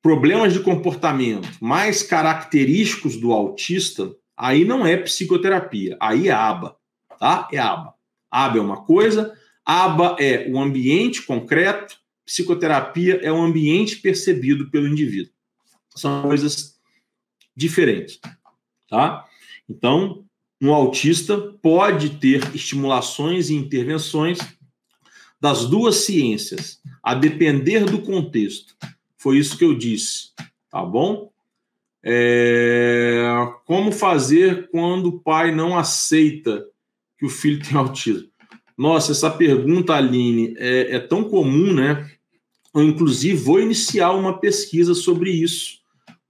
problemas 0.03 0.53
de 0.53 0.61
comportamento 0.61 1.49
mais 1.61 2.03
característicos 2.03 3.17
do 3.17 3.33
autista, 3.33 4.15
aí 4.37 4.65
não 4.65 4.87
é 4.87 4.97
psicoterapia, 4.97 5.97
aí 6.01 6.29
é 6.29 6.33
ABA 6.33 6.77
tá? 7.19 7.49
É 7.53 7.59
aba. 7.59 7.95
Aba 8.31 8.59
é 8.59 8.61
uma 8.61 8.85
coisa, 8.85 9.37
aba 9.65 10.17
é 10.19 10.49
o 10.51 10.59
ambiente 10.59 11.23
concreto, 11.23 11.97
psicoterapia 12.25 13.21
é 13.23 13.33
o 13.33 13.41
ambiente 13.41 13.97
percebido 13.97 14.71
pelo 14.71 14.89
indivíduo. 14.89 15.33
São 15.95 16.23
coisas 16.23 16.79
diferentes, 17.55 18.21
tá? 18.89 19.25
Então, 19.69 20.25
um 20.61 20.73
autista 20.73 21.39
pode 21.63 22.19
ter 22.19 22.55
estimulações 22.55 23.51
e 23.51 23.55
intervenções 23.55 24.39
das 25.41 25.67
duas 25.67 25.97
ciências, 25.97 26.81
a 27.03 27.15
depender 27.15 27.85
do 27.85 28.01
contexto. 28.01 28.75
Foi 29.27 29.39
isso 29.39 29.59
que 29.59 29.65
eu 29.65 29.75
disse, 29.75 30.29
tá 30.71 30.85
bom? 30.85 31.33
É... 32.01 33.25
Como 33.65 33.91
fazer 33.91 34.71
quando 34.71 35.07
o 35.07 35.19
pai 35.19 35.53
não 35.53 35.77
aceita 35.77 36.65
que 37.19 37.27
o 37.27 37.29
filho 37.29 37.61
tem 37.61 37.77
autismo? 37.77 38.29
Nossa, 38.79 39.11
essa 39.11 39.29
pergunta, 39.29 39.95
Aline, 39.95 40.55
é, 40.59 40.95
é 40.95 41.01
tão 41.01 41.25
comum, 41.25 41.73
né? 41.73 42.09
Eu, 42.73 42.85
inclusive, 42.85 43.37
vou 43.37 43.61
iniciar 43.61 44.13
uma 44.13 44.39
pesquisa 44.39 44.95
sobre 44.95 45.33
isso, 45.33 45.81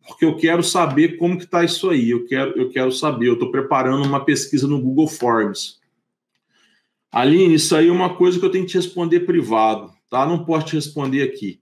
porque 0.08 0.24
eu 0.24 0.34
quero 0.34 0.62
saber 0.62 1.18
como 1.18 1.36
que 1.36 1.44
está 1.44 1.62
isso 1.62 1.90
aí. 1.90 2.08
Eu 2.08 2.24
quero, 2.24 2.58
eu 2.58 2.70
quero 2.70 2.90
saber. 2.90 3.28
Eu 3.28 3.34
estou 3.34 3.50
preparando 3.50 4.06
uma 4.06 4.24
pesquisa 4.24 4.66
no 4.66 4.80
Google 4.80 5.06
Forms. 5.06 5.82
Aline, 7.12 7.56
isso 7.56 7.76
aí 7.76 7.88
é 7.88 7.92
uma 7.92 8.16
coisa 8.16 8.40
que 8.40 8.44
eu 8.46 8.50
tenho 8.50 8.64
que 8.64 8.70
te 8.70 8.78
responder 8.78 9.20
privado, 9.20 9.92
tá? 10.08 10.24
Não 10.24 10.46
posso 10.46 10.68
te 10.68 10.76
responder 10.76 11.20
aqui. 11.20 11.60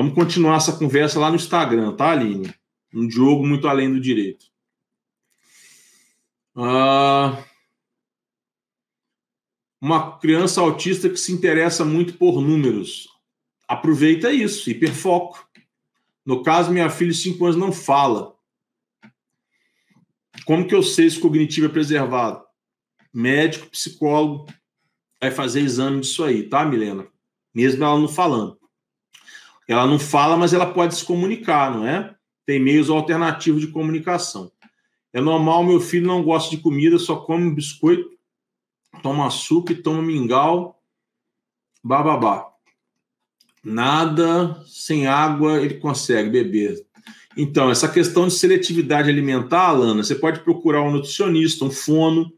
Vamos 0.00 0.14
continuar 0.14 0.56
essa 0.56 0.72
conversa 0.72 1.20
lá 1.20 1.28
no 1.28 1.36
Instagram, 1.36 1.94
tá, 1.94 2.12
Aline? 2.12 2.54
Um 2.90 3.10
jogo 3.10 3.46
muito 3.46 3.68
além 3.68 3.92
do 3.92 4.00
direito. 4.00 4.46
Ah, 6.56 7.44
uma 9.78 10.18
criança 10.18 10.62
autista 10.62 11.10
que 11.10 11.18
se 11.18 11.30
interessa 11.32 11.84
muito 11.84 12.14
por 12.14 12.40
números. 12.40 13.10
Aproveita 13.68 14.32
isso, 14.32 14.70
hiperfoco. 14.70 15.46
No 16.24 16.42
caso, 16.42 16.72
minha 16.72 16.88
filha 16.88 17.10
de 17.10 17.18
5 17.18 17.44
anos 17.44 17.56
não 17.58 17.70
fala. 17.70 18.34
Como 20.46 20.66
que 20.66 20.74
eu 20.74 20.82
sei 20.82 21.10
se 21.10 21.18
o 21.18 21.20
cognitivo 21.20 21.66
é 21.66 21.68
preservado? 21.68 22.42
Médico, 23.12 23.68
psicólogo, 23.68 24.46
vai 25.20 25.30
fazer 25.30 25.60
exame 25.60 26.00
disso 26.00 26.24
aí, 26.24 26.48
tá, 26.48 26.64
Milena? 26.64 27.06
Mesmo 27.54 27.84
ela 27.84 27.98
não 27.98 28.08
falando. 28.08 28.59
Ela 29.70 29.86
não 29.86 30.00
fala, 30.00 30.36
mas 30.36 30.52
ela 30.52 30.66
pode 30.66 30.96
se 30.96 31.04
comunicar, 31.04 31.72
não 31.72 31.86
é? 31.86 32.12
Tem 32.44 32.58
meios 32.58 32.90
alternativos 32.90 33.60
de 33.60 33.68
comunicação. 33.68 34.50
É 35.12 35.20
normal, 35.20 35.62
meu 35.62 35.80
filho 35.80 36.08
não 36.08 36.24
gosta 36.24 36.50
de 36.50 36.60
comida, 36.60 36.98
só 36.98 37.14
come 37.14 37.54
biscoito, 37.54 38.10
toma 39.00 39.28
açúcar, 39.28 39.76
toma 39.76 40.02
mingau, 40.02 40.82
bababá. 41.84 42.48
Nada 43.62 44.60
sem 44.66 45.06
água 45.06 45.60
ele 45.60 45.74
consegue 45.74 46.30
beber. 46.30 46.84
Então, 47.36 47.70
essa 47.70 47.88
questão 47.88 48.26
de 48.26 48.34
seletividade 48.34 49.08
alimentar, 49.08 49.68
Alana, 49.68 50.02
você 50.02 50.16
pode 50.16 50.40
procurar 50.40 50.82
um 50.82 50.90
nutricionista, 50.90 51.64
um 51.64 51.70
fono, 51.70 52.32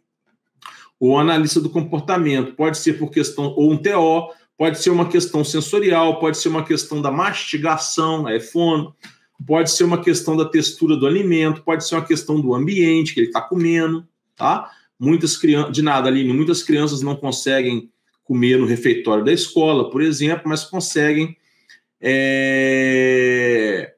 ou 1.01 1.19
analista 1.19 1.63
do 1.63 1.71
comportamento. 1.71 2.55
Pode 2.55 2.77
ser 2.77 2.99
por 2.99 3.11
questão, 3.11 3.55
ou 3.57 3.73
um 3.73 3.79
TO, 3.79 4.31
pode 4.57 4.83
ser 4.83 4.91
uma 4.91 5.09
questão 5.09 5.45
sensorial, 5.45 6.19
pode 6.19 6.39
ser 6.39 6.49
uma 6.49 6.65
questão 6.65 7.03
da 7.03 7.11
mastigação, 7.11 8.29
é 8.29 8.39
fono, 8.39 8.95
pode 9.47 9.71
ser 9.71 9.85
uma 9.85 10.01
questão 10.01 10.37
da 10.37 10.45
textura 10.45 10.97
do 10.97 11.07
alimento, 11.07 11.63
pode 11.63 11.87
ser 11.87 11.97
uma 11.97 12.05
questão 12.05 12.41
do 12.41 12.55
ambiente 12.55 13.15
que 13.15 13.21
ele 13.21 13.27
está 13.29 13.41
comendo, 13.41 14.07
tá? 14.37 14.71
Muitas 14.99 15.37
crianças, 15.37 15.73
de 15.73 15.83
nada, 15.83 16.09
ali, 16.09 16.25
muitas 16.33 16.63
crianças 16.63 17.03
não 17.03 17.17
conseguem 17.17 17.91
comer 18.23 18.59
no 18.59 18.67
refeitório 18.67 19.25
da 19.25 19.33
escola, 19.33 19.91
por 19.91 20.01
exemplo, 20.01 20.45
mas 20.47 20.65
conseguem 20.65 21.37
é, 22.01 23.95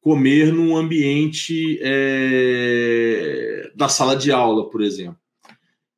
comer 0.00 0.52
num 0.52 0.76
ambiente 0.76 1.78
é, 1.82 3.70
da 3.74 3.88
sala 3.88 4.16
de 4.16 4.30
aula, 4.30 4.68
por 4.68 4.82
exemplo. 4.82 5.21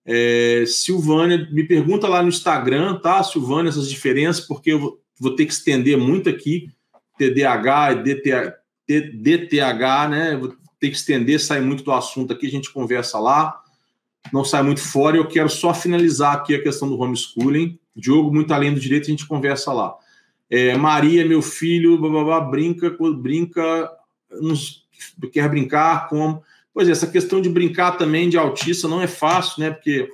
É, 0.07 0.65
Silvânia, 0.67 1.49
me 1.51 1.65
pergunta 1.65 2.07
lá 2.07 2.23
no 2.23 2.29
Instagram, 2.29 2.97
tá, 2.97 3.23
Silvânia, 3.23 3.71
essas 3.71 3.89
diferenças, 3.89 4.47
porque 4.47 4.73
eu 4.73 4.99
vou 5.19 5.35
ter 5.35 5.47
que 5.47 5.53
estender 5.53 5.97
muito 5.97 6.29
aqui, 6.29 6.71
TDAH 7.19 7.93
e 7.93 9.01
DTH, 9.13 10.09
né? 10.11 10.37
Vou 10.37 10.55
ter 10.79 10.91
que 10.91 10.97
estender, 10.97 11.41
sair 11.41 11.63
muito 11.63 11.83
do 11.83 11.93
assunto 11.93 12.33
aqui, 12.33 12.47
a 12.47 12.51
gente 12.51 12.73
conversa 12.73 13.19
lá, 13.19 13.63
não 14.33 14.45
sai 14.45 14.63
muito 14.63 14.81
fora. 14.81 15.17
Eu 15.17 15.27
quero 15.27 15.49
só 15.49 15.73
finalizar 15.73 16.35
aqui 16.35 16.55
a 16.55 16.63
questão 16.63 16.89
do 16.89 16.99
homeschooling. 16.99 17.79
Diogo, 17.97 18.33
muito 18.33 18.53
além 18.53 18.75
do 18.75 18.81
direito, 18.81 19.05
a 19.05 19.11
gente 19.11 19.27
conversa 19.27 19.73
lá. 19.73 19.95
É, 20.51 20.77
Maria, 20.77 21.25
meu 21.25 21.41
filho, 21.41 21.99
blá, 21.99 22.11
blá, 22.11 22.25
blá, 22.25 22.41
brinca, 22.41 22.95
brinca, 23.17 23.91
uns, 24.33 24.87
quer 25.33 25.49
brincar 25.49 26.09
como. 26.09 26.43
Pois 26.75 26.89
é, 26.89 26.91
essa 26.91 27.07
questão 27.07 27.41
de 27.41 27.49
brincar 27.49 27.93
também 27.93 28.29
de 28.29 28.37
autista 28.37 28.89
não 28.89 29.01
é 29.01 29.07
fácil, 29.07 29.61
né? 29.61 29.71
Porque 29.71 30.09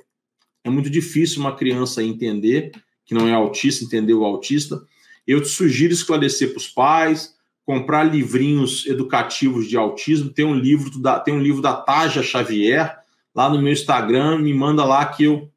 é 0.63 0.69
muito 0.69 0.91
difícil 0.91 1.39
uma 1.39 1.55
criança 1.55 2.03
entender 2.03 2.71
que 3.03 3.15
não 3.15 3.27
é 3.27 3.33
autista, 3.33 3.83
entender 3.83 4.13
o 4.13 4.23
autista. 4.23 4.81
Eu 5.25 5.41
te 5.41 5.49
sugiro 5.49 5.91
esclarecer 5.91 6.49
para 6.49 6.59
os 6.59 6.67
pais, 6.67 7.35
comprar 7.65 8.03
livrinhos 8.03 8.85
educativos 8.85 9.67
de 9.67 9.75
autismo. 9.75 10.29
Tem 10.29 10.45
um 10.45 10.53
livro 10.53 10.99
da, 10.99 11.19
tem 11.19 11.33
um 11.33 11.41
livro 11.41 11.63
da 11.63 11.73
Taja 11.73 12.21
Xavier 12.21 12.95
lá 13.33 13.49
no 13.49 13.61
meu 13.61 13.73
Instagram, 13.73 14.37
me 14.37 14.53
manda 14.53 14.85
lá 14.85 15.05
que 15.05 15.23
eu 15.23 15.49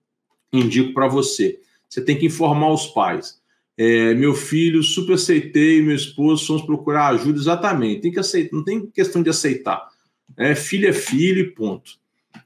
indico 0.52 0.94
para 0.94 1.06
você. 1.06 1.60
Você 1.88 2.00
tem 2.00 2.16
que 2.16 2.26
informar 2.26 2.72
os 2.72 2.86
pais. 2.86 3.38
É, 3.76 4.14
meu 4.14 4.34
filho, 4.34 4.82
super 4.82 5.14
aceitei, 5.14 5.82
meu 5.82 5.94
esposo, 5.94 6.46
vamos 6.46 6.62
procurar 6.62 7.08
ajuda. 7.08 7.38
Exatamente, 7.38 8.00
tem 8.00 8.12
que 8.12 8.20
aceitar, 8.20 8.56
não 8.56 8.64
tem 8.64 8.86
questão 8.86 9.22
de 9.22 9.30
aceitar. 9.30 9.88
É, 10.36 10.54
filho 10.54 10.88
é 10.88 10.92
filho 10.92 11.40
e 11.40 11.50
ponto. 11.50 11.92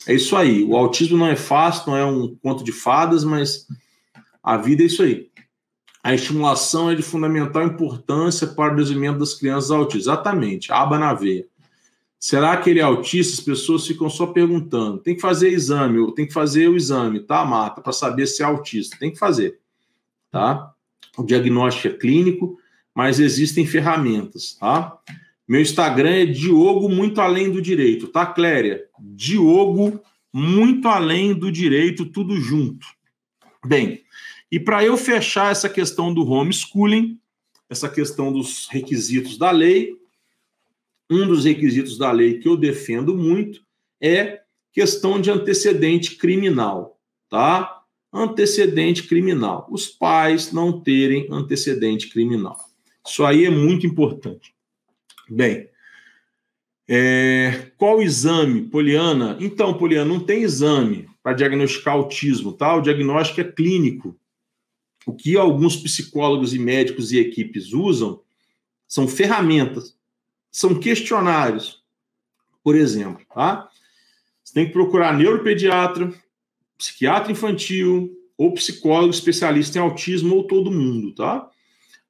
É 0.06 0.14
isso 0.14 0.36
aí. 0.36 0.62
O 0.64 0.76
autismo 0.76 1.16
não 1.16 1.26
é 1.26 1.36
fácil, 1.36 1.90
não 1.90 1.96
é 1.96 2.04
um 2.04 2.34
conto 2.36 2.62
de 2.62 2.72
fadas, 2.72 3.24
mas 3.24 3.66
a 4.42 4.56
vida 4.56 4.82
é 4.82 4.86
isso 4.86 5.02
aí. 5.02 5.28
A 6.02 6.14
estimulação 6.14 6.90
é 6.90 6.94
de 6.94 7.02
fundamental 7.02 7.62
importância 7.64 8.46
para 8.46 8.72
o 8.72 8.76
desenvolvimento 8.76 9.18
das 9.18 9.34
crianças 9.34 9.70
autistas. 9.70 10.06
Exatamente, 10.06 10.72
aba 10.72 10.98
na 10.98 11.12
veia. 11.12 11.46
Será 12.18 12.56
que 12.56 12.70
ele 12.70 12.80
é 12.80 12.82
autista? 12.82 13.34
As 13.34 13.40
pessoas 13.40 13.86
ficam 13.86 14.10
só 14.10 14.26
perguntando. 14.26 14.98
Tem 14.98 15.14
que 15.14 15.20
fazer 15.20 15.50
exame, 15.50 16.14
tem 16.14 16.26
que 16.26 16.32
fazer 16.32 16.68
o 16.68 16.76
exame, 16.76 17.20
tá, 17.20 17.44
Mata, 17.44 17.80
para 17.80 17.92
saber 17.92 18.26
se 18.26 18.42
é 18.42 18.46
autista. 18.46 18.96
Tem 18.98 19.10
que 19.10 19.18
fazer, 19.18 19.58
tá? 20.30 20.72
O 21.16 21.22
diagnóstico 21.22 21.88
é 21.88 21.98
clínico, 21.98 22.58
mas 22.94 23.20
existem 23.20 23.66
ferramentas, 23.66 24.56
tá? 24.58 24.98
Meu 25.48 25.62
Instagram 25.62 26.10
é 26.10 26.26
Diogo 26.26 26.90
Muito 26.90 27.22
Além 27.22 27.50
do 27.50 27.62
Direito, 27.62 28.08
tá, 28.08 28.26
Cléria? 28.26 28.84
Diogo 29.00 29.98
Muito 30.30 30.86
Além 30.86 31.32
do 31.32 31.50
Direito, 31.50 32.04
tudo 32.04 32.38
junto. 32.38 32.86
Bem, 33.64 34.02
e 34.52 34.60
para 34.60 34.84
eu 34.84 34.94
fechar 34.98 35.50
essa 35.50 35.66
questão 35.66 36.12
do 36.12 36.30
homeschooling, 36.30 37.18
essa 37.66 37.88
questão 37.88 38.30
dos 38.30 38.68
requisitos 38.68 39.38
da 39.38 39.50
lei, 39.50 39.96
um 41.08 41.26
dos 41.26 41.46
requisitos 41.46 41.96
da 41.96 42.12
lei 42.12 42.38
que 42.38 42.46
eu 42.46 42.54
defendo 42.54 43.16
muito 43.16 43.62
é 43.98 44.42
questão 44.70 45.18
de 45.18 45.30
antecedente 45.30 46.16
criminal, 46.16 47.00
tá? 47.30 47.82
Antecedente 48.12 49.04
criminal. 49.04 49.66
Os 49.70 49.86
pais 49.86 50.52
não 50.52 50.78
terem 50.78 51.26
antecedente 51.30 52.08
criminal. 52.08 52.58
Isso 53.06 53.24
aí 53.24 53.46
é 53.46 53.50
muito 53.50 53.86
importante. 53.86 54.57
Bem, 55.28 55.68
é, 56.88 57.70
qual 57.76 58.00
exame, 58.00 58.62
Poliana? 58.62 59.36
Então, 59.40 59.74
Poliana, 59.74 60.06
não 60.06 60.20
tem 60.20 60.42
exame 60.42 61.08
para 61.22 61.34
diagnosticar 61.34 61.94
autismo, 61.94 62.52
tá? 62.52 62.74
O 62.74 62.80
diagnóstico 62.80 63.42
é 63.42 63.44
clínico. 63.44 64.18
O 65.06 65.12
que 65.12 65.36
alguns 65.36 65.76
psicólogos 65.76 66.54
e 66.54 66.58
médicos 66.58 67.12
e 67.12 67.18
equipes 67.18 67.72
usam 67.72 68.20
são 68.86 69.06
ferramentas, 69.06 69.94
são 70.50 70.80
questionários. 70.80 71.82
Por 72.64 72.74
exemplo, 72.74 73.24
tá? 73.34 73.68
Você 74.42 74.54
tem 74.54 74.66
que 74.66 74.72
procurar 74.72 75.16
neuropediatra, 75.16 76.10
psiquiatra 76.78 77.32
infantil 77.32 78.16
ou 78.36 78.54
psicólogo 78.54 79.12
especialista 79.12 79.76
em 79.76 79.82
autismo 79.82 80.36
ou 80.36 80.44
todo 80.44 80.70
mundo, 80.70 81.14
tá? 81.14 81.50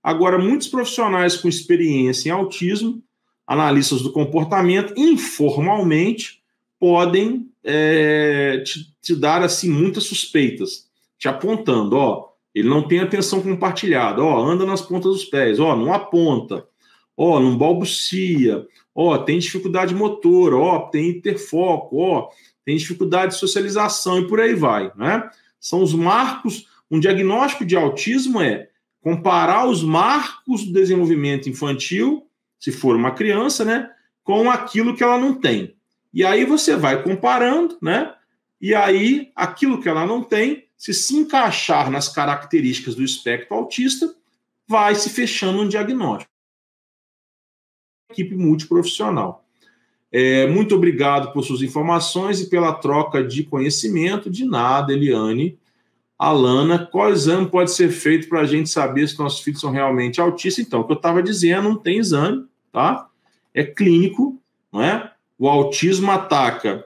Agora, 0.00 0.38
muitos 0.38 0.68
profissionais 0.68 1.36
com 1.36 1.48
experiência 1.48 2.28
em 2.28 2.32
autismo, 2.32 3.02
analistas 3.48 4.02
do 4.02 4.12
comportamento, 4.12 4.92
informalmente 4.94 6.42
podem 6.78 7.48
é, 7.64 8.62
te, 8.64 8.94
te, 9.02 9.16
dar 9.16 9.42
assim 9.42 9.70
muitas 9.70 10.04
suspeitas, 10.04 10.86
te 11.18 11.26
apontando, 11.26 11.96
ó, 11.96 12.28
ele 12.54 12.68
não 12.68 12.86
tem 12.86 13.00
atenção 13.00 13.40
compartilhada. 13.40 14.22
Ó, 14.22 14.44
anda 14.44 14.66
nas 14.66 14.80
pontas 14.80 15.12
dos 15.12 15.24
pés. 15.24 15.60
Ó, 15.60 15.76
não 15.76 15.92
aponta. 15.92 16.66
Ó, 17.16 17.38
não 17.38 17.56
balbucia. 17.56 18.66
Ó, 18.94 19.16
tem 19.18 19.38
dificuldade 19.38 19.94
motora. 19.94 20.56
Ó, 20.56 20.78
tem 20.88 21.10
hiperfoco. 21.10 21.98
Ó, 21.98 22.28
tem 22.64 22.76
dificuldade 22.76 23.34
de 23.34 23.38
socialização 23.38 24.18
e 24.18 24.26
por 24.26 24.40
aí 24.40 24.54
vai, 24.54 24.90
né? 24.96 25.28
São 25.60 25.82
os 25.82 25.94
marcos. 25.94 26.66
Um 26.90 26.98
diagnóstico 26.98 27.64
de 27.64 27.76
autismo 27.76 28.40
é 28.40 28.68
comparar 29.00 29.68
os 29.68 29.82
marcos 29.82 30.64
do 30.64 30.72
desenvolvimento 30.72 31.48
infantil, 31.48 32.26
se 32.58 32.72
for 32.72 32.96
uma 32.96 33.12
criança, 33.12 33.64
né, 33.64 33.90
com 34.22 34.50
aquilo 34.50 34.96
que 34.96 35.02
ela 35.02 35.18
não 35.18 35.34
tem. 35.34 35.76
E 36.12 36.24
aí 36.24 36.44
você 36.44 36.76
vai 36.76 37.02
comparando, 37.02 37.78
né? 37.80 38.14
E 38.60 38.74
aí 38.74 39.30
aquilo 39.34 39.80
que 39.80 39.88
ela 39.88 40.06
não 40.06 40.22
tem 40.22 40.68
se 40.76 40.94
se 40.94 41.16
encaixar 41.16 41.90
nas 41.90 42.08
características 42.08 42.94
do 42.94 43.02
espectro 43.02 43.56
autista, 43.56 44.14
vai 44.66 44.94
se 44.94 45.10
fechando 45.10 45.60
um 45.60 45.68
diagnóstico. 45.68 46.30
Equipe 48.10 48.36
multiprofissional. 48.36 49.44
É, 50.10 50.46
muito 50.46 50.74
obrigado 50.74 51.32
por 51.32 51.44
suas 51.44 51.62
informações 51.62 52.40
e 52.40 52.48
pela 52.48 52.72
troca 52.72 53.22
de 53.22 53.42
conhecimento. 53.42 54.30
De 54.30 54.44
nada, 54.44 54.92
Eliane. 54.92 55.58
Alana, 56.18 56.86
qual 56.86 57.12
exame 57.12 57.48
pode 57.48 57.70
ser 57.70 57.90
feito 57.90 58.28
para 58.28 58.40
a 58.40 58.44
gente 58.44 58.68
saber 58.68 59.06
se 59.08 59.18
nossos 59.18 59.40
filhos 59.40 59.60
são 59.60 59.70
realmente 59.70 60.20
autistas? 60.20 60.64
Então, 60.64 60.80
o 60.80 60.84
que 60.84 60.92
eu 60.92 60.96
estava 60.96 61.22
dizendo, 61.22 61.68
não 61.68 61.76
tem 61.76 61.98
exame, 61.98 62.44
tá? 62.72 63.08
É 63.54 63.64
clínico, 63.64 64.40
não 64.72 64.82
é? 64.82 65.12
O 65.38 65.48
autismo 65.48 66.10
ataca 66.10 66.84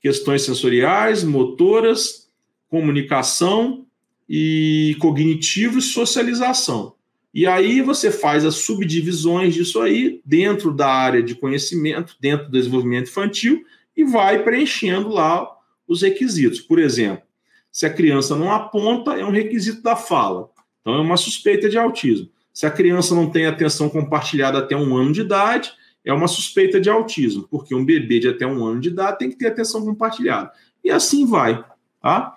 questões 0.00 0.42
sensoriais, 0.42 1.22
motoras, 1.22 2.28
comunicação 2.68 3.84
e 4.28 4.96
cognitivo 5.00 5.78
e 5.78 5.82
socialização. 5.82 6.94
E 7.32 7.46
aí 7.46 7.80
você 7.80 8.10
faz 8.10 8.44
as 8.44 8.56
subdivisões 8.56 9.54
disso 9.54 9.80
aí 9.80 10.20
dentro 10.24 10.72
da 10.72 10.88
área 10.88 11.22
de 11.22 11.34
conhecimento, 11.34 12.16
dentro 12.20 12.46
do 12.46 12.52
desenvolvimento 12.52 13.08
infantil 13.08 13.64
e 13.96 14.04
vai 14.04 14.42
preenchendo 14.42 15.08
lá 15.08 15.48
os 15.86 16.02
requisitos. 16.02 16.60
Por 16.60 16.78
exemplo, 16.78 17.22
se 17.70 17.86
a 17.86 17.92
criança 17.92 18.34
não 18.34 18.50
aponta, 18.52 19.12
é 19.12 19.24
um 19.24 19.30
requisito 19.30 19.82
da 19.82 19.94
fala. 19.94 20.50
Então 20.80 20.94
é 20.94 21.00
uma 21.00 21.16
suspeita 21.16 21.68
de 21.68 21.78
autismo. 21.78 22.28
Se 22.60 22.66
a 22.66 22.70
criança 22.70 23.14
não 23.14 23.30
tem 23.30 23.46
atenção 23.46 23.88
compartilhada 23.88 24.58
até 24.58 24.76
um 24.76 24.94
ano 24.94 25.12
de 25.12 25.22
idade, 25.22 25.72
é 26.04 26.12
uma 26.12 26.28
suspeita 26.28 26.78
de 26.78 26.90
autismo, 26.90 27.48
porque 27.48 27.74
um 27.74 27.82
bebê 27.82 28.18
de 28.18 28.28
até 28.28 28.46
um 28.46 28.62
ano 28.62 28.82
de 28.82 28.90
idade 28.90 29.18
tem 29.18 29.30
que 29.30 29.36
ter 29.38 29.46
atenção 29.46 29.82
compartilhada. 29.82 30.52
E 30.84 30.90
assim 30.90 31.24
vai, 31.24 31.64
tá? 32.02 32.36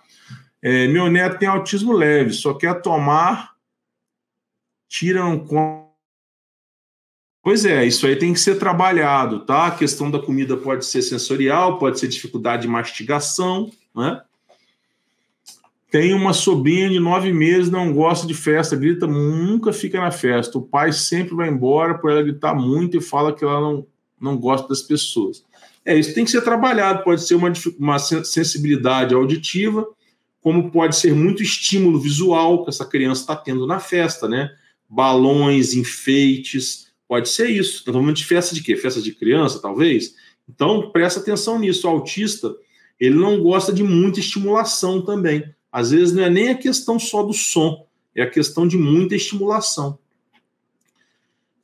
É, 0.61 0.87
meu 0.87 1.11
neto 1.11 1.39
tem 1.39 1.49
autismo 1.49 1.91
leve, 1.91 2.31
só 2.31 2.53
quer 2.53 2.81
tomar, 2.81 3.51
tiram 4.87 5.45
com. 5.45 5.91
Pois 7.41 7.65
é, 7.65 7.83
isso 7.83 8.07
aí 8.07 8.15
tem 8.15 8.31
que 8.31 8.39
ser 8.39 8.57
trabalhado, 8.57 9.41
tá? 9.45 9.67
A 9.67 9.71
questão 9.71 10.09
da 10.09 10.19
comida 10.19 10.55
pode 10.55 10.85
ser 10.85 11.01
sensorial, 11.01 11.77
pode 11.77 11.99
ser 11.99 12.07
dificuldade 12.07 12.61
de 12.61 12.69
mastigação, 12.69 13.69
né? 13.93 14.21
Tem 15.94 16.11
uma 16.11 16.34
sobrinha 16.34 16.90
de 16.90 16.99
nove 16.99 17.32
meses, 17.32 17.70
não 17.70 17.94
gosta 17.94 18.26
de 18.26 18.34
festa, 18.34 18.76
grita, 18.76 19.06
nunca 19.06 19.72
fica 19.72 20.02
na 20.02 20.10
festa. 20.10 20.57
O 20.57 20.61
pai 20.64 20.91
sempre 20.91 21.36
vai 21.36 21.48
embora 21.48 21.99
por 21.99 22.10
ela 22.10 22.24
gritar 22.24 22.56
muito 22.56 22.98
e 22.98 22.99
fala 22.99 23.32
que 23.32 23.44
ela 23.44 23.61
não, 23.61 23.86
não 24.20 24.36
gosta 24.36 24.68
das 24.68 24.82
pessoas. 24.82 25.45
É, 25.86 25.95
isso 25.95 26.15
tem 26.15 26.26
que 26.26 26.32
ser 26.32 26.41
trabalhado, 26.41 27.03
pode 27.03 27.22
ser 27.22 27.36
uma, 27.36 27.53
uma 27.78 27.99
sensibilidade 27.99 29.14
auditiva, 29.14 29.88
como 30.41 30.72
pode 30.72 30.95
ser 30.95 31.14
muito 31.14 31.44
estímulo 31.44 31.99
visual 31.99 32.64
que 32.64 32.72
essa 32.72 32.88
criança 32.88 33.22
está 33.22 33.36
tendo 33.36 33.68
na 33.68 33.80
festa, 33.80 34.28
né? 34.28 34.49
Balões, 34.90 35.76
enfeites, 35.76 36.88
pode 37.07 37.30
ser 37.30 37.52
isso. 37.52 37.78
Estamos 37.78 38.02
falando 38.02 38.15
de 38.15 38.26
festa 38.26 38.56
de 38.56 38.64
quê? 38.64 38.76
Festa 38.76 38.99
de 38.99 39.14
criança, 39.14 39.61
talvez? 39.61 40.15
Então, 40.49 40.90
presta 40.90 41.20
atenção 41.20 41.60
nisso. 41.60 41.86
O 41.86 41.91
autista, 41.91 42.52
ele 42.99 43.14
não 43.14 43.44
gosta 43.44 43.72
de 43.72 43.84
muita 43.84 44.20
estimulação 44.20 44.99
também. 44.99 45.53
Às 45.73 45.89
vezes 45.89 46.13
não 46.13 46.23
é 46.23 46.29
nem 46.29 46.49
a 46.49 46.55
questão 46.55 46.99
só 46.99 47.23
do 47.23 47.33
som, 47.33 47.87
é 48.15 48.21
a 48.21 48.29
questão 48.29 48.67
de 48.67 48.77
muita 48.77 49.15
estimulação. 49.15 49.97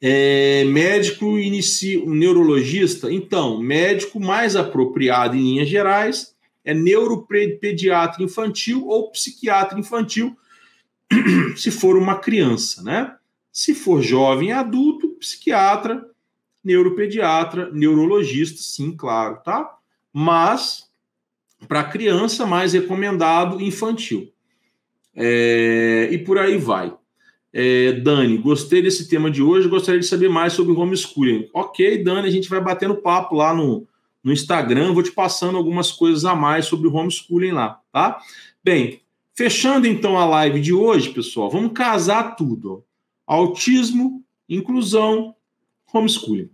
É, 0.01 0.63
médico 0.63 1.37
inicia 1.37 2.03
um 2.03 2.15
neurologista, 2.15 3.11
então, 3.13 3.61
médico 3.61 4.19
mais 4.19 4.55
apropriado 4.55 5.35
em 5.35 5.41
linhas 5.41 5.69
gerais 5.69 6.33
é 6.65 6.73
neuropediatra 6.73 8.23
infantil 8.23 8.87
ou 8.87 9.11
psiquiatra 9.11 9.79
infantil, 9.79 10.35
se 11.55 11.69
for 11.69 11.95
uma 11.95 12.15
criança, 12.17 12.81
né? 12.81 13.15
Se 13.51 13.75
for 13.75 14.01
jovem 14.01 14.51
adulto, 14.51 15.09
psiquiatra, 15.19 16.09
neuropediatra, 16.63 17.69
neurologista, 17.71 18.61
sim, 18.61 18.95
claro, 18.95 19.41
tá? 19.43 19.77
Mas 20.11 20.88
para 21.67 21.83
criança, 21.83 22.45
mais 22.45 22.73
recomendado 22.73 23.61
infantil. 23.61 24.31
É, 25.15 26.09
e 26.11 26.17
por 26.19 26.37
aí 26.37 26.57
vai. 26.57 26.93
É, 27.51 27.93
Dani, 27.93 28.37
gostei 28.37 28.81
desse 28.81 29.09
tema 29.09 29.29
de 29.29 29.41
hoje, 29.41 29.67
gostaria 29.67 29.99
de 29.99 30.05
saber 30.05 30.29
mais 30.29 30.53
sobre 30.53 30.73
homeschooling. 30.73 31.49
Ok, 31.53 32.03
Dani, 32.03 32.27
a 32.27 32.31
gente 32.31 32.49
vai 32.49 32.61
batendo 32.61 32.95
papo 32.95 33.35
lá 33.35 33.53
no, 33.53 33.87
no 34.23 34.31
Instagram, 34.31 34.93
vou 34.93 35.03
te 35.03 35.11
passando 35.11 35.57
algumas 35.57 35.91
coisas 35.91 36.25
a 36.25 36.35
mais 36.35 36.65
sobre 36.65 36.87
homeschooling 36.87 37.51
lá, 37.51 37.81
tá? 37.91 38.19
Bem, 38.63 39.01
fechando 39.33 39.87
então 39.87 40.17
a 40.17 40.25
live 40.25 40.61
de 40.61 40.73
hoje, 40.73 41.09
pessoal, 41.09 41.49
vamos 41.49 41.73
casar 41.73 42.35
tudo. 42.35 42.83
Autismo, 43.25 44.23
inclusão, 44.47 45.35
homeschooling. 45.91 46.49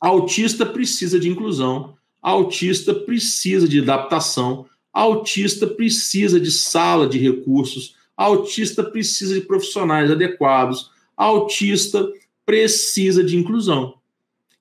Autista 0.00 0.64
precisa 0.64 1.20
de 1.20 1.28
inclusão, 1.28 1.96
autista 2.24 2.94
precisa 2.94 3.68
de 3.68 3.80
adaptação, 3.80 4.64
autista 4.90 5.66
precisa 5.66 6.40
de 6.40 6.50
sala 6.50 7.06
de 7.06 7.18
recursos, 7.18 7.96
autista 8.16 8.82
precisa 8.82 9.34
de 9.34 9.42
profissionais 9.42 10.10
adequados, 10.10 10.90
autista 11.14 12.10
precisa 12.46 13.22
de 13.22 13.36
inclusão. 13.36 13.98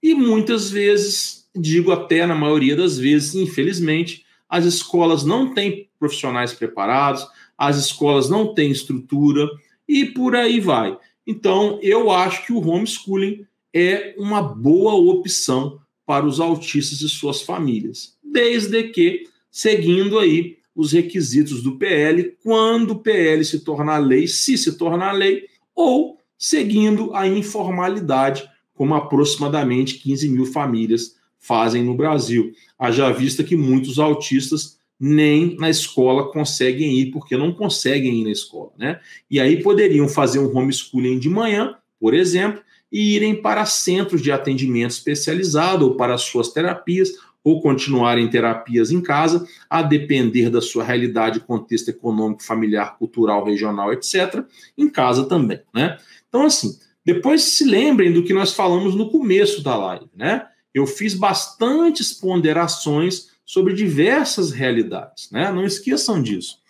E 0.02 0.14
muitas 0.14 0.70
vezes, 0.70 1.48
digo 1.56 1.94
até 1.94 2.26
na 2.26 2.36
maioria 2.36 2.76
das 2.76 2.98
vezes, 2.98 3.34
infelizmente, 3.34 4.26
as 4.50 4.66
escolas 4.66 5.24
não 5.24 5.54
têm 5.54 5.88
profissionais 5.98 6.52
preparados, 6.52 7.26
as 7.58 7.78
escolas 7.78 8.30
não 8.30 8.54
têm 8.54 8.72
estrutura 8.72 9.48
e 9.88 10.06
por 10.06 10.36
aí 10.36 10.60
vai. 10.60 10.98
Então, 11.26 11.80
eu 11.82 12.12
acho 12.12 12.46
que 12.46 12.52
o 12.52 12.68
homeschooling 12.68 13.46
é 13.74 14.14
uma 14.18 14.42
boa 14.42 14.96
opção 14.96 15.80
para 16.06 16.26
os 16.26 16.40
autistas 16.40 17.02
e 17.02 17.10
suas 17.10 17.42
famílias, 17.42 18.16
desde 18.24 18.84
que 18.90 19.28
seguindo 19.52 20.18
aí 20.20 20.58
os 20.76 20.92
requisitos 20.92 21.62
do 21.62 21.78
PL, 21.78 22.36
quando 22.44 22.92
o 22.92 23.00
PL 23.00 23.46
se 23.46 23.60
tornar 23.60 24.00
lei, 24.00 24.28
se 24.28 24.58
se 24.58 24.78
tornar 24.78 25.12
lei, 25.12 25.46
ou 25.76 26.18
seguindo 26.38 27.14
a 27.16 27.28
informalidade, 27.28 28.44
como 28.74 28.96
aproximadamente 28.96 30.00
15 30.00 30.30
mil 30.30 30.46
famílias 30.48 31.16
fazem 31.38 31.84
no 31.84 31.96
Brasil. 31.96 32.52
Haja 32.78 33.12
vista 33.12 33.44
que 33.44 33.56
muitos 33.56 34.00
autistas 34.00 34.80
nem 35.00 35.56
na 35.58 35.70
escola 35.70 36.32
conseguem 36.32 36.98
ir, 37.00 37.12
porque 37.12 37.38
não 37.38 37.52
conseguem 37.52 38.22
ir 38.22 38.24
na 38.24 38.32
escola, 38.32 38.72
né? 38.78 39.00
E 39.30 39.40
aí 39.40 39.62
poderiam 39.62 40.08
fazer 40.08 40.40
um 40.40 40.58
homeschooling 40.58 41.20
de 41.20 41.30
manhã, 41.30 41.76
por 42.00 42.14
exemplo, 42.14 42.62
e 42.94 43.16
irem 43.16 43.42
para 43.42 43.66
centros 43.66 44.22
de 44.22 44.32
atendimento 44.32 44.92
especializado 44.92 45.84
ou 45.86 45.96
para 45.96 46.16
suas 46.16 46.50
terapias, 46.50 47.10
ou 47.44 47.60
continuarem 47.60 48.30
terapias 48.30 48.92
em 48.92 49.02
casa, 49.02 49.46
a 49.70 49.82
depender 49.82 50.50
da 50.50 50.62
sua 50.62 50.84
realidade, 50.84 51.42
contexto 51.42 51.90
econômico, 51.90 52.44
familiar, 52.44 52.98
cultural, 52.98 53.44
regional, 53.44 53.92
etc., 53.92 54.46
em 54.78 54.88
casa 54.88 55.26
também, 55.26 55.60
né? 55.74 55.98
Então, 56.30 56.46
assim, 56.46 56.78
depois 57.04 57.42
se 57.42 57.66
lembrem 57.66 58.14
do 58.14 58.24
que 58.24 58.34
nós 58.34 58.54
falamos 58.54 58.96
no 58.96 59.10
começo 59.10 59.62
da 59.62 59.76
live, 59.76 60.06
né? 60.16 60.46
Eu 60.74 60.88
fiz 60.88 61.14
bastantes 61.14 62.14
ponderações 62.14 63.30
sobre 63.46 63.74
diversas 63.74 64.52
realidades, 64.52 65.30
né? 65.32 65.52
Não 65.52 65.66
esqueçam 65.66 66.22
disso. 66.22 66.63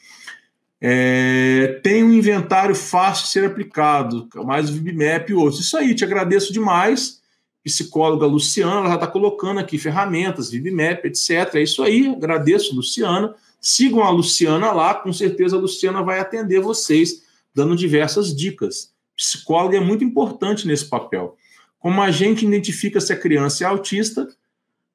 É, 0.85 1.79
tem 1.81 2.03
um 2.03 2.11
inventário 2.11 2.75
fácil 2.75 3.23
de 3.23 3.31
ser 3.31 3.45
aplicado, 3.45 4.27
mais 4.43 4.69
o 4.69 4.73
VibMap 4.73 5.29
e 5.29 5.33
outros. 5.33 5.61
Isso 5.61 5.77
aí, 5.77 5.95
te 5.95 6.03
agradeço 6.03 6.51
demais. 6.51 7.21
Psicóloga 7.63 8.25
Luciana, 8.25 8.89
já 8.89 8.95
está 8.95 9.07
colocando 9.07 9.61
aqui 9.61 9.77
ferramentas, 9.77 10.51
VibMap, 10.51 11.05
etc. 11.05 11.55
É 11.55 11.63
isso 11.63 11.81
aí, 11.81 12.07
agradeço, 12.07 12.75
Luciana. 12.75 13.33
Sigam 13.61 14.03
a 14.03 14.09
Luciana 14.09 14.73
lá, 14.73 14.93
com 14.93 15.13
certeza 15.13 15.55
a 15.55 15.59
Luciana 15.59 16.03
vai 16.03 16.19
atender 16.19 16.59
vocês, 16.59 17.23
dando 17.55 17.77
diversas 17.77 18.35
dicas. 18.35 18.91
Psicóloga 19.15 19.77
é 19.77 19.79
muito 19.79 20.03
importante 20.03 20.67
nesse 20.67 20.89
papel. 20.89 21.37
Como 21.79 22.01
a 22.01 22.11
gente 22.11 22.45
identifica 22.45 22.99
se 22.99 23.13
a 23.13 23.17
criança 23.17 23.63
é 23.63 23.67
autista, 23.67 24.27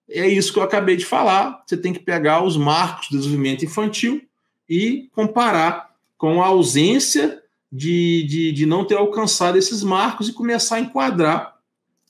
é 0.06 0.28
isso 0.28 0.52
que 0.52 0.59
eu 0.59 0.62
acabei 0.62 0.97
de 0.97 1.06
falar. 1.06 1.65
Você 1.66 1.78
tem 1.78 1.94
que 1.94 2.01
pegar 2.01 2.44
os 2.44 2.59
marcos 2.59 3.09
do 3.09 3.16
desenvolvimento 3.16 3.65
infantil 3.65 4.28
e 4.69 5.09
comparar 5.12 5.95
com 6.16 6.43
a 6.43 6.47
ausência 6.47 7.43
de, 7.70 8.24
de, 8.24 8.53
de 8.53 8.66
não 8.66 8.85
ter 8.85 8.97
alcançado 8.97 9.57
esses 9.57 9.82
marcos 9.82 10.28
e 10.28 10.32
começar 10.32 10.77
a 10.77 10.81
enquadrar 10.81 11.57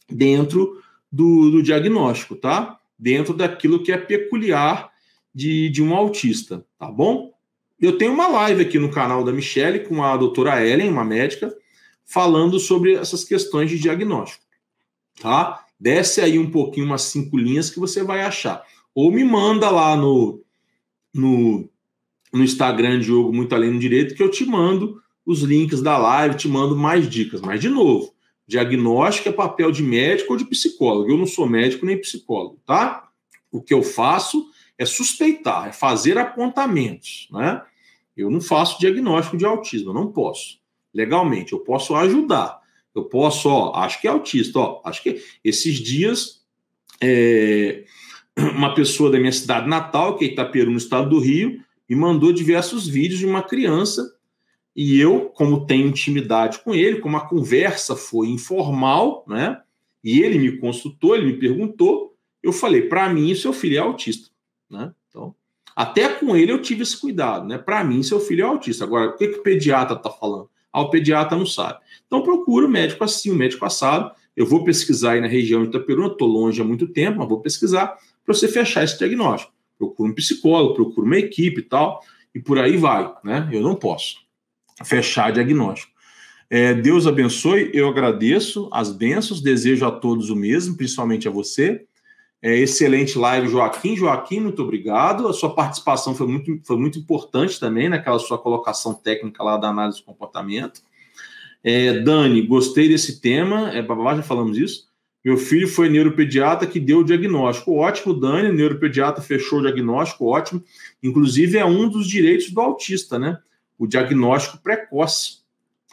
dentro 0.09 0.80
do, 1.10 1.51
do 1.51 1.62
diagnóstico, 1.62 2.35
tá? 2.36 2.78
Dentro 2.98 3.35
daquilo 3.35 3.82
que 3.82 3.93
é 3.93 3.97
peculiar 3.97 4.90
de, 5.35 5.68
de 5.68 5.82
um 5.82 5.94
autista, 5.94 6.64
tá 6.78 6.90
bom? 6.90 7.32
Eu 7.80 7.97
tenho 7.97 8.12
uma 8.12 8.26
live 8.26 8.62
aqui 8.62 8.78
no 8.78 8.90
canal 8.90 9.22
da 9.22 9.32
Michelle 9.32 9.85
com 9.85 10.02
a 10.02 10.16
doutora 10.16 10.66
Ellen, 10.66 10.90
uma 10.90 11.05
médica, 11.05 11.55
falando 12.05 12.59
sobre 12.59 12.94
essas 12.94 13.24
questões 13.24 13.70
de 13.70 13.78
diagnóstico, 13.78 14.44
tá? 15.20 15.64
Desce 15.78 16.20
aí 16.20 16.39
um 16.39 16.51
pouquinho, 16.51 16.86
umas 16.86 17.02
cinco 17.02 17.36
linhas 17.36 17.70
que 17.70 17.78
você 17.78 18.02
vai 18.02 18.22
achar. 18.22 18.64
Ou 18.94 19.12
me 19.12 19.22
manda 19.22 19.70
lá 19.70 19.97
no, 19.97 20.43
no 21.14 21.68
no 22.32 22.44
Instagram, 22.44 23.00
Diogo 23.00 23.32
Muito 23.32 23.55
Além 23.55 23.70
no 23.70 23.78
Direito, 23.78 24.14
que 24.14 24.22
eu 24.22 24.30
te 24.30 24.44
mando 24.44 25.00
os 25.24 25.42
links 25.42 25.82
da 25.82 25.98
live, 25.98 26.36
te 26.36 26.48
mando 26.48 26.76
mais 26.76 27.09
dicas. 27.09 27.40
Mas, 27.40 27.60
de 27.60 27.68
novo, 27.68 28.14
diagnóstico 28.46 29.28
é 29.28 29.32
papel 29.32 29.70
de 29.70 29.82
médico 29.82 30.32
ou 30.32 30.38
de 30.38 30.44
psicólogo. 30.44 31.10
Eu 31.10 31.18
não 31.18 31.26
sou 31.26 31.46
médico 31.46 31.84
nem 31.84 32.00
psicólogo, 32.00 32.59
tá? 32.64 33.09
O 33.52 33.62
que 33.62 33.74
eu 33.74 33.82
faço 33.82 34.46
é 34.78 34.86
suspeitar, 34.86 35.68
é 35.68 35.72
fazer 35.72 36.16
apontamentos, 36.16 37.28
né? 37.30 37.62
Eu 38.16 38.30
não 38.30 38.40
faço 38.40 38.80
diagnóstico 38.80 39.36
de 39.36 39.44
autismo, 39.44 39.90
eu 39.90 39.94
não 39.94 40.10
posso. 40.10 40.59
Legalmente, 40.92 41.52
eu 41.52 41.60
posso 41.60 41.94
ajudar. 41.94 42.59
Eu 42.94 43.05
posso, 43.05 43.48
ó, 43.48 43.76
acho 43.76 44.00
que 44.00 44.09
é 44.09 44.10
autista, 44.10 44.59
ó, 44.59 44.80
acho 44.84 45.02
que 45.02 45.22
esses 45.44 45.76
dias 45.76 46.42
é, 47.00 47.84
uma 48.56 48.74
pessoa 48.74 49.10
da 49.10 49.18
minha 49.18 49.32
cidade 49.32 49.68
natal, 49.68 50.16
que 50.16 50.24
é 50.24 50.28
Itaperu, 50.28 50.70
no 50.70 50.78
estado 50.78 51.10
do 51.10 51.20
Rio, 51.20 51.62
me 51.89 51.97
mandou 51.97 52.32
diversos 52.32 52.86
vídeos 52.86 53.19
de 53.19 53.27
uma 53.27 53.43
criança 53.43 54.15
e 54.77 55.01
eu, 55.01 55.27
como 55.35 55.66
tenho 55.66 55.89
intimidade 55.89 56.60
com 56.60 56.74
ele, 56.74 57.01
como 57.01 57.16
a 57.16 57.27
conversa 57.27 57.97
foi 57.97 58.28
informal, 58.28 59.24
né? 59.27 59.60
E 60.05 60.20
ele 60.20 60.39
me 60.39 60.59
consultou, 60.59 61.16
ele 61.16 61.27
me 61.27 61.32
perguntou, 61.32 62.15
eu 62.43 62.52
falei, 62.52 62.82
para 62.82 63.09
mim, 63.12 63.35
seu 63.35 63.52
filho 63.52 63.77
é 63.77 63.81
autista, 63.81 64.31
né? 64.70 64.93
Então, 65.09 65.35
até 65.74 66.09
com 66.09 66.36
ele 66.36 66.52
eu 66.52 66.62
tive 66.62 66.82
esse 66.82 66.97
cuidado, 66.97 67.47
né? 67.47 67.59
Para 67.59 67.82
mim, 67.82 68.02
seu 68.02 68.20
filho 68.20 68.43
é 68.43 68.47
autista. 68.47 68.85
Agora, 68.85 69.10
o 69.10 69.16
que, 69.16 69.28
que 69.28 69.39
o 69.39 69.43
pediatra 69.43 69.97
está 69.97 70.10
falando? 70.10 70.48
Ah, 70.73 70.82
o 70.82 70.90
pediatra 70.90 71.36
não 71.36 71.47
sabe. 71.47 71.81
Então, 72.06 72.23
procura 72.23 72.66
o 72.66 72.70
médico 72.70 73.02
assim, 73.02 73.31
o 73.31 73.35
médico 73.35 73.65
assado. 73.65 74.12
Eu 74.36 74.47
vou 74.47 74.62
pesquisar 74.62 75.12
aí 75.12 75.20
na 75.20 75.27
região 75.27 75.62
de 75.62 75.70
Itaperuna, 75.70 76.12
estou 76.12 76.28
longe 76.28 76.60
há 76.60 76.65
muito 76.65 76.86
tempo, 76.86 77.19
mas 77.19 77.28
vou 77.28 77.40
pesquisar 77.40 77.98
para 78.24 78.35
você 78.35 78.47
fechar 78.47 78.85
esse 78.85 78.97
diagnóstico. 78.97 79.52
Procura 79.78 80.10
um 80.10 80.14
psicólogo, 80.14 80.74
procura 80.74 81.06
uma 81.06 81.18
equipe 81.18 81.60
e 81.60 81.64
tal, 81.64 82.02
e 82.34 82.40
por 82.40 82.59
aí 82.59 82.76
vai, 82.76 83.12
né? 83.22 83.48
Eu 83.52 83.62
não 83.62 83.74
posso 83.74 84.16
fechar 84.84 85.32
diagnóstico. 85.32 85.92
É, 86.50 86.72
Deus 86.72 87.06
abençoe, 87.06 87.70
eu 87.74 87.88
agradeço 87.88 88.68
as 88.72 88.90
bênçãos, 88.90 89.42
desejo 89.42 89.86
a 89.86 89.90
todos 89.90 90.30
o 90.30 90.36
mesmo, 90.36 90.76
principalmente 90.76 91.28
a 91.28 91.30
você. 91.30 91.84
É, 92.40 92.56
excelente 92.56 93.18
live, 93.18 93.48
Joaquim. 93.48 93.96
Joaquim, 93.96 94.40
muito 94.40 94.62
obrigado. 94.62 95.26
A 95.26 95.32
sua 95.32 95.55
participação 95.55 96.14
foi 96.14 96.26
muito, 96.26 96.60
foi 96.64 96.76
muito 96.76 96.98
importante 96.98 97.59
também, 97.60 97.88
naquela 97.88 98.18
sua 98.18 98.38
colocação 98.38 98.94
técnica 98.94 99.42
lá 99.42 99.56
da 99.56 99.68
análise 99.68 99.98
do 99.98 100.05
comportamento. 100.05 100.80
É, 101.62 101.98
Dani, 102.00 102.40
gostei 102.42 102.88
desse 102.88 103.20
tema. 103.20 103.70
É, 103.74 103.84
já 103.84 104.22
falamos 104.22 104.56
isso. 104.56 104.88
Meu 105.24 105.36
filho 105.36 105.66
foi 105.66 105.89
neuropediatra 105.89 106.66
que 106.66 106.78
deu 106.78 107.01
o 107.01 107.05
diagnóstico. 107.05 107.74
Ótimo, 107.74 108.15
Dani. 108.15 108.53
Neuropediatra 108.53 109.23
fechou 109.23 109.59
o 109.59 109.62
diagnóstico, 109.62 110.27
ótimo. 110.27 110.62
Inclusive, 111.03 111.59
é 111.59 111.65
um 111.65 111.89
dos 111.89 112.07
direitos 112.07 112.51
do 112.51 112.61
autista, 112.61 113.19
né? 113.19 113.39
O 113.78 113.86
diagnóstico 113.86 114.59
precoce. 114.62 115.39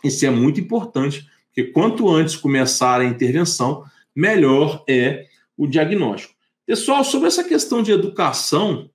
Isso 0.04 0.26
é 0.26 0.30
muito 0.30 0.60
importante, 0.60 1.28
porque 1.48 1.72
quanto 1.72 2.08
antes 2.10 2.36
começar 2.36 3.02
a 3.02 3.06
intervenção, 3.06 3.84
melhor 4.16 4.84
é 4.88 5.26
o 5.58 5.66
diagnóstico. 5.66 6.34
Pessoal, 6.66 7.04
sobre 7.04 7.28
essa 7.28 7.44
questão 7.44 7.82
de 7.82 7.92
educação 7.92 8.90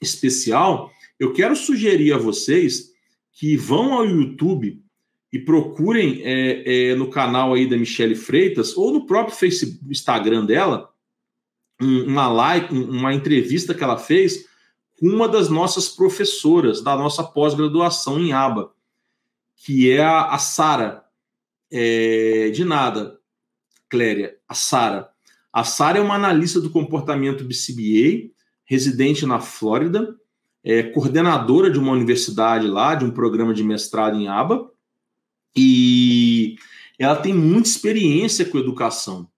especial, 0.00 0.90
eu 1.18 1.32
quero 1.32 1.56
sugerir 1.56 2.12
a 2.12 2.18
vocês 2.18 2.92
que 3.32 3.56
vão 3.56 3.94
ao 3.94 4.06
YouTube 4.06 4.82
e 5.32 5.38
procurem 5.38 6.22
é, 6.24 6.90
é, 6.90 6.94
no 6.94 7.10
canal 7.10 7.54
aí 7.54 7.68
da 7.68 7.76
Michelle 7.76 8.14
Freitas 8.14 8.76
ou 8.76 8.92
no 8.92 9.06
próprio 9.06 9.36
Facebook, 9.36 9.80
Instagram 9.90 10.44
dela 10.44 10.90
uma 11.80 12.28
live, 12.28 12.74
uma 12.74 13.12
entrevista 13.12 13.74
que 13.74 13.84
ela 13.84 13.98
fez 13.98 14.46
com 14.98 15.08
uma 15.08 15.28
das 15.28 15.50
nossas 15.50 15.88
professoras 15.90 16.82
da 16.82 16.96
nossa 16.96 17.22
pós-graduação 17.22 18.18
em 18.18 18.32
ABA 18.32 18.74
que 19.56 19.90
é 19.90 20.02
a, 20.02 20.26
a 20.26 20.38
Sara. 20.38 21.04
É, 21.70 22.50
de 22.50 22.64
nada, 22.64 23.18
Cléria, 23.88 24.36
a 24.48 24.54
Sara. 24.54 25.08
A 25.52 25.64
Sara 25.64 25.98
é 25.98 26.00
uma 26.00 26.14
analista 26.14 26.60
do 26.60 26.70
comportamento 26.70 27.42
BCBA, 27.42 28.30
residente 28.64 29.26
na 29.26 29.40
Flórida, 29.40 30.14
é 30.62 30.82
coordenadora 30.82 31.70
de 31.70 31.78
uma 31.78 31.92
universidade 31.92 32.66
lá, 32.66 32.94
de 32.94 33.04
um 33.04 33.10
programa 33.10 33.54
de 33.54 33.64
mestrado 33.64 34.16
em 34.16 34.28
ABA, 34.28 34.70
e 35.56 36.56
ela 36.98 37.16
tem 37.16 37.32
muita 37.32 37.68
experiência 37.68 38.44
com 38.44 38.58
educação, 38.58 39.30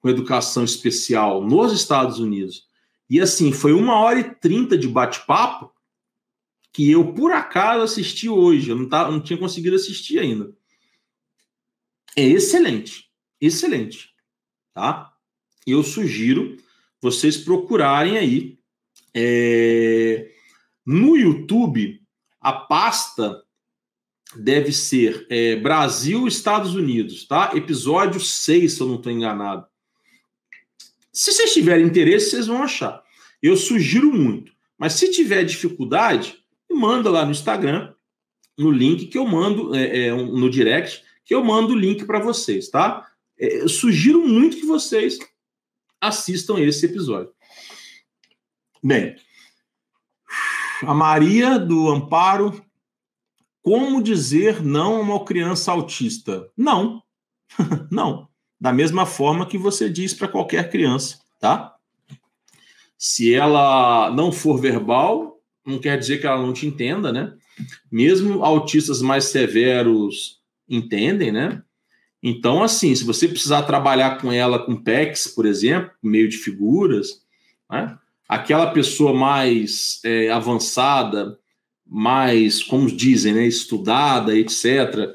com 0.00 0.08
educação 0.08 0.64
especial 0.64 1.42
nos 1.42 1.72
Estados 1.72 2.18
Unidos. 2.18 2.66
E 3.08 3.20
assim, 3.20 3.52
foi 3.52 3.72
uma 3.72 3.98
hora 3.98 4.20
e 4.20 4.34
trinta 4.34 4.76
de 4.76 4.88
bate-papo 4.88 5.72
que 6.72 6.90
eu, 6.90 7.14
por 7.14 7.32
acaso, 7.32 7.82
assisti 7.82 8.28
hoje. 8.28 8.70
Eu 8.70 8.76
não, 8.76 8.88
tá, 8.88 9.10
não 9.10 9.20
tinha 9.20 9.38
conseguido 9.38 9.76
assistir 9.76 10.18
ainda. 10.18 10.52
É 12.14 12.22
excelente. 12.22 13.10
Excelente. 13.40 14.10
Tá? 14.74 15.12
Eu 15.66 15.82
sugiro 15.82 16.56
vocês 17.00 17.36
procurarem 17.36 18.18
aí. 18.18 18.58
É... 19.14 20.30
No 20.84 21.16
YouTube, 21.16 22.02
a 22.40 22.52
pasta 22.52 23.42
deve 24.38 24.72
ser 24.72 25.26
é, 25.30 25.56
Brasil, 25.56 26.26
Estados 26.26 26.74
Unidos, 26.74 27.26
tá? 27.26 27.52
Episódio 27.54 28.20
6, 28.20 28.72
se 28.72 28.80
eu 28.80 28.86
não 28.86 28.96
estou 28.96 29.12
enganado. 29.12 29.66
Se 31.12 31.32
vocês 31.32 31.52
tiverem 31.52 31.86
interesse, 31.86 32.30
vocês 32.30 32.46
vão 32.46 32.62
achar. 32.62 33.02
Eu 33.42 33.56
sugiro 33.56 34.12
muito. 34.12 34.52
Mas 34.78 34.94
se 34.94 35.10
tiver 35.10 35.44
dificuldade, 35.44 36.38
manda 36.70 37.10
lá 37.10 37.24
no 37.24 37.30
Instagram, 37.30 37.94
no 38.58 38.70
link 38.70 39.06
que 39.06 39.18
eu 39.18 39.26
mando, 39.26 39.74
é, 39.74 40.06
é, 40.06 40.12
no 40.12 40.50
direct, 40.50 41.02
que 41.24 41.34
eu 41.34 41.42
mando 41.42 41.72
o 41.72 41.78
link 41.78 42.04
para 42.04 42.20
vocês, 42.20 42.68
tá? 42.68 43.06
É, 43.38 43.62
eu 43.62 43.68
sugiro 43.68 44.26
muito 44.26 44.56
que 44.56 44.66
vocês 44.66 45.18
assistam 46.00 46.58
esse 46.60 46.86
episódio. 46.86 47.32
Bem, 48.82 49.16
a 50.82 50.94
Maria 50.94 51.58
do 51.58 51.88
Amparo, 51.90 52.62
como 53.66 54.00
dizer 54.00 54.62
não 54.62 54.94
a 54.94 55.00
uma 55.00 55.24
criança 55.24 55.72
autista? 55.72 56.48
Não, 56.56 57.02
não. 57.90 58.28
Da 58.60 58.72
mesma 58.72 59.04
forma 59.04 59.44
que 59.44 59.58
você 59.58 59.90
diz 59.90 60.14
para 60.14 60.28
qualquer 60.28 60.70
criança, 60.70 61.18
tá? 61.40 61.74
Se 62.96 63.34
ela 63.34 64.08
não 64.12 64.30
for 64.30 64.60
verbal, 64.60 65.40
não 65.66 65.80
quer 65.80 65.98
dizer 65.98 66.20
que 66.20 66.28
ela 66.28 66.40
não 66.40 66.52
te 66.52 66.64
entenda, 66.64 67.12
né? 67.12 67.34
Mesmo 67.90 68.44
autistas 68.44 69.02
mais 69.02 69.24
severos 69.24 70.40
entendem, 70.68 71.32
né? 71.32 71.60
Então, 72.22 72.62
assim, 72.62 72.94
se 72.94 73.02
você 73.02 73.26
precisar 73.26 73.64
trabalhar 73.64 74.20
com 74.20 74.30
ela 74.30 74.64
com 74.64 74.80
PECs, 74.80 75.26
por 75.26 75.44
exemplo, 75.44 75.90
meio 76.00 76.28
de 76.28 76.36
figuras, 76.36 77.20
né? 77.68 77.98
aquela 78.28 78.70
pessoa 78.70 79.12
mais 79.12 80.00
é, 80.04 80.30
avançada, 80.30 81.36
mais, 81.86 82.62
como 82.62 82.90
dizem, 82.90 83.32
né, 83.32 83.46
estudada, 83.46 84.36
etc., 84.36 85.14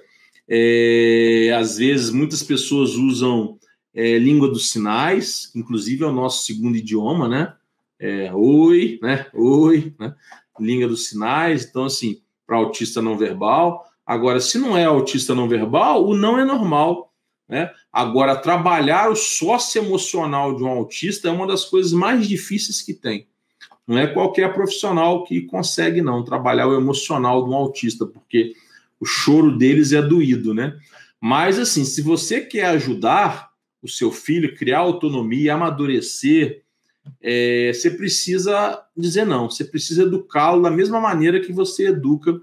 é, 0.53 1.53
às 1.57 1.77
vezes 1.77 2.09
muitas 2.09 2.43
pessoas 2.43 2.95
usam 2.95 3.57
é, 3.93 4.17
língua 4.17 4.49
dos 4.49 4.69
sinais, 4.69 5.51
inclusive 5.55 6.03
é 6.03 6.07
o 6.07 6.11
nosso 6.11 6.45
segundo 6.45 6.75
idioma, 6.75 7.27
né? 7.27 7.53
É, 7.99 8.33
oi, 8.33 8.99
né? 9.01 9.27
Oi, 9.33 9.93
né? 9.99 10.13
língua 10.59 10.87
dos 10.87 11.07
sinais, 11.07 11.65
então, 11.65 11.85
assim, 11.85 12.21
para 12.45 12.57
autista 12.57 13.01
não 13.01 13.17
verbal. 13.17 13.85
Agora, 14.05 14.39
se 14.39 14.57
não 14.57 14.75
é 14.75 14.85
autista 14.85 15.33
não 15.33 15.47
verbal, 15.47 16.05
o 16.05 16.15
não 16.15 16.39
é 16.39 16.45
normal. 16.45 17.13
Né? 17.47 17.71
Agora, 17.91 18.35
trabalhar 18.35 19.09
o 19.09 19.15
socioemocional 19.15 20.55
de 20.55 20.63
um 20.63 20.67
autista 20.67 21.27
é 21.27 21.31
uma 21.31 21.47
das 21.47 21.65
coisas 21.65 21.91
mais 21.91 22.27
difíceis 22.27 22.81
que 22.81 22.93
tem. 22.93 23.27
Não 23.91 23.97
é 23.97 24.07
qualquer 24.07 24.53
profissional 24.53 25.25
que 25.25 25.41
consegue, 25.41 26.01
não, 26.01 26.23
trabalhar 26.23 26.65
o 26.65 26.77
emocional 26.77 27.43
de 27.43 27.49
um 27.49 27.53
autista, 27.53 28.05
porque 28.05 28.53
o 28.97 29.05
choro 29.05 29.57
deles 29.57 29.91
é 29.91 30.01
doído, 30.01 30.53
né? 30.53 30.77
Mas, 31.19 31.59
assim, 31.59 31.83
se 31.83 32.01
você 32.01 32.39
quer 32.39 32.67
ajudar 32.67 33.51
o 33.81 33.89
seu 33.89 34.09
filho, 34.09 34.55
criar 34.55 34.79
autonomia, 34.79 35.55
amadurecer, 35.55 36.61
é, 37.21 37.73
você 37.73 37.91
precisa 37.91 38.81
dizer 38.95 39.25
não, 39.25 39.49
você 39.49 39.65
precisa 39.65 40.03
educá-lo 40.03 40.61
da 40.61 40.71
mesma 40.71 41.01
maneira 41.01 41.41
que 41.41 41.51
você 41.51 41.87
educa 41.87 42.39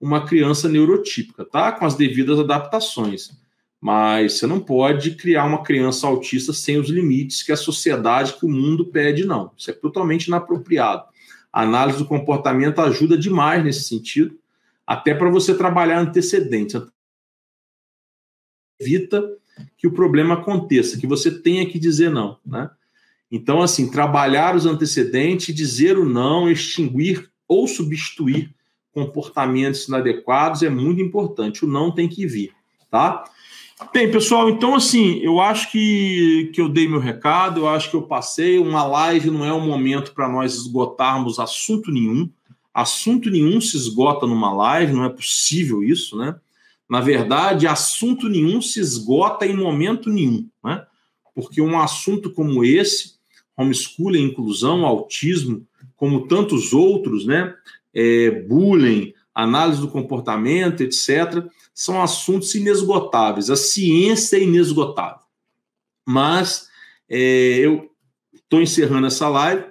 uma 0.00 0.26
criança 0.26 0.68
neurotípica, 0.68 1.44
tá? 1.44 1.70
Com 1.70 1.86
as 1.86 1.94
devidas 1.94 2.40
adaptações. 2.40 3.30
Mas 3.80 4.34
você 4.34 4.46
não 4.46 4.58
pode 4.58 5.12
criar 5.12 5.44
uma 5.44 5.62
criança 5.62 6.06
autista 6.06 6.52
sem 6.52 6.78
os 6.78 6.88
limites 6.88 7.42
que 7.42 7.52
a 7.52 7.56
sociedade, 7.56 8.34
que 8.34 8.44
o 8.44 8.48
mundo 8.48 8.86
pede, 8.86 9.24
não. 9.24 9.52
Isso 9.56 9.70
é 9.70 9.74
totalmente 9.74 10.26
inapropriado. 10.26 11.04
A 11.52 11.62
análise 11.62 11.98
do 11.98 12.06
comportamento 12.06 12.80
ajuda 12.80 13.16
demais 13.16 13.64
nesse 13.64 13.84
sentido, 13.84 14.38
até 14.86 15.14
para 15.14 15.30
você 15.30 15.54
trabalhar 15.56 16.00
antecedentes. 16.00 16.80
Evita 18.80 19.36
que 19.76 19.86
o 19.86 19.92
problema 19.92 20.34
aconteça, 20.34 20.98
que 20.98 21.06
você 21.06 21.30
tenha 21.30 21.66
que 21.66 21.78
dizer 21.78 22.10
não, 22.10 22.38
né? 22.44 22.70
Então, 23.30 23.60
assim, 23.60 23.90
trabalhar 23.90 24.56
os 24.56 24.64
antecedentes, 24.64 25.54
dizer 25.54 25.98
o 25.98 26.04
não, 26.04 26.50
extinguir 26.50 27.30
ou 27.46 27.68
substituir 27.68 28.54
comportamentos 28.92 29.86
inadequados 29.86 30.62
é 30.62 30.70
muito 30.70 31.00
importante. 31.00 31.64
O 31.64 31.68
não 31.68 31.92
tem 31.92 32.08
que 32.08 32.26
vir, 32.26 32.52
tá? 32.90 33.24
Bem, 33.92 34.10
pessoal, 34.10 34.50
então 34.50 34.74
assim, 34.74 35.18
eu 35.20 35.40
acho 35.40 35.70
que, 35.70 36.50
que 36.52 36.60
eu 36.60 36.68
dei 36.68 36.88
meu 36.88 36.98
recado, 36.98 37.60
eu 37.60 37.68
acho 37.68 37.90
que 37.90 37.96
eu 37.96 38.02
passei. 38.02 38.58
Uma 38.58 38.84
live 38.84 39.30
não 39.30 39.44
é 39.44 39.52
um 39.52 39.64
momento 39.64 40.12
para 40.12 40.28
nós 40.28 40.54
esgotarmos 40.54 41.38
assunto 41.38 41.92
nenhum. 41.92 42.28
Assunto 42.74 43.30
nenhum 43.30 43.60
se 43.60 43.76
esgota 43.76 44.26
numa 44.26 44.52
live, 44.52 44.92
não 44.92 45.04
é 45.04 45.08
possível 45.08 45.82
isso, 45.82 46.18
né? 46.18 46.34
Na 46.88 47.00
verdade, 47.00 47.66
assunto 47.66 48.28
nenhum 48.28 48.60
se 48.60 48.80
esgota 48.80 49.46
em 49.46 49.56
momento 49.56 50.10
nenhum, 50.10 50.48
né? 50.64 50.84
Porque 51.34 51.60
um 51.60 51.78
assunto 51.78 52.32
como 52.32 52.64
esse 52.64 53.18
homeschooling, 53.56 54.22
inclusão, 54.22 54.84
autismo, 54.84 55.66
como 55.96 56.26
tantos 56.26 56.72
outros, 56.72 57.26
né, 57.26 57.54
é, 57.92 58.30
bullying, 58.30 59.12
análise 59.42 59.80
do 59.80 59.88
comportamento, 59.88 60.82
etc., 60.82 61.46
são 61.72 62.02
assuntos 62.02 62.52
inesgotáveis. 62.56 63.50
A 63.50 63.56
ciência 63.56 64.36
é 64.36 64.42
inesgotável. 64.42 65.22
Mas 66.04 66.68
é, 67.08 67.58
eu 67.58 67.88
estou 68.34 68.60
encerrando 68.60 69.06
essa 69.06 69.28
live, 69.28 69.64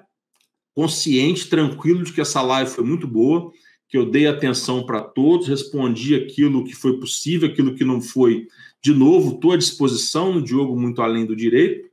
consciente, 0.74 1.50
tranquilo 1.50 2.04
de 2.04 2.14
que 2.14 2.22
essa 2.22 2.42
live 2.42 2.72
foi 2.72 2.86
muito 2.86 3.06
boa, 3.08 3.52
que 3.90 3.98
eu 3.98 4.10
dei 4.10 4.28
atenção 4.28 4.86
para 4.86 5.02
todos, 5.02 5.48
respondi 5.48 6.16
aquilo 6.16 6.64
que 6.64 6.74
foi 6.74 6.98
possível, 6.98 7.50
aquilo 7.50 7.76
que 7.76 7.84
não 7.84 8.00
foi. 8.00 8.48
De 8.82 8.94
novo, 8.94 9.36
estou 9.36 9.52
à 9.52 9.58
disposição 9.58 10.34
no 10.34 10.42
Diogo 10.42 10.80
Muito 10.80 11.02
Além 11.02 11.26
do 11.26 11.36
Direito. 11.36 11.90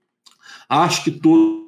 Acho 0.68 1.02
que 1.02 1.10
todo 1.10 1.64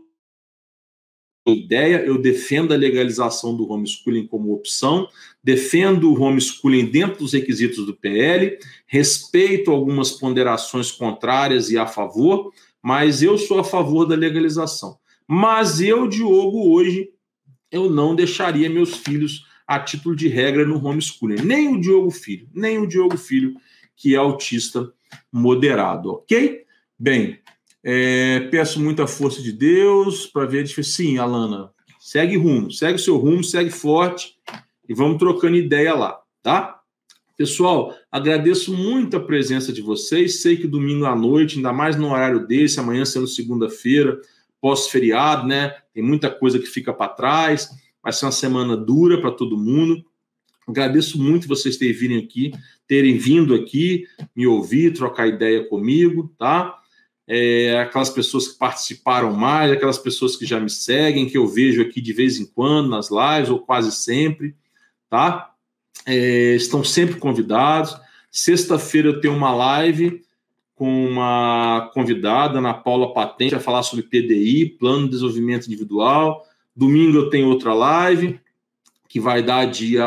ideia, 1.53 2.05
eu 2.05 2.19
defendo 2.19 2.73
a 2.73 2.77
legalização 2.77 3.57
do 3.57 3.71
homeschooling 3.71 4.27
como 4.27 4.53
opção, 4.53 5.09
defendo 5.47 6.13
o 6.13 6.21
homeschooling 6.21 6.87
dentro 6.87 7.21
dos 7.21 7.33
requisitos 7.33 7.87
do 7.87 7.95
PL, 7.95 8.59
respeito 8.85 9.71
algumas 9.71 10.11
ponderações 10.11 10.91
contrárias 10.91 11.71
e 11.71 11.79
a 11.79 11.87
favor, 11.87 12.53
mas 12.83 13.23
eu 13.23 13.39
sou 13.39 13.61
a 13.61 13.65
favor 13.65 14.07
da 14.07 14.17
legalização. 14.17 14.99
Mas 15.25 15.81
eu, 15.81 16.09
Diogo, 16.09 16.73
hoje, 16.73 17.11
eu 17.71 17.89
não 17.89 18.17
deixaria 18.17 18.69
meus 18.69 18.97
filhos 18.97 19.47
a 19.69 19.79
título 19.79 20.17
de 20.17 20.27
regra 20.27 20.67
no 20.67 20.85
homeschooling. 20.85 21.41
Nem 21.45 21.69
o 21.69 21.81
Diogo 21.81 22.11
Filho, 22.11 22.49
nem 22.53 22.79
o 22.79 22.87
Diogo 22.89 23.17
Filho, 23.17 23.55
que 23.95 24.17
é 24.17 24.19
autista 24.19 24.93
moderado, 25.33 26.11
ok? 26.11 26.63
Bem, 26.99 27.39
é, 27.85 28.41
peço 28.51 28.81
muita 28.81 29.07
força 29.07 29.41
de 29.41 29.53
Deus 29.53 30.27
para 30.27 30.45
ver. 30.45 30.67
Sim, 30.67 31.19
Alana, 31.19 31.71
segue 32.01 32.37
rumo, 32.37 32.73
segue 32.73 32.99
seu 32.99 33.17
rumo, 33.17 33.45
segue 33.45 33.71
forte 33.71 34.35
e 34.89 34.95
vamos 34.95 35.19
trocando 35.19 35.57
ideia 35.57 35.95
lá, 35.95 36.21
tá? 36.43 36.81
Pessoal, 37.37 37.95
agradeço 38.11 38.75
muito 38.75 39.17
a 39.17 39.21
presença 39.21 39.71
de 39.71 39.83
vocês. 39.83 40.41
Sei 40.41 40.57
que 40.57 40.67
domingo 40.67 41.05
à 41.05 41.15
noite, 41.15 41.57
ainda 41.57 41.71
mais 41.71 41.95
no 41.95 42.11
horário 42.11 42.47
desse, 42.47 42.81
amanhã 42.81 43.05
sendo 43.05 43.27
segunda-feira, 43.27 44.19
pós-feriado, 44.59 45.47
né? 45.47 45.75
Tem 45.93 46.03
muita 46.03 46.31
coisa 46.31 46.59
que 46.59 46.67
fica 46.67 46.95
para 46.95 47.13
trás. 47.13 47.69
Vai 48.03 48.13
ser 48.13 48.25
uma 48.25 48.33
semana 48.33 48.75
dura 48.75 49.21
para 49.21 49.33
todo 49.33 49.59
mundo. 49.59 50.03
Agradeço 50.67 51.23
muito 51.23 51.47
vocês 51.47 51.77
terem 51.77 51.95
vindo 51.95 52.19
aqui, 52.19 52.53
terem 52.89 53.19
vindo 53.19 53.55
aqui, 53.55 54.07
me 54.35 54.47
ouvir, 54.47 54.95
trocar 54.95 55.29
ideia 55.29 55.65
comigo, 55.69 56.35
tá? 56.39 56.75
É, 57.29 57.79
aquelas 57.81 58.09
pessoas 58.09 58.49
que 58.49 58.59
participaram 58.59 59.35
mais, 59.35 59.71
aquelas 59.71 59.99
pessoas 59.99 60.37
que 60.37 60.47
já 60.47 60.59
me 60.59 60.71
seguem, 60.71 61.29
que 61.29 61.37
eu 61.37 61.47
vejo 61.47 61.83
aqui 61.83 62.01
de 62.01 62.13
vez 62.13 62.39
em 62.39 62.47
quando 62.47 62.89
nas 62.89 63.11
lives, 63.11 63.51
ou 63.51 63.59
quase 63.59 63.93
sempre, 63.93 64.57
tá? 65.09 65.53
É, 66.07 66.55
estão 66.55 66.85
sempre 66.85 67.17
convidados. 67.17 67.97
Sexta-feira 68.31 69.09
eu 69.09 69.21
tenho 69.21 69.35
uma 69.35 69.55
live 69.55 70.23
com 70.75 71.07
uma 71.07 71.91
convidada, 71.95 72.59
Ana 72.59 72.75
Paula 72.75 73.15
Patente, 73.15 73.55
a 73.55 73.61
falar 73.61 73.83
sobre 73.83 74.05
PDI, 74.05 74.77
Plano 74.79 75.05
de 75.05 75.13
Desenvolvimento 75.13 75.67
Individual. 75.67 76.45
Domingo 76.75 77.17
eu 77.17 77.31
tenho 77.31 77.49
outra 77.49 77.73
live, 77.73 78.39
que 79.09 79.19
vai 79.19 79.43
dar 79.43 79.65
dia, 79.65 80.05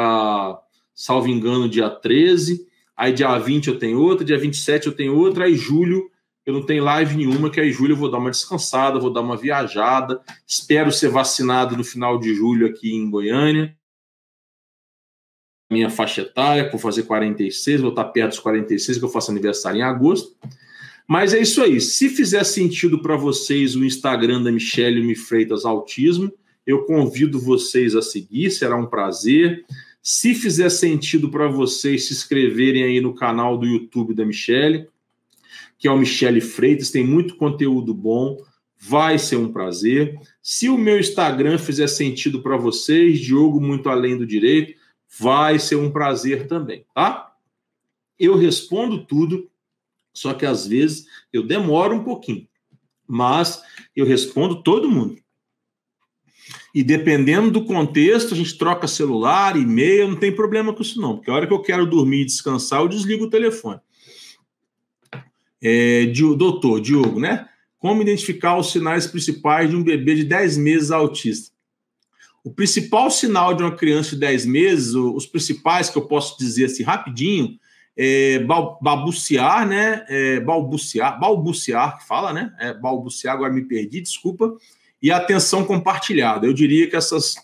salvo 0.94 1.28
engano, 1.28 1.68
dia 1.68 1.90
13. 1.90 2.68
Aí 2.96 3.12
dia 3.12 3.36
20 3.38 3.68
eu 3.68 3.80
tenho 3.80 4.00
outra, 4.00 4.24
dia 4.24 4.38
27 4.38 4.88
eu 4.88 4.94
tenho 4.94 5.18
outra, 5.18 5.46
aí 5.46 5.56
julho 5.56 6.12
eu 6.46 6.54
não 6.54 6.66
tenho 6.66 6.84
live 6.84 7.16
nenhuma, 7.16 7.50
que 7.50 7.60
aí 7.60 7.72
julho 7.72 7.94
eu 7.94 7.98
vou 7.98 8.10
dar 8.10 8.18
uma 8.18 8.32
descansada, 8.32 9.00
vou 9.00 9.14
dar 9.14 9.22
uma 9.22 9.38
viajada. 9.38 10.22
Espero 10.48 10.92
ser 10.92 11.10
vacinado 11.10 11.78
no 11.78 11.84
final 11.84 12.20
de 12.20 12.34
julho 12.34 12.68
aqui 12.68 12.94
em 12.94 13.10
Goiânia. 13.10 13.76
Minha 15.70 15.90
faixa 15.90 16.22
etária, 16.22 16.70
por 16.70 16.80
fazer 16.80 17.04
46, 17.04 17.82
vou 17.82 17.92
estar 17.92 18.06
perto 18.06 18.30
dos 18.30 18.40
46, 18.40 18.98
que 18.98 19.06
eu 19.06 19.10
faço 19.10 19.30
aniversário 19.30 19.80
em 19.80 19.84
agosto. 19.84 20.36
Mas 21.08 21.34
é 21.34 21.40
isso 21.40 21.62
aí. 21.62 21.82
Se 21.82 22.10
fizer 22.10 22.44
sentido 22.44 23.02
para 23.02 23.16
vocês 23.16 23.76
o 23.76 23.84
Instagram 23.84 24.44
da 24.44 24.52
Michelle 24.52 25.02
Me 25.02 25.16
Freitas 25.16 25.66
Autismo, 25.66 26.32
eu 26.66 26.86
convido 26.86 27.40
vocês 27.40 27.96
a 27.96 28.02
seguir, 28.02 28.52
será 28.52 28.76
um 28.76 28.86
prazer. 28.86 29.66
Se 30.02 30.36
fizer 30.36 30.70
sentido 30.70 31.30
para 31.30 31.48
vocês 31.48 32.08
se 32.08 32.14
inscreverem 32.14 32.84
aí 32.84 33.02
no 33.02 33.16
canal 33.16 33.58
do 33.58 33.66
YouTube 33.66 34.14
da 34.14 34.24
Michelle, 34.24 34.88
que 35.80 35.88
é 35.88 35.92
o 35.92 35.98
Michele 35.98 36.42
Freitas, 36.42 36.92
tem 36.92 37.04
muito 37.04 37.36
conteúdo 37.38 37.94
bom, 37.94 38.38
vai 38.78 39.18
ser 39.18 39.38
um 39.38 39.52
prazer. 39.52 40.16
Se 40.44 40.70
o 40.70 40.78
meu 40.78 41.00
Instagram 41.00 41.58
fizer 41.58 41.88
sentido 41.88 42.42
para 42.42 42.56
vocês, 42.56 43.20
Diogo 43.20 43.60
Muito 43.60 43.90
Além 43.90 44.18
do 44.18 44.28
Direito, 44.28 44.76
vai 45.18 45.58
ser 45.58 45.76
um 45.76 45.92
prazer 45.92 46.48
também, 46.48 46.86
tá? 46.94 47.34
Eu 48.18 48.38
respondo 48.38 49.06
tudo, 49.06 49.50
só 50.14 50.34
que 50.34 50.46
às 50.46 50.68
vezes 50.68 51.08
eu 51.32 51.44
demoro 51.44 51.96
um 51.96 52.04
pouquinho, 52.04 52.48
mas 53.08 53.64
eu 53.96 54.06
respondo 54.06 54.62
todo 54.62 54.90
mundo. 54.90 55.18
E 56.74 56.84
dependendo 56.84 57.50
do 57.50 57.66
contexto, 57.66 58.34
a 58.34 58.38
gente 58.38 58.58
troca 58.58 58.88
celular, 58.88 59.58
e-mail, 59.58 60.10
não 60.10 60.16
tem 60.16 60.36
problema 60.36 60.74
com 60.74 60.82
isso 60.82 61.02
não, 61.02 61.16
porque 61.16 61.32
a 61.32 61.34
hora 61.34 61.48
que 61.48 61.54
eu 61.54 61.62
quero 61.62 61.86
dormir 61.86 62.22
e 62.22 62.26
descansar, 62.26 62.82
eu 62.82 62.88
desligo 62.88 63.26
o 63.26 63.30
telefone. 63.30 63.80
É, 65.62 66.06
doutor 66.38 66.80
Diogo, 66.80 67.20
né? 67.20 67.50
Como 67.80 68.02
identificar 68.02 68.58
os 68.58 68.72
sinais 68.72 69.08
principais 69.08 69.70
de 69.70 69.76
um 69.76 69.84
bebê 69.84 70.16
de 70.16 70.24
10 70.24 70.58
meses 70.58 70.92
autista? 70.92 71.52
O 72.44 72.52
principal 72.52 73.12
sinal 73.12 73.54
de 73.54 73.64
uma 73.64 73.76
criança 73.76 74.12
de 74.12 74.22
10 74.22 74.46
meses, 74.46 74.94
os 74.94 75.26
principais 75.26 75.90
que 75.90 75.98
eu 75.98 76.06
posso 76.06 76.38
dizer 76.38 76.66
assim 76.66 76.84
rapidinho, 76.84 77.60
é 78.02 78.40
balbuciar, 78.82 79.68
né? 79.68 80.06
É, 80.08 80.40
balbuciar, 80.40 81.20
balbuciar 81.20 82.00
que 82.00 82.08
fala, 82.08 82.32
né? 82.32 82.56
É, 82.58 82.74
balbuciar, 82.74 83.36
agora 83.36 83.52
me 83.52 83.66
perdi, 83.66 84.00
desculpa. 84.00 84.56
E 85.02 85.12
atenção 85.12 85.66
compartilhada. 85.66 86.46
Eu 86.48 86.54
diria 86.54 86.90
que 86.90 86.96
essas 86.96 87.36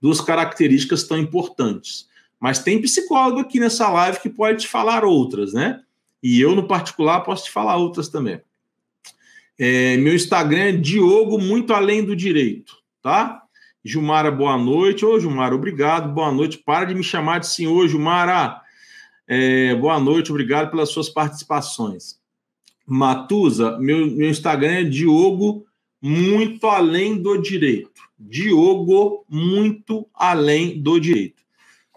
duas 0.00 0.20
características 0.22 1.00
estão 1.00 1.18
importantes. 1.18 2.08
Mas 2.40 2.60
tem 2.60 2.80
psicólogo 2.80 3.40
aqui 3.40 3.60
nessa 3.60 3.90
live 3.90 4.20
que 4.20 4.30
pode 4.30 4.62
te 4.62 4.68
falar 4.68 5.04
outras, 5.04 5.52
né? 5.52 5.82
E 6.22 6.40
eu, 6.40 6.54
no 6.54 6.66
particular, 6.66 7.20
posso 7.20 7.44
te 7.44 7.50
falar 7.50 7.76
outras 7.76 8.08
também. 8.08 8.40
É, 9.58 9.96
meu 9.96 10.14
Instagram 10.14 10.60
é 10.60 10.72
Diogo 10.72 11.38
Muito 11.38 11.74
Além 11.74 12.04
do 12.04 12.14
Direito, 12.14 12.76
tá? 13.02 13.42
Gilmara, 13.84 14.30
boa 14.30 14.58
noite. 14.58 15.04
Ô, 15.04 15.18
Gilmara, 15.18 15.54
obrigado, 15.54 16.12
boa 16.12 16.32
noite. 16.32 16.58
Para 16.58 16.86
de 16.86 16.94
me 16.94 17.02
chamar 17.02 17.40
de 17.40 17.46
senhor, 17.46 17.88
Gilmara. 17.88 18.60
É, 19.26 19.74
boa 19.74 20.00
noite, 20.00 20.30
obrigado 20.30 20.70
pelas 20.70 20.90
suas 20.90 21.08
participações. 21.08 22.18
Matusa, 22.86 23.78
meu, 23.78 24.06
meu 24.06 24.30
Instagram 24.30 24.72
é 24.72 24.84
Diogo 24.84 25.66
Muito 26.00 26.66
Além 26.66 27.20
do 27.20 27.36
Direito. 27.36 28.02
Diogo 28.18 29.24
Muito 29.28 30.08
Além 30.14 30.80
do 30.80 30.98
Direito. 30.98 31.42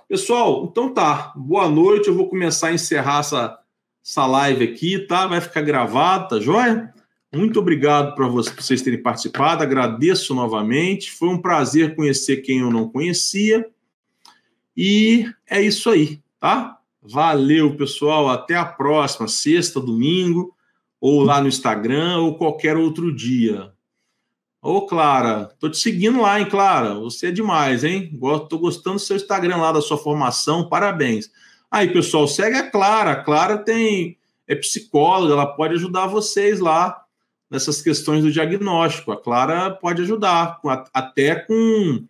Pessoal, 0.08 0.68
então 0.70 0.94
tá. 0.94 1.32
Boa 1.36 1.70
noite. 1.70 2.10
Eu 2.10 2.16
vou 2.16 2.28
começar 2.28 2.68
a 2.68 2.74
encerrar 2.74 3.20
essa 3.20 3.62
essa 4.04 4.26
live 4.26 4.64
aqui, 4.64 5.00
tá? 5.00 5.28
Vai 5.28 5.40
ficar 5.40 5.62
gravada, 5.62 6.30
tá 6.30 6.40
joia? 6.40 6.92
Muito 7.34 7.62
obrigado 7.62 8.14
por 8.14 8.30
vocês 8.30 8.82
terem 8.82 9.02
participado, 9.02 9.64
agradeço 9.64 10.36
novamente. 10.36 11.12
Foi 11.12 11.30
um 11.30 11.42
prazer 11.42 11.96
conhecer 11.96 12.38
quem 12.38 12.60
eu 12.60 12.70
não 12.70 12.90
conhecia. 12.90 13.66
E 14.76 15.32
é 15.50 15.62
isso 15.62 15.90
aí, 15.90 16.20
tá? 16.42 16.78
Valeu, 17.02 17.78
pessoal. 17.78 18.28
Até 18.28 18.56
a 18.56 18.66
próxima, 18.66 19.30
sexta, 19.30 19.80
domingo, 19.80 20.54
ou 21.00 21.24
lá 21.24 21.40
no 21.40 21.48
Instagram, 21.48 22.18
ou 22.18 22.38
qualquer 22.38 22.76
outro 22.76 23.16
dia. 23.16 23.72
Ô, 24.62 24.82
Clara, 24.82 25.56
tô 25.58 25.70
te 25.70 25.78
seguindo 25.78 26.22
lá, 26.22 26.38
hein, 26.38 26.50
Clara? 26.50 26.96
Você 26.96 27.28
é 27.28 27.32
demais, 27.32 27.86
hein? 27.86 28.12
Tô 28.50 28.60
gostando 28.60 28.98
do 28.98 29.02
seu 29.02 29.16
Instagram 29.16 29.56
lá, 29.56 29.72
da 29.72 29.82
sua 29.82 29.98
formação. 29.98 30.68
Parabéns. 30.68 31.32
Aí, 31.72 31.94
pessoal, 31.94 32.28
segue 32.28 32.58
a 32.58 32.70
Clara. 32.70 33.12
A 33.12 33.24
Clara 33.24 33.58
tem 33.58 34.18
é 34.46 34.56
psicóloga, 34.56 35.32
ela 35.32 35.48
pode 35.48 35.76
ajudar 35.76 36.08
vocês 36.08 36.60
lá 36.60 37.02
nessas 37.52 37.82
questões 37.82 38.24
do 38.24 38.32
diagnóstico. 38.32 39.12
A 39.12 39.22
Clara 39.22 39.70
pode 39.70 40.02
ajudar, 40.02 40.62
até 40.94 41.36
com, 41.36 42.06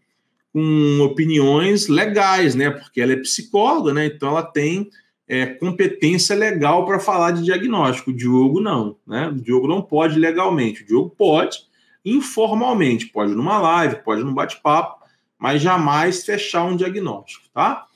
com 0.54 1.00
opiniões 1.02 1.88
legais, 1.88 2.54
né? 2.54 2.70
Porque 2.70 3.02
ela 3.02 3.14
é 3.14 3.18
psicóloga, 3.18 3.92
né? 3.92 4.06
Então 4.06 4.30
ela 4.30 4.44
tem 4.44 4.92
é, 5.28 5.48
competência 5.48 6.36
legal 6.36 6.86
para 6.86 7.00
falar 7.00 7.32
de 7.32 7.44
diagnóstico. 7.44 8.12
O 8.12 8.16
Diogo 8.16 8.62
não, 8.62 8.96
né? 9.08 9.30
O 9.30 9.42
Diogo 9.42 9.68
não 9.68 9.82
pode 9.82 10.20
legalmente. 10.20 10.84
O 10.84 10.86
Diogo 10.86 11.10
pode 11.10 11.58
informalmente, 12.06 13.08
pode 13.08 13.34
numa 13.34 13.60
live, 13.60 14.04
pode 14.04 14.24
num 14.24 14.34
bate-papo, 14.34 15.04
mas 15.38 15.62
jamais 15.62 16.24
fechar 16.24 16.64
um 16.66 16.76
diagnóstico, 16.76 17.46
tá? 17.54 17.88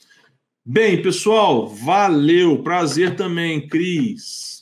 Bem, 0.64 1.02
pessoal, 1.02 1.68
valeu. 1.68 2.64
Prazer 2.64 3.16
também, 3.16 3.68
Cris. 3.68 4.55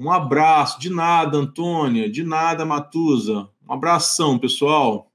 Um 0.00 0.10
abraço. 0.10 0.80
De 0.80 0.88
nada, 0.88 1.36
Antônia. 1.36 2.10
De 2.10 2.24
nada, 2.24 2.64
Matusa. 2.64 3.46
Um 3.68 3.74
abração, 3.74 4.38
pessoal. 4.38 5.09